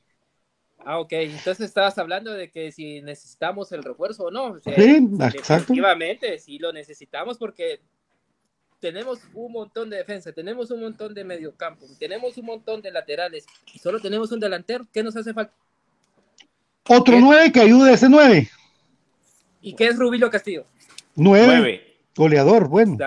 Ah, 0.85 0.99
ok. 0.99 1.13
Entonces 1.13 1.67
estabas 1.67 1.97
hablando 1.97 2.31
de 2.33 2.49
que 2.49 2.71
si 2.71 3.01
necesitamos 3.01 3.71
el 3.71 3.83
refuerzo 3.83 4.25
o 4.25 4.31
no. 4.31 4.45
O 4.45 4.59
sea, 4.59 4.75
Sí, 4.75 5.07
exacto. 5.21 5.53
Efectivamente, 5.53 6.39
sí 6.39 6.57
lo 6.59 6.73
necesitamos 6.73 7.37
porque 7.37 7.79
tenemos 8.79 9.19
un 9.33 9.51
montón 9.51 9.89
de 9.89 9.97
defensa, 9.97 10.31
tenemos 10.31 10.71
un 10.71 10.81
montón 10.81 11.13
de 11.13 11.23
mediocampo, 11.23 11.85
tenemos 11.99 12.37
un 12.37 12.45
montón 12.45 12.81
de 12.81 12.91
laterales 12.91 13.45
y 13.73 13.79
solo 13.79 13.99
tenemos 13.99 14.31
un 14.31 14.39
delantero. 14.39 14.85
¿Qué 14.91 15.03
nos 15.03 15.15
hace 15.15 15.33
falta? 15.33 15.53
Otro 16.89 17.19
nueve 17.19 17.51
que 17.51 17.61
ayude 17.61 17.91
a 17.91 17.93
ese 17.93 18.09
nueve. 18.09 18.49
¿Y 19.61 19.75
qué 19.75 19.87
es 19.87 19.97
Rubilio 19.97 20.29
Castillo? 20.31 20.65
Nueve, 21.15 21.99
goleador, 22.15 22.67
bueno. 22.67 22.97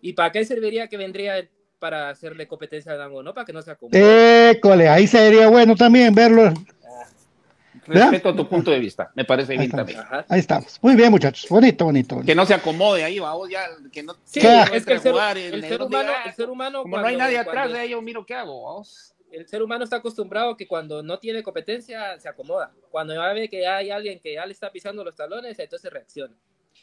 ¿Y 0.00 0.12
para 0.12 0.30
qué 0.30 0.44
serviría 0.44 0.88
que 0.88 0.96
vendría 0.96 1.48
para 1.80 2.10
hacerle 2.10 2.46
competencia 2.46 2.92
a 2.92 2.96
Dango? 2.96 3.22
¿No? 3.22 3.34
Para 3.34 3.44
que 3.44 3.52
no 3.52 3.60
se 3.60 3.72
acomode. 3.72 4.50
École, 4.50 4.88
ahí 4.88 5.08
sería 5.08 5.48
bueno 5.48 5.74
también 5.74 6.14
verlo. 6.14 6.52
¿Verdad? 7.86 8.10
Respeto 8.10 8.34
tu 8.36 8.48
punto 8.48 8.70
de 8.70 8.78
vista, 8.78 9.10
me 9.14 9.24
parece 9.24 9.52
Ahí 9.52 9.58
bien 9.58 9.70
estamos. 9.70 9.86
también. 9.92 10.00
Ajá. 10.00 10.24
Ahí 10.28 10.40
estamos. 10.40 10.78
Muy 10.82 10.94
bien, 10.94 11.10
muchachos. 11.10 11.48
Bonito, 11.50 11.84
bonito. 11.84 12.14
bonito. 12.14 12.26
Que 12.26 12.34
no 12.34 12.46
se 12.46 12.54
acomode 12.54 13.02
ahí, 13.02 13.18
vamos, 13.18 13.48
ya, 13.50 13.66
que 13.92 14.02
no 14.04 14.14
Sí, 14.24 14.40
no 14.42 14.74
es 14.74 14.86
que 14.86 14.92
el 14.92 14.98
a 14.98 15.02
ser, 15.02 15.12
jugar, 15.12 15.36
el 15.38 15.54
el 15.54 15.62
ser 15.62 15.82
humano, 15.82 16.08
diga, 16.10 16.22
el 16.24 16.34
ser 16.34 16.48
humano 16.50 16.82
como 16.82 16.96
no 16.96 16.98
hay 16.98 17.14
cuando- 17.14 17.18
nadie 17.24 17.38
atrás 17.38 17.54
cuando- 17.54 17.74
de 17.78 17.84
ellos, 17.84 18.02
miro 18.02 18.24
qué 18.24 18.34
hago, 18.34 18.62
vamos. 18.64 19.08
el 19.32 19.48
ser 19.48 19.62
humano 19.62 19.82
está 19.82 19.96
acostumbrado 19.96 20.56
que 20.58 20.68
cuando 20.68 21.02
no 21.02 21.18
tiene 21.18 21.42
competencia 21.42 22.20
se 22.20 22.28
acomoda. 22.28 22.70
Cuando 22.90 23.14
ya 23.14 23.32
ve 23.32 23.48
que 23.48 23.66
hay 23.66 23.90
alguien 23.90 24.20
que 24.20 24.34
ya 24.34 24.44
le 24.44 24.52
está 24.52 24.70
pisando 24.70 25.02
los 25.02 25.16
talones, 25.16 25.58
entonces 25.58 25.90
reacciona. 25.90 26.34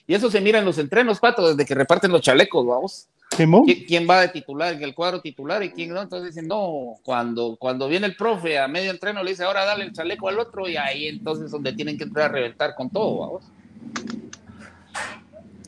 Y 0.07 0.15
eso 0.15 0.31
se 0.31 0.41
mira 0.41 0.57
en 0.57 0.65
los 0.65 0.79
entrenos, 0.79 1.19
Pato, 1.19 1.47
desde 1.49 1.63
que 1.65 1.75
reparten 1.75 2.11
los 2.11 2.21
chalecos, 2.21 2.65
vamos. 2.65 3.07
Simón. 3.35 3.65
¿Qui- 3.65 3.85
¿Quién 3.87 4.07
va 4.09 4.21
de 4.21 4.29
titular 4.29 4.73
en 4.73 4.83
el 4.83 4.93
cuadro 4.93 5.21
titular 5.21 5.63
y 5.63 5.69
quién 5.71 5.89
no? 5.93 6.01
Entonces 6.01 6.33
dicen, 6.33 6.47
no, 6.47 6.95
cuando, 7.03 7.55
cuando 7.59 7.87
viene 7.87 8.07
el 8.07 8.15
profe 8.15 8.57
a 8.59 8.67
medio 8.67 8.91
entreno 8.91 9.23
le 9.23 9.31
dice, 9.31 9.43
ahora 9.43 9.65
dale 9.65 9.85
el 9.85 9.93
chaleco 9.93 10.27
al 10.27 10.39
otro 10.39 10.67
y 10.67 10.75
ahí 10.77 11.07
entonces 11.07 11.51
donde 11.51 11.73
tienen 11.73 11.97
que 11.97 12.03
entrar 12.05 12.25
a 12.29 12.33
reventar 12.33 12.75
con 12.75 12.89
todo, 12.89 13.19
vamos. 13.19 13.43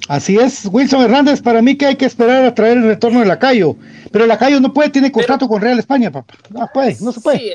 Así 0.07 0.35
es, 0.37 0.65
Wilson 0.69 1.03
Hernández, 1.03 1.41
para 1.41 1.61
mí 1.61 1.77
que 1.77 1.85
hay 1.85 1.95
que 1.95 2.05
esperar 2.05 2.43
a 2.43 2.53
traer 2.53 2.77
el 2.77 2.83
retorno 2.83 3.21
de 3.21 3.25
Lacayo. 3.27 3.77
Pero 4.11 4.25
Lacayo 4.25 4.59
no 4.59 4.73
puede, 4.73 4.89
tiene 4.89 5.11
contrato 5.11 5.47
con 5.47 5.61
Real 5.61 5.79
España, 5.79 6.11
papá. 6.11 6.33
No 6.49 6.69
puede, 6.73 6.97
no 6.99 7.11
se 7.13 7.21
puede. 7.21 7.37
Sí, 7.37 7.53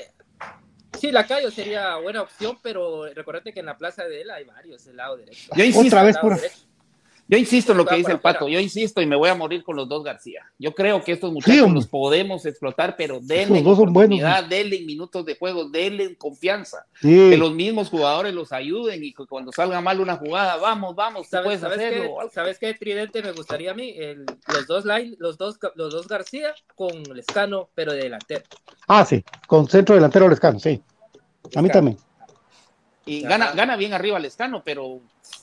sí, 0.98 1.10
Lacayo 1.10 1.50
sería 1.50 1.96
buena 1.96 2.22
opción, 2.22 2.56
pero 2.62 3.06
recordate 3.12 3.52
que 3.52 3.60
en 3.60 3.66
la 3.66 3.76
plaza 3.76 4.04
de 4.04 4.22
él 4.22 4.30
hay 4.30 4.44
varios, 4.44 4.86
el 4.86 4.96
lado 4.96 5.18
derecho. 5.18 5.50
Yo 5.54 5.64
insisto, 5.64 5.88
Otra 5.88 6.02
vez 6.04 6.16
por- 6.16 6.36
derecho. 6.36 6.56
Yo 7.28 7.36
insisto 7.38 7.72
en 7.72 7.78
lo 7.78 7.84
que 7.86 7.96
dice 7.96 8.12
el 8.12 8.20
Pato, 8.20 8.48
yo 8.48 8.60
insisto 8.60 9.02
y 9.02 9.06
me 9.06 9.16
voy 9.16 9.28
a 9.28 9.34
morir 9.34 9.64
con 9.64 9.74
los 9.76 9.88
dos 9.88 10.04
García. 10.04 10.44
Yo 10.58 10.74
creo 10.74 11.02
que 11.02 11.12
estos 11.12 11.32
muchachos 11.32 11.70
los 11.72 11.86
podemos 11.88 12.46
explotar, 12.46 12.96
pero 12.96 13.18
denle 13.20 13.62
dos 13.62 13.78
son 13.78 13.92
buenos, 13.92 14.18
oportunidad, 14.20 14.44
denle 14.44 14.80
minutos 14.82 15.24
de 15.26 15.36
juego, 15.36 15.68
denle 15.68 16.16
confianza. 16.16 16.86
Sí. 17.00 17.30
Que 17.30 17.36
los 17.36 17.52
mismos 17.52 17.90
jugadores 17.90 18.32
los 18.32 18.52
ayuden 18.52 19.02
y 19.02 19.12
que 19.12 19.26
cuando 19.26 19.50
salga 19.52 19.80
mal 19.80 20.00
una 20.00 20.16
jugada, 20.16 20.56
vamos, 20.56 20.94
vamos, 20.94 21.26
¿Sabes, 21.28 21.44
puedes 21.46 21.60
sabes 21.60 21.78
qué, 21.78 21.86
hacerlo. 21.86 22.16
¿Sabes 22.32 22.58
qué 22.58 22.74
tridente 22.74 23.22
me 23.22 23.32
gustaría 23.32 23.72
a 23.72 23.74
mí? 23.74 23.94
El- 23.96 24.24
los 24.48 24.66
dos 24.66 24.84
line, 24.84 25.16
los 25.18 25.36
dos, 25.36 25.58
los 25.74 25.92
dos 25.92 26.06
García 26.06 26.54
con 26.74 27.02
Lescano, 27.14 27.68
pero 27.74 27.92
de 27.92 28.02
delantero. 28.04 28.44
Ah, 28.86 29.04
sí, 29.04 29.24
con 29.46 29.68
centro 29.68 29.94
delantero 29.94 30.28
Lescano, 30.28 30.60
sí. 30.60 30.80
A 31.54 31.62
mí 31.62 31.68
también. 31.70 31.96
Y 33.04 33.22
gana, 33.22 33.52
gana 33.52 33.76
bien 33.76 33.94
arriba 33.94 34.18
Lescano, 34.18 34.62
pero 34.64 35.00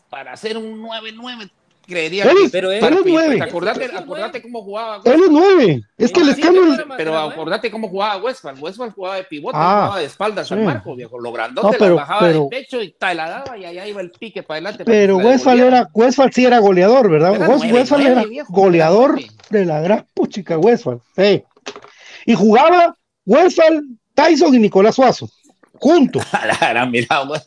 para 0.10 0.34
hacer 0.34 0.58
un 0.58 0.82
9-9, 0.82 1.50
creería 1.86 2.24
Él 2.24 2.38
que. 2.38 2.44
es- 2.46 2.52
Pero 2.52 2.72
él- 2.72 2.84
él 2.84 2.94
es 2.94 3.00
nueve. 3.06 3.42
Acordate, 3.42 3.86
acordate 3.96 4.42
cómo 4.42 4.64
jugaba. 4.64 5.02
Él 5.06 5.22
es 5.24 5.30
nueve. 5.30 5.82
Es 5.98 6.12
que 6.12 6.22
Sí, 6.22 6.26
Lescano 6.26 6.62
sí, 6.64 6.72
es- 6.80 6.86
pero- 6.98 7.18
acordate 7.18 7.70
cómo 7.72 7.90
jugaba 7.90 8.18
Westphal. 8.24 8.56
Westphal 8.60 8.92
jugaba 8.92 9.16
de 9.18 9.24
pivote, 9.26 9.58
Ah, 9.60 9.82
jugaba 9.86 10.00
de 10.00 10.06
espaldas 10.06 10.52
al 10.52 10.60
sí. 10.60 10.64
marco, 10.66 10.96
viejo. 10.96 11.20
Lo 11.20 11.32
grandote 11.32 11.68
No, 11.68 11.74
pero- 11.74 11.96
la 11.96 12.02
bajaba 12.02 12.20
pero- 12.22 12.40
del 12.40 12.50
pecho 12.50 12.82
y 12.82 12.92
ta, 12.94 13.14
la 13.14 13.30
daba 13.30 13.58
y 13.58 13.66
allá 13.66 13.88
iba 13.88 14.02
el 14.02 14.12
pique 14.12 14.44
para 14.44 14.58
adelante. 14.58 14.86
Pero 14.86 15.16
para 15.18 15.24
que 15.28 15.32
Westphal 15.34 15.60
era, 15.60 15.90
Westphal 15.94 16.34
sí 16.34 16.46
era 16.46 16.60
goleador, 16.60 17.10
¿verdad? 17.10 17.36
Era 17.36 17.48
West- 17.50 17.64
nueve, 17.64 17.80
Westphal 17.80 18.00
nueve, 18.02 18.20
era 18.22 18.30
viejo, 18.30 18.54
goleador 18.54 19.20
de 19.50 19.66
la 19.66 19.82
gran 19.82 20.08
puchica 20.14 20.58
Westphal. 20.58 21.02
Sí. 21.16 21.44
Y 22.26 22.34
jugaba 22.36 22.96
Westphal, 23.26 23.84
Tyson 24.14 24.54
y 24.56 24.60
Nicolás 24.60 24.96
Suazo. 24.96 25.30
Juntos. 25.84 26.24
Mira 26.92 27.24
vos, 27.26 27.44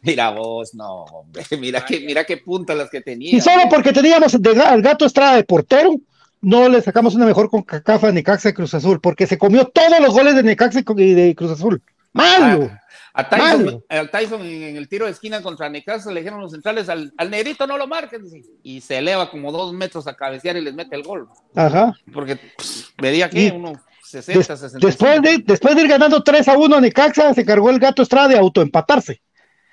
mira 0.00 0.30
vos, 0.30 0.74
no, 0.74 1.04
hombre, 1.04 1.44
mira 1.58 1.84
que, 1.84 2.00
mira 2.00 2.24
qué 2.24 2.38
puntas 2.38 2.74
las 2.78 2.88
que 2.88 3.02
tenía. 3.02 3.36
Y 3.36 3.42
solo 3.42 3.64
porque 3.68 3.92
teníamos 3.92 4.34
al 4.34 4.80
gato 4.80 5.04
Estrada 5.04 5.36
de 5.36 5.44
portero, 5.44 5.94
no 6.40 6.70
le 6.70 6.80
sacamos 6.80 7.14
una 7.14 7.26
mejor 7.26 7.50
con 7.50 7.62
Cacafa 7.62 8.10
Necaxa 8.10 8.48
de 8.48 8.54
Cruz 8.54 8.72
Azul, 8.72 9.02
porque 9.02 9.26
se 9.26 9.36
comió 9.36 9.66
todos 9.66 10.00
los 10.00 10.14
goles 10.14 10.34
de 10.34 10.42
Necaxa 10.42 10.80
y 10.80 11.02
y 11.02 11.12
de 11.12 11.34
Cruz 11.34 11.50
Azul. 11.50 11.82
Malo. 12.14 12.70
A 13.12 13.28
Tyson, 13.28 13.64
Malo. 13.66 13.84
al 13.90 14.10
Tyson 14.10 14.40
en, 14.40 14.62
en 14.62 14.76
el 14.78 14.88
tiro 14.88 15.04
de 15.04 15.12
esquina 15.12 15.42
contra 15.42 15.68
Necaxa 15.68 16.10
le 16.10 16.20
dijeron 16.20 16.40
los 16.40 16.52
centrales 16.52 16.88
al, 16.88 17.12
al 17.18 17.30
negrito 17.30 17.66
no 17.66 17.76
lo 17.76 17.86
marques 17.86 18.32
dice, 18.32 18.48
y 18.62 18.80
se 18.80 18.96
eleva 18.96 19.30
como 19.30 19.52
dos 19.52 19.74
metros 19.74 20.06
a 20.06 20.16
cabecear 20.16 20.56
y 20.56 20.62
les 20.62 20.72
mete 20.72 20.96
el 20.96 21.02
gol. 21.02 21.28
Ajá. 21.54 21.92
Porque 22.14 22.36
pss, 22.36 22.94
vería 22.96 23.28
que 23.28 23.40
Y 23.42 23.50
uno 23.50 23.74
60, 24.22 24.38
Des- 24.38 24.60
60. 24.60 24.86
después, 24.86 25.22
de, 25.22 25.38
después 25.44 25.76
de 25.76 25.82
ir 25.82 25.88
ganando 25.88 26.22
3 26.22 26.48
a 26.48 26.58
1 26.58 26.80
Necaxa, 26.80 27.34
se 27.34 27.44
cargó 27.44 27.70
el 27.70 27.78
gato 27.78 28.02
Estrada 28.02 28.28
de 28.28 28.38
autoempatarse. 28.38 29.20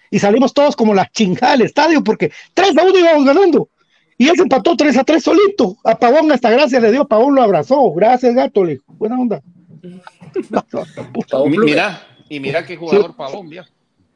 Y 0.10 0.20
salimos 0.20 0.54
todos 0.54 0.76
como 0.76 0.94
la 0.94 1.10
chingada 1.10 1.54
del 1.54 1.62
estadio, 1.62 2.04
porque 2.04 2.32
3 2.54 2.78
a 2.78 2.84
1 2.84 3.00
íbamos 3.00 3.26
ganando. 3.26 3.70
Y 4.18 4.28
él 4.28 4.36
se 4.36 4.44
empató 4.44 4.76
3 4.76 4.98
a 4.98 5.04
3 5.04 5.24
solito. 5.24 5.78
A 5.84 5.98
Pavón 5.98 6.32
hasta 6.32 6.50
gracias 6.50 6.82
le 6.82 6.92
dio, 6.92 7.08
Pavón 7.08 7.34
lo 7.34 7.42
abrazó. 7.42 7.92
Gracias, 7.94 8.36
gato, 8.36 8.64
le 8.64 8.74
dijo. 8.74 8.84
Buena 8.88 9.20
onda. 9.20 9.42
Mira, 11.48 12.02
y 12.30 12.40
mira 12.40 12.66
qué 12.66 12.78
jugador 12.78 13.16
pavón, 13.16 13.50
viejo. 13.50 13.68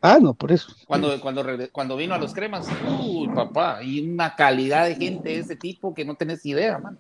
Ah, 0.02 0.20
no, 0.22 0.36
por 0.36 0.52
eso. 0.52 0.68
Cuando, 0.86 1.20
cuando, 1.20 1.44
cuando 1.72 1.98
vino 1.98 2.14
a 2.14 2.20
los 2.20 2.34
cremas, 2.34 2.68
uy, 3.00 3.28
papá, 3.30 3.82
y 3.82 4.08
una 4.08 4.36
calidad 4.36 4.86
de 4.86 4.96
gente 4.96 5.30
de 5.30 5.40
ese 5.40 5.56
tipo 5.56 5.94
que 5.96 6.06
no 6.06 6.14
tenés 6.16 6.46
idea, 6.46 6.78
mano. 6.78 7.00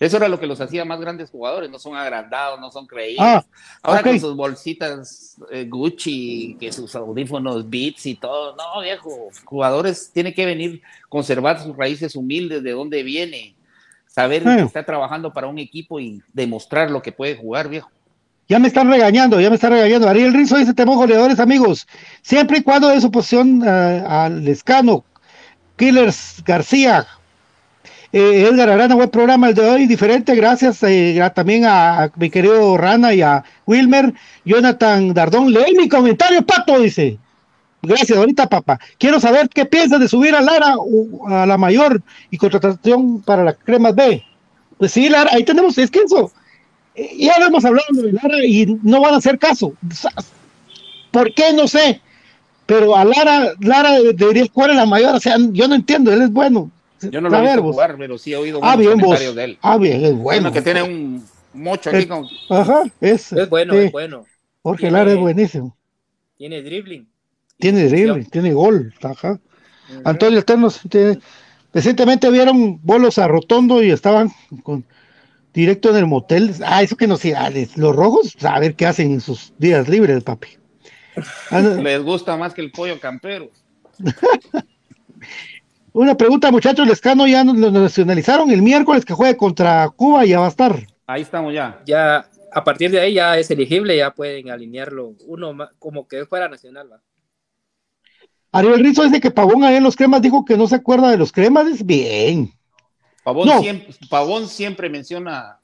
Eso 0.00 0.16
era 0.16 0.28
lo 0.28 0.38
que 0.38 0.46
los 0.46 0.60
hacía 0.60 0.84
más 0.84 1.00
grandes 1.00 1.30
jugadores, 1.30 1.70
no 1.70 1.78
son 1.78 1.96
agrandados, 1.96 2.60
no 2.60 2.70
son 2.70 2.86
creídos. 2.86 3.24
Ah, 3.24 3.44
Ahora 3.82 4.02
con 4.02 4.18
sus 4.18 4.36
bolsitas 4.36 5.36
eh, 5.50 5.66
Gucci, 5.68 6.56
que 6.58 6.72
sus 6.72 6.94
audífonos 6.94 7.68
Beats 7.68 8.06
y 8.06 8.14
todo, 8.14 8.56
no, 8.56 8.82
viejo, 8.82 9.28
jugadores 9.44 10.10
tiene 10.12 10.34
que 10.34 10.46
venir, 10.46 10.82
conservar 11.08 11.60
sus 11.60 11.76
raíces 11.76 12.16
humildes, 12.16 12.62
de 12.62 12.72
dónde 12.72 13.02
viene, 13.02 13.54
saber 14.06 14.42
que 14.44 14.62
está 14.62 14.84
trabajando 14.84 15.32
para 15.32 15.48
un 15.48 15.58
equipo 15.58 16.00
y 16.00 16.22
demostrar 16.32 16.90
lo 16.90 17.02
que 17.02 17.12
puede 17.12 17.36
jugar, 17.36 17.68
viejo. 17.68 17.90
Ya 18.48 18.58
me 18.58 18.68
están 18.68 18.90
regañando, 18.90 19.40
ya 19.40 19.48
me 19.48 19.54
están 19.54 19.72
regañando. 19.72 20.06
Ariel 20.06 20.34
Rizzo 20.34 20.58
dice, 20.58 20.74
tenemos 20.74 20.98
goleadores, 20.98 21.40
amigos. 21.40 21.86
Siempre 22.20 22.58
y 22.58 22.62
cuando 22.62 22.88
de 22.88 23.00
su 23.00 23.10
posición 23.10 23.66
ah, 23.66 24.24
al 24.24 24.44
Lescano, 24.44 25.04
Killers 25.76 26.42
García, 26.44 27.06
eh, 28.14 28.48
Edgar 28.48 28.70
Arana, 28.70 28.94
buen 28.94 29.10
programa 29.10 29.48
el 29.48 29.56
de 29.56 29.68
hoy, 29.68 29.86
diferente, 29.86 30.36
gracias 30.36 30.80
eh, 30.84 31.20
también 31.34 31.64
a, 31.64 32.04
a 32.04 32.12
mi 32.14 32.30
querido 32.30 32.76
Rana 32.76 33.12
y 33.12 33.22
a 33.22 33.42
Wilmer. 33.66 34.14
Jonathan 34.44 35.12
Dardón, 35.12 35.52
lee 35.52 35.74
mi 35.76 35.88
comentario, 35.88 36.46
Pato, 36.46 36.78
dice. 36.78 37.18
Gracias, 37.82 38.16
ahorita, 38.16 38.48
papá. 38.48 38.78
Quiero 38.98 39.18
saber 39.18 39.48
qué 39.48 39.66
piensas 39.66 39.98
de 39.98 40.06
subir 40.06 40.32
a 40.36 40.40
Lara 40.40 40.76
a 41.26 41.44
la 41.44 41.58
mayor 41.58 42.02
y 42.30 42.38
contratación 42.38 43.20
para 43.20 43.42
la 43.42 43.52
Cremas 43.52 43.96
B. 43.96 44.22
Pues 44.78 44.92
sí, 44.92 45.08
Lara, 45.08 45.30
ahí 45.32 45.42
tenemos, 45.42 45.76
es 45.76 45.90
que 45.90 45.98
eso, 45.98 46.30
eh, 46.94 47.16
ya 47.18 47.36
lo 47.40 47.46
hemos 47.46 47.64
hablado 47.64 47.94
de 47.94 48.12
Lara 48.12 48.44
y 48.46 48.78
no 48.84 49.00
van 49.00 49.14
a 49.14 49.16
hacer 49.16 49.40
caso. 49.40 49.72
¿Por 51.10 51.34
qué? 51.34 51.52
No 51.52 51.66
sé. 51.66 52.00
Pero 52.66 52.96
a 52.96 53.04
Lara, 53.04 53.54
Lara 53.58 53.98
debería 54.14 54.46
jugar 54.54 54.70
en 54.70 54.76
la 54.76 54.86
mayor. 54.86 55.16
O 55.16 55.20
sea, 55.20 55.36
yo 55.50 55.66
no 55.66 55.74
entiendo, 55.74 56.12
él 56.12 56.22
es 56.22 56.30
bueno. 56.30 56.70
Yo 57.10 57.20
no 57.20 57.28
lo 57.28 57.36
A 57.36 57.40
he 57.40 57.42
visto 57.42 57.62
vos. 57.62 57.72
jugar, 57.74 57.96
pero 57.98 58.18
sí 58.18 58.32
he 58.32 58.36
oído 58.36 58.60
Ah, 58.62 58.76
bien, 58.76 58.92
vos. 58.92 59.02
comentarios 59.02 59.34
de 59.34 59.44
él. 59.44 59.58
Ah, 59.62 59.76
bien, 59.78 60.04
es 60.04 60.14
Bueno, 60.16 60.22
bueno. 60.22 60.52
que 60.52 60.62
tiene 60.62 60.82
un 60.82 61.24
mocho 61.52 61.90
aquí 61.90 62.06
con... 62.06 62.26
Ajá, 62.50 62.82
es. 63.00 63.32
Es 63.32 63.48
bueno, 63.48 63.72
sí, 63.74 63.78
es 63.80 63.92
bueno. 63.92 64.24
Jorge 64.62 64.90
Lara 64.90 65.12
es 65.12 65.18
buenísimo. 65.18 65.76
Tiene 66.36 66.62
dribbling. 66.62 67.08
Tiene 67.58 67.84
drible, 67.84 68.24
tiene 68.24 68.52
gol. 68.52 68.92
Ajá. 69.02 69.40
Ujú. 69.90 70.00
Antonio 70.04 70.38
Alternos, 70.38 70.80
tiene- 70.90 71.18
recientemente 71.72 72.30
vieron 72.30 72.80
bolos 72.82 73.18
a 73.18 73.28
Rotondo 73.28 73.82
y 73.82 73.90
estaban 73.90 74.30
con 74.62 74.84
directo 75.52 75.90
en 75.90 75.96
el 75.96 76.06
motel. 76.06 76.52
Ah, 76.64 76.82
eso 76.82 76.96
que 76.96 77.06
no 77.06 77.16
sé, 77.16 77.34
ah, 77.36 77.50
los 77.76 77.94
rojos, 77.96 78.36
a 78.44 78.58
ver 78.58 78.74
qué 78.74 78.86
hacen 78.86 79.12
en 79.12 79.20
sus 79.20 79.52
días 79.58 79.88
libres, 79.88 80.22
papi. 80.24 80.48
Ah, 81.50 81.60
Les 81.60 82.02
gusta 82.02 82.36
más 82.36 82.54
que 82.54 82.60
el 82.60 82.72
pollo 82.72 82.98
campero. 82.98 83.50
Una 85.96 86.16
pregunta, 86.16 86.50
muchachos, 86.50 86.88
Lescano 86.88 87.24
ya 87.28 87.44
lo 87.44 87.70
nacionalizaron 87.70 88.50
el 88.50 88.62
miércoles 88.62 89.04
que 89.04 89.14
juegue 89.14 89.36
contra 89.36 89.88
Cuba, 89.90 90.24
ya 90.24 90.40
va 90.40 90.46
a 90.46 90.48
estar. 90.48 90.76
Ahí 91.06 91.22
estamos 91.22 91.54
ya. 91.54 91.80
Ya, 91.86 92.26
a 92.52 92.64
partir 92.64 92.90
de 92.90 92.98
ahí 92.98 93.14
ya 93.14 93.38
es 93.38 93.48
elegible, 93.52 93.96
ya 93.96 94.10
pueden 94.12 94.50
alinearlo 94.50 95.14
uno 95.28 95.52
ma- 95.52 95.70
como 95.78 96.08
que 96.08 96.26
fuera 96.26 96.48
nacional, 96.48 96.88
¿va? 96.92 97.00
Ariel 98.50 98.80
Rizzo 98.80 99.04
dice 99.04 99.20
que 99.20 99.30
Pavón 99.30 99.62
ahí 99.62 99.76
en 99.76 99.84
los 99.84 99.94
cremas 99.94 100.20
dijo 100.20 100.44
que 100.44 100.56
no 100.56 100.66
se 100.66 100.74
acuerda 100.76 101.10
de 101.10 101.16
los 101.16 101.30
cremas, 101.30 101.68
es 101.68 101.86
bien. 101.86 102.52
Pavón, 103.22 103.46
No. 103.46 103.60
siempre, 103.60 103.94
Pavón 104.10 104.48
siempre 104.48 104.90
menciona 104.90 105.58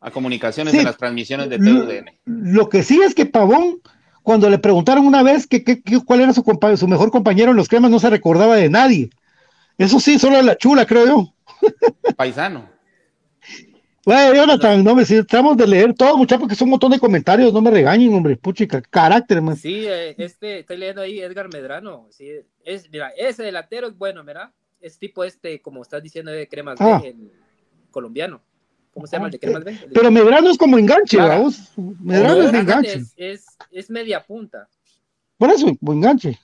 a 0.00 0.10
comunicaciones 0.10 0.72
Sí. 0.72 0.78
en 0.78 0.84
las 0.86 0.96
transmisiones 0.96 1.50
de 1.50 1.58
TUDN. 1.58 2.10
lo 2.24 2.70
que 2.70 2.82
sí 2.82 3.00
es 3.02 3.14
que 3.14 3.26
Pavón, 3.26 3.80
cuando 4.22 4.48
le 4.48 4.58
preguntaron 4.58 5.06
una 5.06 5.22
vez 5.22 5.46
que, 5.46 5.62
que- 5.62 5.82
que- 5.82 6.00
cuál 6.02 6.20
era 6.22 6.32
su 6.32 6.42
mejor 6.88 7.10
compañero 7.10 7.50
en 7.50 7.56
los 7.58 7.68
cremas, 7.68 7.90
no 7.90 7.98
se 7.98 8.08
recordaba 8.08 8.56
de 8.56 8.70
nadie. 8.70 9.10
Eso 9.78 9.98
sí, 10.00 10.18
solo 10.18 10.40
la 10.42 10.56
chula, 10.56 10.86
creo 10.86 11.06
yo. 11.06 11.34
Paisano. 12.16 12.68
Bueno, 14.06 14.34
Jonathan, 14.34 14.84
no 14.84 14.94
me 14.94 15.04
si 15.06 15.14
tratamos 15.24 15.56
de 15.56 15.66
leer 15.66 15.94
todo, 15.94 16.18
muchachos, 16.18 16.40
porque 16.42 16.54
son 16.54 16.66
un 16.66 16.72
montón 16.72 16.90
de 16.92 16.98
comentarios, 16.98 17.52
no 17.54 17.62
me 17.62 17.70
regañen, 17.70 18.12
hombre, 18.12 18.36
puchica, 18.36 18.82
carácter, 18.82 19.40
man. 19.40 19.56
Sí, 19.56 19.86
eh, 19.86 20.14
este, 20.18 20.58
estoy 20.58 20.76
leyendo 20.76 21.00
ahí 21.00 21.20
Edgar 21.20 21.48
Medrano. 21.50 22.06
Sí, 22.10 22.28
es, 22.64 22.90
mira, 22.90 23.10
ese 23.16 23.42
delantero 23.42 23.86
es 23.88 23.96
bueno, 23.96 24.22
¿verdad? 24.22 24.50
Es 24.80 24.98
tipo 24.98 25.24
este, 25.24 25.62
como 25.62 25.80
estás 25.80 26.02
diciendo, 26.02 26.30
de 26.30 26.46
Cremas 26.46 26.78
Ah. 26.80 27.00
B, 27.02 27.08
el 27.08 27.32
colombiano. 27.90 28.42
¿Cómo 28.92 29.06
se 29.06 29.16
llama 29.16 29.26
el 29.28 29.32
de 29.32 29.38
Cremas 29.38 29.64
B? 29.64 29.70
El 29.70 29.80
de- 29.80 29.86
Pero 29.94 30.10
Medrano 30.10 30.50
es 30.50 30.58
como 30.58 30.76
enganche, 30.78 31.16
Claro. 31.16 31.30
vamos. 31.30 31.72
Medrano 32.00 32.36
No, 32.36 32.42
es 32.42 32.52
de 32.52 32.58
enganche. 32.58 32.92
es, 32.92 33.14
es, 33.16 33.46
es 33.70 33.90
media 33.90 34.22
punta. 34.22 34.68
Por 35.38 35.50
eso, 35.50 35.66
buen 35.80 35.98
enganche. 35.98 36.38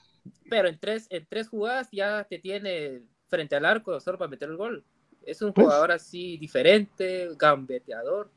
Pero 0.49 0.67
en 0.67 0.79
tres, 0.79 1.05
en 1.11 1.25
tres 1.29 1.47
jugadas 1.47 1.87
ya 1.91 2.23
te 2.23 2.39
tiene 2.39 3.03
frente 3.31 3.55
al 3.55 3.65
arco 3.65 3.99
solo 3.99 4.17
para 4.19 4.29
meter 4.29 4.49
el 4.49 4.57
gol. 4.57 4.83
Es 5.25 5.41
un 5.41 5.53
Pues. 5.53 5.65
jugador 5.65 5.91
así 5.91 6.37
diferente, 6.37 7.29
gambeteador 7.39 8.29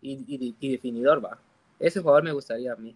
y, 0.00 0.12
y- 0.28 0.54
y 0.60 0.72
definidor, 0.72 1.24
va. 1.24 1.38
Ese 1.80 2.00
jugador 2.00 2.22
me 2.22 2.32
gustaría 2.32 2.72
a 2.72 2.76
mí, 2.76 2.94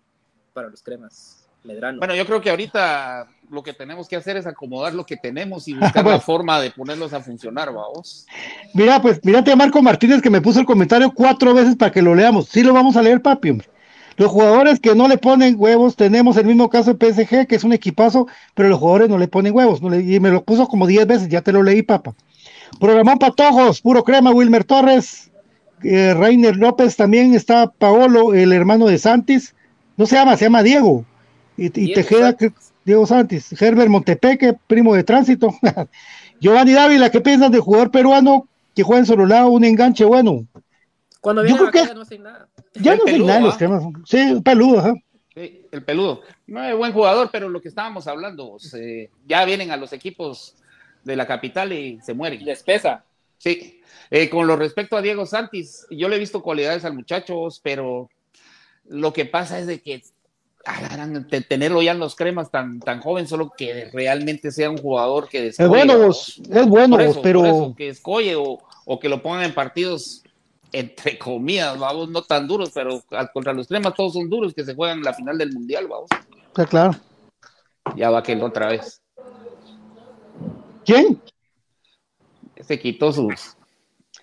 para 0.52 0.68
los 0.68 0.82
cremas. 0.82 1.42
Medrano. 1.64 1.98
Bueno, 1.98 2.14
yo 2.14 2.24
creo 2.26 2.40
que 2.40 2.48
ahorita 2.50 3.28
lo 3.50 3.60
que 3.60 3.72
tenemos 3.72 4.06
que 4.08 4.14
hacer 4.14 4.36
es 4.36 4.46
acomodar 4.46 4.94
lo 4.94 5.04
que 5.04 5.16
tenemos 5.16 5.66
y 5.66 5.74
buscar 5.98 6.04
Bueno. 6.04 6.18
la 6.18 6.20
forma 6.20 6.60
de 6.60 6.70
ponerlos 6.70 7.12
a 7.12 7.20
funcionar, 7.20 7.72
vamos. 7.72 8.24
Mira, 8.72 9.02
pues, 9.02 9.18
mírate 9.24 9.50
a 9.50 9.56
Marco 9.56 9.82
Martínez 9.82 10.22
que 10.22 10.30
me 10.30 10.40
puso 10.40 10.60
el 10.60 10.66
comentario 10.66 11.10
cuatro 11.12 11.52
veces 11.54 11.74
para 11.74 11.90
que 11.90 12.02
lo 12.02 12.14
leamos. 12.14 12.46
Sí 12.48 12.62
lo 12.62 12.72
vamos 12.72 12.96
a 12.96 13.02
leer, 13.02 13.20
papi, 13.20 13.50
hombre. 13.50 13.68
Los 14.16 14.30
jugadores 14.30 14.80
que 14.80 14.94
no 14.94 15.08
le 15.08 15.18
ponen 15.18 15.56
huevos, 15.58 15.94
tenemos 15.96 16.36
el 16.38 16.46
mismo 16.46 16.70
caso 16.70 16.94
de 16.94 16.96
PSG, 17.12 17.46
que 17.46 17.56
es 17.56 17.64
un 17.64 17.72
equipazo, 17.72 18.26
pero 18.54 18.68
los 18.68 18.78
jugadores 18.78 19.08
no 19.08 19.18
le 19.18 19.28
ponen 19.28 19.54
huevos. 19.54 19.82
no 19.82 19.90
le- 19.90 20.00
y 20.02 20.20
me 20.20 20.30
lo 20.30 20.42
puso 20.42 20.66
como 20.68 20.86
diez 20.86 21.06
veces, 21.06 21.28
ya 21.28 21.42
te 21.42 21.52
lo 21.52 21.62
leí, 21.62 21.82
papá. 21.82 22.14
Programón 22.80 23.18
Patojos, 23.18 23.80
puro 23.80 24.02
crema, 24.04 24.30
Wilmer 24.32 24.64
Torres, 24.64 25.30
eh, 25.82 26.14
Reiner 26.14 26.56
López, 26.56 26.96
también 26.96 27.34
está 27.34 27.66
Paolo, 27.70 28.32
el 28.34 28.52
hermano 28.52 28.86
de 28.86 28.98
Santis. 28.98 29.54
No 29.96 30.06
se 30.06 30.16
llama, 30.16 30.36
se 30.36 30.46
llama 30.46 30.62
Diego. 30.62 31.04
Y, 31.56 31.66
y 31.66 31.94
Tejeda, 31.94 32.36
Diego 32.84 33.06
Santis, 33.06 33.50
Herbert 33.60 33.88
Montepeque, 33.90 34.54
primo 34.66 34.94
de 34.94 35.04
tránsito. 35.04 35.54
Giovanni 36.40 36.72
Dávila, 36.72 37.10
¿qué 37.10 37.20
piensas 37.20 37.50
del 37.50 37.60
jugador 37.60 37.90
peruano 37.90 38.46
que 38.74 38.82
juega 38.82 39.00
en 39.00 39.06
solo 39.06 39.26
lado, 39.26 39.48
un 39.48 39.64
enganche 39.64 40.04
bueno? 40.04 40.46
Cuando 41.20 41.42
yo 41.42 41.46
viene 41.46 41.58
creo 41.58 41.70
que- 41.70 41.78
batalla 41.80 41.94
no 41.94 42.02
hacen 42.02 42.22
nada. 42.22 42.48
Ya 42.80 42.92
El 42.92 42.98
no 42.98 43.04
sé 43.04 43.12
peludo, 43.12 43.26
nada 43.28 43.38
de 43.40 43.44
los 43.46 43.54
¿ah? 43.54 43.58
temas. 43.58 43.82
Sí, 44.04 44.18
un 44.18 44.42
peludo, 44.42 44.78
ajá. 44.80 44.94
Sí, 45.34 45.66
el 45.70 45.82
peludo. 45.84 46.22
No 46.46 46.64
es 46.64 46.76
buen 46.76 46.92
jugador, 46.92 47.28
pero 47.30 47.48
lo 47.48 47.60
que 47.60 47.68
estábamos 47.68 48.06
hablando, 48.06 48.50
pues, 48.52 48.72
eh, 48.74 49.10
ya 49.26 49.44
vienen 49.44 49.70
a 49.70 49.76
los 49.76 49.92
equipos 49.92 50.54
de 51.04 51.16
la 51.16 51.26
capital 51.26 51.72
y 51.72 52.00
se 52.02 52.14
mueren. 52.14 52.44
Les 52.44 52.62
pesa. 52.62 53.04
Sí, 53.38 53.80
Eh, 54.10 54.30
con 54.30 54.46
lo 54.46 54.54
respecto 54.54 54.96
a 54.96 55.02
Diego 55.02 55.26
Santis, 55.26 55.84
yo 55.90 56.08
le 56.08 56.14
he 56.14 56.18
visto 56.20 56.40
cualidades 56.40 56.84
al 56.84 56.94
muchacho, 56.94 57.48
pero 57.62 58.08
lo 58.88 59.12
que 59.12 59.24
pasa 59.26 59.58
es 59.58 59.66
de 59.66 59.80
que 59.80 60.00
agarran 60.64 61.26
de 61.28 61.40
tenerlo 61.40 61.82
ya 61.82 61.90
en 61.92 61.98
los 61.98 62.14
cremas 62.14 62.50
tan, 62.52 62.78
tan 62.80 63.00
joven, 63.00 63.26
solo 63.26 63.52
que 63.56 63.90
realmente 63.92 64.50
sea 64.52 64.70
un 64.70 64.78
jugador 64.78 65.28
que 65.28 65.48
Es 65.48 65.58
bueno, 65.68 65.98
vos. 65.98 66.40
es 66.50 66.66
bueno, 66.66 66.96
Por 66.96 67.04
vos, 67.06 67.10
eso, 67.16 67.22
pero 67.22 67.40
por 67.40 67.48
eso, 67.48 67.74
que 67.76 67.88
escolle 67.88 68.36
o, 68.36 68.58
o 68.84 68.98
que 69.00 69.08
lo 69.08 69.22
pongan 69.22 69.44
en 69.44 69.54
partidos 69.54 70.22
entre 70.78 71.18
comillas, 71.18 71.78
vamos, 71.78 72.08
no 72.10 72.22
tan 72.22 72.46
duros, 72.46 72.70
pero 72.74 73.02
contra 73.32 73.52
los 73.52 73.66
cremas 73.68 73.94
todos 73.94 74.12
son 74.14 74.28
duros 74.28 74.52
que 74.54 74.64
se 74.64 74.74
juegan 74.74 75.02
la 75.02 75.12
final 75.14 75.36
del 75.38 75.52
mundial, 75.52 75.86
vamos. 75.88 76.08
está 76.48 76.66
claro. 76.66 76.92
Ya 77.96 78.10
va 78.10 78.18
aquel 78.18 78.42
otra 78.42 78.68
vez. 78.68 79.00
¿Quién? 80.84 81.20
Se 82.60 82.78
quitó 82.78 83.12
sus. 83.12 83.56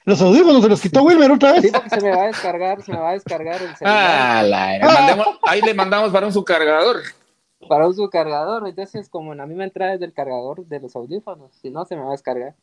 Los 0.05 0.21
audífonos 0.21 0.61
se 0.61 0.69
los 0.69 0.81
quitó 0.81 1.03
Wilmer 1.03 1.31
otra 1.31 1.55
Sí, 1.55 1.61
vez. 1.61 1.71
porque 1.71 1.89
se 1.89 2.01
me 2.01 2.09
va 2.15 2.23
a 2.23 2.27
descargar, 2.27 2.81
se 2.83 2.91
me 2.91 2.97
va 2.99 3.09
a 3.09 3.13
descargar 3.13 3.61
el 3.61 3.75
celular 3.75 4.39
Ah, 4.39 4.43
la- 4.43 4.79
mandemos- 4.81 5.39
ahí 5.43 5.61
le 5.61 5.73
mandamos 5.73 6.11
para 6.11 6.27
un 6.27 6.33
su 6.33 6.43
cargador. 6.43 6.97
para 7.69 7.87
uso 7.87 8.09
cargador. 8.09 8.67
Entonces, 8.67 9.07
como 9.07 9.31
en 9.31 9.37
la 9.37 9.45
misma 9.45 9.63
entrada 9.63 9.93
es 9.93 9.99
del 10.01 10.11
cargador 10.13 10.65
de 10.65 10.79
los 10.81 10.93
audífonos, 10.97 11.51
si 11.61 11.69
no, 11.69 11.85
se 11.85 11.95
me 11.95 12.01
va 12.01 12.09
a 12.09 12.11
descargar. 12.11 12.53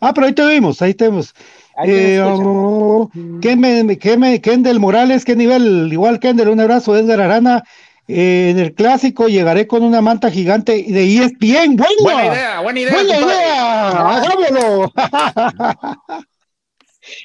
Ah, 0.00 0.12
pero 0.14 0.26
ahí 0.26 0.32
te 0.32 0.46
vimos, 0.46 0.80
ahí 0.82 0.94
te 0.94 1.08
vimos. 1.08 1.34
Ahí 1.76 1.88
te 1.88 2.14
Eh, 2.16 2.22
oh, 2.22 3.10
¿Quién 3.40 3.60
me, 3.60 3.98
quién 3.98 4.20
me- 4.20 4.40
Kendall 4.40 4.80
Morales, 4.80 5.24
qué 5.24 5.36
nivel? 5.36 5.92
Igual 5.92 6.20
Kendall, 6.20 6.48
un 6.48 6.60
abrazo, 6.60 6.96
Edgar 6.96 7.20
Arana. 7.20 7.64
Eh, 8.08 8.50
en 8.50 8.58
el 8.58 8.74
clásico 8.74 9.28
llegaré 9.28 9.66
con 9.66 9.82
una 9.82 10.00
manta 10.00 10.30
gigante 10.30 10.84
de 10.88 11.04
ESPN. 11.04 11.76
¡Buena! 11.76 11.94
Buena 12.00 12.26
idea, 12.26 12.60
buena 12.60 12.80
idea. 12.80 12.94
¡Buena 12.94 13.20
idea! 13.20 14.16
¡Hagámoslo! 14.16 14.92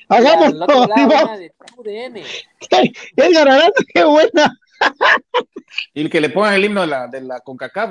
¡Hagámoslo! 0.09 0.67
Edgar 3.15 3.49
Arana, 3.49 3.71
qué 3.93 4.03
buena. 4.03 4.59
Y 5.95 6.01
el 6.01 6.09
que 6.09 6.21
le 6.21 6.29
pongan 6.29 6.53
el 6.53 6.65
himno 6.65 6.81
de 6.81 6.87
la, 6.87 7.07
de 7.07 7.21
la 7.21 7.39
CONCACAF, 7.39 7.89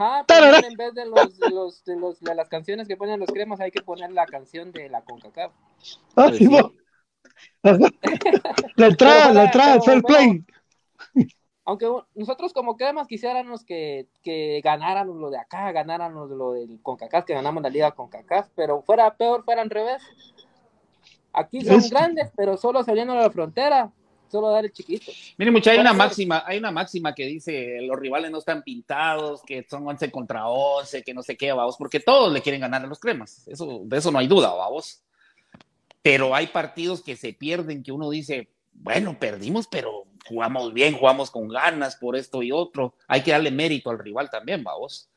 ajá, 0.00 0.24
también 0.26 0.64
en 0.64 0.76
vez 0.76 0.94
de, 0.94 1.04
los, 1.06 1.38
de, 1.38 1.50
los, 1.50 1.84
de, 1.84 1.96
los- 1.96 2.20
de 2.20 2.34
las 2.34 2.48
canciones 2.48 2.88
que 2.88 2.96
ponen 2.96 3.20
los 3.20 3.30
cremas, 3.30 3.60
hay 3.60 3.70
que 3.70 3.82
poner 3.82 4.10
la 4.12 4.24
canción 4.26 4.72
de 4.72 4.88
la 4.88 5.02
CONCACAF. 5.02 5.52
Ah, 6.16 6.30
sí, 6.36 6.46
va. 6.46 6.70
Ajá. 7.62 7.78
La 8.76 8.86
entrada, 8.86 9.32
la 9.32 9.44
entrada, 9.44 9.80
fair 9.82 10.02
play. 10.02 10.42
Aunque 11.66 11.86
nosotros 12.14 12.52
como 12.52 12.76
cremas 12.76 13.08
quisiéramos 13.08 13.64
que, 13.64 14.06
que 14.22 14.60
ganáramos 14.62 15.16
lo 15.16 15.30
de 15.30 15.38
acá, 15.38 15.70
ganáramos 15.72 16.30
lo 16.30 16.52
del 16.52 16.80
CONCACAF, 16.82 17.24
que 17.24 17.34
ganamos 17.34 17.62
la 17.62 17.70
liga 17.70 17.92
CONCACAF, 17.92 18.48
pero 18.54 18.82
fuera 18.82 19.14
peor, 19.14 19.44
fuera 19.44 19.62
al 19.62 19.70
revés. 19.70 20.02
Aquí 21.32 21.62
son 21.64 21.76
Es- 21.78 21.90
grandes, 21.90 22.30
pero 22.36 22.56
solo 22.56 22.82
saliendo 22.84 23.14
a 23.14 23.16
la 23.16 23.30
frontera, 23.30 23.90
solo 24.28 24.50
dar 24.50 24.64
el 24.64 24.72
chiquito. 24.72 25.12
Miren, 25.36 25.54
mucha, 25.54 25.70
hay 25.70 25.78
una 25.78 25.92
máxima, 25.92 26.42
hay 26.46 26.58
una 26.58 26.70
máxima 26.70 27.14
que 27.14 27.26
dice 27.26 27.78
los 27.82 27.98
rivales 27.98 28.30
no 28.30 28.38
están 28.38 28.62
pintados, 28.62 29.42
que 29.42 29.66
son 29.68 29.86
11 29.86 30.10
contra 30.10 30.48
11, 30.48 31.02
que 31.02 31.14
no 31.14 31.22
sé 31.22 31.36
qué, 31.36 31.52
vamos, 31.52 31.76
porque 31.76 32.00
todos 32.00 32.32
le 32.32 32.42
quieren 32.42 32.60
ganar 32.60 32.84
a 32.84 32.86
los 32.86 32.98
cremas. 32.98 33.46
Eso, 33.48 33.82
de 33.84 33.98
eso 33.98 34.10
no 34.10 34.18
hay 34.18 34.26
duda, 34.26 34.52
vamos. 34.52 35.02
Pero 36.02 36.34
hay 36.34 36.48
partidos 36.48 37.02
que 37.02 37.16
se 37.16 37.32
pierden, 37.32 37.82
que 37.82 37.92
uno 37.92 38.10
dice, 38.10 38.50
bueno, 38.72 39.18
perdimos, 39.18 39.66
pero 39.68 40.04
jugamos 40.26 40.72
bien, 40.72 40.96
jugamos 40.96 41.30
con 41.30 41.48
ganas 41.48 41.96
por 41.96 42.16
esto 42.16 42.42
y 42.42 42.52
otro. 42.52 42.94
Hay 43.08 43.22
que 43.22 43.30
darle 43.30 43.50
mérito 43.50 43.90
al 43.90 43.98
rival 43.98 44.30
también, 44.30 44.62
vamos. 44.62 45.08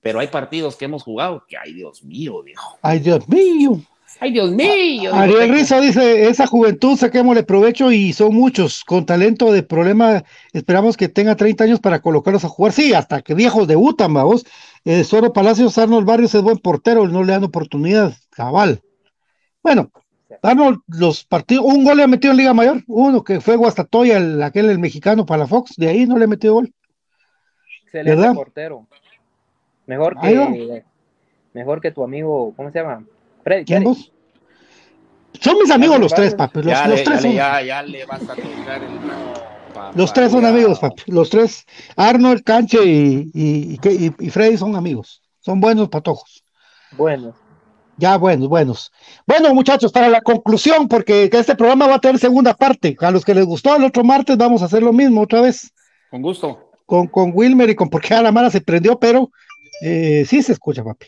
Pero 0.00 0.18
hay 0.18 0.26
partidos 0.26 0.74
que 0.74 0.86
hemos 0.86 1.04
jugado 1.04 1.44
que, 1.46 1.56
ay, 1.56 1.74
Dios 1.74 2.02
mío, 2.02 2.42
viejo. 2.42 2.78
Ay, 2.82 2.98
Dios 2.98 3.28
mío. 3.28 3.80
Ay, 4.20 4.32
Dios 4.32 4.50
mío. 4.50 5.14
Ariel 5.14 5.50
Rizzo 5.50 5.80
dice, 5.80 6.28
esa 6.28 6.46
juventud 6.46 6.96
saquémosle 6.96 7.42
provecho 7.42 7.90
y 7.90 8.12
son 8.12 8.34
muchos, 8.34 8.84
con 8.84 9.04
talento 9.04 9.52
de 9.52 9.62
problema, 9.62 10.22
esperamos 10.52 10.96
que 10.96 11.08
tenga 11.08 11.36
30 11.36 11.64
años 11.64 11.80
para 11.80 12.00
colocarlos 12.00 12.44
a 12.44 12.48
jugar, 12.48 12.72
sí, 12.72 12.94
hasta 12.94 13.22
que 13.22 13.34
viejos 13.34 13.66
debutan, 13.66 14.14
vamos. 14.14 14.44
Eh, 14.84 15.04
Soro 15.04 15.32
Palacios, 15.32 15.78
Arnold 15.78 16.06
Barrios 16.06 16.34
es 16.34 16.42
buen 16.42 16.58
portero, 16.58 17.06
no 17.08 17.24
le 17.24 17.32
dan 17.32 17.44
oportunidad, 17.44 18.14
cabal. 18.30 18.80
Bueno, 19.62 19.90
Arnold, 20.42 20.80
los 20.88 21.24
partidos, 21.24 21.64
un 21.64 21.84
gol 21.84 21.96
le 21.96 22.02
ha 22.04 22.08
metido 22.08 22.32
en 22.32 22.38
Liga 22.38 22.54
Mayor, 22.54 22.82
uno 22.86 23.22
que 23.22 23.40
fue 23.40 23.56
Guastatoya, 23.56 24.16
el, 24.16 24.42
aquel 24.42 24.70
el 24.70 24.78
mexicano 24.78 25.26
para 25.26 25.40
la 25.40 25.46
Fox, 25.46 25.74
de 25.76 25.88
ahí 25.88 26.06
no 26.06 26.18
le 26.18 26.24
ha 26.24 26.28
metido 26.28 26.54
gol. 26.54 26.72
Excelente 27.84 28.16
¿Verdad? 28.16 28.34
portero. 28.34 28.86
Mejor 29.86 30.18
que, 30.20 30.84
mejor 31.52 31.80
que 31.80 31.90
tu 31.90 32.04
amigo, 32.04 32.54
¿cómo 32.56 32.70
se 32.70 32.78
llama? 32.78 33.04
Freddy. 33.42 33.64
¿Quién? 33.64 33.84
Son 35.40 35.58
mis 35.58 35.70
amigos 35.70 35.98
los 35.98 36.14
tres, 36.14 36.34
papi, 36.34 36.62
los, 36.62 36.66
ya, 36.66 36.86
los 36.86 36.98
le, 36.98 37.04
tres 37.04 37.16
ya, 37.16 37.22
son... 37.22 37.32
ya, 37.34 37.62
ya 37.62 37.82
le 37.82 38.04
vas 38.04 38.22
a 38.28 38.34
tocar 38.34 38.82
el 38.82 38.98
papá, 39.74 39.92
Los 39.94 40.12
tres 40.12 40.30
son 40.30 40.42
ya. 40.42 40.48
amigos, 40.48 40.78
papi. 40.78 41.02
Los 41.06 41.30
tres, 41.30 41.64
Arnold, 41.96 42.42
Canche 42.44 42.84
y, 42.84 43.30
y, 43.34 43.78
y- 43.82 44.06
y- 44.06 44.14
y 44.26 44.30
Freddy 44.30 44.56
son 44.56 44.76
amigos. 44.76 45.22
Son 45.40 45.60
buenos 45.60 45.88
patojos. 45.88 46.44
Bueno, 46.92 47.34
Ya 47.96 48.16
buenos, 48.16 48.48
buenos. 48.48 48.90
Bueno, 49.26 49.52
muchachos, 49.54 49.90
para 49.92 50.08
la 50.08 50.20
conclusión, 50.20 50.88
porque 50.88 51.28
este 51.32 51.56
programa 51.56 51.86
va 51.86 51.96
a 51.96 52.00
tener 52.00 52.18
segunda 52.18 52.54
parte. 52.54 52.96
A 53.00 53.10
los 53.10 53.24
que 53.24 53.34
les 53.34 53.44
gustó 53.44 53.74
el 53.76 53.84
otro 53.84 54.02
martes, 54.04 54.36
vamos 54.36 54.62
a 54.62 54.66
hacer 54.66 54.82
lo 54.82 54.92
mismo 54.92 55.22
otra 55.22 55.40
vez 55.40 55.72
Con 56.10 56.22
gusto. 56.22 56.70
con, 56.86 57.06
con 57.08 57.32
Wilmer 57.34 57.68
y 57.70 57.74
con 57.74 57.88
porque 57.90 58.14
a 58.14 58.22
la 58.22 58.32
mara 58.32 58.50
se 58.50 58.60
prendió, 58.60 58.98
pero 58.98 59.30
eh, 59.82 60.24
sí 60.26 60.42
se 60.42 60.52
escucha, 60.52 60.82
papi. 60.84 61.06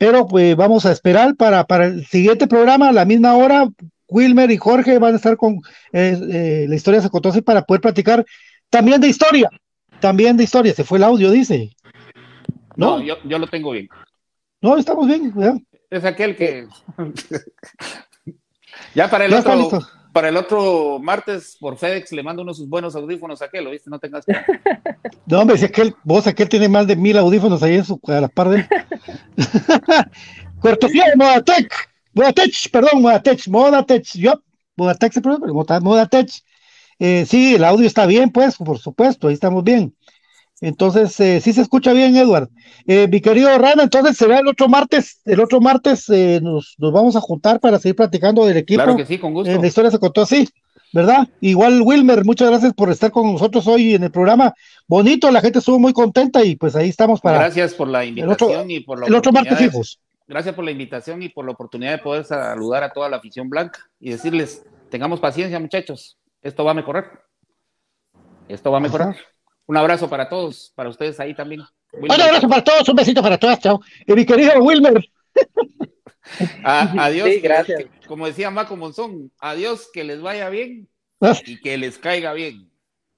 Pero 0.00 0.26
pues 0.26 0.56
vamos 0.56 0.86
a 0.86 0.92
esperar 0.92 1.36
para, 1.36 1.64
para 1.64 1.84
el 1.84 2.06
siguiente 2.06 2.46
programa, 2.46 2.88
a 2.88 2.92
la 2.92 3.04
misma 3.04 3.34
hora. 3.34 3.68
Wilmer 4.08 4.50
y 4.50 4.56
Jorge 4.56 4.98
van 4.98 5.12
a 5.12 5.16
estar 5.16 5.36
con 5.36 5.56
eh, 5.92 6.18
eh, 6.32 6.66
la 6.66 6.74
historia 6.74 7.02
se 7.02 7.10
contó 7.10 7.28
así 7.28 7.42
para 7.42 7.66
poder 7.66 7.82
platicar 7.82 8.24
también 8.70 8.98
de 9.02 9.08
historia. 9.08 9.50
También 10.00 10.38
de 10.38 10.44
historia. 10.44 10.72
Se 10.72 10.84
fue 10.84 10.96
el 10.96 11.04
audio, 11.04 11.30
dice. 11.30 11.76
No, 12.76 12.96
No, 12.96 13.04
yo, 13.04 13.18
yo 13.24 13.38
lo 13.38 13.46
tengo 13.46 13.72
bien. 13.72 13.90
no, 14.62 14.78
estamos 14.78 15.06
bien. 15.06 15.34
Es 15.90 16.02
aquel 16.06 16.34
que. 16.34 16.66
ya 18.94 19.10
para 19.10 19.26
el 19.26 19.32
ya 19.32 19.38
está 19.40 19.54
otro. 19.54 19.80
Para 20.12 20.28
el 20.28 20.36
otro 20.36 20.98
martes, 20.98 21.56
por 21.60 21.76
FedEx, 21.76 22.12
le 22.12 22.22
mando 22.22 22.42
unos 22.42 22.56
sus 22.56 22.68
buenos 22.68 22.96
audífonos 22.96 23.42
a 23.42 23.44
aquel, 23.44 23.64
¿lo 23.64 23.70
viste? 23.70 23.90
No 23.90 23.98
tengas. 23.98 24.24
No, 25.26 25.40
hombre, 25.40 25.56
si 25.58 25.64
aquel, 25.64 25.94
vos 26.02 26.26
aquel 26.26 26.48
tiene 26.48 26.68
más 26.68 26.88
de 26.88 26.96
mil 26.96 27.16
audífonos 27.16 27.62
ahí 27.62 27.76
en 27.76 27.84
su, 27.84 28.00
a 28.08 28.20
la 28.20 28.28
par 28.28 28.48
de. 28.48 28.66
Cortesía 30.58 31.04
de 31.10 31.16
Modatech, 31.16 31.72
Modatech, 32.14 32.70
perdón, 32.72 33.02
Modatech, 33.02 33.46
Modatech, 33.46 34.12
yo, 34.14 34.42
Modatech 34.76 35.12
se 35.12 35.20
pronuncia, 35.20 35.80
Modatech. 35.80 36.30
Eh, 36.98 37.24
sí, 37.26 37.54
el 37.54 37.64
audio 37.64 37.86
está 37.86 38.06
bien, 38.06 38.30
pues, 38.30 38.56
por 38.56 38.78
supuesto, 38.78 39.28
ahí 39.28 39.34
estamos 39.34 39.62
bien. 39.62 39.94
Entonces, 40.60 41.18
eh, 41.20 41.40
sí 41.40 41.52
se 41.52 41.62
escucha 41.62 41.92
bien, 41.92 42.16
Edward. 42.16 42.48
Eh, 42.86 43.08
mi 43.08 43.20
querido 43.20 43.56
Rana, 43.56 43.84
entonces 43.84 44.16
será 44.16 44.40
el 44.40 44.48
otro 44.48 44.68
martes, 44.68 45.20
el 45.24 45.40
otro 45.40 45.60
martes 45.60 46.08
eh, 46.10 46.40
nos, 46.42 46.74
nos 46.78 46.92
vamos 46.92 47.16
a 47.16 47.20
juntar 47.20 47.60
para 47.60 47.78
seguir 47.78 47.96
platicando 47.96 48.44
del 48.44 48.58
equipo. 48.58 48.82
Claro 48.82 48.96
que 48.96 49.06
sí, 49.06 49.18
con 49.18 49.32
gusto. 49.32 49.50
Eh, 49.50 49.58
la 49.58 49.66
historia 49.66 49.90
se 49.90 49.98
contó 49.98 50.22
así. 50.22 50.48
¿verdad? 50.92 51.28
Igual 51.40 51.82
Wilmer, 51.82 52.24
muchas 52.24 52.48
gracias 52.48 52.74
por 52.74 52.90
estar 52.90 53.10
con 53.10 53.32
nosotros 53.32 53.66
hoy 53.66 53.94
en 53.94 54.02
el 54.02 54.10
programa. 54.10 54.54
Bonito, 54.88 55.30
la 55.30 55.40
gente 55.40 55.60
estuvo 55.60 55.78
muy 55.78 55.92
contenta 55.92 56.44
y 56.44 56.56
pues 56.56 56.74
ahí 56.74 56.88
estamos 56.88 57.20
para... 57.20 57.38
Gracias 57.38 57.74
por 57.74 57.88
la 57.88 58.04
invitación 58.04 58.70
y 58.70 58.80
por 58.80 58.98
la 58.98 59.06
El 59.06 59.14
otro 59.14 59.30
martes 59.30 59.60
hijos. 59.60 60.00
Gracias 60.26 60.54
por 60.54 60.64
la 60.64 60.70
invitación 60.70 61.22
y 61.22 61.28
por 61.28 61.44
la 61.44 61.52
oportunidad 61.52 61.92
de 61.92 61.98
poder 61.98 62.24
saludar 62.24 62.82
a 62.82 62.92
toda 62.92 63.08
la 63.08 63.16
afición 63.16 63.48
blanca 63.48 63.80
y 63.98 64.10
decirles, 64.10 64.64
tengamos 64.88 65.20
paciencia 65.20 65.58
muchachos, 65.58 66.18
esto 66.42 66.64
va 66.64 66.72
a 66.72 66.74
mejorar. 66.74 67.24
Esto 68.48 68.70
va 68.70 68.78
a 68.78 68.80
mejorar. 68.80 69.16
Un 69.70 69.76
abrazo 69.76 70.10
para 70.10 70.28
todos, 70.28 70.72
para 70.74 70.88
ustedes 70.88 71.20
ahí 71.20 71.32
también. 71.32 71.62
Un 71.92 72.10
abrazo 72.10 72.48
para 72.48 72.64
todos, 72.64 72.88
un 72.88 72.96
besito 72.96 73.22
para 73.22 73.38
todas, 73.38 73.60
chao. 73.60 73.80
Y 74.04 74.12
mi 74.14 74.26
querido 74.26 74.60
Wilmer. 74.60 75.00
adiós. 76.64 77.28
gracias. 77.40 77.84
como 78.08 78.26
decía 78.26 78.50
Maco 78.50 78.76
Monzón, 78.76 79.30
adiós, 79.38 79.88
que 79.92 80.02
les 80.02 80.20
vaya 80.20 80.48
bien 80.48 80.88
ah. 81.20 81.34
y 81.46 81.60
que 81.60 81.78
les 81.78 81.98
caiga 81.98 82.32
bien. 82.32 82.68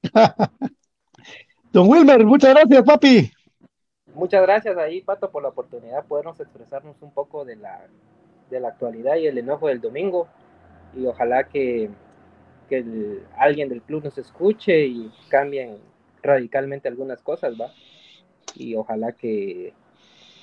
Don 1.73 1.89
Wilmer, 1.89 2.23
muchas 2.27 2.51
gracias, 2.51 2.83
papi. 2.83 3.33
Muchas 4.15 4.43
gracias 4.43 4.77
ahí, 4.77 5.01
Pato, 5.01 5.31
por 5.31 5.43
la 5.43 5.49
oportunidad 5.49 6.03
de 6.03 6.07
podernos 6.07 6.39
expresarnos 6.39 6.97
un 7.01 7.15
poco 7.15 7.47
de 7.47 7.57
la, 7.57 7.87
de 8.51 8.61
la 8.61 8.69
actualidad 8.69 9.17
y 9.17 9.27
el 9.27 9.39
enojo 9.39 9.69
del 9.69 9.81
domingo. 9.81 10.29
Y 10.95 11.07
ojalá 11.07 11.45
que, 11.45 11.89
que 12.69 13.23
alguien 13.39 13.71
del 13.71 13.81
club 13.81 14.05
nos 14.05 14.19
escuche 14.19 14.85
y 14.85 15.11
cambien 15.31 15.79
radicalmente 16.23 16.89
algunas 16.89 17.21
cosas, 17.23 17.55
¿va? 17.61 17.73
Y 18.55 18.75
ojalá 18.75 19.13
que, 19.13 19.73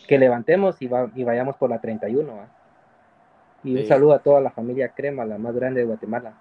que 0.07 0.17
levantemos 0.17 0.81
y, 0.81 0.89
y 1.15 1.23
vayamos 1.23 1.55
por 1.57 1.69
la 1.69 1.79
31, 1.79 2.35
¿va? 2.35 2.47
Y 3.63 3.75
un 3.75 3.87
saludo 3.87 4.13
a 4.13 4.19
toda 4.19 4.39
la 4.39 4.51
familia 4.51 4.89
Crema, 4.89 5.25
la 5.25 5.37
más 5.37 5.53
grande 5.53 5.81
de 5.81 5.87
Guatemala. 5.87 6.33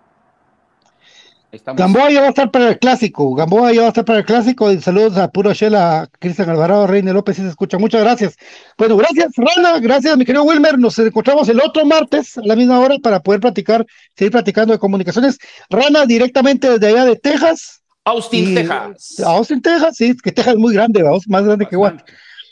Gamboa 1.51 2.10
ya 2.10 2.20
va 2.20 2.27
a 2.27 2.28
estar 2.28 2.51
para 2.51 2.69
el 2.69 2.78
clásico. 2.78 3.35
Gamboa 3.35 3.73
ya 3.73 3.81
va 3.81 3.86
a 3.86 3.89
estar 3.89 4.05
para 4.05 4.19
el 4.19 4.24
clásico. 4.27 4.70
Y 4.70 4.82
saludos 4.82 5.16
a 5.16 5.28
Puro 5.28 5.55
Shela, 5.55 6.06
Cristian 6.19 6.51
Alvarado, 6.51 6.86
Reina 6.86 7.12
López, 7.15 7.36
si 7.36 7.43
se 7.43 7.48
escucha. 7.48 7.78
Muchas 7.78 8.02
gracias. 8.02 8.36
Bueno, 8.77 8.98
gracias, 8.98 9.32
Rana. 9.35 9.78
Gracias, 9.81 10.15
mi 10.19 10.27
querido 10.27 10.44
Wilmer. 10.44 10.78
Nos 10.78 10.98
encontramos 10.98 11.48
el 11.48 11.60
otro 11.60 11.86
martes 11.86 12.36
a 12.36 12.43
la 12.44 12.55
misma 12.55 12.78
hora 12.81 12.97
para 13.02 13.20
poder 13.20 13.40
platicar, 13.40 13.86
seguir 14.15 14.32
platicando 14.32 14.74
de 14.74 14.78
comunicaciones. 14.78 15.39
Rana, 15.70 16.05
directamente 16.05 16.69
desde 16.69 16.86
allá 16.86 17.06
de 17.06 17.16
Texas. 17.16 17.82
Austin, 18.09 18.55
Texas. 18.55 19.21
Austin, 19.21 19.61
Texas, 19.61 19.97
sí, 19.97 20.17
que 20.17 20.33
Texas 20.33 20.55
es 20.55 20.61
muy 20.61 20.75
grande, 20.75 21.03
vamos, 21.03 21.29
más 21.29 21.45
grande 21.45 21.67
que 21.67 21.77
Guatemala. 21.77 22.05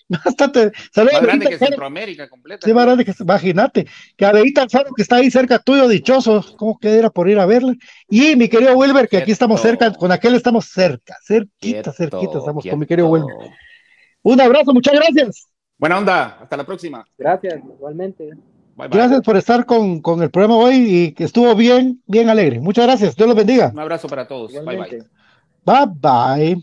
Bastante. 0.25 0.71
Saludos, 0.93 1.15
más 1.15 1.23
grande 1.23 1.47
que 1.49 1.59
Centroamérica 1.59 2.29
completa. 2.29 2.65
Sí, 2.65 2.73
más 2.73 2.85
grande 2.85 3.05
que, 3.05 3.13
imagínate, 3.19 3.87
que 4.17 4.25
Adelita 4.25 4.63
Alfaro, 4.63 4.93
que 4.95 5.03
está 5.03 5.17
ahí 5.17 5.31
cerca 5.31 5.59
tuyo, 5.59 5.89
dichoso, 5.89 6.45
¿cómo 6.57 6.79
quedara 6.79 7.11
por 7.11 7.29
ir 7.29 7.39
a 7.39 7.47
verla? 7.47 7.75
Y 8.09 8.37
mi 8.37 8.49
querido 8.49 8.77
Wilber, 8.77 9.09
que 9.09 9.17
aquí 9.17 9.33
estamos 9.33 9.61
cerca, 9.61 9.93
con 9.93 10.13
aquel 10.13 10.35
estamos 10.37 10.67
cerca, 10.67 11.17
cerquita, 11.27 11.93
cerquita, 11.93 12.39
estamos 12.39 12.65
con 12.65 12.79
mi 12.79 12.87
querido 12.87 13.09
Wilber. 13.09 13.35
Un 14.23 14.41
abrazo, 14.41 14.73
muchas 14.73 14.95
gracias. 14.95 15.49
Buena 15.79 15.99
onda, 15.99 16.39
hasta 16.41 16.57
la 16.57 16.65
próxima. 16.65 17.05
Gracias, 17.19 17.61
igualmente. 17.65 18.31
Gracias 18.77 19.23
por 19.23 19.37
estar 19.37 19.65
con, 19.65 20.01
con, 20.03 20.23
el 20.23 20.31
programa 20.31 20.57
hoy 20.57 20.75
y 20.75 21.13
que 21.13 21.25
estuvo 21.25 21.55
bien, 21.55 22.03
bien 22.07 22.29
alegre. 22.29 22.61
Muchas 22.61 22.85
gracias, 22.87 23.17
Dios 23.17 23.27
los 23.27 23.37
bendiga. 23.37 23.71
Un 23.73 23.81
abrazo 23.81 24.07
para 24.07 24.29
todos. 24.29 24.53
Bye 24.53 24.77
bye. 24.77 25.16
Bye 25.67 26.63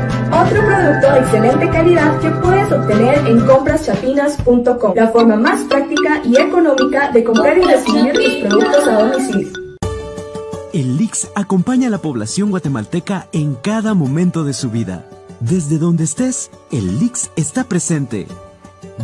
Otro 0.41 0.65
producto 0.65 1.11
de 1.11 1.19
excelente 1.19 1.69
calidad 1.69 2.19
que 2.19 2.31
puedes 2.31 2.71
obtener 2.71 3.27
en 3.27 3.45
compraschapinas.com, 3.45 4.93
la 4.95 5.09
forma 5.09 5.35
más 5.35 5.63
práctica 5.65 6.21
y 6.25 6.35
económica 6.35 7.11
de 7.11 7.23
comprar 7.23 7.59
y 7.59 7.61
recibir 7.61 8.13
tus 8.13 8.49
productos 8.49 8.87
a 8.87 9.03
domicilio. 9.03 9.49
El 10.73 10.97
LIX 10.97 11.29
acompaña 11.35 11.89
a 11.89 11.91
la 11.91 11.99
población 11.99 12.49
guatemalteca 12.49 13.27
en 13.33 13.53
cada 13.53 13.93
momento 13.93 14.43
de 14.43 14.53
su 14.53 14.71
vida. 14.71 15.05
Desde 15.41 15.77
donde 15.77 16.05
estés, 16.05 16.49
el 16.71 16.99
LIX 16.99 17.29
está 17.35 17.65
presente. 17.65 18.25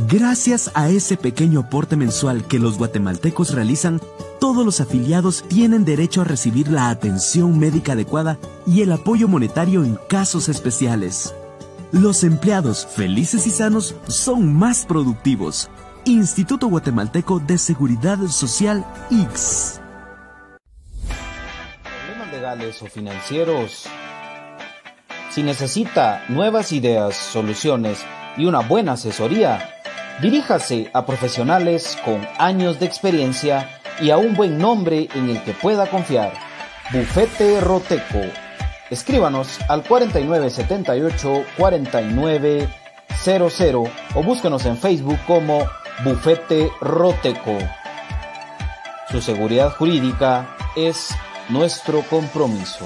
Gracias 0.10 0.72
a 0.74 0.90
ese 0.90 1.18
pequeño 1.18 1.60
aporte 1.60 1.96
mensual 1.98 2.46
que 2.46 2.58
los 2.58 2.80
guatemaltecos 2.80 3.54
realizan, 3.54 4.02
todos 4.40 4.66
los 4.66 4.82
afiliados 4.82 5.44
tienen 5.48 5.84
derecho 5.86 6.22
a 6.22 6.26
recibir 6.26 6.68
la 6.68 6.90
atención 6.90 7.58
médica 7.58 7.94
adecuada 7.94 8.38
y 8.66 8.82
el 8.82 8.92
apoyo 8.92 9.28
monetario 9.28 9.84
en 9.84 9.98
casos 10.08 10.50
especiales. 10.50 11.34
Los 11.92 12.24
empleados 12.24 12.86
felices 12.86 13.48
y 13.48 13.50
sanos 13.50 13.96
son 14.08 14.54
más 14.54 14.86
productivos. 14.86 15.70
Instituto 16.06 16.68
Guatemalteco 16.68 17.40
de 17.40 17.58
Seguridad 17.58 18.20
Social 18.28 18.86
X. 19.10 19.82
Problemas 22.06 22.32
legales 22.32 22.82
o 22.82 22.88
financieros. 22.88 23.86
Si 25.32 25.44
necesita 25.44 26.24
nuevas 26.30 26.72
ideas, 26.72 27.16
soluciones 27.16 28.00
y 28.38 28.46
una 28.46 28.60
buena 28.60 28.94
asesoría, 28.94 29.70
diríjase 30.22 30.90
a 30.94 31.06
profesionales 31.06 31.98
con 32.04 32.26
años 32.38 32.80
de 32.80 32.86
experiencia 32.86 33.77
y 34.00 34.12
a 34.12 34.18
un 34.18 34.36
buen 34.36 34.58
nombre 34.58 35.08
en 35.14 35.30
el 35.30 35.44
que 35.44 35.54
pueda 35.54 35.88
confiar. 35.88 36.34
Bufete 36.92 37.62
Roteco. 37.62 38.22
Escríbanos 38.90 39.60
al 39.68 39.84
4978 39.84 41.44
4900 41.58 43.90
o 44.16 44.24
búsquenos 44.24 44.66
en 44.66 44.78
Facebook 44.78 45.20
como 45.28 45.68
Bufete 46.04 46.72
Roteco. 46.80 47.58
Su 49.10 49.22
seguridad 49.22 49.76
jurídica 49.76 50.56
es 50.76 51.10
nuestro 51.50 52.02
compromiso. 52.04 52.86